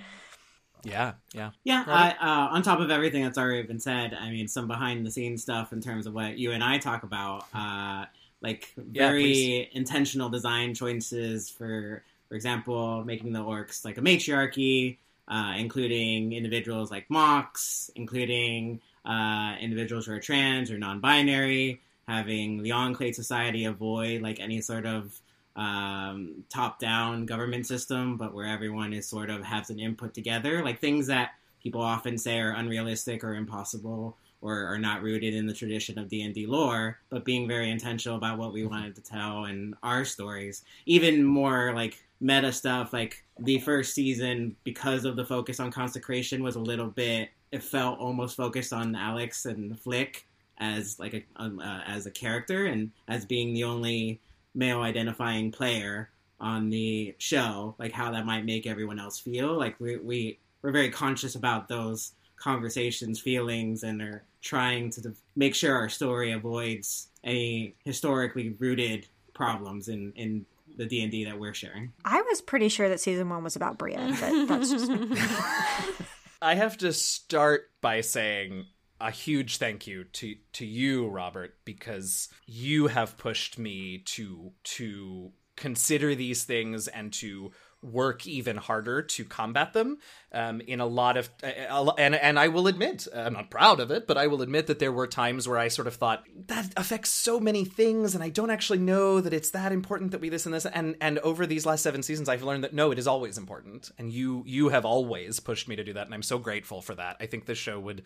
Yeah 0.83 1.13
yeah. 1.33 1.51
Yeah 1.63 1.83
I, 1.87 2.11
uh, 2.11 2.53
on 2.53 2.61
top 2.61 2.79
of 2.79 2.91
everything 2.91 3.23
that's 3.23 3.37
already 3.37 3.63
been 3.63 3.79
said 3.79 4.13
i 4.13 4.29
mean 4.29 4.47
some 4.47 4.67
behind 4.67 5.05
the 5.05 5.11
scenes 5.11 5.41
stuff 5.41 5.73
in 5.73 5.81
terms 5.81 6.05
of 6.05 6.13
what 6.13 6.37
you 6.37 6.51
and 6.51 6.63
i 6.63 6.77
talk 6.77 7.03
about 7.03 7.45
uh, 7.53 8.05
like 8.41 8.71
very 8.77 9.33
yeah, 9.33 9.65
intentional 9.73 10.29
design 10.29 10.73
choices 10.73 11.49
for 11.49 12.03
for 12.29 12.35
example 12.35 13.03
making 13.03 13.33
the 13.33 13.39
orcs 13.39 13.83
like 13.83 13.97
a 13.97 14.01
matriarchy 14.01 14.97
uh, 15.27 15.55
including 15.57 16.31
individuals 16.33 16.89
like 16.91 17.09
mox 17.09 17.89
including 17.95 18.79
uh, 19.03 19.55
individuals 19.59 20.05
who 20.05 20.13
are 20.13 20.19
trans 20.19 20.69
or 20.69 20.77
non-binary 20.77 21.81
having 22.07 22.61
the 22.63 22.71
enclave 22.71 23.15
society 23.15 23.65
avoid 23.65 24.21
like 24.21 24.39
any 24.39 24.61
sort 24.61 24.85
of 24.85 25.19
um, 25.57 26.43
top 26.49 26.79
down 26.79 27.25
government 27.25 27.67
system, 27.67 28.15
but 28.15 28.33
where 28.33 28.45
everyone 28.45 28.93
is 28.93 29.07
sort 29.07 29.29
of 29.29 29.43
has 29.43 29.69
an 29.69 29.79
input 29.79 30.13
together, 30.13 30.63
like 30.63 30.79
things 30.79 31.07
that 31.07 31.31
people 31.61 31.81
often 31.81 32.17
say 32.17 32.39
are 32.39 32.51
unrealistic 32.51 33.23
or 33.23 33.35
impossible 33.35 34.17
or 34.39 34.65
are 34.67 34.77
not 34.77 35.01
rooted 35.01 35.33
in 35.33 35.47
the 35.47 35.53
tradition 35.53 35.97
of 35.97 36.07
D&D 36.09 36.45
lore, 36.45 36.99
but 37.09 37.25
being 37.25 37.47
very 37.47 37.71
intentional 37.71 38.17
about 38.17 38.37
what 38.37 38.53
we 38.53 38.65
wanted 38.65 38.95
to 38.95 39.01
tell 39.01 39.45
and 39.45 39.73
our 39.81 40.05
stories. 40.05 40.63
Even 40.85 41.23
more 41.23 41.73
like 41.73 42.03
meta 42.19 42.51
stuff 42.51 42.93
like 42.93 43.23
the 43.39 43.59
first 43.59 43.93
season 43.93 44.55
because 44.63 45.05
of 45.05 45.15
the 45.15 45.25
focus 45.25 45.59
on 45.59 45.71
consecration 45.71 46.43
was 46.43 46.55
a 46.55 46.59
little 46.59 46.87
bit 46.87 47.29
it 47.51 47.63
felt 47.63 47.99
almost 47.99 48.35
focused 48.35 48.73
on 48.73 48.95
Alex 48.95 49.45
and 49.45 49.79
Flick 49.79 50.25
as 50.59 50.99
like 50.99 51.13
a 51.13 51.23
um, 51.35 51.59
uh, 51.59 51.81
as 51.85 52.05
a 52.05 52.11
character 52.11 52.65
and 52.65 52.91
as 53.07 53.25
being 53.25 53.53
the 53.53 53.63
only 53.63 54.19
male 54.57 54.81
identifying 54.81 55.51
player 55.51 56.09
on 56.39 56.69
the 56.69 57.15
show, 57.17 57.75
like 57.79 57.91
how 57.91 58.11
that 58.11 58.25
might 58.25 58.45
make 58.45 58.67
everyone 58.67 58.99
else 58.99 59.19
feel. 59.19 59.57
Like 59.57 59.79
we, 59.79 59.97
we 59.97 60.39
we're 60.61 60.71
very 60.71 60.89
conscious 60.89 61.35
about 61.35 61.67
those 61.67 62.13
conversations, 62.35 63.19
feelings, 63.19 63.83
and 63.83 64.01
are 64.01 64.23
trying 64.41 64.89
to 64.91 65.13
make 65.35 65.55
sure 65.55 65.75
our 65.75 65.89
story 65.89 66.31
avoids 66.31 67.07
any 67.23 67.75
historically 67.85 68.49
rooted 68.59 69.07
problems 69.33 69.87
in 69.87 70.11
in 70.15 70.45
the 70.77 70.85
D 70.85 71.01
and 71.01 71.11
D 71.11 71.23
that 71.25 71.39
we're 71.39 71.53
sharing. 71.53 71.93
I 72.05 72.21
was 72.21 72.41
pretty 72.41 72.69
sure 72.69 72.89
that 72.89 72.99
season 72.99 73.29
one 73.29 73.43
was 73.43 73.55
about 73.55 73.77
Bria, 73.77 74.15
but 74.19 74.45
that's 74.47 74.71
just. 74.71 74.91
I 76.41 76.55
have 76.55 76.77
to 76.79 76.93
start 76.93 77.71
by 77.81 78.01
saying 78.01 78.65
a 78.99 79.11
huge 79.11 79.57
thank 79.57 79.87
you 79.87 80.03
to 80.05 80.35
to 80.53 80.65
you 80.65 81.07
Robert 81.07 81.55
because 81.65 82.29
you 82.45 82.87
have 82.87 83.17
pushed 83.17 83.57
me 83.59 83.99
to 83.99 84.51
to 84.63 85.31
consider 85.55 86.15
these 86.15 86.43
things 86.43 86.87
and 86.87 87.11
to 87.13 87.51
work 87.83 88.25
even 88.25 88.57
harder 88.57 89.03
to 89.03 89.23
combat 89.23 89.73
them 89.73 89.99
um, 90.31 90.61
in 90.61 90.79
a 90.79 90.85
lot 90.85 91.15
of 91.15 91.29
uh, 91.43 91.91
and 91.97 92.15
and 92.15 92.39
I 92.39 92.47
will 92.47 92.65
admit 92.65 93.07
I'm 93.15 93.33
not 93.33 93.51
proud 93.51 93.79
of 93.79 93.91
it 93.91 94.07
but 94.07 94.17
I 94.17 94.27
will 94.27 94.41
admit 94.41 94.65
that 94.67 94.79
there 94.79 94.91
were 94.91 95.05
times 95.05 95.47
where 95.47 95.59
I 95.59 95.67
sort 95.67 95.87
of 95.87 95.95
thought 95.95 96.23
that 96.47 96.73
affects 96.75 97.11
so 97.11 97.39
many 97.39 97.65
things 97.65 98.15
and 98.15 98.23
I 98.23 98.29
don't 98.29 98.49
actually 98.49 98.79
know 98.79 99.21
that 99.21 99.31
it's 99.31 99.51
that 99.51 99.71
important 99.71 100.11
that 100.11 100.21
we 100.21 100.29
this 100.29 100.45
and 100.45 100.55
this 100.55 100.65
and 100.65 100.95
and 100.99 101.19
over 101.19 101.45
these 101.45 101.67
last 101.67 101.83
7 101.83 102.01
seasons 102.01 102.27
I've 102.27 102.43
learned 102.43 102.63
that 102.63 102.73
no 102.73 102.91
it 102.91 102.97
is 102.97 103.07
always 103.07 103.37
important 103.37 103.91
and 103.99 104.11
you 104.11 104.43
you 104.47 104.69
have 104.69 104.85
always 104.85 105.39
pushed 105.39 105.67
me 105.67 105.75
to 105.75 105.83
do 105.83 105.93
that 105.93 106.07
and 106.07 106.15
I'm 106.15 106.23
so 106.23 106.39
grateful 106.39 106.81
for 106.81 106.95
that. 106.95 107.17
I 107.19 107.27
think 107.27 107.45
this 107.45 107.59
show 107.59 107.79
would 107.79 108.03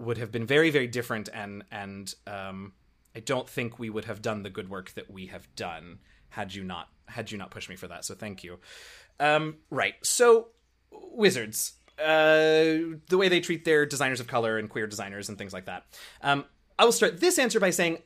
would 0.00 0.18
have 0.18 0.32
been 0.32 0.46
very 0.46 0.70
very 0.70 0.86
different 0.86 1.28
and 1.32 1.62
and 1.70 2.14
um, 2.26 2.72
I 3.14 3.20
don't 3.20 3.48
think 3.48 3.78
we 3.78 3.90
would 3.90 4.06
have 4.06 4.22
done 4.22 4.42
the 4.42 4.50
good 4.50 4.68
work 4.68 4.92
that 4.92 5.10
we 5.10 5.26
have 5.26 5.54
done 5.54 5.98
had 6.30 6.54
you 6.54 6.64
not 6.64 6.88
had 7.06 7.30
you 7.30 7.38
not 7.38 7.50
pushed 7.50 7.68
me 7.68 7.76
for 7.76 7.88
that. 7.88 8.04
So 8.04 8.14
thank 8.14 8.44
you. 8.44 8.58
Um, 9.18 9.56
right. 9.68 9.94
So 10.02 10.48
wizards, 10.90 11.74
uh, 11.98 12.96
the 13.08 13.16
way 13.18 13.28
they 13.28 13.40
treat 13.40 13.64
their 13.64 13.84
designers 13.84 14.20
of 14.20 14.26
color 14.26 14.58
and 14.58 14.70
queer 14.70 14.86
designers 14.86 15.28
and 15.28 15.36
things 15.36 15.52
like 15.52 15.66
that. 15.66 15.84
Um, 16.22 16.44
I 16.78 16.84
will 16.84 16.92
start 16.92 17.20
this 17.20 17.38
answer 17.38 17.60
by 17.60 17.70
saying 17.70 17.98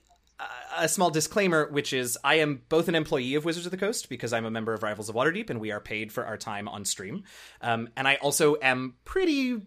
a 0.77 0.89
small 0.89 1.11
disclaimer, 1.11 1.69
which 1.71 1.93
is 1.93 2.19
I 2.25 2.37
am 2.37 2.63
both 2.69 2.89
an 2.89 2.95
employee 2.95 3.37
of 3.37 3.45
Wizards 3.45 3.67
of 3.67 3.71
the 3.71 3.79
Coast 3.79 4.09
because 4.09 4.33
I'm 4.33 4.45
a 4.45 4.51
member 4.51 4.75
of 4.75 4.83
Rivals 4.83 5.09
of 5.09 5.15
Waterdeep 5.15 5.51
and 5.51 5.61
we 5.61 5.71
are 5.71 5.81
paid 5.81 6.13
for 6.13 6.27
our 6.27 6.37
time 6.37 6.67
on 6.69 6.85
stream. 6.85 7.23
Um, 7.61 7.89
and 7.97 8.09
I 8.09 8.17
also 8.17 8.57
am 8.61 8.95
pretty 9.05 9.61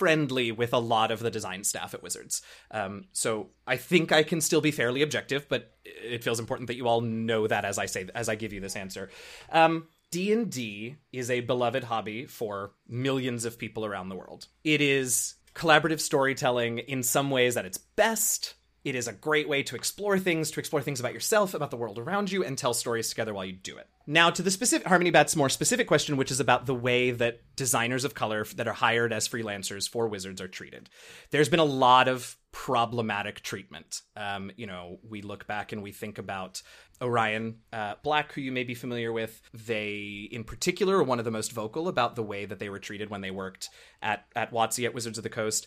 friendly 0.00 0.50
with 0.50 0.72
a 0.72 0.78
lot 0.78 1.10
of 1.10 1.20
the 1.20 1.30
design 1.30 1.62
staff 1.62 1.92
at 1.92 2.02
Wizards. 2.02 2.40
Um, 2.70 3.04
so 3.12 3.50
I 3.66 3.76
think 3.76 4.12
I 4.12 4.22
can 4.22 4.40
still 4.40 4.62
be 4.62 4.70
fairly 4.70 5.02
objective, 5.02 5.46
but 5.46 5.74
it 5.84 6.24
feels 6.24 6.40
important 6.40 6.68
that 6.68 6.76
you 6.76 6.88
all 6.88 7.02
know 7.02 7.46
that 7.46 7.66
as 7.66 7.76
I 7.76 7.84
say 7.84 8.08
as 8.14 8.30
I 8.30 8.34
give 8.34 8.54
you 8.54 8.60
this 8.60 8.76
answer. 8.76 9.10
Um, 9.52 9.88
D&D 10.10 10.96
is 11.12 11.30
a 11.30 11.40
beloved 11.40 11.84
hobby 11.84 12.24
for 12.24 12.72
millions 12.88 13.44
of 13.44 13.58
people 13.58 13.84
around 13.84 14.08
the 14.08 14.16
world. 14.16 14.48
It 14.64 14.80
is 14.80 15.34
collaborative 15.54 16.00
storytelling 16.00 16.78
in 16.78 17.02
some 17.02 17.30
ways 17.30 17.58
at 17.58 17.66
its 17.66 17.76
best 17.76 18.54
it 18.84 18.94
is 18.94 19.08
a 19.08 19.12
great 19.12 19.48
way 19.48 19.62
to 19.64 19.76
explore 19.76 20.18
things, 20.18 20.50
to 20.52 20.60
explore 20.60 20.80
things 20.80 21.00
about 21.00 21.12
yourself, 21.12 21.52
about 21.52 21.70
the 21.70 21.76
world 21.76 21.98
around 21.98 22.32
you, 22.32 22.44
and 22.44 22.56
tell 22.56 22.72
stories 22.72 23.10
together 23.10 23.34
while 23.34 23.44
you 23.44 23.52
do 23.52 23.76
it. 23.76 23.88
Now, 24.06 24.30
to 24.30 24.42
the 24.42 24.50
specific 24.50 24.86
Harmony 24.86 25.10
Bat's 25.10 25.36
more 25.36 25.50
specific 25.50 25.86
question, 25.86 26.16
which 26.16 26.30
is 26.30 26.40
about 26.40 26.66
the 26.66 26.74
way 26.74 27.10
that 27.10 27.42
designers 27.56 28.04
of 28.04 28.14
color 28.14 28.44
that 28.56 28.66
are 28.66 28.72
hired 28.72 29.12
as 29.12 29.28
freelancers 29.28 29.88
for 29.88 30.08
Wizards 30.08 30.40
are 30.40 30.48
treated. 30.48 30.88
There's 31.30 31.50
been 31.50 31.60
a 31.60 31.64
lot 31.64 32.08
of 32.08 32.36
problematic 32.52 33.42
treatment. 33.42 34.00
Um, 34.16 34.50
you 34.56 34.66
know, 34.66 34.98
we 35.08 35.22
look 35.22 35.46
back 35.46 35.72
and 35.72 35.82
we 35.82 35.92
think 35.92 36.18
about 36.18 36.62
Orion 37.02 37.58
uh, 37.72 37.94
Black, 38.02 38.32
who 38.32 38.40
you 38.40 38.50
may 38.50 38.64
be 38.64 38.74
familiar 38.74 39.12
with. 39.12 39.40
They, 39.52 40.28
in 40.32 40.44
particular, 40.44 40.96
are 40.96 41.02
one 41.02 41.18
of 41.18 41.24
the 41.24 41.30
most 41.30 41.52
vocal 41.52 41.86
about 41.86 42.16
the 42.16 42.22
way 42.22 42.46
that 42.46 42.58
they 42.58 42.70
were 42.70 42.78
treated 42.78 43.10
when 43.10 43.20
they 43.20 43.30
worked 43.30 43.68
at 44.02 44.24
at 44.34 44.52
WotC 44.52 44.86
at 44.86 44.94
Wizards 44.94 45.18
of 45.18 45.24
the 45.24 45.30
Coast. 45.30 45.66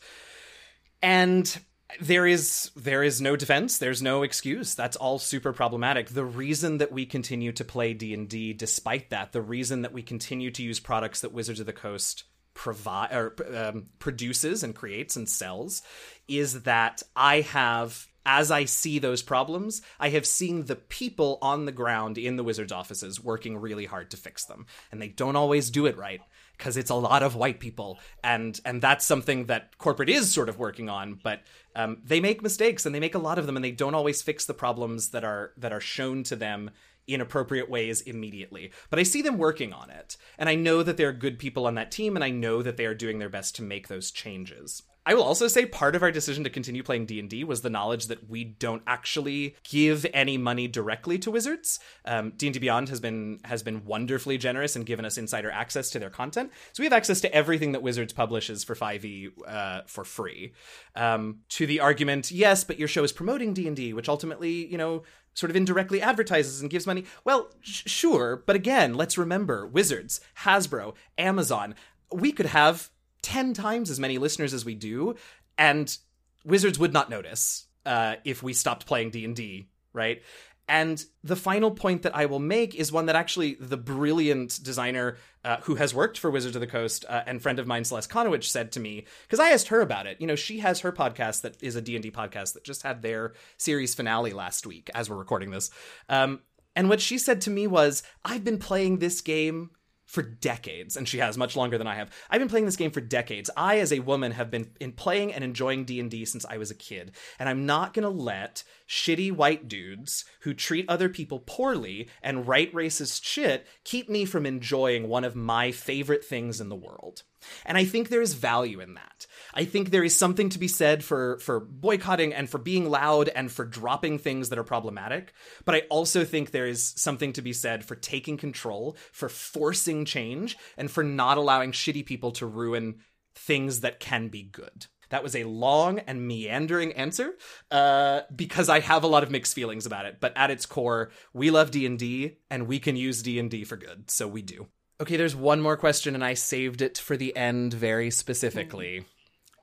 And 1.01 1.57
there 2.01 2.25
is 2.25 2.71
there 2.75 3.03
is 3.03 3.21
no 3.21 3.35
defense 3.35 3.77
there's 3.77 4.01
no 4.01 4.23
excuse 4.23 4.75
that's 4.75 4.97
all 4.97 5.19
super 5.19 5.53
problematic 5.53 6.09
the 6.09 6.25
reason 6.25 6.77
that 6.77 6.91
we 6.91 7.05
continue 7.05 7.51
to 7.51 7.63
play 7.63 7.93
d&d 7.93 8.53
despite 8.53 9.09
that 9.09 9.31
the 9.31 9.41
reason 9.41 9.81
that 9.81 9.93
we 9.93 10.01
continue 10.01 10.51
to 10.51 10.63
use 10.63 10.79
products 10.79 11.21
that 11.21 11.33
wizards 11.33 11.59
of 11.59 11.65
the 11.65 11.73
coast 11.73 12.23
provide 12.53 13.11
or 13.11 13.35
um, 13.55 13.87
produces 13.99 14.63
and 14.63 14.75
creates 14.75 15.15
and 15.15 15.27
sells 15.27 15.81
is 16.27 16.63
that 16.63 17.01
i 17.15 17.41
have 17.41 18.07
as 18.25 18.51
I 18.51 18.65
see 18.65 18.99
those 18.99 19.21
problems, 19.21 19.81
I 19.99 20.09
have 20.09 20.25
seen 20.25 20.65
the 20.65 20.75
people 20.75 21.37
on 21.41 21.65
the 21.65 21.71
ground 21.71 22.17
in 22.17 22.37
the 22.37 22.43
Wizards 22.43 22.71
offices 22.71 23.21
working 23.21 23.57
really 23.57 23.85
hard 23.85 24.11
to 24.11 24.17
fix 24.17 24.45
them. 24.45 24.65
And 24.91 25.01
they 25.01 25.09
don't 25.09 25.35
always 25.35 25.69
do 25.69 25.85
it 25.85 25.97
right 25.97 26.21
because 26.57 26.77
it's 26.77 26.89
a 26.89 26.95
lot 26.95 27.23
of 27.23 27.35
white 27.35 27.59
people. 27.59 27.99
And, 28.23 28.59
and 28.63 28.81
that's 28.81 29.05
something 29.05 29.47
that 29.47 29.77
corporate 29.77 30.09
is 30.09 30.31
sort 30.31 30.49
of 30.49 30.57
working 30.57 30.89
on, 30.89 31.19
but 31.21 31.41
um, 31.75 31.97
they 32.03 32.19
make 32.19 32.41
mistakes 32.41 32.85
and 32.85 32.93
they 32.93 32.99
make 32.99 33.15
a 33.15 33.19
lot 33.19 33.37
of 33.37 33.45
them 33.45 33.55
and 33.55 33.63
they 33.63 33.71
don't 33.71 33.95
always 33.95 34.21
fix 34.21 34.45
the 34.45 34.53
problems 34.53 35.09
that 35.09 35.23
are, 35.23 35.53
that 35.57 35.73
are 35.73 35.81
shown 35.81 36.23
to 36.23 36.35
them 36.35 36.71
in 37.07 37.21
appropriate 37.21 37.69
ways 37.69 38.01
immediately. 38.01 38.71
But 38.89 38.99
I 38.99 39.03
see 39.03 39.21
them 39.21 39.37
working 39.37 39.73
on 39.73 39.89
it. 39.89 40.15
And 40.37 40.47
I 40.47 40.55
know 40.55 40.83
that 40.83 40.97
there 40.97 41.09
are 41.09 41.13
good 41.13 41.37
people 41.37 41.67
on 41.67 41.75
that 41.75 41.91
team 41.91 42.15
and 42.15 42.23
I 42.23 42.29
know 42.29 42.61
that 42.61 42.77
they 42.77 42.85
are 42.85 42.95
doing 42.95 43.19
their 43.19 43.29
best 43.29 43.55
to 43.57 43.61
make 43.61 43.87
those 43.87 44.11
changes. 44.11 44.83
I 45.05 45.13
will 45.13 45.23
also 45.23 45.47
say 45.47 45.65
part 45.65 45.95
of 45.95 46.03
our 46.03 46.11
decision 46.11 46.43
to 46.45 46.49
continue 46.49 46.83
playing 46.83 47.07
D&D 47.07 47.43
was 47.43 47.61
the 47.61 47.69
knowledge 47.69 48.07
that 48.07 48.29
we 48.29 48.43
don't 48.43 48.83
actually 48.87 49.55
give 49.63 50.05
any 50.13 50.37
money 50.37 50.67
directly 50.67 51.19
to 51.19 51.31
Wizards. 51.31 51.79
Um, 52.05 52.31
D&D 52.37 52.59
Beyond 52.59 52.89
has 52.89 52.99
been 52.99 53.39
has 53.43 53.63
been 53.63 53.83
wonderfully 53.85 54.37
generous 54.37 54.75
and 54.75 54.85
given 54.85 55.03
us 55.05 55.17
insider 55.17 55.51
access 55.51 55.89
to 55.91 55.99
their 55.99 56.09
content. 56.09 56.51
So 56.71 56.81
we 56.81 56.85
have 56.85 56.93
access 56.93 57.19
to 57.21 57.33
everything 57.33 57.73
that 57.73 57.81
Wizards 57.81 58.13
publishes 58.13 58.63
for 58.63 58.75
5e 58.75 59.31
uh, 59.45 59.81
for 59.87 60.03
free. 60.03 60.53
Um, 60.95 61.39
to 61.49 61.65
the 61.65 61.81
argument, 61.81 62.31
yes, 62.31 62.63
but 62.63 62.79
your 62.79 62.87
show 62.87 63.03
is 63.03 63.11
promoting 63.11 63.53
D&D, 63.53 63.93
which 63.93 64.07
ultimately, 64.07 64.65
you 64.67 64.77
know, 64.77 65.03
sort 65.33 65.49
of 65.49 65.55
indirectly 65.55 66.01
advertises 66.01 66.61
and 66.61 66.69
gives 66.69 66.87
money. 66.87 67.05
Well, 67.25 67.49
sh- 67.61 67.83
sure, 67.87 68.43
but 68.45 68.55
again, 68.55 68.93
let's 68.93 69.17
remember 69.17 69.67
Wizards, 69.67 70.21
Hasbro, 70.39 70.93
Amazon. 71.17 71.75
We 72.11 72.31
could 72.31 72.45
have 72.47 72.91
10 73.23 73.53
times 73.53 73.89
as 73.89 73.99
many 73.99 74.17
listeners 74.17 74.53
as 74.53 74.63
we 74.63 74.75
do 74.75 75.15
and 75.57 75.97
wizards 76.45 76.77
would 76.77 76.93
not 76.93 77.09
notice 77.09 77.65
uh, 77.85 78.15
if 78.23 78.43
we 78.43 78.53
stopped 78.53 78.85
playing 78.85 79.09
d&d 79.09 79.67
right 79.93 80.21
and 80.67 81.03
the 81.23 81.35
final 81.35 81.71
point 81.71 82.03
that 82.03 82.15
I 82.15 82.25
will 82.25 82.39
make 82.39 82.73
is 82.73 82.91
one 82.91 83.07
that 83.07 83.17
actually 83.17 83.55
the 83.55 83.75
brilliant 83.75 84.59
designer 84.63 85.17
uh, 85.43 85.57
who 85.63 85.75
has 85.75 85.93
worked 85.93 86.17
for 86.17 86.31
Wizards 86.31 86.55
of 86.55 86.61
the 86.61 86.67
Coast 86.67 87.03
uh, 87.09 87.21
and 87.27 87.41
friend 87.41 87.59
of 87.59 87.67
mine 87.67 87.83
Celeste 87.83 88.09
Conowitch 88.09 88.45
said 88.45 88.71
to 88.71 88.79
me 88.79 89.05
because 89.23 89.41
I 89.41 89.49
asked 89.51 89.67
her 89.67 89.81
about 89.81 90.07
it. 90.07 90.21
You 90.21 90.27
know, 90.27 90.35
she 90.35 90.59
has 90.59 90.79
her 90.79 90.93
podcast 90.93 91.41
that 91.41 91.61
is 91.61 91.75
a 91.75 91.81
D&D 91.81 92.11
podcast 92.11 92.53
that 92.53 92.63
just 92.63 92.83
had 92.83 93.01
their 93.01 93.33
series 93.57 93.93
finale 93.93 94.31
last 94.31 94.65
week 94.65 94.89
as 94.95 95.09
we're 95.09 95.17
recording 95.17 95.51
this. 95.51 95.69
Um, 96.07 96.39
and 96.77 96.87
what 96.87 97.01
she 97.01 97.17
said 97.17 97.41
to 97.41 97.49
me 97.49 97.67
was, 97.67 98.01
"I've 98.23 98.43
been 98.43 98.57
playing 98.57 98.97
this 98.97 99.21
game 99.21 99.71
for 100.13 100.21
decades 100.21 100.95
and 100.95 101.09
she 101.09 101.17
has 101.17 101.39
much 101.39 101.55
longer 101.55 101.79
than 101.79 101.87
i 101.87 101.95
have. 101.95 102.11
I've 102.29 102.39
been 102.39 102.47
playing 102.47 102.65
this 102.65 102.75
game 102.75 102.91
for 102.91 103.01
decades. 103.01 103.49
I 103.57 103.79
as 103.79 103.91
a 103.91 103.99
woman 103.99 104.31
have 104.33 104.51
been 104.51 104.69
in 104.79 104.91
playing 104.91 105.33
and 105.33 105.43
enjoying 105.43 105.85
d&d 105.85 106.23
since 106.25 106.45
i 106.45 106.57
was 106.57 106.69
a 106.69 106.75
kid 106.75 107.13
and 107.39 107.49
i'm 107.49 107.65
not 107.65 107.95
going 107.95 108.03
to 108.03 108.09
let 108.09 108.63
shitty 108.87 109.31
white 109.31 109.67
dudes 109.67 110.23
who 110.41 110.53
treat 110.53 110.85
other 110.87 111.09
people 111.09 111.39
poorly 111.39 112.09
and 112.21 112.47
write 112.47 112.71
racist 112.73 113.25
shit 113.25 113.65
keep 113.83 114.07
me 114.07 114.23
from 114.23 114.45
enjoying 114.45 115.07
one 115.07 115.23
of 115.23 115.35
my 115.35 115.71
favorite 115.71 116.23
things 116.23 116.61
in 116.61 116.69
the 116.69 116.75
world 116.75 117.23
and 117.65 117.77
I 117.77 117.85
think 117.85 118.09
there 118.09 118.21
is 118.21 118.33
value 118.33 118.79
in 118.79 118.95
that. 118.95 119.27
I 119.53 119.65
think 119.65 119.89
there 119.89 120.03
is 120.03 120.17
something 120.17 120.49
to 120.49 120.59
be 120.59 120.67
said 120.67 121.03
for 121.03 121.37
for 121.39 121.59
boycotting 121.59 122.33
and 122.33 122.49
for 122.49 122.57
being 122.57 122.89
loud 122.89 123.29
and 123.29 123.51
for 123.51 123.65
dropping 123.65 124.19
things 124.19 124.49
that 124.49 124.59
are 124.59 124.63
problematic. 124.63 125.33
But 125.65 125.75
I 125.75 125.79
also 125.89 126.25
think 126.25 126.51
there 126.51 126.67
is 126.67 126.93
something 126.95 127.33
to 127.33 127.41
be 127.41 127.53
said 127.53 127.85
for 127.85 127.95
taking 127.95 128.37
control, 128.37 128.97
for 129.11 129.29
forcing 129.29 130.05
change, 130.05 130.57
and 130.77 130.89
for 130.89 131.03
not 131.03 131.37
allowing 131.37 131.71
shitty 131.71 132.05
people 132.05 132.31
to 132.33 132.45
ruin 132.45 132.99
things 133.35 133.81
that 133.81 133.99
can 133.99 134.27
be 134.29 134.43
good. 134.43 134.87
That 135.09 135.23
was 135.23 135.35
a 135.35 135.43
long 135.43 135.99
and 135.99 136.27
meandering 136.27 136.93
answer 136.93 137.35
uh, 137.69 138.21
because 138.35 138.67
I 138.67 138.79
have 138.79 139.03
a 139.03 139.07
lot 139.07 139.21
of 139.21 139.29
mixed 139.29 139.53
feelings 139.53 139.85
about 139.85 140.07
it. 140.07 140.17
But 140.19 140.33
at 140.35 140.49
its 140.49 140.65
core, 140.65 141.11
we 141.33 141.51
love 141.51 141.69
D 141.69 141.85
and 141.85 141.99
D, 141.99 142.37
and 142.49 142.67
we 142.67 142.79
can 142.79 142.95
use 142.95 143.21
D 143.21 143.37
and 143.37 143.51
D 143.51 143.63
for 143.63 143.77
good, 143.77 144.09
so 144.09 144.27
we 144.27 144.41
do. 144.41 144.67
Okay, 145.03 145.17
there's 145.17 145.35
one 145.35 145.59
more 145.59 145.75
question, 145.75 146.15
and 146.15 146.23
I 146.23 146.33
saved 146.33 146.81
it 146.81 146.97
for 146.97 147.17
the 147.17 147.35
end 147.35 147.73
very 147.73 148.09
specifically. 148.09 149.03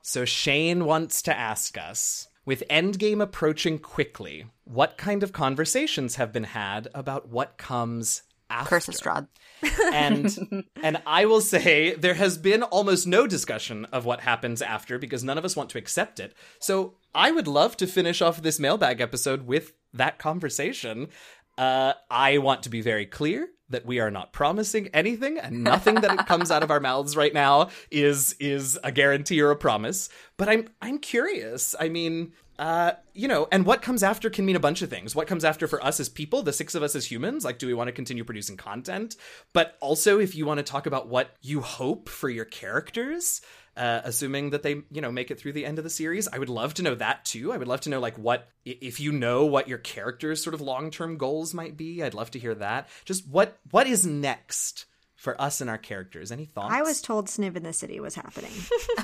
So 0.03 0.27
Shane 0.27 0.85
wants 0.85 1.23
to 1.23 1.35
ask 1.35 1.79
us 1.79 2.29
with 2.45 2.63
Endgame 2.69 3.23
approaching 3.23 3.79
quickly, 3.79 4.45
what 4.65 4.99
kind 4.99 5.23
of 5.23 5.33
conversations 5.33 6.17
have 6.17 6.31
been 6.31 6.45
had 6.45 6.89
about 6.93 7.31
what 7.31 7.57
comes 7.57 8.23
after? 8.51 8.69
Curse 8.69 8.89
of 8.89 8.95
Strahd. 8.97 9.29
and 9.95 10.67
and 10.83 11.01
I 11.07 11.25
will 11.25 11.41
say 11.41 11.95
there 11.95 12.13
has 12.13 12.37
been 12.37 12.63
almost 12.63 13.07
no 13.07 13.27
discussion 13.27 13.87
of 13.87 14.05
what 14.05 14.21
happens 14.21 14.61
after 14.61 14.99
because 14.99 15.25
none 15.25 15.39
of 15.39 15.47
us 15.47 15.57
want 15.57 15.71
to 15.71 15.79
accept 15.79 16.21
it. 16.21 16.35
So 16.59 16.97
I 17.15 17.31
would 17.31 17.49
love 17.49 17.79
to 17.79 17.87
finish 17.87 18.21
off 18.21 18.43
this 18.43 18.61
mailbag 18.61 19.01
episode 19.01 19.47
with 19.47 19.73
that 19.95 20.19
conversation. 20.19 21.09
Uh, 21.57 21.95
I 22.11 22.37
want 22.39 22.65
to 22.65 22.69
be 22.69 22.83
very 22.83 23.07
clear 23.07 23.49
that 23.71 23.87
we 23.87 24.01
are 24.01 24.11
not 24.11 24.33
promising 24.33 24.89
anything, 24.89 25.39
and 25.39 25.65
nothing 25.65 25.97
that 25.97 26.27
comes 26.27 26.51
out 26.51 26.63
of 26.63 26.71
our 26.71 26.81
mouths 26.81 27.17
right 27.17 27.33
now 27.33 27.71
is 27.91 28.37
is 28.39 28.79
a 28.85 28.93
guarantee 28.93 29.41
or 29.41 29.51
a 29.51 29.57
promise. 29.57 30.09
But 30.37 30.49
I'm 30.49 30.69
I'm 30.83 30.99
curious. 30.99 31.75
I 31.81 31.89
mean, 31.89 32.33
uh, 32.61 32.93
you 33.15 33.27
know, 33.27 33.49
and 33.51 33.65
what 33.65 33.81
comes 33.81 34.03
after 34.03 34.29
can 34.29 34.45
mean 34.45 34.55
a 34.55 34.61
bunch 34.61 34.83
of 34.83 34.91
things. 34.91 35.17
What 35.17 35.27
comes 35.27 35.47
after 35.47 35.67
for 35.67 35.83
us 35.83 35.99
as 35.99 36.11
people, 36.11 36.43
the 36.43 36.53
six 36.53 36.75
of 36.75 36.83
us 36.83 36.95
as 36.95 37.11
humans, 37.11 37.43
like, 37.43 37.59
do 37.59 37.67
we 37.67 37.73
want 37.73 37.89
to 37.89 37.93
continue 37.93 38.23
producing 38.23 38.59
content? 38.59 39.17
But 39.55 39.79
also, 39.81 40.21
if 40.21 40.35
you 40.35 40.45
want 40.45 40.59
to 40.59 40.63
talk 40.63 40.85
about 40.85 41.09
what 41.09 41.37
you 41.41 41.63
hope 41.63 42.11
for 42.11 42.29
your 42.29 42.45
characters, 42.45 43.41
uh, 43.77 44.01
assuming 44.05 44.51
that 44.51 44.63
they, 44.63 44.83
you 44.91 45.01
know, 45.01 45.11
make 45.13 45.31
it 45.31 45.39
through 45.39 45.53
the 45.53 45.65
end 45.67 45.79
of 45.79 45.85
the 45.85 45.91
series, 45.91 46.29
I 46.29 46.39
would 46.39 46.49
love 46.49 46.75
to 46.75 46.83
know 46.83 46.95
that 46.97 47.25
too. 47.25 47.53
I 47.53 47.57
would 47.57 47.69
love 47.69 47.81
to 47.83 47.91
know, 47.91 48.01
like, 48.01 48.17
what, 48.19 48.49
if 48.65 49.01
you 49.01 49.13
know 49.13 49.47
what 49.47 49.69
your 49.69 49.79
character's 49.79 50.43
sort 50.43 50.55
of 50.55 50.61
long 50.61 50.91
term 50.91 51.17
goals 51.17 51.55
might 51.55 51.77
be, 51.77 52.03
I'd 52.03 52.15
love 52.15 52.31
to 52.33 52.39
hear 52.39 52.55
that. 52.57 52.89
Just 53.05 53.27
what, 53.29 53.59
what 53.71 53.87
is 53.87 54.05
next? 54.07 54.87
For 55.17 55.39
us 55.39 55.61
and 55.61 55.69
our 55.69 55.77
characters, 55.77 56.33
any 56.33 56.47
thoughts? 56.47 56.73
I 56.73 56.81
was 56.81 57.03
told 57.03 57.27
Sniv 57.27 57.55
in 57.55 57.63
the 57.63 57.75
City 57.75 58.01
was 58.01 58.15
happening. 58.15 58.53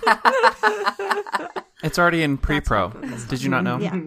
It's 1.83 1.99
already 1.99 2.23
in 2.23 2.39
pre-pro. 2.39 2.89
Did 3.29 3.43
you 3.43 3.51
not 3.51 3.63
know? 3.63 3.79
Yeah. 3.79 3.91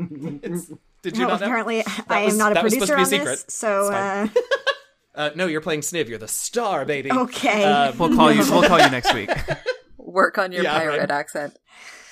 Did 1.03 1.18
you 1.18 1.27
Well, 1.27 1.30
not 1.30 1.40
know? 1.41 1.45
apparently, 1.45 1.84
I 2.10 2.26
was- 2.26 2.34
am 2.34 2.38
not 2.40 2.52
a 2.52 2.56
that 2.56 2.72
supposed 2.72 2.91
producer 2.91 3.06
to 3.06 3.10
be 3.11 3.15
on 3.22 3.27
a 3.27 3.30
this, 3.30 3.45
so 3.49 3.91
uh, 3.94 4.27
Uh, 5.15 5.30
no, 5.36 5.45
you're 5.48 5.61
playing 5.61 5.81
Sniv. 5.81 6.07
You're 6.07 6.18
the 6.18 6.27
star, 6.27 6.84
baby. 6.86 7.11
okay. 7.11 7.64
Um, 7.64 7.98
We'll 7.98 8.15
call 8.15 8.31
you. 8.31 8.40
We'll 8.52 8.64
call 8.68 8.80
you 8.80 8.90
next 8.90 9.14
week. 9.14 9.30
Work 10.10 10.38
on 10.38 10.52
your 10.52 10.64
Yeah, 10.64 10.77
pirate 10.77 10.99
right. 10.99 11.11
accent. 11.11 11.57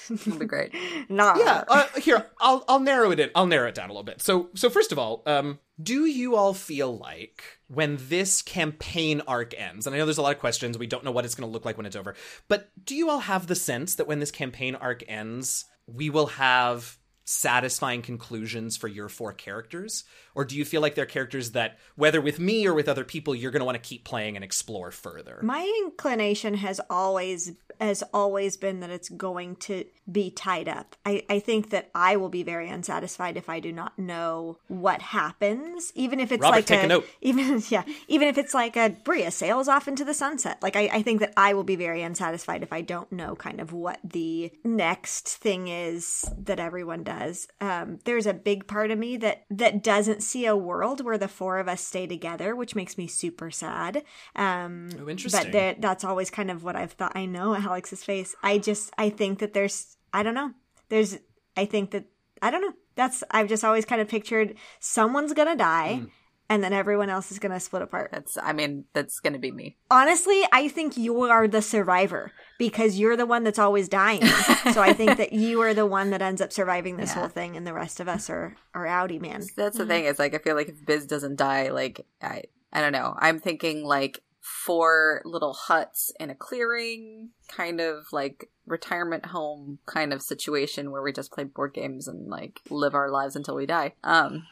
It'll 0.10 0.38
be 0.40 0.46
great. 0.46 0.74
nah. 1.10 1.36
yeah 1.38 1.64
uh, 1.68 1.86
here 2.00 2.26
i'll 2.40 2.64
i'll 2.70 2.80
narrow 2.80 3.12
it 3.12 3.20
in 3.20 3.30
i'll 3.36 3.46
narrow 3.46 3.68
it 3.68 3.76
down 3.76 3.90
a 3.90 3.92
little 3.92 4.04
bit 4.06 4.22
so 4.22 4.48
so 4.56 4.70
first 4.70 4.94
of 4.94 4.98
all 4.98 5.22
um 5.26 5.60
do 5.84 6.06
you 6.06 6.38
all 6.38 6.54
feel 6.54 6.98
like 6.98 7.44
when 7.68 7.98
this 8.08 8.42
campaign 8.42 9.22
arc 9.28 9.54
ends 9.58 9.86
and 9.86 9.94
i 9.94 9.98
know 9.98 10.06
there's 10.06 10.18
a 10.18 10.22
lot 10.22 10.32
of 10.34 10.40
questions 10.40 10.78
we 10.78 10.88
don't 10.88 11.04
know 11.04 11.12
what 11.12 11.26
it's 11.26 11.36
going 11.36 11.46
to 11.46 11.52
look 11.52 11.66
like 11.66 11.76
when 11.76 11.86
it's 11.86 11.96
over 11.98 12.16
but 12.48 12.70
do 12.86 12.96
you 12.96 13.10
all 13.10 13.20
have 13.20 13.48
the 13.48 13.56
sense 13.56 13.96
that 13.96 14.08
when 14.08 14.20
this 14.22 14.32
campaign 14.32 14.76
arc 14.76 15.04
ends 15.10 15.66
we 15.88 16.10
will 16.10 16.28
have 16.28 16.98
satisfying 17.30 18.02
conclusions 18.02 18.78
for 18.78 18.88
your 18.88 19.10
four 19.10 19.34
characters 19.34 20.06
or 20.34 20.46
do 20.46 20.56
you 20.56 20.64
feel 20.64 20.82
like 20.82 20.96
they're 20.96 21.06
characters 21.06 21.52
that 21.52 21.78
whether 21.96 22.22
with 22.22 22.40
me 22.40 22.66
or 22.66 22.74
with 22.74 22.88
other 22.88 23.04
people 23.04 23.36
you're 23.36 23.52
going 23.52 23.60
to 23.60 23.66
want 23.66 23.76
to 23.76 23.90
keep 23.90 24.06
playing 24.06 24.38
and 24.38 24.46
explore 24.46 24.92
further 24.92 25.40
My 25.44 25.70
inclination 25.84 26.54
has 26.54 26.80
always 26.90 27.52
has 27.80 28.04
always 28.14 28.58
been 28.58 28.80
that 28.80 28.90
it's 28.90 29.10
going 29.10 29.56
to 29.56 29.86
be 30.12 30.32
tied 30.32 30.68
up. 30.68 30.96
I, 31.06 31.24
I 31.30 31.40
think 31.40 31.70
that 31.72 31.90
I 31.94 32.16
will 32.16 32.30
be 32.30 32.44
very 32.44 32.70
unsatisfied 32.70 33.38
if 33.38 33.50
I 33.50 33.60
do 33.60 33.72
not 33.72 33.98
know 34.00 34.58
what 34.68 35.02
happens, 35.02 35.92
even 35.96 36.20
if 36.20 36.32
it's 36.32 36.42
Robert, 36.42 36.56
like 36.56 36.66
take 36.66 36.84
a 36.84 36.88
note. 36.88 37.08
even 37.22 37.62
yeah, 37.70 37.84
even 38.08 38.28
if 38.28 38.38
it's 38.38 38.54
like 38.54 38.76
a 38.76 38.90
Bria 39.04 39.32
sails 39.32 39.68
off 39.68 39.88
into 39.88 40.06
the 40.06 40.14
sunset. 40.14 40.62
Like 40.62 40.76
I, 40.76 40.90
I 40.92 41.02
think 41.02 41.20
that 41.20 41.34
I 41.38 41.54
will 41.54 41.64
be 41.64 41.76
very 41.76 42.02
unsatisfied 42.02 42.64
if 42.64 42.74
I 42.74 42.82
don't 42.82 43.12
know 43.12 43.36
kind 43.36 43.60
of 43.60 43.74
what 43.74 44.00
the 44.04 44.52
next 44.64 45.28
thing 45.28 45.68
is 45.68 46.30
that 46.38 46.60
everyone 46.60 47.04
does. 47.04 47.17
Um, 47.62 48.00
there's 48.06 48.26
a 48.28 48.34
big 48.34 48.68
part 48.68 48.92
of 48.92 48.98
me 49.00 49.18
that 49.18 49.46
that 49.50 49.84
doesn't 49.84 50.22
see 50.24 50.46
a 50.46 50.56
world 50.56 51.04
where 51.04 51.18
the 51.18 51.28
four 51.28 51.60
of 51.60 51.68
us 51.68 51.82
stay 51.82 52.08
together, 52.08 52.56
which 52.56 52.76
makes 52.76 52.98
me 52.98 53.08
super 53.08 53.52
sad. 53.52 54.04
Um, 54.36 54.90
Oh, 55.00 55.10
interesting. 55.10 55.44
but 55.44 55.52
there, 55.52 55.76
that's 55.80 56.04
always 56.04 56.30
kind 56.30 56.50
of 56.52 56.64
what 56.64 56.76
I've 56.76 56.94
thought. 56.94 57.14
I 57.16 57.26
know 57.26 57.56
Alex's 57.68 58.04
face. 58.04 58.36
I 58.44 58.58
just, 58.58 58.92
I 58.98 59.10
think 59.10 59.40
that 59.40 59.54
there's, 59.54 59.98
I 60.14 60.24
don't 60.24 60.36
know. 60.36 60.52
There's, 60.90 61.18
I 61.56 61.66
think 61.66 61.92
that, 61.92 62.06
I 62.42 62.52
don't 62.52 62.62
know. 62.62 62.74
That's, 62.96 63.24
I've 63.32 63.48
just 63.50 63.64
always 63.64 63.86
kind 63.86 64.02
of 64.02 64.08
pictured 64.08 64.56
someone's 64.80 65.34
gonna 65.34 65.56
die 65.56 65.96
Hmm. 65.98 66.06
And 66.50 66.64
then 66.64 66.74
everyone 66.74 67.10
else 67.10 67.32
is 67.32 67.40
gonna 67.40 67.60
split 67.60 67.82
apart. 67.82 68.10
That's, 68.12 68.38
I 68.42 68.54
mean, 68.54 68.86
that's 68.94 69.20
gonna 69.20 69.40
be 69.40 69.52
me. 69.52 69.78
Honestly, 69.92 70.44
I 70.52 70.68
think 70.68 70.98
you 70.98 71.22
are 71.24 71.48
the 71.48 71.62
survivor 71.62 72.32
because 72.58 72.98
you're 72.98 73.18
the 73.18 73.26
one 73.26 73.44
that's 73.44 73.60
always 73.60 73.88
dying. 73.90 74.26
so 74.74 74.82
I 74.82 74.94
think 74.94 75.18
that 75.18 75.34
you 75.34 75.62
are 75.62 75.74
the 75.74 75.86
one 75.86 76.10
that 76.12 76.22
ends 76.22 76.42
up 76.42 76.52
surviving 76.54 76.98
this 76.98 77.10
Yeah. 77.12 77.20
whole 77.22 77.28
thing 77.30 77.56
and 77.58 77.66
the 77.68 77.74
rest 77.74 78.00
of 78.00 78.08
us 78.08 78.30
are, 78.30 78.56
are 78.74 78.86
outie, 78.86 79.22
man. 79.22 79.44
That's 79.56 79.78
the 79.78 79.86
thing 79.86 80.06
is 80.06 80.20
like 80.20 80.34
I 80.34 80.38
feel 80.40 80.56
like 80.56 80.70
if 80.70 80.86
Biz 80.86 81.06
doesn't 81.08 81.36
die, 81.38 81.70
like 81.70 82.06
I 82.22 82.44
I 82.74 82.82
don't 82.82 82.92
know. 82.94 83.16
I'm 83.18 83.40
thinking 83.40 83.84
like 83.84 84.22
four 84.42 85.22
little 85.26 85.54
huts 85.54 86.12
in 86.20 86.30
a 86.30 86.36
clearing, 86.36 87.30
kind 87.50 87.80
of 87.82 88.06
like 88.12 88.50
retirement 88.66 89.28
home 89.28 89.80
kind 89.86 90.12
of 90.14 90.22
situation 90.22 90.92
where 90.92 91.02
we 91.02 91.12
just 91.14 91.32
play 91.32 91.44
board 91.44 91.74
games 91.74 92.08
and 92.08 92.28
like 92.30 92.60
live 92.70 92.94
our 92.96 93.10
lives 93.10 93.36
until 93.36 93.56
we 93.56 93.66
die. 93.66 93.94
Um, 94.04 94.46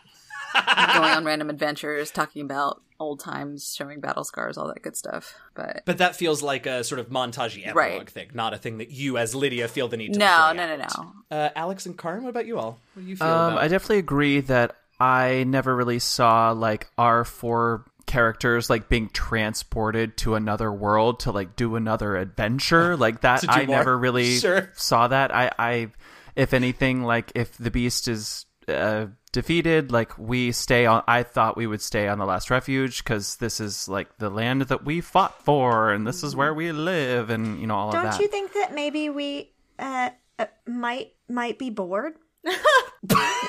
going 0.93 1.11
on 1.11 1.25
random 1.25 1.49
adventures, 1.49 2.11
talking 2.11 2.41
about 2.43 2.81
old 2.99 3.19
times, 3.19 3.75
showing 3.75 3.99
battle 3.99 4.23
scars, 4.23 4.57
all 4.57 4.67
that 4.69 4.81
good 4.81 4.95
stuff. 4.95 5.33
But 5.53 5.83
But 5.85 5.97
that 5.97 6.15
feels 6.15 6.41
like 6.41 6.65
a 6.65 6.83
sort 6.83 6.99
of 6.99 7.09
montagey 7.09 7.61
epilogue 7.67 7.75
Right. 7.75 8.09
thing, 8.09 8.29
not 8.33 8.53
a 8.53 8.57
thing 8.57 8.77
that 8.77 8.89
you 8.91 9.17
as 9.17 9.35
Lydia 9.35 9.67
feel 9.67 9.87
the 9.87 9.97
need 9.97 10.13
to 10.13 10.19
no, 10.19 10.25
play 10.47 10.53
no, 10.57 10.75
no, 10.77 10.85
no. 10.85 11.13
Uh, 11.37 11.49
Alex 11.55 11.85
and 11.85 11.97
Karin, 11.97 12.23
what 12.23 12.29
about 12.29 12.45
you 12.45 12.57
all? 12.57 12.79
What 12.93 13.03
do 13.03 13.09
you 13.09 13.15
feel 13.17 13.27
Um, 13.27 13.53
about? 13.53 13.63
I 13.63 13.67
definitely 13.67 13.97
agree 13.99 14.39
that 14.41 14.75
I 14.99 15.43
never 15.45 15.75
really 15.75 15.99
saw 15.99 16.51
like 16.51 16.87
our 16.97 17.25
four 17.25 17.83
characters 18.05 18.69
like 18.69 18.87
being 18.87 19.09
transported 19.09 20.15
to 20.15 20.35
another 20.35 20.71
world 20.71 21.19
to 21.21 21.31
like 21.31 21.55
do 21.55 21.75
another 21.75 22.15
adventure 22.15 22.95
like 22.97 23.21
that. 23.21 23.43
I 23.49 23.65
more? 23.65 23.77
never 23.77 23.97
really 23.97 24.37
Sure. 24.37 24.69
saw 24.75 25.07
that. 25.09 25.33
I, 25.35 25.51
I, 25.59 25.87
if 26.35 26.53
anything, 26.53 27.03
like 27.03 27.31
if 27.35 27.57
the 27.57 27.71
beast 27.71 28.07
is 28.07 28.45
uh, 28.69 29.07
defeated, 29.35 29.91
like 29.91 30.17
we 30.17 30.53
stay 30.53 30.85
on. 30.85 31.03
I 31.07 31.21
thought 31.23 31.57
we 31.57 31.67
would 31.67 31.81
stay 31.81 32.07
on 32.07 32.17
the 32.17 32.25
last 32.25 32.49
refuge 32.49 33.03
because 33.03 33.35
this 33.35 33.59
is 33.59 33.87
like 33.87 34.17
the 34.17 34.29
land 34.29 34.63
that 34.63 34.85
we 34.85 35.01
fought 35.01 35.43
for, 35.43 35.91
and 35.91 36.07
this 36.07 36.23
is 36.23 36.35
where 36.35 36.53
we 36.53 36.71
live, 36.71 37.29
and 37.29 37.59
you 37.59 37.67
know 37.67 37.75
all 37.75 37.89
of 37.89 37.93
that 37.93 38.11
Don't 38.11 38.21
you 38.21 38.29
think 38.29 38.53
that 38.53 38.73
maybe 38.73 39.09
we 39.09 39.51
uh, 39.77 40.11
uh 40.39 40.45
might 40.65 41.11
might 41.29 41.59
be 41.59 41.69
bored? 41.69 42.13
oh, 42.47 42.83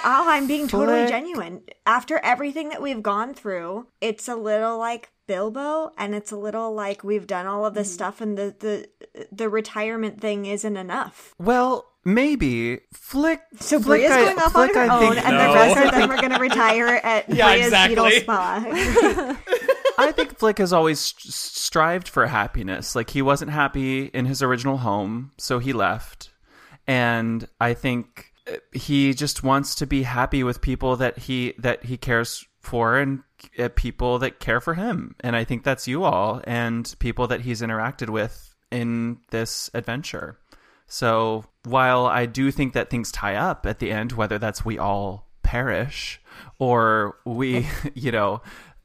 I'm 0.05 0.49
being 0.49 0.67
totally 0.67 1.01
Flick. 1.03 1.09
genuine. 1.09 1.63
After 1.87 2.19
everything 2.19 2.71
that 2.71 2.83
we've 2.83 3.03
gone 3.03 3.33
through, 3.33 3.87
it's 4.01 4.27
a 4.27 4.35
little 4.35 4.79
like 4.79 5.13
Bilbo, 5.29 5.93
and 5.97 6.17
it's 6.17 6.33
a 6.33 6.37
little 6.37 6.75
like 6.75 7.05
we've 7.05 7.29
done 7.29 7.47
all 7.47 7.65
of 7.65 7.75
this 7.75 7.93
stuff, 7.93 8.21
and 8.21 8.37
the 8.37 8.55
the 8.59 9.27
the 9.31 9.49
retirement 9.49 10.21
thing 10.21 10.47
isn't 10.47 10.77
enough. 10.77 11.33
Well, 11.39 11.87
maybe 12.07 12.79
Flick. 12.95 13.41
So 13.61 13.79
Flick, 13.81 14.03
Bria's 14.07 14.13
I- 14.13 14.25
going 14.25 14.39
off 14.39 14.53
Flick, 14.53 14.77
on 14.77 14.89
her 14.89 14.93
I 14.95 15.07
own, 15.09 15.19
and 15.19 15.37
No. 15.37 15.49
the 15.49 15.55
rest 15.55 15.87
of 15.87 15.93
them 15.93 16.11
are 16.13 16.17
going 16.17 16.33
to 16.33 16.39
retire 16.39 16.87
at 17.03 17.29
Yeah, 17.29 17.45
Bria's 17.71 17.89
Beetle 17.89 18.07
exactly. 18.07 18.21
Spa. 18.23 19.37
I 19.99 20.13
think 20.13 20.39
Flick 20.39 20.59
has 20.59 20.73
always 20.73 21.01
st- 21.01 21.33
strived 21.33 22.09
for 22.09 22.27
happiness. 22.27 22.95
Like 22.95 23.11
he 23.11 23.23
wasn't 23.23 23.51
happy 23.51 24.05
in 24.07 24.25
his 24.27 24.43
original 24.43 24.79
home, 24.79 25.33
so 25.39 25.59
he 25.59 25.73
left. 25.73 26.31
And 26.87 27.49
I 27.61 27.75
think 27.75 28.33
uh, 28.51 28.57
he 28.73 29.13
just 29.15 29.43
wants 29.43 29.75
to 29.77 29.87
be 29.87 30.03
happy 30.05 30.45
with 30.45 30.61
people 30.61 30.97
that 30.97 31.19
he 31.19 31.55
that 31.59 31.85
he 31.85 31.97
cares 31.97 32.47
for 32.61 32.99
and 32.99 33.23
uh, 33.59 33.69
people 33.75 34.19
that 34.21 34.39
care 34.39 34.61
for 34.61 34.75
him. 34.75 35.15
And 35.21 35.35
I 35.35 35.45
think 35.45 35.65
that's 35.65 35.89
you 35.89 36.05
all 36.05 36.41
and 36.45 36.95
people 36.99 37.27
that 37.29 37.41
he's 37.41 37.63
interacted 37.63 38.11
with 38.11 38.55
in 38.71 39.19
this 39.31 39.71
adventure. 39.75 40.39
So 40.89 41.45
while 41.67 42.07
I 42.07 42.27
do 42.27 42.53
think 42.53 42.75
that 42.75 42.91
things 42.91 43.11
tie 43.11 43.35
up 43.35 43.67
at 43.67 43.81
the 43.81 43.91
end, 43.91 44.13
whether 44.13 44.39
that's 44.39 44.65
we 44.65 44.79
all 44.79 45.27
perish 45.43 46.21
or 46.61 47.17
we, 47.25 47.67
you 47.95 48.13
know, 48.13 48.41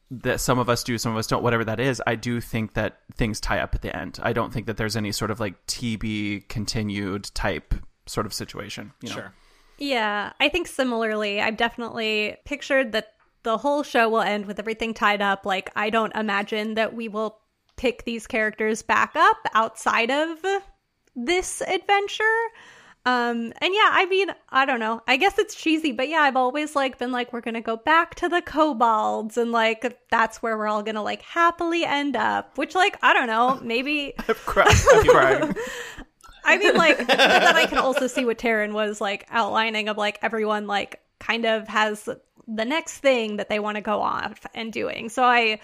that 0.09 0.41
some 0.41 0.57
of 0.57 0.67
us 0.67 0.83
do, 0.83 0.97
some 0.97 1.11
of 1.11 1.17
us 1.17 1.27
don't, 1.27 1.43
whatever 1.43 1.63
that 1.63 1.79
is, 1.79 2.01
I 2.07 2.15
do 2.15 2.41
think 2.41 2.73
that 2.73 2.99
things 3.15 3.39
tie 3.39 3.59
up 3.59 3.75
at 3.75 3.83
the 3.83 3.95
end. 3.95 4.19
I 4.23 4.33
don't 4.33 4.51
think 4.51 4.65
that 4.65 4.77
there's 4.77 4.97
any 4.97 5.11
sort 5.11 5.29
of 5.29 5.39
like 5.39 5.63
TB 5.67 6.49
continued 6.49 7.29
type 7.35 7.75
sort 8.07 8.25
of 8.25 8.33
situation. 8.33 8.93
You 9.01 9.09
know? 9.09 9.15
Sure. 9.15 9.33
Yeah, 9.77 10.33
I 10.39 10.49
think 10.49 10.67
similarly, 10.67 11.39
I've 11.39 11.57
definitely 11.57 12.37
pictured 12.45 12.93
that 12.93 13.13
the 13.43 13.57
whole 13.57 13.83
show 13.83 14.09
will 14.09 14.21
end 14.21 14.47
with 14.47 14.57
everything 14.57 14.95
tied 14.95 15.21
up. 15.21 15.45
Like, 15.45 15.71
I 15.75 15.91
don't 15.91 16.15
imagine 16.15 16.73
that 16.75 16.95
we 16.95 17.07
will 17.07 17.37
pick 17.77 18.05
these 18.05 18.27
characters 18.27 18.81
back 18.81 19.15
up 19.15 19.37
outside 19.53 20.11
of 20.11 20.39
this 21.15 21.61
adventure. 21.61 22.23
Um, 23.03 23.51
and 23.59 23.73
yeah, 23.73 23.89
I 23.91 24.05
mean, 24.07 24.27
I 24.49 24.65
don't 24.65 24.79
know. 24.79 25.01
I 25.07 25.17
guess 25.17 25.39
it's 25.39 25.55
cheesy, 25.55 25.91
but 25.91 26.07
yeah, 26.07 26.19
I've 26.19 26.35
always 26.35 26.75
like 26.75 26.99
been 26.99 27.11
like, 27.11 27.33
we're 27.33 27.41
gonna 27.41 27.61
go 27.61 27.77
back 27.77 28.15
to 28.15 28.29
the 28.29 28.41
kobolds, 28.41 29.37
and 29.37 29.51
like 29.51 29.99
that's 30.11 30.43
where 30.43 30.55
we're 30.57 30.67
all 30.67 30.83
gonna 30.83 31.01
like 31.01 31.23
happily 31.23 31.83
end 31.83 32.15
up. 32.15 32.57
Which, 32.57 32.75
like, 32.75 32.97
I 33.01 33.13
don't 33.13 33.27
know, 33.27 33.59
maybe 33.63 34.13
I'm 34.27 34.35
crying. 34.35 35.55
I 36.43 36.57
mean, 36.57 36.75
like, 36.75 36.97
but 36.97 37.17
then 37.17 37.55
I 37.55 37.65
can 37.65 37.77
also 37.77 38.07
see 38.07 38.25
what 38.25 38.37
Taryn 38.37 38.73
was 38.73 38.99
like 39.01 39.27
outlining 39.29 39.89
of 39.89 39.97
like 39.97 40.19
everyone 40.21 40.67
like 40.67 40.99
kind 41.19 41.45
of 41.45 41.67
has 41.67 42.07
the 42.47 42.65
next 42.65 42.97
thing 42.99 43.37
that 43.37 43.49
they 43.49 43.59
want 43.59 43.75
to 43.75 43.81
go 43.81 44.01
off 44.01 44.45
and 44.53 44.73
doing. 44.73 45.09
So 45.09 45.23
I 45.23 45.59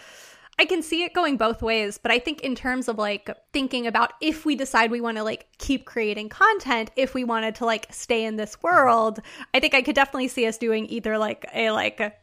I 0.59 0.65
can 0.65 0.81
see 0.81 1.03
it 1.03 1.13
going 1.13 1.37
both 1.37 1.61
ways, 1.61 1.99
but 1.99 2.11
I 2.11 2.17
think 2.19 2.41
in 2.41 2.55
terms 2.55 2.87
of 2.87 2.97
like 2.97 3.29
thinking 3.53 3.85
about 3.85 4.13
if 4.21 4.43
we 4.45 4.55
decide 4.55 4.89
we 4.89 5.01
want 5.01 5.17
to 5.17 5.23
like 5.23 5.47
keep 5.59 5.85
creating 5.85 6.29
content, 6.29 6.89
if 6.95 7.13
we 7.13 7.23
wanted 7.23 7.55
to 7.55 7.65
like 7.65 7.85
stay 7.91 8.25
in 8.25 8.37
this 8.37 8.61
world, 8.63 9.19
I 9.53 9.59
think 9.59 9.75
I 9.75 9.81
could 9.83 9.95
definitely 9.95 10.29
see 10.29 10.47
us 10.47 10.57
doing 10.57 10.87
either 10.87 11.17
like 11.17 11.45
a 11.53 11.69
like 11.71 12.19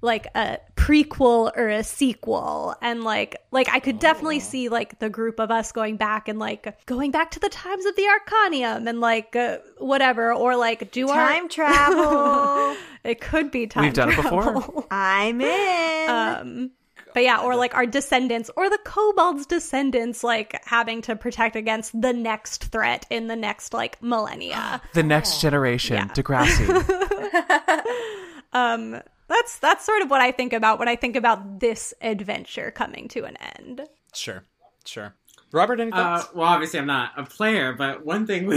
like 0.00 0.26
a 0.34 0.58
prequel 0.76 1.50
or 1.56 1.68
a 1.68 1.82
sequel 1.82 2.74
and 2.82 3.02
like 3.04 3.36
like 3.52 3.70
i 3.70 3.80
could 3.80 3.98
definitely 3.98 4.38
see 4.38 4.68
like 4.68 4.98
the 4.98 5.08
group 5.08 5.40
of 5.40 5.50
us 5.50 5.72
going 5.72 5.96
back 5.96 6.28
and 6.28 6.38
like 6.38 6.76
going 6.84 7.10
back 7.10 7.30
to 7.30 7.40
the 7.40 7.48
times 7.48 7.86
of 7.86 7.96
the 7.96 8.02
arcanium 8.02 8.86
and 8.86 9.00
like 9.00 9.34
uh, 9.34 9.56
whatever 9.78 10.30
or 10.34 10.56
like 10.56 10.90
do 10.90 11.08
I 11.08 11.14
Time 11.14 11.42
our 11.44 11.48
travel. 11.48 12.76
it 13.02 13.18
could 13.22 13.50
be 13.50 13.66
time 13.66 13.84
We've 13.84 13.94
done 13.94 14.10
it 14.10 14.16
before. 14.16 14.42
travel. 14.42 14.86
I'm 14.90 15.40
in. 15.40 16.10
um 16.10 16.70
but 17.14 17.22
yeah 17.22 17.40
or 17.40 17.56
like 17.56 17.74
our 17.74 17.86
descendants 17.86 18.50
or 18.56 18.68
the 18.68 18.78
kobolds 18.84 19.46
descendants 19.46 20.22
like 20.22 20.60
having 20.66 21.00
to 21.02 21.16
protect 21.16 21.56
against 21.56 21.98
the 22.00 22.12
next 22.12 22.64
threat 22.64 23.06
in 23.10 23.26
the 23.28 23.36
next 23.36 23.72
like 23.72 24.02
millennia 24.02 24.82
the 24.92 25.02
next 25.02 25.40
generation, 25.40 25.96
Yeah. 25.96 26.08
Degrassi. 26.08 26.68
um 28.52 29.00
that's 29.28 29.58
that's 29.58 29.84
sort 29.84 30.02
of 30.02 30.10
what 30.10 30.20
i 30.20 30.30
think 30.30 30.52
about 30.52 30.78
when 30.78 30.88
i 30.88 30.96
think 30.96 31.16
about 31.16 31.60
this 31.60 31.94
adventure 32.02 32.70
coming 32.70 33.08
to 33.08 33.24
an 33.24 33.36
end 33.58 33.82
Sure. 34.12 34.44
Sure. 34.84 35.14
Robert, 35.50 35.80
any 35.80 35.90
Uh, 35.92 36.22
well, 36.34 36.46
obviously 36.46 36.78
I'm 36.78 36.86
not 36.86 37.12
a 37.16 37.24
player, 37.24 37.72
but 37.72 38.04
one 38.04 38.26
thing 38.26 38.46
we 38.46 38.56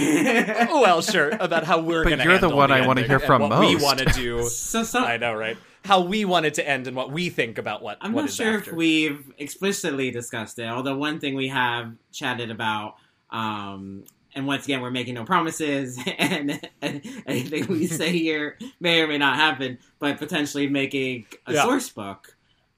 Oh, 0.69 0.81
well, 0.81 1.01
sure. 1.01 1.29
About 1.29 1.63
how 1.63 1.79
we're 1.89 2.03
But 2.03 2.09
going 2.09 2.19
to 2.19 2.25
you're 2.25 2.37
the 2.37 2.49
one 2.49 2.71
I 2.71 2.85
wanna 2.85 3.01
ending 3.01 3.05
hear 3.09 3.17
and 3.17 3.25
from 3.25 3.41
what 3.49 3.59
we 3.59 3.75
want 3.75 3.99
to 3.99 4.05
do. 4.05 4.43
so 4.49 4.83
some, 4.83 5.03
I 5.03 5.17
know, 5.17 5.33
right? 5.33 5.57
How 5.87 6.01
we 6.01 6.25
want 6.25 6.45
it 6.45 6.53
to 6.55 6.67
end 6.67 6.85
and 6.87 6.95
what 6.95 7.11
we 7.11 7.29
think 7.29 7.57
about 7.57 7.81
what 7.81 7.97
I'm 8.01 8.11
what 8.13 8.21
not 8.23 8.29
is 8.29 8.35
sure 8.35 8.57
after. 8.57 8.71
if 8.71 8.75
we've 8.75 9.31
explicitly 9.37 10.11
discussed 10.11 10.59
it, 10.59 10.67
although 10.67 10.97
one 10.97 11.19
thing 11.19 11.35
we 11.35 11.47
have 11.47 11.93
chatted 12.11 12.51
about, 12.51 12.95
um, 13.29 14.03
and 14.35 14.45
once 14.45 14.65
again, 14.65 14.81
we're 14.81 14.91
making 14.91 15.15
no 15.15 15.23
promises, 15.23 15.97
and, 16.17 16.59
and 16.81 17.01
anything 17.25 17.67
we 17.67 17.87
say 18.01 18.11
here 18.11 18.57
may 18.79 19.01
or 19.01 19.07
may 19.07 19.17
not 19.17 19.37
happen, 19.37 19.77
but 19.99 20.17
potentially 20.17 20.67
making 20.67 21.25
a 21.45 21.53
Yeah. 21.53 21.63
source 21.63 21.89
book 21.89 22.35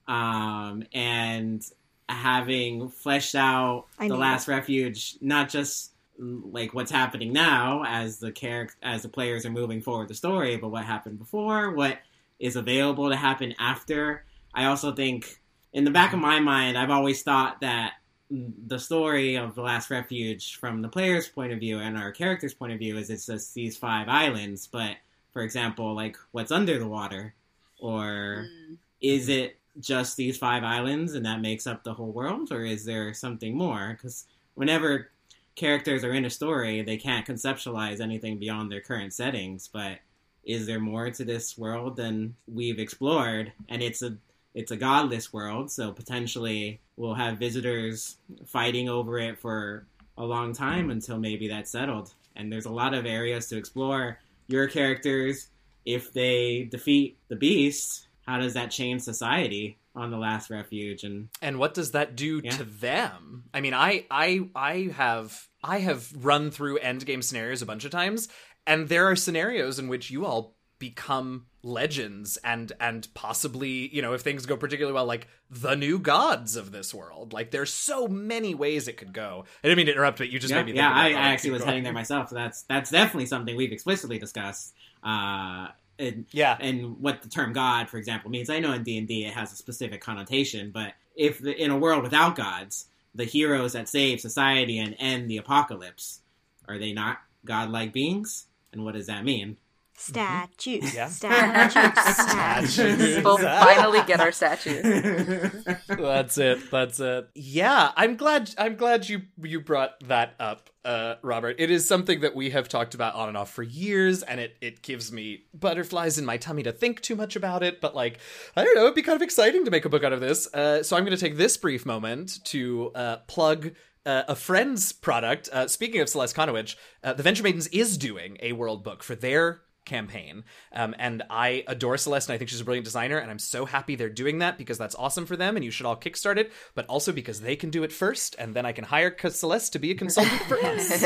um, 0.08 0.84
and 0.94 1.64
having 2.08 2.90
fleshed 2.90 3.36
out 3.36 3.86
I 4.00 4.08
the 4.08 4.14
need 4.14 4.20
last 4.20 4.48
refuge, 4.48 5.16
not 5.22 5.50
just 5.50 5.92
like 6.20 6.74
what's 6.74 6.92
happening 6.92 7.32
now 7.32 7.84
as 7.88 8.20
the 8.20 8.32
character 8.32 8.76
as 8.84 9.04
the 9.04 9.10
players 9.10 9.46
are 9.46 9.52
moving 9.52 9.82
forward 9.82 10.10
the 10.10 10.16
story, 10.16 10.58
but 10.58 10.70
what 10.70 10.84
happened 10.86 11.18
before, 11.18 11.72
what 11.72 12.00
is 12.40 12.56
available 12.56 13.10
to 13.10 13.16
happen 13.16 13.54
after. 13.60 14.26
I 14.54 14.66
also 14.66 14.94
think 14.94 15.40
in 15.74 15.84
the 15.84 15.92
back 15.92 16.14
of 16.14 16.20
my 16.20 16.40
mind, 16.40 16.78
I've 16.78 16.90
always 16.90 17.22
thought 17.22 17.62
that 17.62 17.94
the 18.32 18.80
story 18.80 19.36
of 19.36 19.56
the 19.56 19.62
last 19.62 19.90
refuge 19.90 20.58
from 20.58 20.82
the 20.82 20.88
player's 20.88 21.28
point 21.28 21.52
of 21.52 21.60
view 21.60 21.80
and 21.80 21.98
our 21.98 22.12
character's 22.12 22.54
point 22.54 22.72
of 22.72 22.78
view 22.78 22.96
is 22.98 23.10
it's 23.10 23.26
just 23.26 23.56
these 23.56 23.76
five 23.76 24.08
islands 24.08 24.68
but 24.68 24.98
for 25.34 25.42
example 25.42 25.96
like 25.96 26.16
what's 26.32 26.52
under 26.52 26.78
the 26.78 26.88
water? 26.88 27.34
Or 27.80 28.48
hmm. 28.68 28.76
is 29.02 29.30
it 29.30 29.58
just 29.80 30.16
these 30.16 30.38
five 30.38 30.64
islands 30.64 31.16
and 31.16 31.26
that 31.26 31.42
makes 31.42 31.66
up 31.66 31.84
the 31.84 31.94
whole 31.94 32.12
world? 32.12 32.52
Or 32.52 32.66
is 32.66 32.86
there 32.86 33.14
something 33.14 33.58
more? 33.58 33.96
Because 33.98 34.26
whenever 34.54 35.10
characters 35.56 36.04
are 36.04 36.14
in 36.14 36.26
a 36.26 36.30
story 36.30 36.82
they 36.84 36.98
can't 36.98 37.28
conceptualize 37.28 38.00
anything 38.00 38.38
beyond 38.38 38.72
their 38.72 38.80
current 38.80 39.14
settings 39.14 39.68
but 39.68 39.98
is 40.44 40.66
there 40.66 40.80
more 40.80 41.10
to 41.12 41.24
this 41.26 41.58
world 41.58 41.96
than 41.96 42.36
we've 42.48 42.80
explored? 42.80 43.52
And 43.68 43.82
it's 43.82 44.02
a 44.02 44.18
it's 44.56 44.72
a 44.72 44.78
godless 44.78 45.32
world 45.32 45.72
so 45.72 45.92
potentially 45.92 46.80
we'll 46.98 47.14
have 47.14 47.38
visitors 47.38 48.18
fighting 48.48 48.90
over 48.90 49.20
it 49.20 49.38
for 49.38 49.86
a 50.18 50.26
long 50.26 50.54
time 50.54 50.90
until 50.90 51.18
maybe 51.20 51.48
that's 51.48 51.72
settled. 51.72 52.14
And 52.36 52.52
there's 52.52 52.66
a 52.66 52.72
lot 52.72 52.94
of 52.94 53.06
areas 53.06 53.48
to 53.50 53.58
explore. 53.58 54.20
Your 54.48 54.68
characters 54.68 55.48
if 55.86 56.12
they 56.14 56.64
defeat 56.72 57.18
the 57.30 57.36
beast 57.36 58.08
how 58.26 58.38
does 58.40 58.54
that 58.54 58.70
change 58.70 59.02
society 59.02 59.78
on 59.96 60.12
the 60.12 60.18
last 60.18 60.50
refuge? 60.52 61.04
And 61.04 61.30
and 61.42 61.58
what 61.58 61.74
does 61.74 61.92
that 61.92 62.16
do 62.16 62.42
Yeah. 62.44 62.52
to 62.52 62.64
them? 62.64 63.46
I 63.54 63.62
mean 63.62 63.74
i 63.74 64.06
i 64.12 64.42
i 64.56 64.92
have 64.96 65.48
i 65.64 65.80
have 65.80 66.12
run 66.24 66.52
through 66.52 66.80
endgame 66.80 67.24
scenarios 67.24 67.62
a 67.62 67.66
bunch 67.66 67.86
of 67.86 67.92
times 67.92 68.28
and 68.70 68.88
there 68.88 69.10
are 69.10 69.16
scenarios 69.16 69.80
in 69.80 69.88
which 69.88 70.10
you 70.10 70.26
all 70.26 70.56
become 70.80 71.46
legends 71.62 72.38
and 72.38 72.72
and 72.80 73.14
possibly 73.14 73.94
you 73.94 74.02
know 74.02 74.14
if 74.14 74.22
things 74.22 74.46
go 74.46 74.56
particularly 74.56 74.94
well 74.94 75.06
like 75.06 75.28
the 75.50 75.76
new 75.76 76.00
gods 76.00 76.56
of 76.56 76.72
this 76.72 76.94
world 76.94 77.34
like 77.34 77.52
there's 77.52 77.74
so 77.74 78.08
many 78.08 78.56
ways 78.56 78.88
it 78.88 78.96
could 78.96 79.12
go 79.12 79.44
i 79.62 79.68
didn't 79.68 79.76
mean 79.76 79.88
to 79.88 79.92
interrupt 79.92 80.20
but 80.20 80.30
you 80.30 80.40
just 80.40 80.52
yeah, 80.52 80.64
made 80.64 80.68
me 80.68 80.80
yeah 80.80 80.90
I. 80.90 81.10
I 81.10 81.12
actually 81.12 81.52
was 81.52 81.60
going. 81.60 81.70
heading 81.70 81.84
there 81.84 81.94
myself. 81.94 82.30
So 82.30 82.36
that's 82.36 82.64
that's 82.64 82.90
definitely 82.92 83.26
something 83.26 83.56
we've 83.56 83.72
explicitly 83.72 84.20
discussed. 84.20 84.74
Uh, 85.04 85.68
and 85.98 86.26
yeah 86.32 86.58
and 86.60 87.00
what 87.00 87.22
the 87.22 87.30
term 87.30 87.54
God, 87.54 87.90
for 87.90 87.98
example, 87.98 88.30
means. 88.30 88.50
I 88.50 88.60
know 88.60 88.74
in 88.74 88.84
D 88.84 88.98
and 88.98 89.08
D 89.08 89.26
it 89.26 89.34
has 89.34 89.52
a 89.52 89.56
specific 89.56 90.02
connotation, 90.02 90.72
but 90.72 90.94
if 91.16 91.40
the, 91.40 91.56
in 91.62 91.72
a 91.72 91.78
world 91.78 92.04
without 92.04 92.36
gods, 92.36 92.86
the 93.16 93.26
heroes 93.26 93.74
that 93.74 93.90
save 93.90 94.22
society 94.22 94.80
and 94.80 94.96
end 95.00 95.30
the 95.30 95.38
apocalypse 95.38 96.22
are 96.68 96.78
they 96.78 96.94
not 96.94 97.18
godlike 97.46 97.92
beings? 97.92 98.46
And 98.72 98.86
what 98.86 98.94
does 98.94 99.08
that 99.08 99.24
mean? 99.24 99.58
Statues. 99.98 100.96
Yeah. 100.96 101.10
Statues. 101.10 102.16
Statues. 102.16 103.24
We'll 103.24 103.38
finally 103.38 104.02
get 104.08 104.22
our 104.22 104.32
statues. 104.32 104.82
that's 105.88 106.38
it 106.38 106.72
that's 106.72 107.00
it 107.00 107.28
yeah 107.36 107.92
i'm 107.96 108.16
glad 108.16 108.50
i'm 108.58 108.76
glad 108.76 109.08
you 109.10 109.22
you 109.42 109.60
brought 109.60 110.00
that 110.08 110.34
up 110.40 110.70
uh 110.86 111.16
robert 111.22 111.56
it 111.60 111.70
is 111.70 111.88
something 111.88 112.22
that 112.22 112.36
we 112.36 112.52
have 112.52 112.70
talked 112.70 112.94
about 112.94 113.14
on 113.16 113.28
and 113.28 113.38
off 113.38 113.52
for 113.52 113.64
years 113.64 114.24
and 114.24 114.40
it 114.40 114.56
it 114.62 114.82
gives 114.82 115.12
me 115.12 115.44
butterflies 115.54 116.18
in 116.18 116.26
my 116.26 116.38
tummy 116.38 116.64
to 116.64 116.72
think 116.72 117.02
too 117.02 117.16
much 117.16 117.36
about 117.36 117.64
it 117.64 117.82
but 117.82 117.96
like 117.96 118.20
i 118.56 118.64
don't 118.64 118.76
know 118.76 118.84
it'd 118.84 118.96
be 118.96 119.02
kind 119.02 119.16
of 119.16 119.22
exciting 119.22 119.66
to 119.66 119.72
make 119.72 119.86
a 119.86 119.90
book 119.90 120.04
out 120.04 120.14
of 120.14 120.22
this 120.22 120.52
uh 120.54 120.82
so 120.82 120.96
i'm 120.96 121.04
going 121.04 121.16
to 121.16 121.22
take 121.22 121.38
this 121.38 121.58
brief 121.58 121.86
moment 121.86 122.44
to 122.46 122.92
uh 122.96 123.18
plug 123.28 123.72
uh, 124.10 124.24
a 124.28 124.36
friend's 124.36 124.92
product. 124.92 125.50
Uh, 125.54 125.68
speaking 125.68 126.02
of 126.02 126.10
Celeste 126.10 126.36
Conowitch, 126.36 126.76
uh, 127.04 127.14
the 127.14 127.22
Venture 127.22 127.44
Maidens 127.44 127.68
is 127.68 127.96
doing 127.96 128.38
a 128.42 128.54
world 128.54 128.84
book 128.84 129.04
for 129.04 129.14
their 129.14 129.62
campaign. 129.86 130.44
Um, 130.74 130.96
and 130.98 131.22
I 131.30 131.64
adore 131.68 131.96
Celeste 131.98 132.30
and 132.30 132.34
I 132.34 132.38
think 132.40 132.50
she's 132.50 132.62
a 132.62 132.66
brilliant 132.66 132.86
designer. 132.86 133.20
And 133.20 133.30
I'm 133.30 133.38
so 133.38 133.66
happy 133.66 133.96
they're 133.96 134.10
doing 134.10 134.40
that 134.40 134.58
because 134.58 134.80
that's 134.80 134.96
awesome 134.96 135.28
for 135.28 135.38
them 135.38 135.56
and 135.56 135.64
you 135.64 135.70
should 135.70 135.86
all 135.86 135.96
kickstart 135.96 136.38
it, 136.38 136.52
but 136.74 136.88
also 136.88 137.12
because 137.12 137.42
they 137.42 137.56
can 137.56 137.70
do 137.70 137.84
it 137.84 137.92
first 137.92 138.36
and 138.40 138.56
then 138.56 138.66
I 138.66 138.72
can 138.72 138.86
hire 138.86 139.16
Celeste 139.16 139.74
to 139.74 139.80
be 139.80 139.92
a 139.92 139.96
consultant 139.96 140.42
for 140.42 140.58
us. 140.66 141.06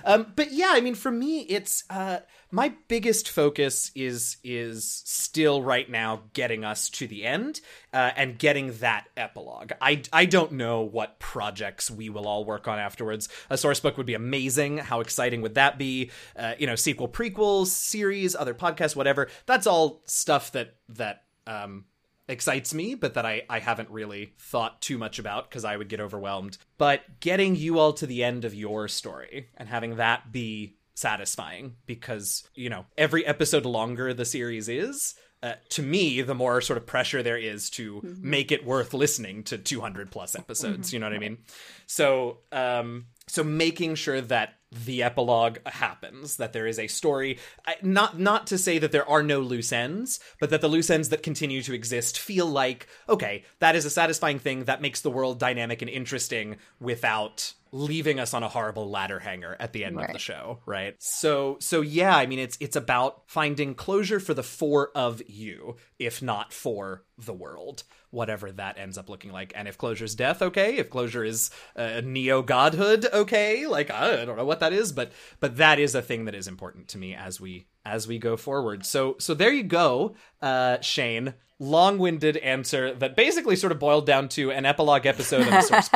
Um, 0.09 0.33
but 0.35 0.53
yeah, 0.53 0.71
I 0.73 0.81
mean, 0.81 0.95
for 0.95 1.11
me, 1.11 1.41
it's 1.41 1.85
uh, 1.91 2.21
my 2.51 2.73
biggest 2.89 3.29
focus 3.29 3.93
is 3.95 4.39
is 4.43 5.03
still 5.05 5.63
right 5.63 5.89
now 5.89 6.23
getting 6.33 6.65
us 6.65 6.89
to 6.89 7.07
the 7.07 7.27
end 7.27 7.61
uh, 7.93 8.13
and 8.17 8.39
getting 8.39 8.73
that 8.79 9.07
epilogue. 9.19 9.73
I 9.83 10.03
I 10.11 10.25
don't 10.25 10.53
know 10.53 10.81
what 10.81 11.19
projects 11.19 11.91
we 11.91 12.09
will 12.09 12.27
all 12.27 12.47
work 12.47 12.67
on 12.67 12.79
afterwards. 12.79 13.29
A 13.51 13.59
source 13.59 13.81
book 13.81 13.99
would 13.99 14.07
be 14.07 14.15
amazing. 14.15 14.79
How 14.79 15.01
exciting 15.01 15.43
would 15.43 15.57
that 15.57 15.77
be? 15.77 16.11
Uh, 16.35 16.55
you 16.59 16.67
know, 16.67 16.75
sequel, 16.75 17.09
prequels, 17.09 17.67
series, 17.67 18.35
other 18.35 18.55
podcasts, 18.55 18.97
whatever. 18.97 19.29
That's 19.45 19.67
all 19.67 20.01
stuff 20.07 20.53
that 20.53 20.77
that 20.89 21.25
um, 21.47 21.85
excites 22.29 22.75
me, 22.75 22.95
but 22.95 23.15
that 23.15 23.27
I, 23.27 23.43
I 23.49 23.59
haven't 23.59 23.91
really 23.91 24.35
thought 24.39 24.81
too 24.81 24.99
much 24.99 25.19
about 25.19 25.49
because 25.49 25.65
I 25.65 25.77
would 25.77 25.89
get 25.89 26.01
overwhelmed. 26.01 26.59
But 26.77 27.21
getting 27.21 27.57
you 27.57 27.79
all 27.79 27.93
to 27.95 28.07
the 28.07 28.23
end 28.23 28.45
of 28.45 28.55
your 28.55 28.87
story 28.89 29.49
and 29.57 29.69
having 29.69 29.97
that 29.97 30.31
be 30.31 30.77
satisfying 30.95 31.77
because, 31.87 32.47
you 32.55 32.69
know, 32.69 32.85
every 32.97 33.25
episode 33.25 33.65
longer 33.65 34.13
the 34.13 34.25
series 34.25 34.69
is. 34.69 35.15
Uh, 35.41 35.53
to 35.69 35.83
me, 35.83 36.21
the 36.21 36.35
more 36.35 36.61
sort 36.61 36.77
of 36.77 36.85
pressure 36.85 37.23
there 37.23 37.39
is 37.39 37.71
to 37.71 38.03
make 38.21 38.51
it 38.51 38.67
worth 38.67 38.93
listening 38.93 39.45
to 39.45 39.57
200 39.57 40.11
plus 40.11 40.35
episodes. 40.35 40.93
You 40.93 40.99
know 40.99 41.07
what 41.07 41.15
I 41.15 41.21
mean? 41.21 41.39
So, 41.87 42.39
um, 42.51 43.07
so 43.29 43.45
making 43.45 43.95
sure 43.95 44.21
that 44.21 44.58
the 44.71 45.03
epilogue 45.03 45.59
happens 45.67 46.37
that 46.37 46.53
there 46.53 46.67
is 46.67 46.79
a 46.79 46.87
story. 46.87 47.39
Not 47.83 48.19
not 48.19 48.47
to 48.49 48.59
say 48.59 48.79
that 48.79 48.93
there 48.93 49.09
are 49.09 49.23
no 49.23 49.41
loose 49.41 49.73
ends 49.73 50.21
but 50.41 50.51
that 50.51 50.61
the 50.61 50.69
loose 50.69 50.91
ends 50.91 51.09
that 51.09 51.23
continue 51.23 51.63
to 51.63 51.75
exist 51.75 52.19
feel 52.19 52.47
like 52.47 52.87
okay 53.09 53.45
that 53.61 53.77
is 53.77 53.85
a 53.85 53.91
satisfying 53.91 54.39
thing 54.39 54.65
that 54.65 54.83
makes 54.83 55.01
the 55.01 55.11
world 55.11 55.39
dynamic 55.39 55.83
and 55.83 55.91
interesting 55.91 56.57
without 56.81 57.53
leaving 57.73 58.19
us 58.19 58.33
on 58.33 58.43
a 58.43 58.49
horrible 58.49 58.89
ladder 58.91 59.19
hanger 59.19 59.57
at 59.61 59.73
the 59.73 59.85
end 59.85 60.01
of 60.01 60.13
the 60.13 60.19
show 60.19 60.59
right? 60.67 60.95
So 60.99 61.57
so 61.61 61.81
yeah 61.81 62.17
i 62.17 62.27
mean 62.27 62.39
it's 62.39 62.57
it's 62.61 62.77
about 62.77 63.23
finding 63.27 63.75
closure 63.75 64.21
for 64.21 64.35
the 64.35 64.43
four 64.43 64.91
of 64.95 65.23
you 65.27 65.77
if 65.99 66.23
not 66.23 66.53
for 66.53 67.05
the 67.17 67.35
world 67.35 67.85
whatever 68.11 68.51
that 68.53 68.79
ends 68.79 68.99
up 68.99 69.09
looking 69.09 69.33
like. 69.33 69.53
And 69.55 69.69
if 69.69 69.79
closure's 69.79 70.15
death 70.15 70.43
okay. 70.43 70.77
If 70.77 70.91
closure 70.91 71.25
is 71.25 71.51
uh, 71.77 72.01
neo 72.05 72.43
godhood 72.43 73.07
okay. 73.13 73.67
Like 73.67 73.91
i 73.91 74.25
don't 74.25 74.37
know 74.37 74.45
what 74.45 74.61
that 74.61 74.73
is 74.73 74.93
but 74.93 75.13
but 75.41 75.57
that 75.57 75.79
is 75.79 75.95
a 75.95 76.03
thing 76.03 76.25
that 76.27 76.35
is 76.35 76.49
important 76.49 76.89
to 76.89 76.99
me 76.99 77.15
as 77.15 77.41
we 77.41 77.67
as 77.85 78.07
we 78.07 78.19
go 78.19 78.37
forward. 78.37 78.85
So 78.85 79.17
so 79.19 79.35
there 79.35 79.53
you 79.53 79.65
go 79.65 80.15
uh 80.43 80.81
shane. 80.81 81.35
Long-winded 81.61 82.37
answer 82.37 82.95
that 82.95 83.17
basically 83.17 83.57
sort 83.57 83.73
of 83.73 83.81
boiled 83.81 84.07
down 84.07 84.29
to 84.31 84.53
an 84.53 84.65
epilogue 84.65 85.07
episode 85.07 85.41
of 85.41 85.51
the 85.51 85.61
source. 85.61 85.89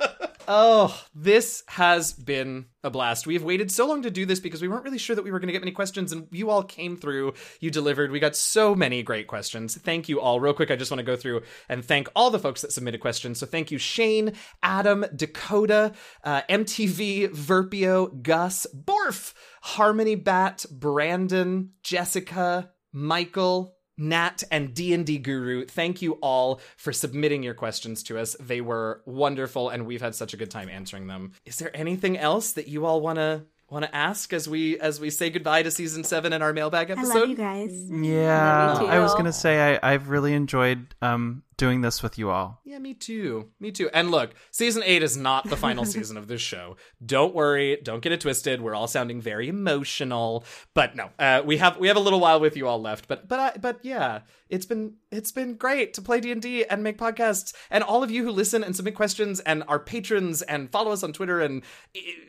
Oh, 0.48 1.04
this 1.14 1.64
has 1.66 2.12
been 2.12 2.66
a 2.84 2.90
blast. 2.90 3.26
We 3.26 3.34
have 3.34 3.42
waited 3.42 3.70
so 3.70 3.86
long 3.86 4.02
to 4.02 4.10
do 4.10 4.26
this 4.26 4.38
because 4.38 4.62
we 4.62 4.68
weren't 4.68 4.84
really 4.84 4.98
sure 4.98 5.16
that 5.16 5.24
we 5.24 5.32
were 5.32 5.40
going 5.40 5.48
to 5.48 5.52
get 5.52 5.62
many 5.62 5.72
questions, 5.72 6.12
and 6.12 6.28
you 6.30 6.50
all 6.50 6.62
came 6.62 6.96
through. 6.96 7.34
You 7.60 7.70
delivered. 7.70 8.10
We 8.10 8.20
got 8.20 8.36
so 8.36 8.74
many 8.74 9.02
great 9.02 9.26
questions. 9.26 9.76
Thank 9.76 10.08
you 10.08 10.20
all. 10.20 10.38
Real 10.38 10.54
quick, 10.54 10.70
I 10.70 10.76
just 10.76 10.90
want 10.90 11.00
to 11.00 11.04
go 11.04 11.16
through 11.16 11.42
and 11.68 11.84
thank 11.84 12.08
all 12.14 12.30
the 12.30 12.38
folks 12.38 12.62
that 12.62 12.72
submitted 12.72 13.00
questions. 13.00 13.38
So 13.38 13.46
thank 13.46 13.70
you, 13.70 13.78
Shane, 13.78 14.34
Adam, 14.62 15.04
Dakota, 15.14 15.92
uh, 16.22 16.42
MTV, 16.48 17.30
Verpio, 17.30 18.22
Gus, 18.22 18.66
Borf, 18.74 19.34
Harmony 19.62 20.14
Bat, 20.14 20.66
Brandon, 20.70 21.70
Jessica, 21.82 22.70
Michael, 22.92 23.75
Nat 23.98 24.42
and 24.50 24.74
D&D 24.74 25.18
Guru, 25.18 25.64
thank 25.64 26.02
you 26.02 26.14
all 26.14 26.60
for 26.76 26.92
submitting 26.92 27.42
your 27.42 27.54
questions 27.54 28.02
to 28.04 28.18
us. 28.18 28.36
They 28.38 28.60
were 28.60 29.00
wonderful 29.06 29.68
and 29.70 29.86
we've 29.86 30.02
had 30.02 30.14
such 30.14 30.34
a 30.34 30.36
good 30.36 30.50
time 30.50 30.68
answering 30.68 31.06
them. 31.06 31.32
Is 31.44 31.56
there 31.56 31.74
anything 31.74 32.18
else 32.18 32.52
that 32.52 32.68
you 32.68 32.84
all 32.86 33.00
want 33.00 33.16
to 33.16 33.42
want 33.68 33.84
to 33.84 33.92
ask 33.96 34.32
as 34.32 34.48
we 34.48 34.78
as 34.78 35.00
we 35.00 35.10
say 35.10 35.28
goodbye 35.28 35.62
to 35.62 35.70
season 35.72 36.04
7 36.04 36.32
and 36.32 36.42
our 36.42 36.52
mailbag 36.52 36.90
episode? 36.90 37.06
I 37.06 37.08
episode? 37.08 37.20
love 37.20 37.28
you 37.30 37.36
guys. 37.36 37.90
Yeah, 37.90 38.78
Me 38.80 38.86
I 38.88 39.00
was 39.00 39.12
gonna 39.14 39.32
say 39.32 39.76
I, 39.76 39.94
I've 39.94 40.08
really 40.08 40.34
enjoyed 40.34 40.94
um, 41.02 41.42
doing 41.56 41.80
this 41.80 42.02
with 42.02 42.18
you 42.18 42.30
all. 42.30 42.60
Yeah, 42.64 42.78
me 42.78 42.94
too. 42.94 43.50
Me 43.60 43.70
too. 43.70 43.88
And 43.92 44.10
look, 44.10 44.34
season 44.50 44.82
eight 44.84 45.02
is 45.02 45.16
not 45.16 45.48
the 45.48 45.56
final 45.56 45.84
season 45.86 46.16
of 46.16 46.28
this 46.28 46.40
show. 46.40 46.76
Don't 47.04 47.34
worry. 47.34 47.78
Don't 47.82 48.00
get 48.00 48.12
it 48.12 48.20
twisted. 48.20 48.60
We're 48.60 48.74
all 48.74 48.86
sounding 48.86 49.20
very 49.20 49.48
emotional, 49.48 50.44
but 50.74 50.96
no, 50.96 51.10
uh, 51.18 51.42
we 51.44 51.56
have 51.56 51.78
we 51.78 51.88
have 51.88 51.96
a 51.96 52.00
little 52.00 52.20
while 52.20 52.40
with 52.40 52.56
you 52.56 52.68
all 52.68 52.80
left. 52.80 53.08
But 53.08 53.28
but 53.28 53.40
I, 53.40 53.52
but 53.58 53.78
yeah, 53.82 54.20
it's 54.48 54.66
been 54.66 54.94
it's 55.10 55.32
been 55.32 55.54
great 55.54 55.94
to 55.94 56.02
play 56.02 56.20
D 56.20 56.32
and 56.32 56.42
D 56.42 56.64
and 56.64 56.82
make 56.82 56.98
podcasts, 56.98 57.54
and 57.70 57.82
all 57.82 58.02
of 58.02 58.10
you 58.10 58.24
who 58.24 58.30
listen 58.30 58.62
and 58.62 58.76
submit 58.76 58.94
questions 58.94 59.40
and 59.40 59.64
are 59.68 59.78
patrons 59.78 60.42
and 60.42 60.70
follow 60.70 60.92
us 60.92 61.02
on 61.02 61.12
Twitter 61.12 61.40
and 61.40 61.62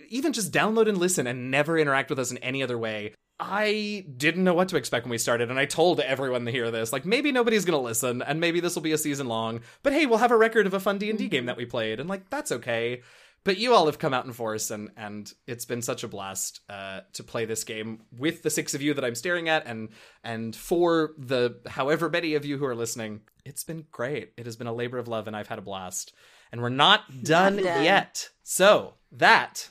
even 0.09 0.33
just 0.33 0.51
download 0.51 0.87
and 0.87 0.97
listen 0.97 1.27
and 1.27 1.51
never 1.51 1.77
interact 1.77 2.09
with 2.09 2.19
us 2.19 2.31
in 2.31 2.37
any 2.39 2.63
other 2.63 2.77
way. 2.77 3.13
I 3.39 4.05
didn't 4.17 4.43
know 4.43 4.55
what 4.55 4.69
to 4.69 4.77
expect 4.77 5.05
when 5.05 5.11
we 5.11 5.19
started, 5.19 5.49
and 5.49 5.59
I 5.59 5.65
told 5.65 5.99
everyone 5.99 6.45
to 6.45 6.51
hear 6.51 6.71
this. 6.71 6.91
Like, 6.91 7.05
maybe 7.05 7.31
nobody's 7.31 7.65
gonna 7.65 7.79
listen, 7.79 8.21
and 8.23 8.39
maybe 8.39 8.59
this 8.59 8.73
will 8.73 8.81
be 8.81 8.93
a 8.93 8.97
season 8.97 9.27
long. 9.27 9.61
But 9.83 9.93
hey, 9.93 10.05
we'll 10.07 10.17
have 10.17 10.31
a 10.31 10.37
record 10.37 10.65
of 10.65 10.73
a 10.73 10.79
fun 10.79 10.97
D 10.97 11.09
and 11.09 11.19
D 11.19 11.27
game 11.27 11.45
that 11.45 11.57
we 11.57 11.65
played, 11.65 11.99
and 11.99 12.09
like 12.09 12.29
that's 12.29 12.51
okay. 12.51 13.03
But 13.43 13.57
you 13.57 13.73
all 13.73 13.85
have 13.85 13.99
come 13.99 14.13
out 14.13 14.25
in 14.25 14.33
force, 14.33 14.71
and 14.71 14.89
and 14.97 15.31
it's 15.45 15.65
been 15.65 15.81
such 15.81 16.03
a 16.03 16.07
blast 16.07 16.61
uh, 16.69 17.01
to 17.13 17.23
play 17.23 17.45
this 17.45 17.63
game 17.63 18.01
with 18.17 18.41
the 18.41 18.49
six 18.49 18.73
of 18.73 18.81
you 18.81 18.93
that 18.95 19.05
I'm 19.05 19.15
staring 19.15 19.49
at, 19.49 19.67
and 19.67 19.89
and 20.23 20.55
for 20.55 21.13
the 21.17 21.59
however 21.67 22.09
many 22.09 22.33
of 22.33 22.43
you 22.43 22.57
who 22.57 22.65
are 22.65 22.75
listening. 22.75 23.21
It's 23.45 23.63
been 23.63 23.85
great. 23.91 24.33
It 24.35 24.45
has 24.45 24.57
been 24.57 24.67
a 24.67 24.73
labor 24.73 24.97
of 24.97 25.07
love, 25.07 25.27
and 25.27 25.35
I've 25.35 25.47
had 25.47 25.59
a 25.59 25.61
blast. 25.61 26.11
And 26.51 26.61
we're 26.61 26.69
not 26.69 27.23
done 27.23 27.57
done. 27.57 27.83
yet. 27.83 28.29
So 28.43 28.93
that 29.11 29.69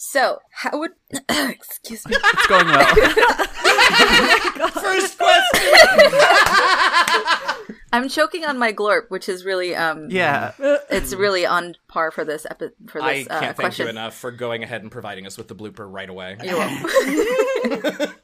So, 0.08 0.38
how 0.52 0.78
would 0.78 0.92
excuse 1.28 2.06
me? 2.06 2.14
It's 2.16 2.46
going 2.46 2.66
well. 2.66 2.86
First 4.70 5.18
question! 5.18 5.72
I'm 7.92 8.08
choking 8.08 8.44
on 8.44 8.56
my 8.56 8.72
glorp, 8.72 9.10
which 9.10 9.28
is 9.28 9.44
really 9.44 9.74
um 9.74 10.08
yeah. 10.08 10.52
it's 10.90 11.12
really 11.12 11.44
on 11.44 11.74
par 11.88 12.12
for 12.12 12.24
this 12.24 12.46
epi- 12.48 12.70
for 12.86 13.00
this. 13.00 13.04
I 13.04 13.24
can't 13.24 13.30
uh, 13.30 13.40
thank 13.40 13.56
question. 13.56 13.86
you 13.86 13.90
enough 13.90 14.16
for 14.16 14.30
going 14.30 14.62
ahead 14.62 14.82
and 14.82 14.92
providing 14.92 15.26
us 15.26 15.36
with 15.36 15.48
the 15.48 15.56
blooper 15.56 15.92
right 15.92 16.08
away. 16.08 16.36
You're 16.40 16.56
welcome. 17.82 18.14